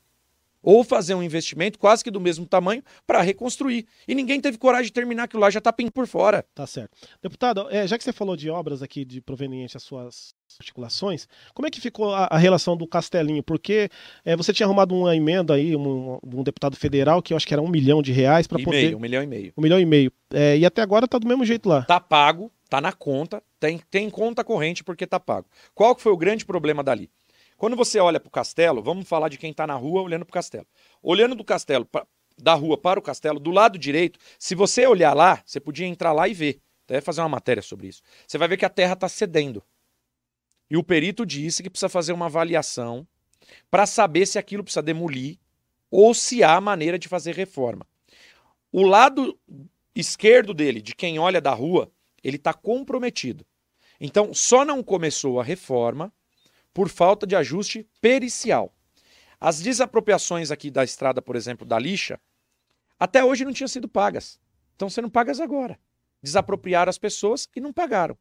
ou 0.65 0.83
fazer 0.83 1.13
um 1.13 1.21
investimento 1.21 1.77
quase 1.77 2.03
que 2.03 2.09
do 2.09 2.19
mesmo 2.19 2.45
tamanho 2.45 2.83
para 3.05 3.21
reconstruir. 3.21 3.85
E 4.07 4.15
ninguém 4.15 4.41
teve 4.41 4.57
coragem 4.57 4.87
de 4.87 4.93
terminar 4.93 5.25
aquilo 5.25 5.41
lá, 5.41 5.49
já 5.51 5.59
está 5.59 5.71
pintando 5.71 5.91
por 5.91 6.07
fora. 6.07 6.43
Tá 6.55 6.65
certo. 6.65 6.97
Deputado, 7.21 7.67
é, 7.69 7.85
já 7.85 7.95
que 7.95 8.03
você 8.03 8.11
falou 8.11 8.35
de 8.35 8.49
obras 8.49 8.81
aqui 8.81 9.05
de 9.05 9.21
proveniente 9.21 9.77
às 9.77 9.83
suas 9.83 10.33
articulações, 10.59 11.27
como 11.53 11.67
é 11.67 11.71
que 11.71 11.79
ficou 11.79 12.13
a, 12.13 12.25
a 12.25 12.37
relação 12.37 12.75
do 12.75 12.87
Castelinho? 12.87 13.43
Porque 13.43 13.89
é, 14.23 14.35
você 14.35 14.51
tinha 14.51 14.65
arrumado 14.65 14.95
uma 14.95 15.15
emenda 15.15 15.53
aí, 15.53 15.75
um, 15.75 16.17
um, 16.23 16.43
deputado 16.43 16.75
federal, 16.75 17.21
que 17.21 17.33
eu 17.33 17.37
acho 17.37 17.45
que 17.45 17.53
era 17.53 17.61
um 17.61 17.69
milhão 17.69 18.01
de 18.01 18.11
reais 18.11 18.47
para 18.47 18.57
poder. 18.57 18.85
Meio, 18.85 18.97
um 18.97 19.01
milhão 19.01 19.21
e 19.21 19.27
meio. 19.27 19.53
Um 19.55 19.61
milhão 19.61 19.79
e 19.79 19.85
meio. 19.85 20.11
É, 20.33 20.57
e 20.57 20.65
até 20.65 20.81
agora 20.81 21.07
tá 21.07 21.19
do 21.19 21.27
mesmo 21.27 21.45
jeito 21.45 21.69
lá. 21.69 21.83
Tá 21.83 21.99
pago, 21.99 22.51
tá 22.67 22.81
na 22.81 22.91
conta, 22.91 23.43
tem, 23.59 23.79
tem 23.91 24.09
conta 24.09 24.43
corrente 24.43 24.83
porque 24.83 25.05
tá 25.05 25.19
pago. 25.19 25.47
Qual 25.75 25.95
que 25.95 26.01
foi 26.01 26.11
o 26.11 26.17
grande 26.17 26.43
problema 26.43 26.83
dali? 26.83 27.09
Quando 27.57 27.75
você 27.75 27.99
olha 27.99 28.19
para 28.19 28.27
o 28.27 28.31
castelo, 28.31 28.81
vamos 28.81 29.07
falar 29.07 29.29
de 29.29 29.37
quem 29.37 29.51
está 29.51 29.65
na 29.65 29.75
rua 29.75 30.01
olhando 30.01 30.25
para 30.25 30.31
o 30.31 30.33
castelo. 30.33 30.67
Olhando 31.01 31.35
do 31.35 31.43
castelo, 31.43 31.85
pra, 31.85 32.05
da 32.37 32.53
rua 32.53 32.77
para 32.77 32.99
o 32.99 33.03
castelo, 33.03 33.39
do 33.39 33.51
lado 33.51 33.77
direito, 33.77 34.19
se 34.37 34.55
você 34.55 34.85
olhar 34.85 35.13
lá, 35.13 35.41
você 35.45 35.59
podia 35.59 35.87
entrar 35.87 36.11
lá 36.11 36.27
e 36.27 36.33
ver. 36.33 36.61
Até 36.85 37.01
fazer 37.01 37.21
uma 37.21 37.29
matéria 37.29 37.63
sobre 37.63 37.87
isso. 37.87 38.01
Você 38.27 38.37
vai 38.37 38.47
ver 38.47 38.57
que 38.57 38.65
a 38.65 38.69
terra 38.69 38.93
está 38.93 39.09
cedendo. 39.09 39.63
E 40.69 40.77
o 40.77 40.83
perito 40.83 41.25
disse 41.25 41.63
que 41.63 41.69
precisa 41.69 41.89
fazer 41.89 42.13
uma 42.13 42.25
avaliação 42.25 43.07
para 43.71 43.85
saber 43.85 44.25
se 44.25 44.37
aquilo 44.37 44.63
precisa 44.63 44.81
demolir 44.81 45.37
ou 45.89 46.13
se 46.13 46.43
há 46.43 46.59
maneira 46.59 46.99
de 46.99 47.07
fazer 47.07 47.35
reforma. 47.35 47.87
O 48.71 48.83
lado 48.83 49.39
esquerdo 49.95 50.53
dele, 50.53 50.81
de 50.81 50.93
quem 50.93 51.17
olha 51.17 51.39
da 51.39 51.53
rua, 51.53 51.91
ele 52.23 52.35
está 52.35 52.53
comprometido. 52.53 53.45
Então, 53.99 54.33
só 54.33 54.65
não 54.65 54.83
começou 54.83 55.39
a 55.39 55.43
reforma 55.43 56.11
por 56.75 56.89
falta 56.89 57.25
de 57.25 57.37
ajuste 57.37 57.87
pericial. 58.01 58.75
As 59.39 59.61
desapropriações 59.61 60.51
aqui 60.51 60.69
da 60.69 60.83
estrada, 60.83 61.21
por 61.21 61.37
exemplo, 61.37 61.65
da 61.65 61.79
lixa, 61.79 62.19
até 62.99 63.23
hoje 63.23 63.45
não 63.45 63.53
tinham 63.53 63.69
sido 63.69 63.87
pagas. 63.87 64.37
Estão 64.73 64.89
sendo 64.89 65.09
pagas 65.09 65.39
agora. 65.39 65.79
Desapropriaram 66.21 66.89
as 66.89 66.97
pessoas 66.97 67.47
e 67.55 67.61
não 67.61 67.71
pagaram. 67.71 68.17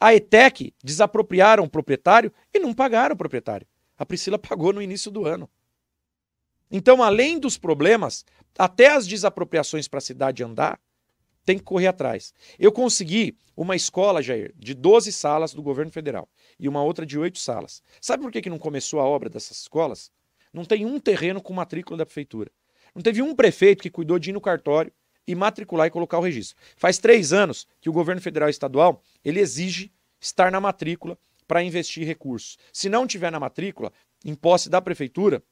A 0.00 0.14
ETEC 0.14 0.74
desapropriaram 0.82 1.64
o 1.64 1.68
proprietário 1.68 2.32
e 2.54 2.58
não 2.58 2.72
pagaram 2.72 3.14
o 3.14 3.18
proprietário. 3.18 3.66
A 3.98 4.06
Priscila 4.06 4.38
pagou 4.40 4.72
no 4.72 4.80
início 4.80 5.10
do 5.10 5.26
ano. 5.26 5.48
Então, 6.70 7.02
além 7.02 7.38
dos 7.38 7.58
problemas, 7.58 8.24
até 8.58 8.94
as 8.94 9.06
desapropriações 9.06 9.86
para 9.86 9.98
a 9.98 10.02
cidade 10.02 10.42
andar, 10.42 10.80
tem 11.44 11.58
que 11.58 11.64
correr 11.64 11.88
atrás. 11.88 12.32
Eu 12.58 12.72
consegui 12.72 13.36
uma 13.56 13.76
escola, 13.76 14.22
Jair, 14.22 14.52
de 14.56 14.74
12 14.74 15.12
salas 15.12 15.52
do 15.52 15.62
governo 15.62 15.90
federal 15.92 16.28
e 16.58 16.68
uma 16.68 16.82
outra 16.82 17.04
de 17.04 17.18
8 17.18 17.38
salas. 17.38 17.82
Sabe 18.00 18.22
por 18.22 18.32
que, 18.32 18.42
que 18.42 18.50
não 18.50 18.58
começou 18.58 19.00
a 19.00 19.04
obra 19.04 19.28
dessas 19.28 19.58
escolas? 19.58 20.10
Não 20.52 20.64
tem 20.64 20.84
um 20.84 20.98
terreno 20.98 21.40
com 21.40 21.52
matrícula 21.52 21.98
da 21.98 22.06
prefeitura. 22.06 22.50
Não 22.94 23.02
teve 23.02 23.22
um 23.22 23.34
prefeito 23.34 23.82
que 23.82 23.90
cuidou 23.90 24.18
de 24.18 24.30
ir 24.30 24.32
no 24.32 24.40
cartório 24.40 24.92
e 25.26 25.34
matricular 25.34 25.86
e 25.86 25.90
colocar 25.90 26.18
o 26.18 26.22
registro. 26.22 26.56
Faz 26.76 26.98
três 26.98 27.32
anos 27.32 27.66
que 27.80 27.88
o 27.88 27.92
governo 27.92 28.20
federal 28.20 28.48
e 28.48 28.50
estadual 28.50 29.02
ele 29.24 29.40
exige 29.40 29.92
estar 30.20 30.50
na 30.50 30.60
matrícula 30.60 31.16
para 31.46 31.62
investir 31.62 32.06
recursos. 32.06 32.58
Se 32.72 32.88
não 32.88 33.06
tiver 33.06 33.30
na 33.30 33.40
matrícula, 33.40 33.92
em 34.24 34.34
posse 34.34 34.68
da 34.68 34.80
prefeitura, 34.80 35.42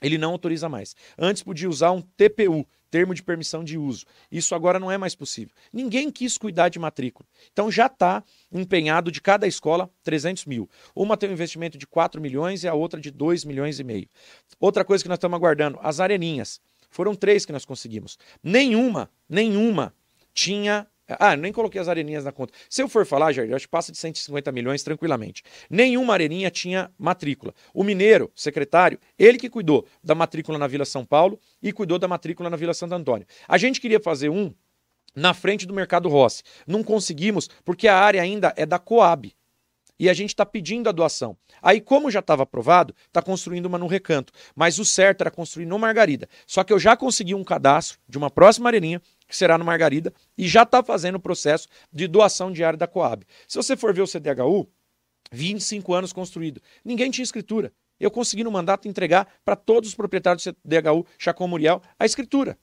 ele 0.00 0.18
não 0.18 0.32
autoriza 0.32 0.68
mais. 0.68 0.94
Antes 1.18 1.42
podia 1.42 1.68
usar 1.68 1.92
um 1.92 2.02
TPU, 2.02 2.66
termo 2.96 3.12
de 3.12 3.22
permissão 3.22 3.62
de 3.62 3.76
uso. 3.76 4.06
Isso 4.32 4.54
agora 4.54 4.80
não 4.80 4.90
é 4.90 4.96
mais 4.96 5.14
possível. 5.14 5.54
Ninguém 5.70 6.10
quis 6.10 6.38
cuidar 6.38 6.70
de 6.70 6.78
matrícula. 6.78 7.28
Então 7.52 7.70
já 7.70 7.88
está 7.88 8.24
empenhado 8.50 9.12
de 9.12 9.20
cada 9.20 9.46
escola 9.46 9.90
300 10.02 10.46
mil. 10.46 10.66
Uma 10.94 11.14
tem 11.14 11.28
um 11.28 11.34
investimento 11.34 11.76
de 11.76 11.86
4 11.86 12.18
milhões 12.22 12.64
e 12.64 12.68
a 12.68 12.72
outra 12.72 12.98
de 12.98 13.10
2 13.10 13.44
milhões 13.44 13.78
e 13.78 13.84
meio. 13.84 14.08
Outra 14.58 14.82
coisa 14.82 15.04
que 15.04 15.10
nós 15.10 15.18
estamos 15.18 15.36
aguardando, 15.36 15.78
as 15.82 16.00
areninhas. 16.00 16.58
Foram 16.88 17.14
três 17.14 17.44
que 17.44 17.52
nós 17.52 17.66
conseguimos. 17.66 18.16
Nenhuma, 18.42 19.10
nenhuma 19.28 19.92
tinha 20.32 20.86
ah, 21.08 21.36
nem 21.36 21.52
coloquei 21.52 21.80
as 21.80 21.88
areninhas 21.88 22.24
na 22.24 22.32
conta. 22.32 22.52
Se 22.68 22.82
eu 22.82 22.88
for 22.88 23.06
falar, 23.06 23.32
Jair, 23.32 23.54
acho 23.54 23.66
que 23.66 23.70
passa 23.70 23.92
de 23.92 23.98
150 23.98 24.50
milhões 24.50 24.82
tranquilamente. 24.82 25.42
Nenhuma 25.70 26.12
areninha 26.12 26.50
tinha 26.50 26.90
matrícula. 26.98 27.54
O 27.72 27.84
mineiro, 27.84 28.30
secretário, 28.34 28.98
ele 29.18 29.38
que 29.38 29.48
cuidou 29.48 29.86
da 30.02 30.14
matrícula 30.14 30.58
na 30.58 30.66
Vila 30.66 30.84
São 30.84 31.04
Paulo 31.04 31.38
e 31.62 31.72
cuidou 31.72 31.98
da 31.98 32.08
matrícula 32.08 32.50
na 32.50 32.56
Vila 32.56 32.74
Santo 32.74 32.94
Antônio. 32.94 33.26
A 33.46 33.56
gente 33.56 33.80
queria 33.80 34.00
fazer 34.00 34.28
um 34.28 34.52
na 35.14 35.32
frente 35.32 35.66
do 35.66 35.72
Mercado 35.72 36.08
Rossi. 36.08 36.42
Não 36.66 36.82
conseguimos 36.82 37.48
porque 37.64 37.88
a 37.88 37.96
área 37.96 38.20
ainda 38.20 38.52
é 38.56 38.66
da 38.66 38.78
Coab. 38.78 39.32
E 39.98 40.08
a 40.08 40.14
gente 40.14 40.30
está 40.30 40.44
pedindo 40.44 40.88
a 40.88 40.92
doação. 40.92 41.36
Aí, 41.62 41.80
como 41.80 42.10
já 42.10 42.20
estava 42.20 42.42
aprovado, 42.42 42.94
está 43.06 43.22
construindo 43.22 43.66
uma 43.66 43.78
no 43.78 43.86
recanto. 43.86 44.32
Mas 44.54 44.78
o 44.78 44.84
certo 44.84 45.22
era 45.22 45.30
construir 45.30 45.66
no 45.66 45.78
Margarida. 45.78 46.28
Só 46.46 46.62
que 46.62 46.72
eu 46.72 46.78
já 46.78 46.96
consegui 46.96 47.34
um 47.34 47.44
cadastro 47.44 47.98
de 48.08 48.18
uma 48.18 48.30
próxima 48.30 48.68
areninha 48.68 49.00
que 49.26 49.36
será 49.36 49.58
no 49.58 49.64
Margarida, 49.64 50.12
e 50.38 50.46
já 50.46 50.62
está 50.62 50.82
fazendo 50.82 51.16
o 51.16 51.20
processo 51.20 51.68
de 51.92 52.06
doação 52.06 52.52
diária 52.52 52.78
da 52.78 52.86
Coab. 52.86 53.26
Se 53.48 53.56
você 53.56 53.76
for 53.76 53.92
ver 53.92 54.02
o 54.02 54.06
CDHU, 54.06 54.68
25 55.32 55.92
anos 55.92 56.12
construído. 56.12 56.60
Ninguém 56.84 57.10
tinha 57.10 57.24
escritura. 57.24 57.72
Eu 57.98 58.10
consegui 58.10 58.44
no 58.44 58.50
mandato 58.50 58.86
entregar 58.86 59.26
para 59.44 59.56
todos 59.56 59.88
os 59.88 59.94
proprietários 59.94 60.44
do 60.44 60.54
CDHU 60.54 61.06
Chacon 61.18 61.48
Muriel 61.48 61.82
a 61.98 62.04
escritura. 62.06 62.58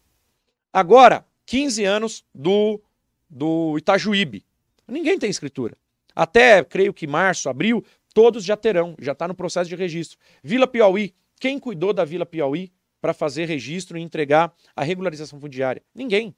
Agora, 0.72 1.26
15 1.46 1.84
anos 1.84 2.24
do, 2.34 2.82
do 3.30 3.78
Itajuíbe. 3.78 4.46
Ninguém 4.88 5.20
tem 5.20 5.30
escritura. 5.30 5.78
Até, 6.16 6.64
creio 6.64 6.94
que 6.94 7.08
março, 7.08 7.50
abril, 7.50 7.84
todos 8.14 8.44
já 8.44 8.56
terão, 8.56 8.96
já 9.00 9.14
está 9.14 9.28
no 9.28 9.36
processo 9.36 9.70
de 9.70 9.76
registro. 9.76 10.18
Vila 10.44 10.68
Piauí, 10.68 11.14
quem 11.40 11.60
cuidou 11.60 11.94
da 11.94 12.06
Vila 12.06 12.26
Piauí 12.26 12.72
para 13.02 13.14
fazer 13.14 13.46
registro 13.46 13.98
e 13.98 14.02
entregar 14.02 14.54
a 14.76 14.84
regularização 14.84 15.40
fundiária? 15.40 15.82
Ninguém. 15.94 16.36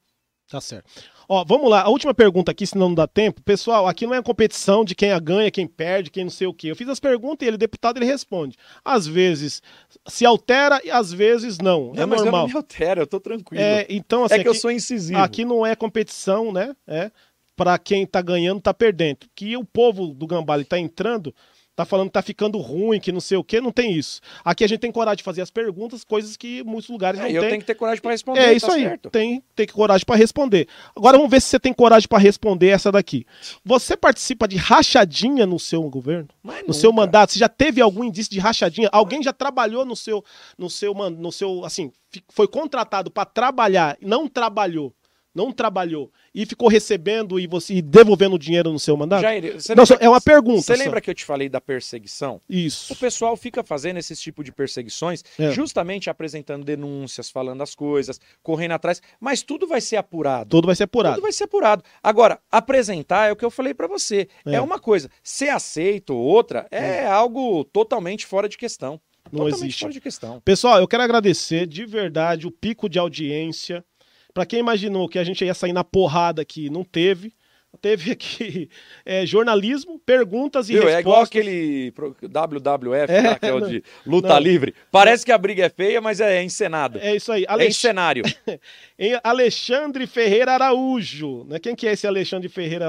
Tá 0.50 0.62
certo. 0.62 0.90
Ó, 1.28 1.44
vamos 1.44 1.70
lá. 1.70 1.82
A 1.82 1.90
última 1.90 2.14
pergunta 2.14 2.52
aqui, 2.52 2.68
senão 2.68 2.90
não 2.90 2.96
dá 2.96 3.08
tempo. 3.08 3.42
Pessoal, 3.42 3.88
aqui 3.88 4.06
não 4.06 4.14
é 4.14 4.22
competição 4.22 4.86
de 4.86 4.94
quem 4.94 5.10
ganha, 5.20 5.50
quem 5.50 5.66
perde, 5.66 6.12
quem 6.12 6.24
não 6.24 6.30
sei 6.32 6.46
o 6.46 6.54
quê. 6.54 6.70
Eu 6.70 6.76
fiz 6.76 6.88
as 6.88 7.00
perguntas 7.00 7.44
e 7.44 7.50
ele, 7.50 7.58
deputado, 7.58 7.98
ele 7.98 8.06
responde. 8.06 8.56
Às 8.84 9.08
vezes 9.08 9.62
se 10.08 10.24
altera 10.24 10.80
e 10.84 10.92
às 10.92 11.12
vezes 11.12 11.58
não. 11.58 11.94
não 11.94 12.04
é 12.04 12.06
mas 12.06 12.22
normal. 12.22 12.42
Eu 12.42 12.48
não 12.48 12.54
me 12.54 12.58
altera, 12.58 13.02
eu 13.02 13.08
tô 13.08 13.20
tranquilo. 13.20 13.64
É, 13.64 13.88
então, 13.90 14.24
assim, 14.24 14.36
é 14.36 14.38
que 14.38 14.42
aqui, 14.42 14.50
eu 14.50 14.54
sou 14.54 14.70
incisivo. 14.70 15.20
Aqui 15.20 15.44
não 15.44 15.66
é 15.66 15.76
competição, 15.76 16.52
né? 16.52 16.76
É 16.86 17.10
para 17.56 17.78
quem 17.78 18.06
tá 18.06 18.22
ganhando, 18.22 18.62
tá 18.62 18.74
perdendo. 18.74 19.28
Que 19.36 19.56
o 19.56 19.64
povo 19.64 20.08
do 20.08 20.28
Gambale 20.28 20.66
tá 20.66 20.78
entrando 20.78 21.34
tá 21.76 21.84
falando 21.84 22.08
que 22.08 22.14
tá 22.14 22.22
ficando 22.22 22.58
ruim, 22.58 23.00
que 23.00 23.12
não 23.12 23.20
sei 23.20 23.38
o 23.38 23.44
que, 23.44 23.60
não 23.60 23.72
tem 23.72 23.92
isso. 23.92 24.22
Aqui 24.44 24.64
a 24.64 24.68
gente 24.68 24.80
tem 24.80 24.92
coragem 24.92 25.18
de 25.18 25.24
fazer 25.24 25.42
as 25.42 25.52
perguntas, 25.52 26.04
coisas 26.04 26.38
que 26.38 26.64
muitos 26.64 26.90
lugares 26.90 27.20
é, 27.20 27.24
não 27.24 27.28
tem. 27.28 27.36
Eu 27.36 27.42
tenho 27.42 27.60
que 27.60 27.66
ter 27.66 27.76
coragem 27.76 28.02
para 28.02 28.12
responder. 28.12 28.40
É 28.40 28.54
isso 28.54 28.68
tá 28.68 28.74
aí, 28.74 28.84
certo. 28.84 29.10
tem 29.10 29.44
ter 29.54 29.68
coragem 29.68 30.06
para 30.06 30.16
responder. 30.16 30.68
Agora 30.96 31.18
vamos 31.18 31.30
ver 31.30 31.42
se 31.42 31.50
você 31.50 31.60
tem 31.60 31.74
coragem 31.74 32.08
para 32.08 32.18
responder 32.18 32.70
essa 32.70 32.92
daqui. 32.92 33.26
Você 33.64 33.98
participa 33.98 34.48
de 34.48 34.56
rachadinha 34.56 35.46
no 35.46 35.60
seu 35.60 35.84
governo? 35.84 36.30
Mas 36.42 36.62
no 36.62 36.68
nunca. 36.68 36.74
seu 36.80 36.94
mandato, 36.94 37.34
você 37.34 37.40
já 37.40 37.50
teve 37.50 37.82
algum 37.82 38.06
indício 38.06 38.32
de 38.32 38.40
rachadinha? 38.40 38.90
Alguém 38.92 39.22
já 39.22 39.34
trabalhou 39.34 39.84
no 39.84 39.96
seu 39.96 40.24
no 40.58 40.70
seu 40.70 40.94
no 40.94 41.32
seu 41.32 41.66
assim, 41.66 41.92
foi 42.30 42.48
contratado 42.48 43.12
para 43.12 43.26
trabalhar, 43.26 43.98
não 44.02 44.30
trabalhou 44.30 44.94
não 45.36 45.52
trabalhou 45.52 46.10
e 46.34 46.46
ficou 46.46 46.70
recebendo 46.70 47.40
e 47.40 47.46
você 47.46 47.76
e 47.76 47.82
devolvendo 47.82 48.40
dinheiro 48.40 48.72
no 48.72 48.80
seu 48.80 48.96
mandato? 48.96 49.22
Jair, 49.22 49.58
não, 49.76 49.84
é 50.00 50.10
uma 50.10 50.22
pergunta. 50.22 50.62
Você 50.62 50.76
lembra 50.76 51.02
que 51.02 51.10
eu 51.10 51.14
te 51.14 51.26
falei 51.26 51.50
da 51.50 51.60
perseguição? 51.60 52.40
Isso. 52.50 52.94
O 52.94 52.96
pessoal 52.96 53.36
fica 53.36 53.64
fazendo 53.64 53.98
esse 53.98 54.16
tipo 54.16 54.44
de 54.44 54.52
perseguições, 54.52 55.24
é. 55.38 55.52
justamente 55.52 56.10
apresentando 56.10 56.64
denúncias, 56.64 57.30
falando 57.30 57.62
as 57.62 57.76
coisas, 57.76 58.20
correndo 58.42 58.72
atrás, 58.72 59.02
mas 59.20 59.44
tudo 59.44 59.68
vai 59.68 59.82
ser 59.82 59.98
apurado. 59.98 60.50
Tudo 60.50 60.68
vai 60.68 60.76
ser 60.76 60.84
apurado. 60.84 61.16
Tudo 61.16 61.24
vai 61.24 61.34
ser 61.34 61.44
apurado. 61.44 61.84
Agora, 62.02 62.40
apresentar 62.50 63.30
é 63.30 63.32
o 63.32 63.36
que 63.36 63.44
eu 63.44 63.52
falei 63.52 63.74
para 63.74 63.88
você. 63.88 64.28
É. 64.46 64.56
é. 64.56 64.62
uma 64.62 64.80
coisa. 64.80 65.10
Ser 65.22 65.50
aceito 65.50 66.16
ou 66.16 66.24
outra 66.24 66.66
é, 66.72 67.04
é 67.04 67.08
algo 67.08 67.66
totalmente 67.66 68.26
fora 68.26 68.48
de 68.48 68.58
questão. 68.58 69.02
Não 69.32 69.46
Totalmente 69.46 69.64
existe. 69.64 69.80
fora 69.80 69.94
de 69.94 70.02
questão. 70.02 70.40
Pessoal, 70.42 70.80
eu 70.80 70.88
quero 70.88 71.04
agradecer 71.04 71.66
de 71.66 71.86
verdade 71.86 72.48
o 72.48 72.52
pico 72.52 72.88
de 72.88 73.00
audiência. 73.00 73.84
Pra 74.36 74.46
quem 74.46 74.60
imaginou 74.60 75.08
que 75.08 75.18
a 75.18 75.24
gente 75.24 75.46
ia 75.46 75.54
sair 75.54 75.72
na 75.72 75.82
porrada 75.82 76.42
aqui, 76.42 76.70
não 76.70 76.84
teve. 76.84 77.34
Teve 77.82 78.12
aqui 78.12 78.70
é, 79.06 79.26
jornalismo, 79.26 79.98
perguntas 79.98 80.70
e 80.70 80.74
Viu? 80.74 80.84
respostas. 80.84 80.98
É 80.98 81.02
igual 81.02 81.22
aquele 81.22 81.94
WWF, 82.22 83.14
É, 83.14 83.22
lá, 83.30 83.40
que 83.40 83.46
é 83.46 83.54
o 83.54 83.60
não, 83.62 83.70
de 83.70 83.82
luta 84.06 84.28
não. 84.28 84.40
livre. 84.40 84.76
Parece 84.92 85.26
que 85.26 85.32
a 85.32 85.38
briga 85.38 85.66
é 85.66 85.70
feia, 85.70 86.02
mas 86.02 86.20
é 86.20 86.44
encenado. 86.44 87.00
É 87.00 87.16
isso 87.16 87.32
aí. 87.32 87.44
É, 87.44 87.46
em 87.46 87.50
Alex... 87.50 87.78
cenário. 87.78 88.24
em 89.00 89.18
Alexandre 89.24 90.06
Ferreira 90.06 90.52
Araújo. 90.52 91.46
Né? 91.46 91.58
Quem 91.58 91.74
que 91.74 91.88
é 91.88 91.94
esse 91.94 92.06
Alexandre 92.06 92.50
Ferreira 92.50 92.88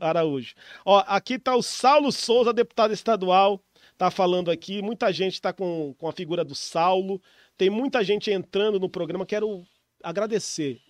Araújo? 0.00 0.54
Ó, 0.82 1.04
aqui 1.06 1.38
tá 1.38 1.54
o 1.54 1.62
Saulo 1.62 2.10
Souza, 2.10 2.54
deputado 2.54 2.94
estadual, 2.94 3.62
tá 3.98 4.10
falando 4.10 4.50
aqui. 4.50 4.80
Muita 4.80 5.12
gente 5.12 5.42
tá 5.42 5.52
com, 5.52 5.94
com 5.98 6.08
a 6.08 6.12
figura 6.12 6.42
do 6.42 6.54
Saulo. 6.54 7.20
Tem 7.58 7.68
muita 7.68 8.02
gente 8.02 8.30
entrando 8.30 8.80
no 8.80 8.88
programa. 8.88 9.26
Quero 9.26 9.62
agradecer 10.02 10.80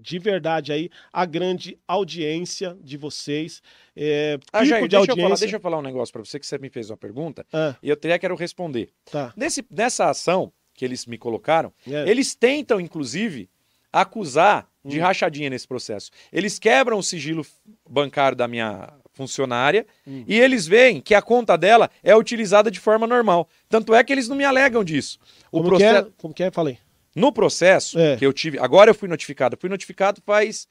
de 0.00 0.18
verdade 0.18 0.72
aí 0.72 0.90
a 1.12 1.24
grande 1.26 1.76
audiência 1.88 2.76
de 2.80 2.96
vocês. 2.96 3.60
É, 3.96 4.38
Ah, 4.52 4.64
Jair, 4.64 4.82
de 4.84 4.88
deixa, 4.88 5.02
eu 5.02 5.06
falar, 5.16 5.22
audiência. 5.24 5.44
deixa 5.46 5.56
eu 5.56 5.60
falar 5.60 5.78
um 5.78 5.82
negócio 5.82 6.12
pra 6.12 6.24
você 6.24 6.38
que 6.38 6.46
você 6.46 6.56
me 6.58 6.70
fez 6.70 6.88
uma 6.90 6.96
pergunta 6.96 7.44
Ah, 7.52 7.74
e 7.82 7.88
eu 7.88 7.94
até 7.94 8.16
quero 8.18 8.36
responder. 8.36 8.90
tá. 9.10 9.32
Nesse, 9.36 9.64
nessa 9.70 10.08
ação 10.08 10.52
que 10.72 10.84
eles 10.84 11.04
me 11.06 11.18
colocaram, 11.18 11.72
É. 11.90 12.08
eles 12.08 12.36
tentam, 12.36 12.80
inclusive, 12.80 13.50
acusar 13.92 14.68
de 14.84 15.00
Hum. 15.00 15.02
rachadinha 15.02 15.50
nesse 15.50 15.66
processo. 15.66 16.10
Eles 16.32 16.58
quebram 16.60 16.98
o 16.98 17.02
sigilo 17.02 17.44
bancário 17.88 18.36
da 18.36 18.46
minha 18.46 18.92
funcionária 19.12 19.84
Hum. 20.06 20.24
e 20.28 20.38
eles 20.38 20.66
veem 20.68 21.00
que 21.00 21.14
a 21.14 21.20
conta 21.20 21.58
dela 21.58 21.90
é 22.04 22.14
utilizada 22.14 22.70
de 22.70 22.78
forma 22.78 23.04
normal. 23.06 23.48
Tanto 23.68 23.92
é 23.92 24.04
que 24.04 24.12
eles 24.12 24.28
não 24.28 24.36
me 24.36 24.44
alegam 24.44 24.84
disso. 24.84 25.18
O 25.50 25.56
Como, 25.58 25.70
processo, 25.70 26.04
que 26.04 26.08
é? 26.10 26.12
Como 26.18 26.34
que 26.34 26.42
é? 26.44 26.50
Falei. 26.52 26.78
No 27.18 27.32
processo 27.32 27.98
É. 27.98 28.16
que 28.16 28.24
eu 28.26 28.32
tive. 28.32 28.58
Agora 28.58 28.90
eu 28.90 28.94
fui 28.94 29.08
notificado. 29.08 29.56
Fui 29.60 29.68
notificado 29.68 30.22
faz 30.24 30.66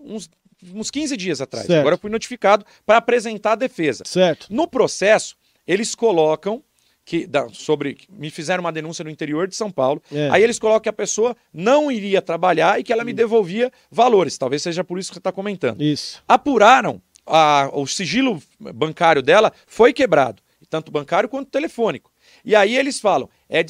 uns, 0.00 0.28
uns 0.72 0.90
15 0.90 1.16
dias 1.16 1.40
atrás. 1.40 1.66
Certo. 1.66 1.80
Agora 1.80 1.94
eu 1.94 1.98
fui 1.98 2.10
notificado 2.10 2.64
para 2.86 2.98
apresentar 2.98 3.52
a 3.52 3.56
defesa. 3.56 4.04
Certo. 4.06 4.46
No 4.50 4.66
processo, 4.68 5.36
eles 5.66 5.94
colocam 5.94 6.62
que 7.04 7.26
da- 7.26 7.48
sobre 7.50 7.98
me 8.08 8.30
fizeram 8.30 8.62
uma 8.62 8.72
denúncia 8.72 9.04
no 9.04 9.10
interior 9.10 9.46
de 9.46 9.54
São 9.54 9.70
Paulo. 9.70 10.02
É. 10.10 10.30
Aí 10.30 10.42
eles 10.42 10.58
colocam 10.58 10.80
que 10.80 10.88
a 10.88 10.92
pessoa 10.92 11.36
não 11.52 11.92
iria 11.92 12.22
trabalhar 12.22 12.80
e 12.80 12.82
que 12.82 12.92
ela 12.92 13.04
me 13.04 13.12
devolvia 13.12 13.70
valores. 13.90 14.38
Talvez 14.38 14.62
seja 14.62 14.82
por 14.82 14.98
isso 14.98 15.10
que 15.10 15.14
você 15.16 15.20
está 15.20 15.30
comentando. 15.32 15.82
Isso. 15.82 16.22
Apuraram 16.26 17.02
a- 17.26 17.68
o 17.74 17.86
sigilo 17.86 18.42
bancário 18.58 19.20
dela 19.22 19.52
foi 19.66 19.92
quebrado, 19.92 20.42
tanto 20.70 20.90
bancário 20.90 21.28
quanto 21.28 21.50
telefônico. 21.50 22.10
E 22.44 22.54
aí 22.54 22.76
eles 22.76 23.00
falam, 23.00 23.28
é 23.48 23.64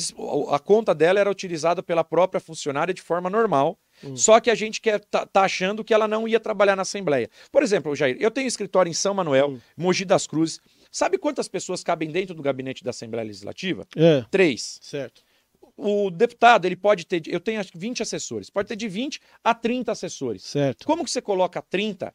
a 0.50 0.58
conta 0.58 0.94
dela 0.94 1.20
era 1.20 1.30
utilizada 1.30 1.82
pela 1.82 2.02
própria 2.02 2.40
funcionária 2.40 2.92
de 2.92 3.00
forma 3.00 3.30
normal. 3.30 3.78
Hum. 4.02 4.16
Só 4.16 4.40
que 4.40 4.50
a 4.50 4.54
gente 4.54 4.80
quer, 4.80 4.98
tá, 4.98 5.24
tá 5.24 5.42
achando 5.42 5.84
que 5.84 5.94
ela 5.94 6.08
não 6.08 6.26
ia 6.26 6.40
trabalhar 6.40 6.74
na 6.74 6.82
Assembleia. 6.82 7.30
Por 7.52 7.62
exemplo, 7.62 7.94
Jair, 7.94 8.16
eu 8.18 8.30
tenho 8.30 8.48
escritório 8.48 8.90
em 8.90 8.94
São 8.94 9.14
Manuel, 9.14 9.50
Hum. 9.50 9.60
Mogi 9.76 10.04
das 10.04 10.26
Cruzes. 10.26 10.60
Sabe 10.90 11.18
quantas 11.18 11.48
pessoas 11.48 11.82
cabem 11.84 12.10
dentro 12.10 12.34
do 12.34 12.42
gabinete 12.42 12.82
da 12.82 12.90
Assembleia 12.90 13.26
Legislativa? 13.26 13.86
É. 13.96 14.24
Três. 14.30 14.78
Certo. 14.82 15.22
O 15.76 16.10
deputado, 16.10 16.66
ele 16.66 16.76
pode 16.76 17.04
ter, 17.04 17.22
eu 17.26 17.40
tenho 17.40 17.58
acho 17.60 17.72
que 17.72 17.78
20 17.78 18.02
assessores, 18.02 18.48
pode 18.48 18.68
ter 18.68 18.76
de 18.76 18.88
20 18.88 19.20
a 19.42 19.54
30 19.54 19.90
assessores. 19.90 20.42
Certo. 20.44 20.86
Como 20.86 21.04
que 21.04 21.10
você 21.10 21.20
coloca 21.20 21.60
30 21.62 22.14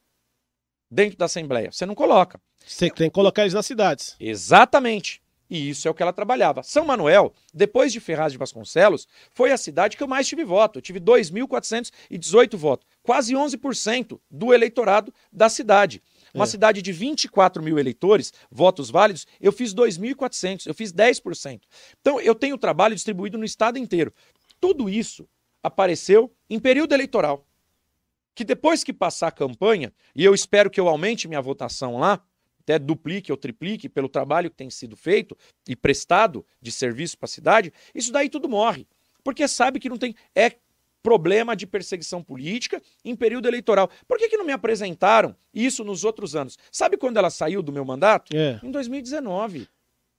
dentro 0.89 1.17
da 1.17 1.25
Assembleia? 1.25 1.71
Você 1.71 1.85
não 1.85 1.95
coloca. 1.95 2.39
Você 2.65 2.89
tem 2.89 3.09
que 3.09 3.13
colocar 3.13 3.41
eles 3.43 3.53
nas 3.53 3.65
cidades. 3.65 4.15
Exatamente. 4.19 5.21
E 5.49 5.69
isso 5.69 5.87
é 5.87 5.91
o 5.91 5.93
que 5.95 6.03
ela 6.03 6.13
trabalhava. 6.13 6.61
São 6.61 6.85
Manuel, 6.85 7.33
depois 7.53 7.91
de 7.91 7.99
Ferraz 7.99 8.31
de 8.31 8.37
Vasconcelos, 8.37 9.07
foi 9.31 9.51
a 9.51 9.57
cidade 9.57 9.97
que 9.97 10.03
eu 10.03 10.07
mais 10.07 10.27
tive 10.27 10.43
voto. 10.43 10.77
Eu 10.77 10.81
tive 10.81 10.99
2.418 10.99 12.55
votos, 12.55 12.85
quase 13.01 13.33
11% 13.33 14.19
do 14.29 14.53
eleitorado 14.53 15.13
da 15.31 15.49
cidade. 15.49 16.01
Uma 16.33 16.43
É. 16.43 16.47
cidade 16.47 16.81
de 16.83 16.91
24 16.91 17.63
mil 17.63 17.79
eleitores, 17.79 18.31
votos 18.51 18.91
válidos, 18.91 19.25
eu 19.41 19.51
fiz 19.51 19.73
2.400, 19.73 20.67
eu 20.67 20.73
fiz 20.75 20.91
10%. 20.93 21.61
Então, 21.99 22.21
eu 22.21 22.35
tenho 22.35 22.57
trabalho 22.57 22.93
distribuído 22.93 23.37
no 23.37 23.45
estado 23.45 23.79
inteiro. 23.79 24.13
Tudo 24.61 24.87
isso 24.89 25.27
apareceu 25.63 26.31
em 26.49 26.59
período 26.59 26.93
eleitoral. 26.93 27.45
Que 28.35 28.43
depois 28.43 28.83
que 28.83 28.93
passar 28.93 29.27
a 29.27 29.31
campanha, 29.31 29.91
e 30.15 30.23
eu 30.23 30.33
espero 30.33 30.69
que 30.69 30.79
eu 30.79 30.87
aumente 30.87 31.27
minha 31.27 31.41
votação 31.41 31.97
lá, 31.97 32.21
até 32.69 32.77
duplique 32.79 33.31
ou 33.31 33.37
triplique 33.37 33.89
pelo 33.89 34.07
trabalho 34.07 34.49
que 34.51 34.55
tem 34.57 34.69
sido 34.69 34.95
feito 34.95 35.35
e 35.67 35.75
prestado 35.75 36.45
de 36.61 36.71
serviço 36.71 37.17
para 37.17 37.25
a 37.25 37.29
cidade, 37.29 37.73
isso 37.95 38.11
daí 38.11 38.29
tudo 38.29 38.47
morre. 38.47 38.87
Porque 39.23 39.47
sabe 39.47 39.79
que 39.79 39.89
não 39.89 39.97
tem. 39.97 40.15
É 40.35 40.53
problema 41.01 41.55
de 41.55 41.65
perseguição 41.65 42.21
política 42.21 42.81
em 43.03 43.15
período 43.15 43.47
eleitoral. 43.47 43.89
Por 44.07 44.17
que, 44.17 44.27
que 44.29 44.37
não 44.37 44.45
me 44.45 44.51
apresentaram 44.51 45.35
isso 45.53 45.83
nos 45.83 46.03
outros 46.03 46.35
anos? 46.35 46.57
Sabe 46.71 46.97
quando 46.97 47.17
ela 47.17 47.29
saiu 47.29 47.61
do 47.63 47.71
meu 47.71 47.83
mandato? 47.85 48.35
É, 48.35 48.59
Em 48.63 48.69
2019. 48.69 49.67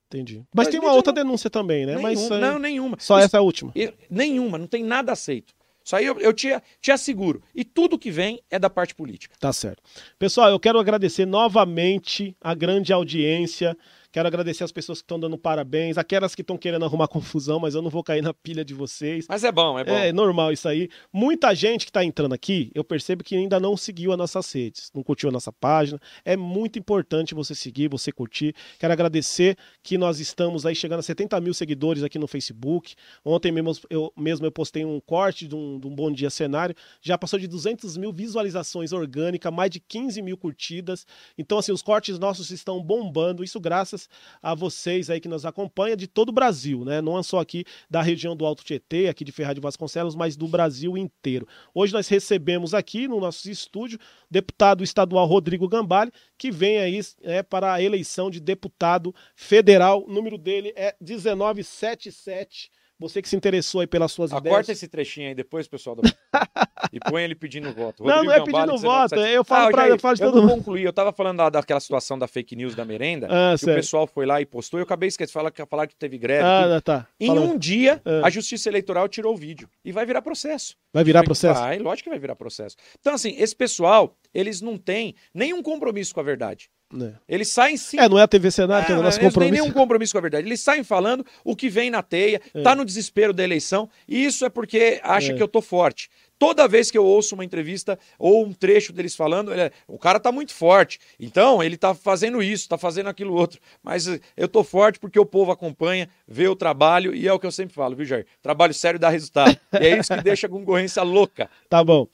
entendi. 0.08 0.38
Mas 0.54 0.66
Mas 0.66 0.68
tem 0.68 0.80
uma 0.80 0.92
outra 0.92 1.12
denúncia 1.12 1.48
também, 1.50 1.86
né? 1.86 1.98
Mas 1.98 2.18
Nenhum- 2.18 2.34
aí- 2.34 2.40
não, 2.40 2.58
nenhuma. 2.58 2.96
só 2.98 3.18
Isso- 3.18 3.26
essa 3.26 3.40
última. 3.40 3.72
nenhuma, 4.10 4.58
não 4.58 4.66
tem 4.66 4.82
nada 4.82 5.12
aceito. 5.12 5.54
Isso 5.84 5.96
aí 5.96 6.06
eu, 6.06 6.18
eu 6.20 6.32
te, 6.32 6.48
te 6.80 6.90
asseguro. 6.92 7.42
E 7.54 7.64
tudo 7.64 7.98
que 7.98 8.10
vem 8.10 8.40
é 8.50 8.58
da 8.58 8.70
parte 8.70 8.94
política. 8.94 9.34
Tá 9.38 9.52
certo. 9.52 9.82
Pessoal, 10.18 10.50
eu 10.50 10.60
quero 10.60 10.78
agradecer 10.78 11.26
novamente 11.26 12.36
a 12.40 12.54
grande 12.54 12.92
audiência. 12.92 13.76
Quero 14.12 14.26
agradecer 14.26 14.64
as 14.64 14.72
pessoas 14.72 14.98
que 14.98 15.04
estão 15.04 15.20
dando 15.20 15.38
parabéns, 15.38 15.96
aquelas 15.96 16.34
que 16.34 16.40
estão 16.40 16.58
querendo 16.58 16.84
arrumar 16.84 17.06
confusão, 17.06 17.60
mas 17.60 17.76
eu 17.76 17.82
não 17.82 17.90
vou 17.90 18.02
cair 18.02 18.22
na 18.22 18.34
pilha 18.34 18.64
de 18.64 18.74
vocês. 18.74 19.26
Mas 19.28 19.44
é 19.44 19.52
bom, 19.52 19.78
é 19.78 19.84
bom. 19.84 19.92
É 19.92 20.12
normal 20.12 20.52
isso 20.52 20.68
aí. 20.68 20.88
Muita 21.12 21.54
gente 21.54 21.84
que 21.84 21.90
está 21.90 22.04
entrando 22.04 22.32
aqui, 22.32 22.72
eu 22.74 22.82
percebo 22.82 23.22
que 23.22 23.36
ainda 23.36 23.60
não 23.60 23.76
seguiu 23.76 24.10
as 24.10 24.18
nossas 24.18 24.50
redes, 24.52 24.90
não 24.92 25.04
curtiu 25.04 25.28
a 25.28 25.32
nossa 25.32 25.52
página. 25.52 26.00
É 26.24 26.36
muito 26.36 26.76
importante 26.76 27.36
você 27.36 27.54
seguir, 27.54 27.88
você 27.88 28.10
curtir. 28.10 28.52
Quero 28.80 28.92
agradecer 28.92 29.56
que 29.80 29.96
nós 29.96 30.18
estamos 30.18 30.66
aí 30.66 30.74
chegando 30.74 30.98
a 30.98 31.02
70 31.02 31.40
mil 31.40 31.54
seguidores 31.54 32.02
aqui 32.02 32.18
no 32.18 32.26
Facebook. 32.26 32.96
Ontem 33.24 33.52
mesmo 33.52 33.72
eu, 33.88 34.12
mesmo 34.16 34.44
eu 34.44 34.50
postei 34.50 34.84
um 34.84 34.98
corte 34.98 35.46
de 35.46 35.54
um, 35.54 35.78
de 35.78 35.86
um 35.86 35.94
Bom 35.94 36.10
Dia 36.10 36.30
Cenário. 36.30 36.74
Já 37.00 37.16
passou 37.16 37.38
de 37.38 37.46
200 37.46 37.96
mil 37.96 38.12
visualizações 38.12 38.92
orgânicas, 38.92 39.52
mais 39.52 39.70
de 39.70 39.78
15 39.78 40.20
mil 40.20 40.36
curtidas. 40.36 41.06
Então, 41.38 41.58
assim, 41.58 41.70
os 41.70 41.80
cortes 41.80 42.18
nossos 42.18 42.50
estão 42.50 42.82
bombando. 42.82 43.44
Isso 43.44 43.60
graças 43.60 43.99
a 44.42 44.54
vocês 44.54 45.10
aí 45.10 45.20
que 45.20 45.28
nos 45.28 45.44
acompanham 45.44 45.96
de 45.96 46.06
todo 46.06 46.30
o 46.30 46.32
Brasil, 46.32 46.84
né? 46.84 47.00
Não 47.00 47.18
é 47.18 47.22
só 47.22 47.40
aqui 47.40 47.64
da 47.88 48.02
região 48.02 48.36
do 48.36 48.46
Alto 48.46 48.64
Tietê, 48.64 49.08
aqui 49.08 49.24
de 49.24 49.32
Ferraz 49.32 49.54
de 49.54 49.60
Vasconcelos, 49.60 50.14
mas 50.14 50.36
do 50.36 50.46
Brasil 50.46 50.96
inteiro. 50.96 51.46
Hoje 51.74 51.92
nós 51.92 52.08
recebemos 52.08 52.74
aqui 52.74 53.08
no 53.08 53.20
nosso 53.20 53.50
estúdio 53.50 53.98
o 53.98 54.00
deputado 54.32 54.84
estadual 54.84 55.26
Rodrigo 55.26 55.68
Gambale, 55.68 56.12
que 56.38 56.50
vem 56.50 56.78
aí 56.78 57.00
é, 57.22 57.42
para 57.42 57.74
a 57.74 57.82
eleição 57.82 58.30
de 58.30 58.40
deputado 58.40 59.14
federal. 59.34 60.04
O 60.06 60.12
número 60.12 60.38
dele 60.38 60.72
é 60.76 60.94
1977. 61.00 62.70
Você 63.00 63.22
que 63.22 63.28
se 63.28 63.34
interessou 63.34 63.80
aí 63.80 63.86
pelas 63.86 64.12
suas 64.12 64.30
ideias. 64.30 64.46
Acorta 64.54 64.72
esse 64.72 64.86
trechinho 64.86 65.28
aí 65.28 65.34
depois, 65.34 65.66
pessoal. 65.66 65.96
do- 65.96 66.02
e 66.92 67.00
põe 67.00 67.22
ele 67.24 67.34
pedindo 67.34 67.72
voto. 67.72 68.04
Não, 68.04 68.22
não 68.22 68.32
é 68.32 68.40
pedindo 68.44 68.76
voto, 68.78 69.14
eu 69.16 69.42
falo 69.44 69.70
pra- 69.70 69.88
eu 69.88 69.98
falo 69.98 70.14
de 70.16 70.22
eu 70.22 70.30
todo 70.30 70.42
mundo. 70.42 70.56
concluí. 70.56 70.84
Eu 70.84 70.92
tava 70.92 71.12
falando 71.12 71.38
da, 71.38 71.48
daquela 71.50 71.80
situação 71.80 72.18
da 72.18 72.28
fake 72.28 72.54
news 72.54 72.74
da 72.74 72.84
merenda, 72.84 73.26
Ah, 73.30 73.50
que 73.50 73.54
o 73.62 73.66
certo. 73.66 73.76
pessoal 73.76 74.06
foi 74.06 74.26
lá 74.26 74.40
e 74.40 74.46
postou. 74.46 74.78
Eu 74.78 74.84
acabei 74.84 75.08
esquecendo, 75.08 75.50
que, 75.50 75.64
falar 75.66 75.86
que 75.86 75.96
teve 75.96 76.18
greve. 76.18 76.44
Ah, 76.44 76.80
tá. 76.80 77.06
Em 77.18 77.30
um 77.30 77.56
dia, 77.56 78.00
Ah. 78.04 78.26
a 78.26 78.30
Justiça 78.30 78.68
Eleitoral 78.68 79.08
tirou 79.08 79.34
o 79.34 79.36
vídeo. 79.36 79.68
E 79.84 79.92
vai 79.92 80.04
virar 80.04 80.20
processo. 80.22 80.76
Vai 80.92 81.02
virar 81.04 81.22
processo? 81.24 81.60
Vai, 81.60 81.78
lógico 81.78 82.04
que 82.04 82.10
vai 82.10 82.18
virar 82.18 82.36
processo. 82.36 82.76
Então, 83.00 83.14
assim, 83.14 83.34
esse 83.38 83.56
pessoal, 83.56 84.14
eles 84.34 84.60
não 84.60 84.76
têm 84.76 85.14
nenhum 85.32 85.62
compromisso 85.62 86.12
com 86.12 86.20
a 86.20 86.24
verdade. 86.24 86.68
É. 86.92 87.12
Eles 87.28 87.48
saem 87.48 87.76
sim. 87.76 87.98
É, 88.00 88.08
não 88.08 88.18
é 88.18 88.22
a 88.22 88.28
TV 88.28 88.50
Senado, 88.50 88.84
que 88.86 88.92
é 88.92 88.96
o 88.96 88.98
Ah, 88.98 89.02
nosso 89.02 89.18
eles 89.18 89.24
não 89.24 89.30
compromisso. 89.30 89.62
nenhum 89.62 89.72
compromisso 89.72 90.12
com 90.12 90.18
a 90.18 90.22
verdade. 90.22 90.46
Eles 90.48 90.60
saem 90.60 90.82
falando 90.82 91.24
o 91.44 91.54
que 91.54 91.68
vem 91.68 91.88
na 91.90 92.02
teia, 92.02 92.40
É. 92.52 92.62
tá 92.62 92.74
no 92.74 92.84
desespero 92.84 93.32
da 93.32 93.44
eleição, 93.44 93.88
e 94.08 94.24
isso 94.24 94.44
é 94.44 94.48
porque 94.48 95.00
acha 95.04 95.32
É. 95.32 95.34
que 95.36 95.42
eu 95.42 95.46
tô 95.48 95.60
forte. 95.62 96.08
Toda 96.36 96.66
vez 96.66 96.90
que 96.90 96.96
eu 96.96 97.04
ouço 97.04 97.34
uma 97.34 97.44
entrevista 97.44 97.98
ou 98.18 98.46
um 98.46 98.52
trecho 98.52 98.94
deles 98.94 99.14
falando, 99.14 99.52
ele 99.52 99.60
é, 99.60 99.70
o 99.86 99.98
cara 99.98 100.18
tá 100.18 100.32
muito 100.32 100.54
forte. 100.54 100.98
Então, 101.20 101.62
ele 101.62 101.76
tá 101.76 101.94
fazendo 101.94 102.42
isso, 102.42 102.66
tá 102.66 102.78
fazendo 102.78 103.08
aquilo 103.10 103.34
outro. 103.34 103.60
Mas 103.82 104.08
eh, 104.08 104.18
eu 104.38 104.48
tô 104.48 104.64
forte 104.64 104.98
porque 104.98 105.20
o 105.20 105.26
povo 105.26 105.52
acompanha, 105.52 106.08
vê 106.26 106.48
o 106.48 106.56
trabalho, 106.56 107.14
e 107.14 107.28
é 107.28 107.32
o 107.32 107.38
que 107.38 107.46
eu 107.46 107.52
sempre 107.52 107.74
falo, 107.74 107.94
viu, 107.94 108.06
Jair? 108.06 108.26
Trabalho 108.42 108.72
sério 108.72 108.98
dá 108.98 109.10
resultado. 109.10 109.54
e 109.74 109.86
é 109.86 109.98
isso 109.98 110.14
que 110.16 110.22
deixa 110.22 110.46
a 110.46 110.50
concorrência 110.50 111.02
louca. 111.02 111.50
Tá 111.68 111.84
bom. 111.84 112.08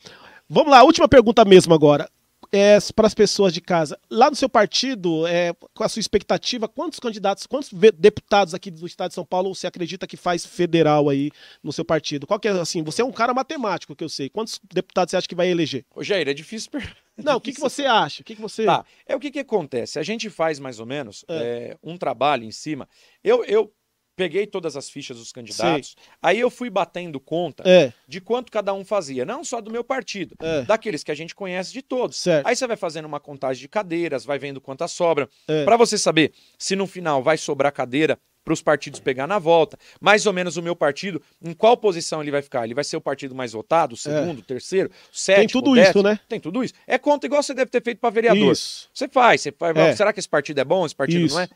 Vamos 0.50 0.72
lá, 0.72 0.82
última 0.82 1.08
pergunta 1.08 1.44
mesmo 1.44 1.72
agora. 1.72 2.08
É, 2.52 2.78
para 2.94 3.06
as 3.06 3.14
pessoas 3.14 3.52
de 3.52 3.60
casa, 3.60 3.98
lá 4.10 4.30
no 4.30 4.36
seu 4.36 4.48
partido, 4.48 5.26
é, 5.26 5.52
com 5.74 5.82
a 5.84 5.88
sua 5.88 6.00
expectativa, 6.00 6.68
quantos 6.68 6.98
candidatos, 7.00 7.46
quantos 7.46 7.70
deputados 7.98 8.54
aqui 8.54 8.70
do 8.70 8.86
estado 8.86 9.08
de 9.08 9.14
São 9.14 9.24
Paulo 9.24 9.54
você 9.54 9.66
acredita 9.66 10.06
que 10.06 10.16
faz 10.16 10.46
federal 10.46 11.08
aí 11.08 11.30
no 11.62 11.72
seu 11.72 11.84
partido? 11.84 12.26
Qual 12.26 12.38
que 12.38 12.48
é, 12.48 12.52
assim, 12.52 12.82
você 12.82 13.02
é 13.02 13.04
um 13.04 13.12
cara 13.12 13.34
matemático, 13.34 13.94
que 13.96 14.04
eu 14.04 14.08
sei. 14.08 14.28
Quantos 14.28 14.60
deputados 14.72 15.10
você 15.10 15.16
acha 15.16 15.28
que 15.28 15.34
vai 15.34 15.48
eleger? 15.48 15.84
Ô, 15.94 16.02
Jair, 16.02 16.28
é 16.28 16.34
difícil... 16.34 16.70
per- 16.70 16.96
Não, 17.16 17.36
o 17.36 17.40
que, 17.40 17.52
que 17.52 17.60
você 17.60 17.86
acha? 17.86 18.20
O 18.20 18.24
que, 18.24 18.34
que 18.34 18.42
você... 18.42 18.66
Tá, 18.66 18.84
é 19.06 19.16
o 19.16 19.20
que, 19.20 19.30
que 19.30 19.38
acontece. 19.38 19.98
A 19.98 20.02
gente 20.02 20.28
faz 20.28 20.58
mais 20.58 20.78
ou 20.78 20.84
menos 20.84 21.24
é, 21.28 21.76
um 21.82 21.96
trabalho 21.96 22.44
em 22.44 22.50
cima. 22.52 22.86
Eu, 23.24 23.42
eu 23.44 23.72
peguei 24.16 24.46
todas 24.46 24.76
as 24.76 24.88
fichas 24.88 25.18
dos 25.18 25.30
candidatos, 25.30 25.94
aí 26.22 26.40
eu 26.40 26.50
fui 26.50 26.70
batendo 26.70 27.20
conta 27.20 27.62
É, 27.68 27.92
de 28.08 28.20
quanto 28.20 28.50
cada 28.50 28.72
um 28.72 28.84
fazia, 28.84 29.24
não 29.26 29.44
só 29.44 29.60
do 29.60 29.70
meu 29.70 29.84
partido, 29.84 30.34
é, 30.40 30.62
daqueles 30.62 31.04
que 31.04 31.12
a 31.12 31.14
gente 31.14 31.34
conhece 31.34 31.72
de 31.72 31.82
todos. 31.82 32.16
certo. 32.16 32.46
Aí 32.46 32.56
você 32.56 32.66
vai 32.66 32.76
fazendo 32.76 33.04
uma 33.04 33.20
contagem 33.20 33.60
de 33.60 33.68
cadeiras, 33.68 34.24
vai 34.24 34.38
vendo 34.38 34.60
quantas 34.60 34.90
sobram, 34.92 35.28
É. 35.46 35.64
Pra 35.64 35.76
você 35.76 35.98
saber 35.98 36.32
se 36.58 36.74
no 36.74 36.86
final 36.86 37.22
vai 37.22 37.36
sobrar 37.36 37.70
cadeira 37.72 38.18
para 38.42 38.52
os 38.54 38.62
partidos 38.62 39.00
pegar 39.00 39.26
na 39.26 39.40
volta. 39.40 39.76
Mais 40.00 40.24
ou 40.24 40.32
menos 40.32 40.56
o 40.56 40.62
meu 40.62 40.76
partido, 40.76 41.20
em 41.42 41.52
qual 41.52 41.76
posição 41.76 42.22
ele 42.22 42.30
vai 42.30 42.40
ficar? 42.40 42.64
Ele 42.64 42.74
vai 42.74 42.84
ser 42.84 42.96
o 42.96 43.00
partido 43.00 43.34
mais 43.34 43.52
votado, 43.52 43.94
o 43.94 43.96
segundo, 43.98 44.38
o 44.38 44.42
terceiro, 44.42 44.88
o 45.12 45.16
sétimo, 45.16 45.40
Tem 45.40 45.48
tudo 45.48 45.70
o 45.72 45.76
isso, 45.76 45.86
décimo? 45.86 46.02
né? 46.04 46.20
Tem 46.28 46.38
tudo 46.40 46.62
isso. 46.62 46.72
É 46.86 46.96
conta 46.96 47.26
igual 47.26 47.42
você 47.42 47.52
deve 47.52 47.72
ter 47.72 47.82
feito 47.82 47.98
para 47.98 48.08
vereador. 48.08 48.52
Isso. 48.52 48.88
Você 48.94 49.08
faz, 49.08 49.40
você 49.40 49.50
faz. 49.50 49.76
É. 49.76 49.96
Será 49.96 50.12
que 50.12 50.20
esse 50.20 50.28
partido 50.28 50.60
é 50.60 50.64
bom? 50.64 50.86
Esse 50.86 50.94
partido 50.94 51.26
Isso. 51.26 51.34
não 51.34 51.42
é? 51.42 51.48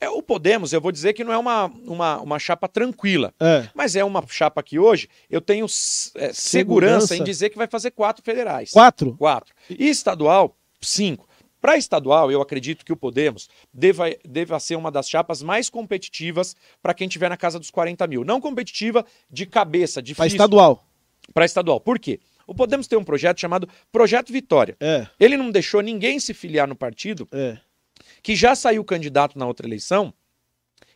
É, 0.00 0.08
o 0.08 0.22
Podemos, 0.22 0.72
eu 0.72 0.80
vou 0.80 0.92
dizer 0.92 1.12
que 1.12 1.24
não 1.24 1.32
é 1.32 1.38
uma, 1.38 1.66
uma, 1.84 2.20
uma 2.20 2.38
chapa 2.38 2.68
tranquila. 2.68 3.34
É, 3.40 3.68
Mas 3.74 3.96
é 3.96 4.04
uma 4.04 4.24
chapa 4.28 4.62
que 4.62 4.78
hoje 4.78 5.08
eu 5.28 5.40
tenho 5.40 5.64
é, 5.64 5.68
segurança. 5.68 6.32
Segurança. 6.34 7.16
em 7.16 7.24
dizer 7.24 7.50
que 7.50 7.58
vai 7.58 7.66
fazer 7.66 7.90
quatro 7.90 8.22
federais. 8.24 8.70
quatro? 8.70 9.16
Quatro. 9.16 9.54
E 9.68 9.88
estadual, 9.88 10.56
cinco. 10.80 11.28
Para 11.60 11.76
estadual, 11.76 12.30
eu 12.30 12.40
acredito 12.40 12.84
que 12.84 12.92
o 12.92 12.96
Podemos 12.96 13.48
deva, 13.74 14.04
deva 14.24 14.60
ser 14.60 14.76
uma 14.76 14.92
das 14.92 15.08
chapas 15.10 15.42
mais 15.42 15.68
competitivas 15.68 16.54
para 16.80 16.94
quem 16.94 17.08
tiver 17.08 17.28
na 17.28 17.36
casa 17.36 17.58
dos 17.58 17.70
40 17.70 18.06
mil. 18.06 18.24
Não 18.24 18.40
competitiva 18.40 19.04
de 19.28 19.44
cabeça, 19.44 20.00
difícil. 20.00 20.28
estadual. 20.28 20.84
Para 21.34 21.44
estadual. 21.44 21.80
Por 21.80 21.98
quê? 21.98 22.20
O 22.46 22.54
Podemos 22.54 22.86
tem 22.86 22.98
um 22.98 23.04
projeto 23.04 23.40
chamado 23.40 23.68
Projeto 23.92 24.32
Vitória. 24.32 24.76
É, 24.80 25.06
Ele 25.20 25.36
não 25.36 25.50
deixou 25.50 25.82
ninguém 25.82 26.18
se 26.18 26.32
filiar 26.32 26.66
no 26.66 26.74
partido 26.74 27.28
é. 27.32 27.58
Que 28.22 28.36
já 28.36 28.54
saiu 28.54 28.84
candidato 28.84 29.38
na 29.38 29.46
outra 29.46 29.66
eleição 29.66 30.12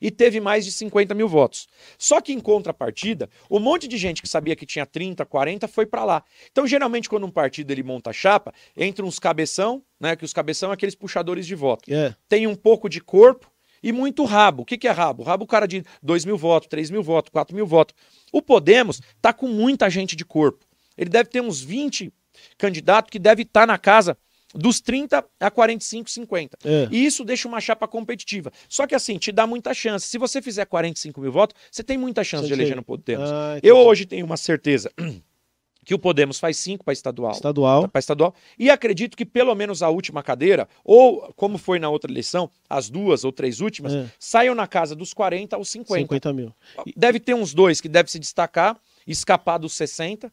e 0.00 0.10
teve 0.10 0.40
mais 0.40 0.64
de 0.64 0.72
50 0.72 1.14
mil 1.14 1.28
votos. 1.28 1.68
Só 1.96 2.20
que 2.20 2.32
em 2.32 2.40
contrapartida, 2.40 3.30
um 3.50 3.60
monte 3.60 3.86
de 3.86 3.96
gente 3.96 4.20
que 4.20 4.28
sabia 4.28 4.56
que 4.56 4.66
tinha 4.66 4.84
30, 4.84 5.24
40 5.24 5.68
foi 5.68 5.86
para 5.86 6.04
lá. 6.04 6.24
Então, 6.50 6.66
geralmente, 6.66 7.08
quando 7.08 7.24
um 7.24 7.30
partido 7.30 7.70
ele 7.70 7.84
monta 7.84 8.10
a 8.10 8.12
chapa, 8.12 8.52
entra 8.76 9.04
uns 9.04 9.18
cabeção, 9.18 9.82
né? 10.00 10.16
Que 10.16 10.24
os 10.24 10.32
cabeção 10.32 10.68
são 10.68 10.72
aqueles 10.72 10.94
puxadores 10.94 11.46
de 11.46 11.54
voto. 11.54 11.92
É, 11.92 12.14
Tem 12.28 12.46
um 12.46 12.54
pouco 12.54 12.88
de 12.88 13.00
corpo 13.00 13.50
e 13.82 13.92
muito 13.92 14.24
rabo. 14.24 14.62
O 14.62 14.64
que, 14.66 14.78
que 14.78 14.86
é 14.86 14.90
rabo? 14.90 15.22
Rabo, 15.22 15.44
o 15.44 15.46
cara 15.46 15.66
de 15.66 15.84
2 16.02 16.24
mil 16.24 16.36
votos, 16.36 16.68
3 16.68 16.90
mil 16.90 17.02
votos, 17.02 17.30
4 17.30 17.54
mil 17.54 17.66
votos. 17.66 17.94
O 18.32 18.40
Podemos 18.40 19.00
tá 19.20 19.32
com 19.32 19.48
muita 19.48 19.88
gente 19.88 20.14
de 20.14 20.24
corpo. 20.24 20.64
Ele 20.96 21.10
deve 21.10 21.30
ter 21.30 21.40
uns 21.40 21.60
20 21.60 22.12
candidatos 22.58 23.10
que 23.10 23.18
deve 23.18 23.42
estar 23.42 23.66
na 23.66 23.78
casa 23.78 24.16
dos 24.54 24.80
30 24.80 25.24
a 25.40 25.50
45, 25.50 26.10
50. 26.10 26.58
é. 26.64 26.88
E 26.90 27.04
isso 27.06 27.24
deixa 27.24 27.46
uma 27.48 27.60
chapa 27.60 27.86
competitiva. 27.88 28.52
Só 28.68 28.86
que 28.86 28.94
assim, 28.94 29.18
te 29.18 29.32
dá 29.32 29.46
muita 29.46 29.72
chance. 29.74 30.06
Se 30.06 30.18
você 30.18 30.40
fizer 30.42 30.64
45 30.66 31.20
mil 31.20 31.32
votos, 31.32 31.54
você 31.70 31.82
tem 31.82 31.96
muita 31.98 32.22
chance 32.24 32.42
de 32.44 32.48
Entendi. 32.48 32.60
eleger 32.62 32.76
no 32.76 32.82
Podemos. 32.82 33.30
Ah, 33.30 33.58
Eu 33.62 33.76
hoje 33.78 34.04
tenho 34.06 34.24
uma 34.26 34.36
certeza 34.36 34.90
que 35.84 35.94
o 35.94 35.98
Podemos 35.98 36.38
faz 36.38 36.56
5 36.58 36.84
para 36.84 36.92
estadual. 36.92 37.32
Estadual. 37.32 37.88
Para 37.88 37.98
estadual. 37.98 38.34
E 38.58 38.70
acredito 38.70 39.16
que 39.16 39.24
pelo 39.24 39.54
menos 39.54 39.82
a 39.82 39.88
última 39.88 40.22
cadeira, 40.22 40.68
ou 40.84 41.32
como 41.34 41.58
foi 41.58 41.78
na 41.80 41.88
outra 41.88 42.10
eleição, 42.10 42.50
as 42.70 42.88
duas 42.88 43.24
ou 43.24 43.32
três 43.32 43.60
últimas, 43.60 43.92
É. 43.92 44.06
saiam 44.18 44.54
na 44.54 44.66
casa 44.68 44.94
dos 44.94 45.12
40 45.12 45.56
ou 45.56 45.64
50. 45.64 46.00
50 46.02 46.32
mil. 46.32 46.54
Deve 46.96 47.18
ter 47.18 47.34
uns 47.34 47.52
dois 47.52 47.80
que 47.80 47.88
deve 47.88 48.10
se 48.10 48.18
destacar, 48.18 48.78
escapar 49.06 49.58
dos 49.58 49.72
60, 49.72 50.32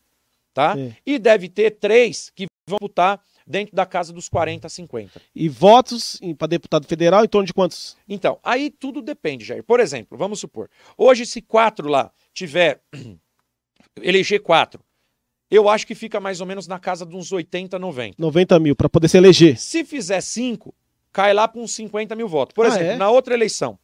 tá? 0.54 0.76
É. 0.78 0.96
E 1.06 1.18
deve 1.18 1.50
ter 1.50 1.72
três 1.72 2.30
que 2.36 2.46
vão 2.70 2.78
lutar 2.82 3.20
dentro 3.50 3.76
da 3.76 3.86
casa 3.86 4.14
dos 4.14 4.30
40, 4.30 4.70
50. 4.70 5.20
E 5.36 5.50
votos 5.50 6.22
para 6.38 6.48
deputado 6.48 6.86
federal 6.86 7.26
em 7.26 7.28
torno 7.28 7.48
de 7.48 7.54
quantos? 7.54 7.98
Então, 8.08 8.40
aí 8.44 8.70
tudo 8.70 9.02
depende, 9.02 9.44
Jair. 9.44 9.64
Por 9.64 9.80
exemplo, 9.80 10.16
vamos 10.16 10.40
supor, 10.40 10.70
hoje 10.96 11.26
se 11.26 11.42
quatro 11.42 11.90
lá 11.90 12.12
tiver, 12.32 12.80
eleger 14.02 14.40
quatro, 14.42 14.82
eu 15.50 15.68
acho 15.68 15.88
que 15.88 15.96
fica 15.96 16.20
mais 16.20 16.40
ou 16.42 16.46
menos 16.46 16.68
na 16.68 16.78
casa 16.78 17.06
de 17.06 17.16
uns 17.16 17.32
80, 17.32 17.80
90. 17.80 18.16
90 18.20 18.60
mil 18.60 18.76
para 18.76 18.88
poder 18.88 19.08
se 19.08 19.18
eleger. 19.18 19.58
Se 19.60 19.84
fizer 19.84 20.22
cinco, 20.22 20.76
cai 21.12 21.34
lá 21.34 21.48
para 21.48 21.60
uns 21.60 21.72
50 21.74 22.16
mil 22.16 22.28
votos. 22.28 22.54
Por 22.54 22.66
Ah, 22.68 22.70
exemplo, 22.70 22.92
é? 22.92 22.98
na 22.98 23.10
outra 23.10 23.34
eleição, 23.34 23.80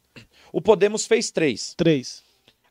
o 0.54 0.62
Podemos 0.62 1.08
fez 1.08 1.32
três. 1.32 1.74
Três. 1.76 2.24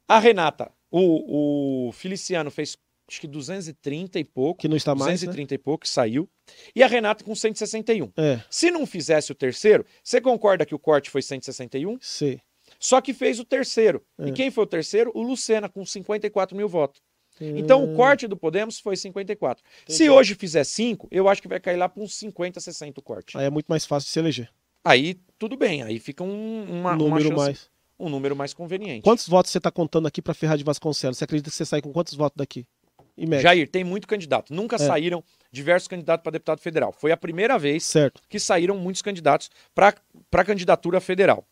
A 0.06 0.20
Renata, 0.20 0.70
o, 0.92 1.88
o 1.88 1.92
Feliciano 1.92 2.52
fez 2.52 2.78
acho 3.08 3.20
que 3.20 3.26
230 3.26 4.18
e 4.18 4.24
pouco. 4.24 4.60
Que 4.60 4.68
não 4.68 4.76
está 4.76 4.94
mais, 4.94 5.22
né? 5.22 5.26
230 5.26 5.54
e 5.54 5.58
pouco, 5.58 5.82
que 5.84 5.88
saiu. 5.88 6.28
E 6.74 6.82
a 6.82 6.86
Renata 6.86 7.24
com 7.24 7.34
161. 7.34 8.12
É, 8.16 8.40
Se 8.50 8.70
não 8.70 8.86
fizesse 8.86 9.32
o 9.32 9.34
terceiro, 9.34 9.84
você 10.02 10.20
concorda 10.20 10.64
que 10.66 10.74
o 10.74 10.78
corte 10.78 11.10
foi 11.10 11.22
161? 11.22 11.98
sei. 12.00 12.40
Só 12.80 13.00
que 13.00 13.14
fez 13.14 13.38
o 13.38 13.44
terceiro. 13.44 14.02
É. 14.18 14.28
E 14.28 14.32
quem 14.32 14.50
foi 14.50 14.64
o 14.64 14.66
terceiro? 14.66 15.10
O 15.14 15.22
Lucena, 15.22 15.68
com 15.68 15.84
54 15.86 16.56
mil 16.56 16.68
votos. 16.68 17.00
Então 17.40 17.82
o 17.84 17.96
corte 17.96 18.26
do 18.28 18.36
Podemos 18.36 18.78
foi 18.78 18.96
54. 18.96 19.62
Se 19.88 20.08
hoje 20.08 20.34
fizer 20.34 20.62
5, 20.64 21.08
eu 21.10 21.28
acho 21.28 21.42
que 21.42 21.48
vai 21.48 21.58
cair 21.60 21.76
lá 21.76 21.88
para 21.88 22.02
uns 22.02 22.14
50, 22.14 22.60
60 22.60 23.00
o 23.00 23.02
corte. 23.02 23.36
Aí 23.36 23.44
é 23.44 23.50
muito 23.50 23.66
mais 23.66 23.84
fácil 23.84 24.06
de 24.06 24.12
se 24.12 24.18
eleger. 24.18 24.50
Aí 24.84 25.14
tudo 25.38 25.56
bem, 25.56 25.82
aí 25.82 25.98
fica 25.98 26.22
um, 26.22 26.28
uma, 26.28 26.70
um 26.70 26.78
uma 26.80 26.96
número 26.96 27.22
chance- 27.30 27.36
mais. 27.36 27.70
um 27.98 28.08
número 28.08 28.36
mais 28.36 28.54
conveniente. 28.54 29.02
Quantos 29.02 29.26
votos 29.28 29.50
você 29.50 29.58
está 29.58 29.70
contando 29.70 30.06
aqui 30.06 30.22
para 30.22 30.32
Ferraz 30.34 30.58
de 30.58 30.64
Vasconcelos? 30.64 31.18
Você 31.18 31.24
acredita 31.24 31.50
que 31.50 31.56
você 31.56 31.64
sai 31.64 31.80
com 31.82 31.92
quantos 31.92 32.14
votos 32.14 32.36
daqui? 32.36 32.66
Jair, 33.40 33.68
tem 33.68 33.84
muito 33.84 34.06
candidato. 34.08 34.52
Nunca 34.52 34.76
É. 34.76 34.78
saíram 34.78 35.22
diversos 35.52 35.86
candidatos 35.88 36.22
para 36.22 36.32
deputado 36.32 36.58
federal. 36.60 36.92
Foi 36.92 37.12
a 37.12 37.16
primeira 37.16 37.58
vez 37.58 37.84
Certo. 37.84 38.20
que 38.28 38.38
saíram 38.40 38.76
muitos 38.76 39.02
candidatos 39.02 39.50
para 39.74 39.94
a 40.32 40.44
candidatura 40.44 41.00
federal. 41.00 41.46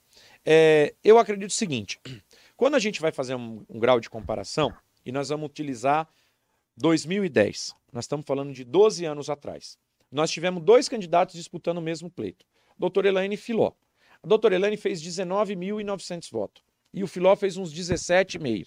É, 0.44 0.94
eu 1.04 1.18
acredito 1.18 1.50
o 1.50 1.54
seguinte: 1.54 2.00
quando 2.56 2.74
a 2.74 2.78
gente 2.80 3.00
vai 3.00 3.12
fazer 3.12 3.34
um, 3.36 3.64
um 3.68 3.78
grau 3.78 4.00
de 4.00 4.10
comparação, 4.10 4.72
e 5.06 5.12
nós 5.12 5.28
vamos 5.28 5.48
utilizar 5.48 6.08
2010, 6.76 7.74
nós 7.92 8.04
estamos 8.04 8.24
falando 8.26 8.52
de 8.52 8.64
12 8.64 9.04
anos 9.04 9.28
atrás. 9.30 9.78
Nós 10.10 10.30
tivemos 10.30 10.62
dois 10.62 10.88
candidatos 10.88 11.34
disputando 11.36 11.78
o 11.78 11.82
mesmo 11.82 12.10
pleito: 12.10 12.44
doutor 12.78 13.04
Elaine 13.06 13.34
e 13.34 13.38
Filó. 13.38 13.72
A 14.22 14.26
doutora 14.26 14.54
Elaine 14.54 14.76
fez 14.76 15.02
19.900 15.02 16.30
votos 16.30 16.62
e 16.94 17.02
o 17.02 17.06
Filó 17.08 17.34
fez 17.34 17.56
uns 17.56 17.72
17,5. 17.74 18.66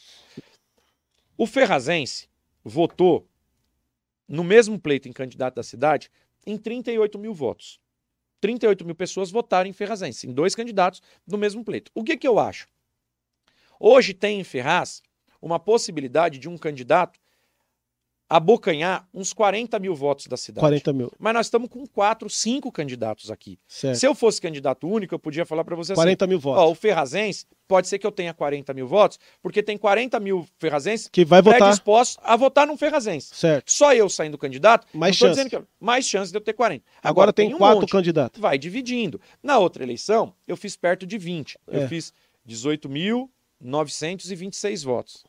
O 1.37 1.45
Ferrazense 1.45 2.27
votou 2.65 3.29
no 4.27 4.43
mesmo 4.43 4.79
pleito 4.79 5.07
em 5.07 5.13
candidato 5.13 5.55
da 5.55 5.63
cidade 5.63 6.09
em 6.45 6.57
38 6.57 7.19
mil 7.19 7.33
votos. 7.33 7.79
38 8.41 8.83
mil 8.83 8.95
pessoas 8.95 9.29
votaram 9.29 9.69
em 9.69 9.73
Ferrazense, 9.73 10.27
em 10.27 10.33
dois 10.33 10.55
candidatos 10.55 11.01
no 11.25 11.37
mesmo 11.37 11.63
pleito. 11.63 11.91
O 11.93 12.03
que, 12.03 12.17
que 12.17 12.27
eu 12.27 12.39
acho? 12.39 12.67
Hoje 13.79 14.13
tem 14.13 14.39
em 14.39 14.43
Ferraz 14.43 15.03
uma 15.41 15.59
possibilidade 15.59 16.39
de 16.39 16.49
um 16.49 16.57
candidato 16.57 17.19
abocanhar 18.27 19.07
uns 19.13 19.33
40 19.33 19.77
mil 19.79 19.93
votos 19.95 20.25
da 20.27 20.35
cidade. 20.35 20.61
40 20.61 20.91
mil. 20.93 21.11
Mas 21.19 21.33
nós 21.33 21.45
estamos 21.45 21.69
com 21.69 21.85
quatro, 21.85 22.27
cinco 22.29 22.71
candidatos 22.71 23.29
aqui. 23.29 23.59
Certo. 23.67 23.97
Se 23.99 24.07
eu 24.07 24.15
fosse 24.15 24.41
candidato 24.41 24.87
único, 24.87 25.13
eu 25.13 25.19
podia 25.19 25.45
falar 25.45 25.63
para 25.63 25.75
você 25.75 25.91
assim: 25.93 26.01
40 26.01 26.25
mil 26.27 26.39
votos. 26.39 26.63
ó, 26.63 26.71
o 26.71 26.75
Ferrazense, 26.75 27.45
pode 27.67 27.87
ser 27.87 27.99
que 27.99 28.07
eu 28.07 28.11
tenha 28.11 28.33
40 28.33 28.73
mil 28.73 28.87
votos, 28.87 29.19
porque 29.41 29.61
tem 29.61 29.77
40 29.77 30.19
mil 30.19 30.45
Ferrazenses 30.57 31.07
que 31.07 31.23
vai 31.23 31.41
votar. 31.41 31.59
predispostos 31.59 32.17
a 32.23 32.35
votar 32.35 32.65
num 32.65 32.77
Ferrazense. 32.77 33.35
Certo. 33.35 33.71
Só 33.71 33.93
eu 33.93 34.09
saindo 34.09 34.37
candidato, 34.37 34.87
Mais 34.93 35.15
chance. 35.15 35.31
dizendo 35.35 35.49
que 35.49 35.55
eu- 35.57 35.67
mais 35.79 36.07
chance 36.07 36.31
de 36.31 36.37
eu 36.37 36.41
ter 36.41 36.53
40. 36.53 36.83
Agora, 37.03 37.31
tem, 37.31 37.53
um 37.53 37.57
quatro 37.59 37.81
monte. 37.81 37.91
candidatos. 37.91 38.41
Vai 38.41 38.57
dividindo. 38.57 39.21
Na 39.43 39.59
outra 39.59 39.83
eleição, 39.83 40.33
eu 40.47 40.57
fiz 40.57 40.75
perto 40.75 41.05
de 41.05 41.17
20. 41.17 41.59
É. 41.67 41.83
Eu 41.83 41.87
fiz 41.87 42.11
18.926 42.45 44.83
votos. 44.83 45.23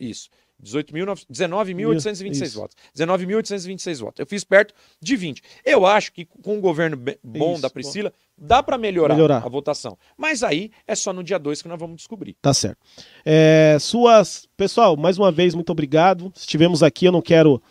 Isso. 0.00 0.28
18.900 0.64 1.26
19.826 1.30 2.42
Isso. 2.42 2.58
votos. 2.58 2.76
19.826 2.96 3.98
votos. 4.00 4.20
Eu 4.20 4.26
fiz 4.26 4.44
perto 4.44 4.74
de 5.00 5.16
20. 5.16 5.42
Eu 5.64 5.86
acho 5.86 6.12
que 6.12 6.24
com 6.42 6.58
o 6.58 6.60
governo 6.60 6.96
bom 7.22 7.52
Isso, 7.54 7.62
da 7.62 7.70
Priscila, 7.70 8.12
dá 8.36 8.62
para 8.62 8.78
melhorar, 8.78 9.14
Melhorar. 9.14 9.44
a 9.44 9.48
votação. 9.48 9.96
Mas 10.16 10.42
aí 10.42 10.70
é 10.86 10.94
só 10.94 11.12
no 11.12 11.22
dia 11.22 11.38
2 11.38 11.62
que 11.62 11.68
nós 11.68 11.78
vamos 11.78 11.96
descobrir. 11.96 12.36
Tá 12.40 12.54
certo. 12.54 12.78
É, 13.24 13.76
suas. 13.80 14.48
Pessoal, 14.56 14.96
mais 14.96 15.18
uma 15.18 15.32
vez, 15.32 15.54
muito 15.54 15.70
obrigado. 15.70 16.32
Estivemos 16.36 16.82
aqui, 16.82 17.06
eu 17.06 17.12
não 17.12 17.22
quero 17.22 17.62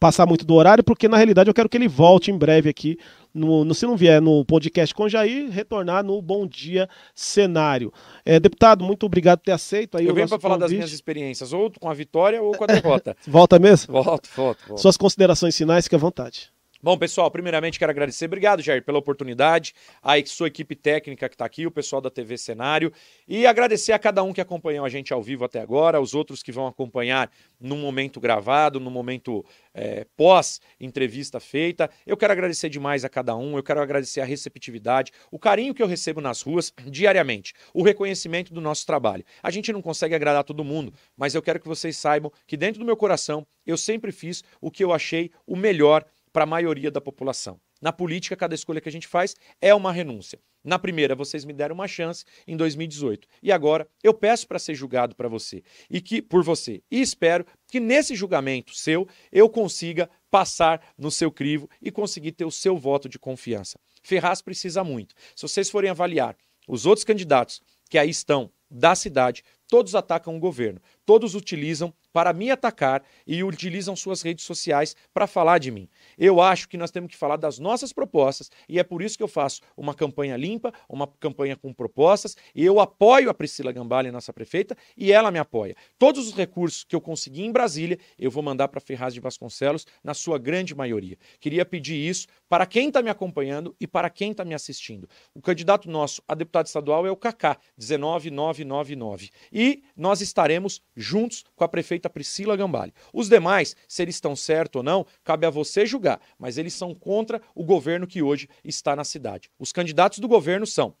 passar 0.00 0.26
muito 0.26 0.44
do 0.46 0.54
horário, 0.54 0.84
porque 0.84 1.08
na 1.08 1.16
realidade 1.16 1.50
eu 1.50 1.54
quero 1.54 1.68
que 1.68 1.76
ele 1.76 1.88
volte 1.88 2.30
em 2.30 2.38
breve 2.38 2.68
aqui. 2.68 2.96
No, 3.34 3.64
no- 3.64 3.74
se 3.74 3.86
não 3.86 3.96
vier 3.96 4.20
no 4.20 4.44
podcast 4.44 4.94
com 4.94 5.08
Jair, 5.08 5.50
retornar 5.50 6.02
no 6.04 6.20
Bom 6.22 6.46
Dia 6.46 6.88
Cenário. 7.14 7.92
É, 8.24 8.40
deputado, 8.40 8.84
muito 8.84 9.04
obrigado 9.06 9.38
por 9.38 9.44
ter 9.44 9.52
aceito 9.52 9.96
aí 9.98 10.06
eu 10.06 10.14
venho 10.14 10.28
para 10.28 10.38
falar 10.40 10.56
das 10.56 10.72
minhas 10.72 10.92
experiências, 10.92 11.52
ou 11.52 11.70
com 11.78 11.88
a 11.88 11.94
vitória 11.94 12.42
ou 12.42 12.52
com 12.56 12.64
a 12.64 12.66
derrota. 12.66 13.16
Volta 13.28 13.58
mesmo? 13.58 13.92
volto, 13.92 14.28
volto, 14.34 14.58
volto. 14.66 14.80
Suas 14.80 14.96
considerações 14.96 15.56
finais, 15.56 15.84
fique 15.84 15.94
à 15.94 15.98
vontade. 15.98 16.50
Bom, 16.80 16.96
pessoal, 16.96 17.28
primeiramente 17.28 17.76
quero 17.76 17.90
agradecer. 17.90 18.26
Obrigado, 18.26 18.62
Jair, 18.62 18.84
pela 18.84 19.00
oportunidade. 19.00 19.74
A 20.00 20.24
sua 20.24 20.46
equipe 20.46 20.76
técnica 20.76 21.28
que 21.28 21.34
está 21.34 21.44
aqui, 21.44 21.66
o 21.66 21.72
pessoal 21.72 22.00
da 22.00 22.08
TV 22.08 22.38
Cenário. 22.38 22.92
E 23.26 23.48
agradecer 23.48 23.90
a 23.90 23.98
cada 23.98 24.22
um 24.22 24.32
que 24.32 24.40
acompanhou 24.40 24.86
a 24.86 24.88
gente 24.88 25.12
ao 25.12 25.20
vivo 25.20 25.44
até 25.44 25.58
agora, 25.60 26.00
os 26.00 26.14
outros 26.14 26.40
que 26.40 26.52
vão 26.52 26.68
acompanhar 26.68 27.32
no 27.60 27.74
momento 27.74 28.20
gravado, 28.20 28.78
no 28.78 28.92
momento 28.92 29.44
é, 29.74 30.06
pós-entrevista 30.16 31.40
feita. 31.40 31.90
Eu 32.06 32.16
quero 32.16 32.32
agradecer 32.32 32.68
demais 32.68 33.04
a 33.04 33.08
cada 33.08 33.36
um, 33.36 33.56
eu 33.56 33.62
quero 33.64 33.80
agradecer 33.80 34.20
a 34.20 34.24
receptividade, 34.24 35.10
o 35.32 35.38
carinho 35.38 35.74
que 35.74 35.82
eu 35.82 35.86
recebo 35.88 36.20
nas 36.20 36.42
ruas 36.42 36.72
diariamente, 36.86 37.54
o 37.74 37.82
reconhecimento 37.82 38.54
do 38.54 38.60
nosso 38.60 38.86
trabalho. 38.86 39.24
A 39.42 39.50
gente 39.50 39.72
não 39.72 39.82
consegue 39.82 40.14
agradar 40.14 40.44
todo 40.44 40.62
mundo, 40.62 40.94
mas 41.16 41.34
eu 41.34 41.42
quero 41.42 41.58
que 41.58 41.66
vocês 41.66 41.96
saibam 41.96 42.30
que 42.46 42.56
dentro 42.56 42.78
do 42.78 42.86
meu 42.86 42.96
coração 42.96 43.44
eu 43.66 43.76
sempre 43.76 44.12
fiz 44.12 44.44
o 44.60 44.70
que 44.70 44.84
eu 44.84 44.92
achei 44.92 45.32
o 45.44 45.56
melhor 45.56 46.04
para 46.32 46.44
a 46.44 46.46
maioria 46.46 46.90
da 46.90 47.00
população. 47.00 47.60
Na 47.80 47.92
política, 47.92 48.36
cada 48.36 48.54
escolha 48.54 48.80
que 48.80 48.88
a 48.88 48.92
gente 48.92 49.06
faz 49.06 49.36
é 49.60 49.74
uma 49.74 49.92
renúncia. 49.92 50.40
Na 50.64 50.78
primeira, 50.78 51.14
vocês 51.14 51.44
me 51.44 51.52
deram 51.52 51.74
uma 51.74 51.86
chance 51.86 52.24
em 52.46 52.56
2018. 52.56 53.28
E 53.42 53.52
agora 53.52 53.88
eu 54.02 54.12
peço 54.12 54.46
para 54.48 54.58
ser 54.58 54.74
julgado 54.74 55.14
para 55.14 55.28
você 55.28 55.62
e 55.88 56.00
que 56.00 56.20
por 56.20 56.42
você. 56.42 56.82
E 56.90 57.00
espero 57.00 57.46
que 57.68 57.78
nesse 57.78 58.16
julgamento 58.16 58.74
seu 58.74 59.06
eu 59.30 59.48
consiga 59.48 60.10
passar 60.30 60.82
no 60.98 61.10
seu 61.10 61.30
crivo 61.30 61.70
e 61.80 61.90
conseguir 61.90 62.32
ter 62.32 62.44
o 62.44 62.50
seu 62.50 62.76
voto 62.76 63.08
de 63.08 63.18
confiança. 63.18 63.78
Ferraz 64.02 64.42
precisa 64.42 64.82
muito. 64.82 65.14
Se 65.36 65.42
vocês 65.42 65.70
forem 65.70 65.90
avaliar 65.90 66.36
os 66.66 66.84
outros 66.84 67.04
candidatos 67.04 67.62
que 67.88 67.96
aí 67.96 68.10
estão 68.10 68.50
da 68.70 68.94
cidade, 68.94 69.42
todos 69.66 69.94
atacam 69.94 70.36
o 70.36 70.40
governo, 70.40 70.80
todos 71.08 71.34
utilizam 71.34 71.90
para 72.12 72.34
me 72.34 72.50
atacar 72.50 73.02
e 73.26 73.42
utilizam 73.42 73.96
suas 73.96 74.20
redes 74.20 74.44
sociais 74.44 74.94
para 75.14 75.26
falar 75.26 75.56
de 75.56 75.70
mim. 75.70 75.88
Eu 76.18 76.38
acho 76.38 76.68
que 76.68 76.76
nós 76.76 76.90
temos 76.90 77.10
que 77.10 77.16
falar 77.16 77.36
das 77.36 77.58
nossas 77.58 77.94
propostas 77.94 78.50
e 78.68 78.78
é 78.78 78.84
por 78.84 79.00
isso 79.00 79.16
que 79.16 79.22
eu 79.22 79.28
faço 79.28 79.62
uma 79.74 79.94
campanha 79.94 80.36
limpa, 80.36 80.70
uma 80.86 81.06
campanha 81.06 81.56
com 81.56 81.72
propostas 81.72 82.36
e 82.54 82.62
eu 82.62 82.78
apoio 82.78 83.30
a 83.30 83.34
Priscila 83.34 83.72
Gambale, 83.72 84.10
nossa 84.10 84.34
prefeita, 84.34 84.76
e 84.98 85.10
ela 85.10 85.30
me 85.30 85.38
apoia. 85.38 85.74
Todos 85.98 86.28
os 86.28 86.34
recursos 86.34 86.84
que 86.84 86.94
eu 86.94 87.00
consegui 87.00 87.42
em 87.42 87.52
Brasília, 87.52 87.98
eu 88.18 88.30
vou 88.30 88.42
mandar 88.42 88.68
para 88.68 88.78
Ferraz 88.78 89.14
de 89.14 89.20
Vasconcelos, 89.20 89.86
na 90.04 90.12
sua 90.12 90.38
grande 90.38 90.74
maioria. 90.74 91.16
Queria 91.40 91.64
pedir 91.64 91.96
isso 91.96 92.26
para 92.50 92.66
quem 92.66 92.88
está 92.88 93.00
me 93.00 93.08
acompanhando 93.08 93.74
e 93.80 93.86
para 93.86 94.10
quem 94.10 94.32
está 94.32 94.44
me 94.44 94.54
assistindo. 94.54 95.08
O 95.34 95.40
candidato 95.40 95.88
nosso 95.88 96.22
a 96.28 96.34
deputado 96.34 96.66
estadual 96.66 97.06
é 97.06 97.10
o 97.10 97.16
Kaká, 97.16 97.56
19999. 97.78 99.30
E 99.50 99.82
nós 99.96 100.20
estaremos 100.20 100.82
juntos 100.98 101.44
com 101.54 101.64
a 101.64 101.68
prefeita 101.68 102.10
Priscila 102.10 102.56
Gambale. 102.56 102.92
Os 103.12 103.28
demais, 103.28 103.76
se 103.86 104.02
eles 104.02 104.16
estão 104.16 104.34
certos 104.34 104.80
ou 104.80 104.82
não, 104.82 105.06
cabe 105.22 105.46
a 105.46 105.50
você 105.50 105.86
julgar, 105.86 106.20
mas 106.38 106.58
eles 106.58 106.74
são 106.74 106.94
contra 106.94 107.40
o 107.54 107.64
governo 107.64 108.06
que 108.06 108.22
hoje 108.22 108.48
está 108.64 108.96
na 108.96 109.04
cidade. 109.04 109.50
Os 109.58 109.72
candidatos 109.72 110.18
do 110.18 110.28
governo 110.28 110.66
são 110.66 110.94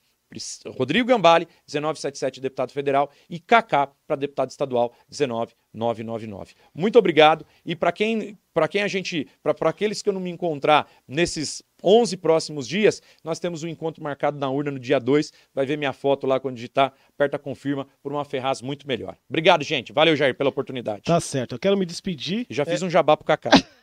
Rodrigo 0.76 1.08
Gambale, 1.08 1.48
1977, 1.66 2.40
deputado 2.40 2.70
federal, 2.70 3.10
e 3.30 3.38
Kaká, 3.38 3.90
para 4.06 4.16
deputado 4.16 4.50
estadual, 4.50 4.92
19999. 5.08 6.54
Muito 6.74 6.98
obrigado. 6.98 7.46
E 7.64 7.74
para 7.74 7.90
quem, 7.90 8.38
quem 8.70 8.82
a 8.82 8.88
gente, 8.88 9.26
para 9.42 9.70
aqueles 9.70 10.02
que 10.02 10.08
eu 10.08 10.12
não 10.12 10.20
me 10.20 10.30
encontrar 10.30 10.90
nesses 11.06 11.62
11 11.82 12.16
próximos 12.16 12.66
dias, 12.66 13.02
nós 13.22 13.38
temos 13.38 13.62
um 13.62 13.68
encontro 13.68 14.02
marcado 14.02 14.38
na 14.38 14.50
urna 14.50 14.70
no 14.70 14.78
dia 14.78 14.98
2. 14.98 15.32
Vai 15.54 15.66
ver 15.66 15.76
minha 15.76 15.92
foto 15.92 16.26
lá 16.26 16.40
quando 16.40 16.56
digitar, 16.56 16.92
aperta 17.08 17.38
confirma, 17.38 17.86
por 18.02 18.12
uma 18.12 18.24
Ferraz 18.24 18.60
muito 18.60 18.86
melhor. 18.86 19.16
Obrigado, 19.28 19.62
gente. 19.62 19.92
Valeu, 19.92 20.16
Jair, 20.16 20.34
pela 20.34 20.50
oportunidade. 20.50 21.02
Tá 21.02 21.20
certo. 21.20 21.54
Eu 21.54 21.58
quero 21.58 21.76
me 21.76 21.86
despedir. 21.86 22.46
Já 22.50 22.64
fiz 22.64 22.82
é... 22.82 22.84
um 22.84 22.90
jabá 22.90 23.16
pro 23.16 23.26
Kaká. 23.26 23.50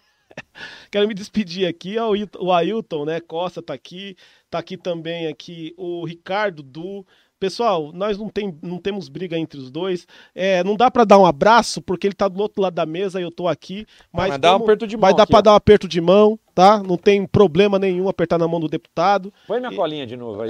Quero 0.92 1.08
me 1.08 1.14
despedir 1.14 1.68
aqui, 1.68 1.96
o 2.40 2.52
Ailton, 2.52 3.06
né? 3.06 3.20
Costa 3.20 3.62
tá 3.62 3.74
aqui, 3.74 4.16
tá 4.50 4.60
aqui 4.60 4.78
também 4.78 5.28
aqui 5.28 5.74
o 5.78 6.06
Ricardo 6.06 6.64
Du. 6.64 7.06
Pessoal, 7.40 7.92
nós 7.94 8.18
não, 8.18 8.30
tem, 8.30 8.58
não 8.62 8.78
temos 8.78 9.10
briga 9.10 9.38
entre 9.38 9.60
os 9.60 9.70
dois. 9.70 10.08
É, 10.34 10.64
não 10.64 10.76
dá 10.76 10.90
para 10.90 11.04
dar 11.04 11.20
um 11.20 11.26
abraço, 11.26 11.82
porque 11.82 12.08
ele 12.08 12.14
tá 12.14 12.28
do 12.28 12.42
outro 12.42 12.62
lado 12.62 12.74
da 12.74 12.86
mesa 12.86 13.20
e 13.20 13.24
eu 13.24 13.32
tô 13.32 13.48
aqui. 13.48 13.86
Mas, 14.12 14.30
mas 14.30 14.40
dá 14.40 14.54
um 14.58 14.64
aperto 14.64 14.88
de 14.88 14.96
mão. 14.96 15.02
Vai 15.02 15.14
dar 15.14 15.28
para 15.28 15.42
dar 15.42 15.52
um 15.52 15.56
aperto 15.56 15.88
de 15.88 16.00
mão, 16.00 16.40
tá? 16.54 16.82
Não 16.82 16.98
tem 16.98 17.26
problema 17.28 17.78
nenhum 17.78 18.08
apertar 18.08 18.38
na 18.38 18.48
mão 18.48 18.60
do 18.60 18.70
deputado. 18.70 19.34
Põe 19.48 19.60
minha 19.60 19.72
e... 19.72 19.76
colinha 19.76 20.08
de 20.08 20.16
novo 20.16 20.44
aí. 20.44 20.50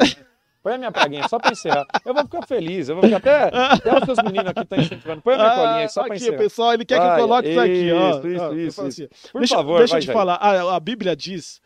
Põe 0.66 0.74
a 0.74 0.78
minha 0.80 0.92
praguinha 0.92 1.28
só 1.28 1.38
para 1.38 1.52
encerrar. 1.52 1.86
Eu 2.04 2.12
vou 2.12 2.24
ficar 2.24 2.42
feliz. 2.48 2.90
Eu 2.90 2.96
vou 2.96 3.04
ficar 3.04 3.18
até. 3.18 3.56
Até 3.56 3.98
os 4.00 4.06
seus 4.06 4.18
meninos 4.24 4.48
aqui 4.48 4.62
estão 4.62 4.80
incentivando. 4.80 5.22
Põe 5.22 5.34
a 5.36 5.38
minha 5.38 5.50
ah, 5.50 5.56
colinha 5.56 5.76
aí 5.76 5.90
só 5.90 6.04
para 6.04 6.16
encerrar. 6.16 6.38
pessoal, 6.38 6.74
ele 6.74 6.86
quer 6.86 7.00
que 7.00 7.06
eu 7.06 7.16
coloque 7.18 7.50
isso 7.50 7.60
aqui. 7.60 7.92
Ó. 7.92 8.10
Isso, 8.10 8.28
isso, 8.28 8.56
isso. 8.56 8.82
Assim. 8.82 9.08
Por 9.32 9.40
deixa, 9.40 9.56
favor, 9.56 9.78
deixa 9.78 9.98
eu 9.98 10.02
te 10.02 10.12
falar. 10.12 10.36
A, 10.36 10.76
a 10.76 10.80
Bíblia 10.80 11.16
diz 11.16 11.62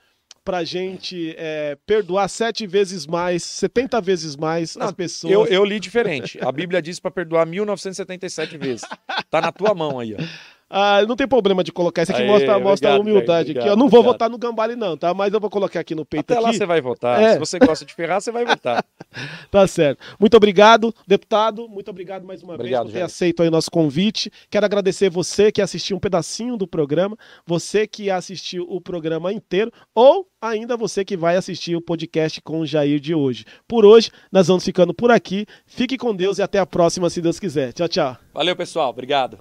pra 0.49 0.63
gente 0.63 1.35
é, 1.37 1.77
perdoar 1.85 2.27
sete 2.27 2.65
vezes 2.65 3.05
mais, 3.05 3.43
70 3.43 4.01
vezes 4.01 4.35
mais 4.35 4.75
Não, 4.75 4.87
as 4.87 4.91
pessoas. 4.91 5.31
Eu, 5.31 5.45
eu 5.45 5.63
li 5.63 5.79
diferente. 5.79 6.39
A 6.41 6.51
Bíblia 6.51 6.81
diz 6.81 6.99
para 6.99 7.11
perdoar 7.11 7.45
1977 7.45 8.57
vezes. 8.57 8.81
Tá 9.29 9.41
na 9.41 9.51
tua 9.51 9.75
mão 9.75 9.99
aí, 9.99 10.15
ó. 10.15 10.23
Ah, 10.69 11.03
não 11.07 11.15
tem 11.15 11.27
problema 11.27 11.63
de 11.63 11.71
colocar. 11.71 12.03
Isso 12.03 12.11
aqui 12.11 12.21
Aê, 12.21 12.27
mostra, 12.27 12.59
mostra 12.59 12.93
a 12.93 12.99
humildade 12.99 13.51
obrigado, 13.51 13.63
aqui. 13.63 13.73
Eu 13.73 13.77
não 13.77 13.89
vou 13.89 14.03
votar 14.03 14.29
no 14.29 14.37
Gambale, 14.37 14.75
não, 14.75 14.95
tá? 14.95 15.13
Mas 15.13 15.33
eu 15.33 15.39
vou 15.39 15.49
colocar 15.49 15.79
aqui 15.79 15.95
no 15.95 16.05
peito. 16.05 16.31
Até 16.31 16.35
aqui. 16.35 16.43
lá 16.43 16.53
você 16.53 16.65
vai 16.65 16.79
votar. 16.79 17.21
É. 17.21 17.33
Se 17.33 17.39
você 17.39 17.57
gosta 17.57 17.83
de 17.85 17.93
ferrar, 17.93 18.21
você 18.21 18.31
vai 18.31 18.45
votar. 18.45 18.85
tá 19.49 19.65
certo. 19.65 19.99
Muito 20.19 20.37
obrigado, 20.37 20.93
deputado. 21.07 21.67
Muito 21.67 21.89
obrigado 21.89 22.23
mais 22.23 22.43
uma 22.43 22.53
obrigado, 22.53 22.83
vez 22.83 22.93
por 22.93 22.99
ter 22.99 23.03
aceito 23.03 23.41
aí 23.41 23.47
o 23.47 23.51
nosso 23.51 23.71
convite. 23.71 24.31
Quero 24.49 24.65
agradecer 24.65 25.09
você 25.09 25.51
que 25.51 25.61
assistiu 25.61 25.97
um 25.97 25.99
pedacinho 25.99 26.55
do 26.55 26.67
programa, 26.67 27.17
você 27.45 27.87
que 27.87 28.11
assistiu 28.11 28.65
o 28.69 28.79
programa 28.79 29.33
inteiro, 29.33 29.71
ou 29.95 30.27
ainda 30.39 30.77
você 30.77 31.03
que 31.03 31.17
vai 31.17 31.35
assistir 31.35 31.75
o 31.75 31.81
podcast 31.81 32.41
com 32.41 32.59
o 32.59 32.65
Jair 32.65 32.99
de 32.99 33.15
hoje. 33.15 33.45
Por 33.67 33.85
hoje, 33.85 34.11
nós 34.31 34.47
vamos 34.47 34.63
ficando 34.63 34.93
por 34.93 35.09
aqui. 35.09 35.45
Fique 35.65 35.97
com 35.97 36.15
Deus 36.15 36.37
e 36.37 36.41
até 36.41 36.59
a 36.59 36.65
próxima, 36.65 37.09
se 37.09 37.21
Deus 37.21 37.39
quiser. 37.39 37.73
Tchau, 37.73 37.87
tchau. 37.87 38.17
Valeu, 38.33 38.55
pessoal. 38.55 38.89
Obrigado. 38.89 39.39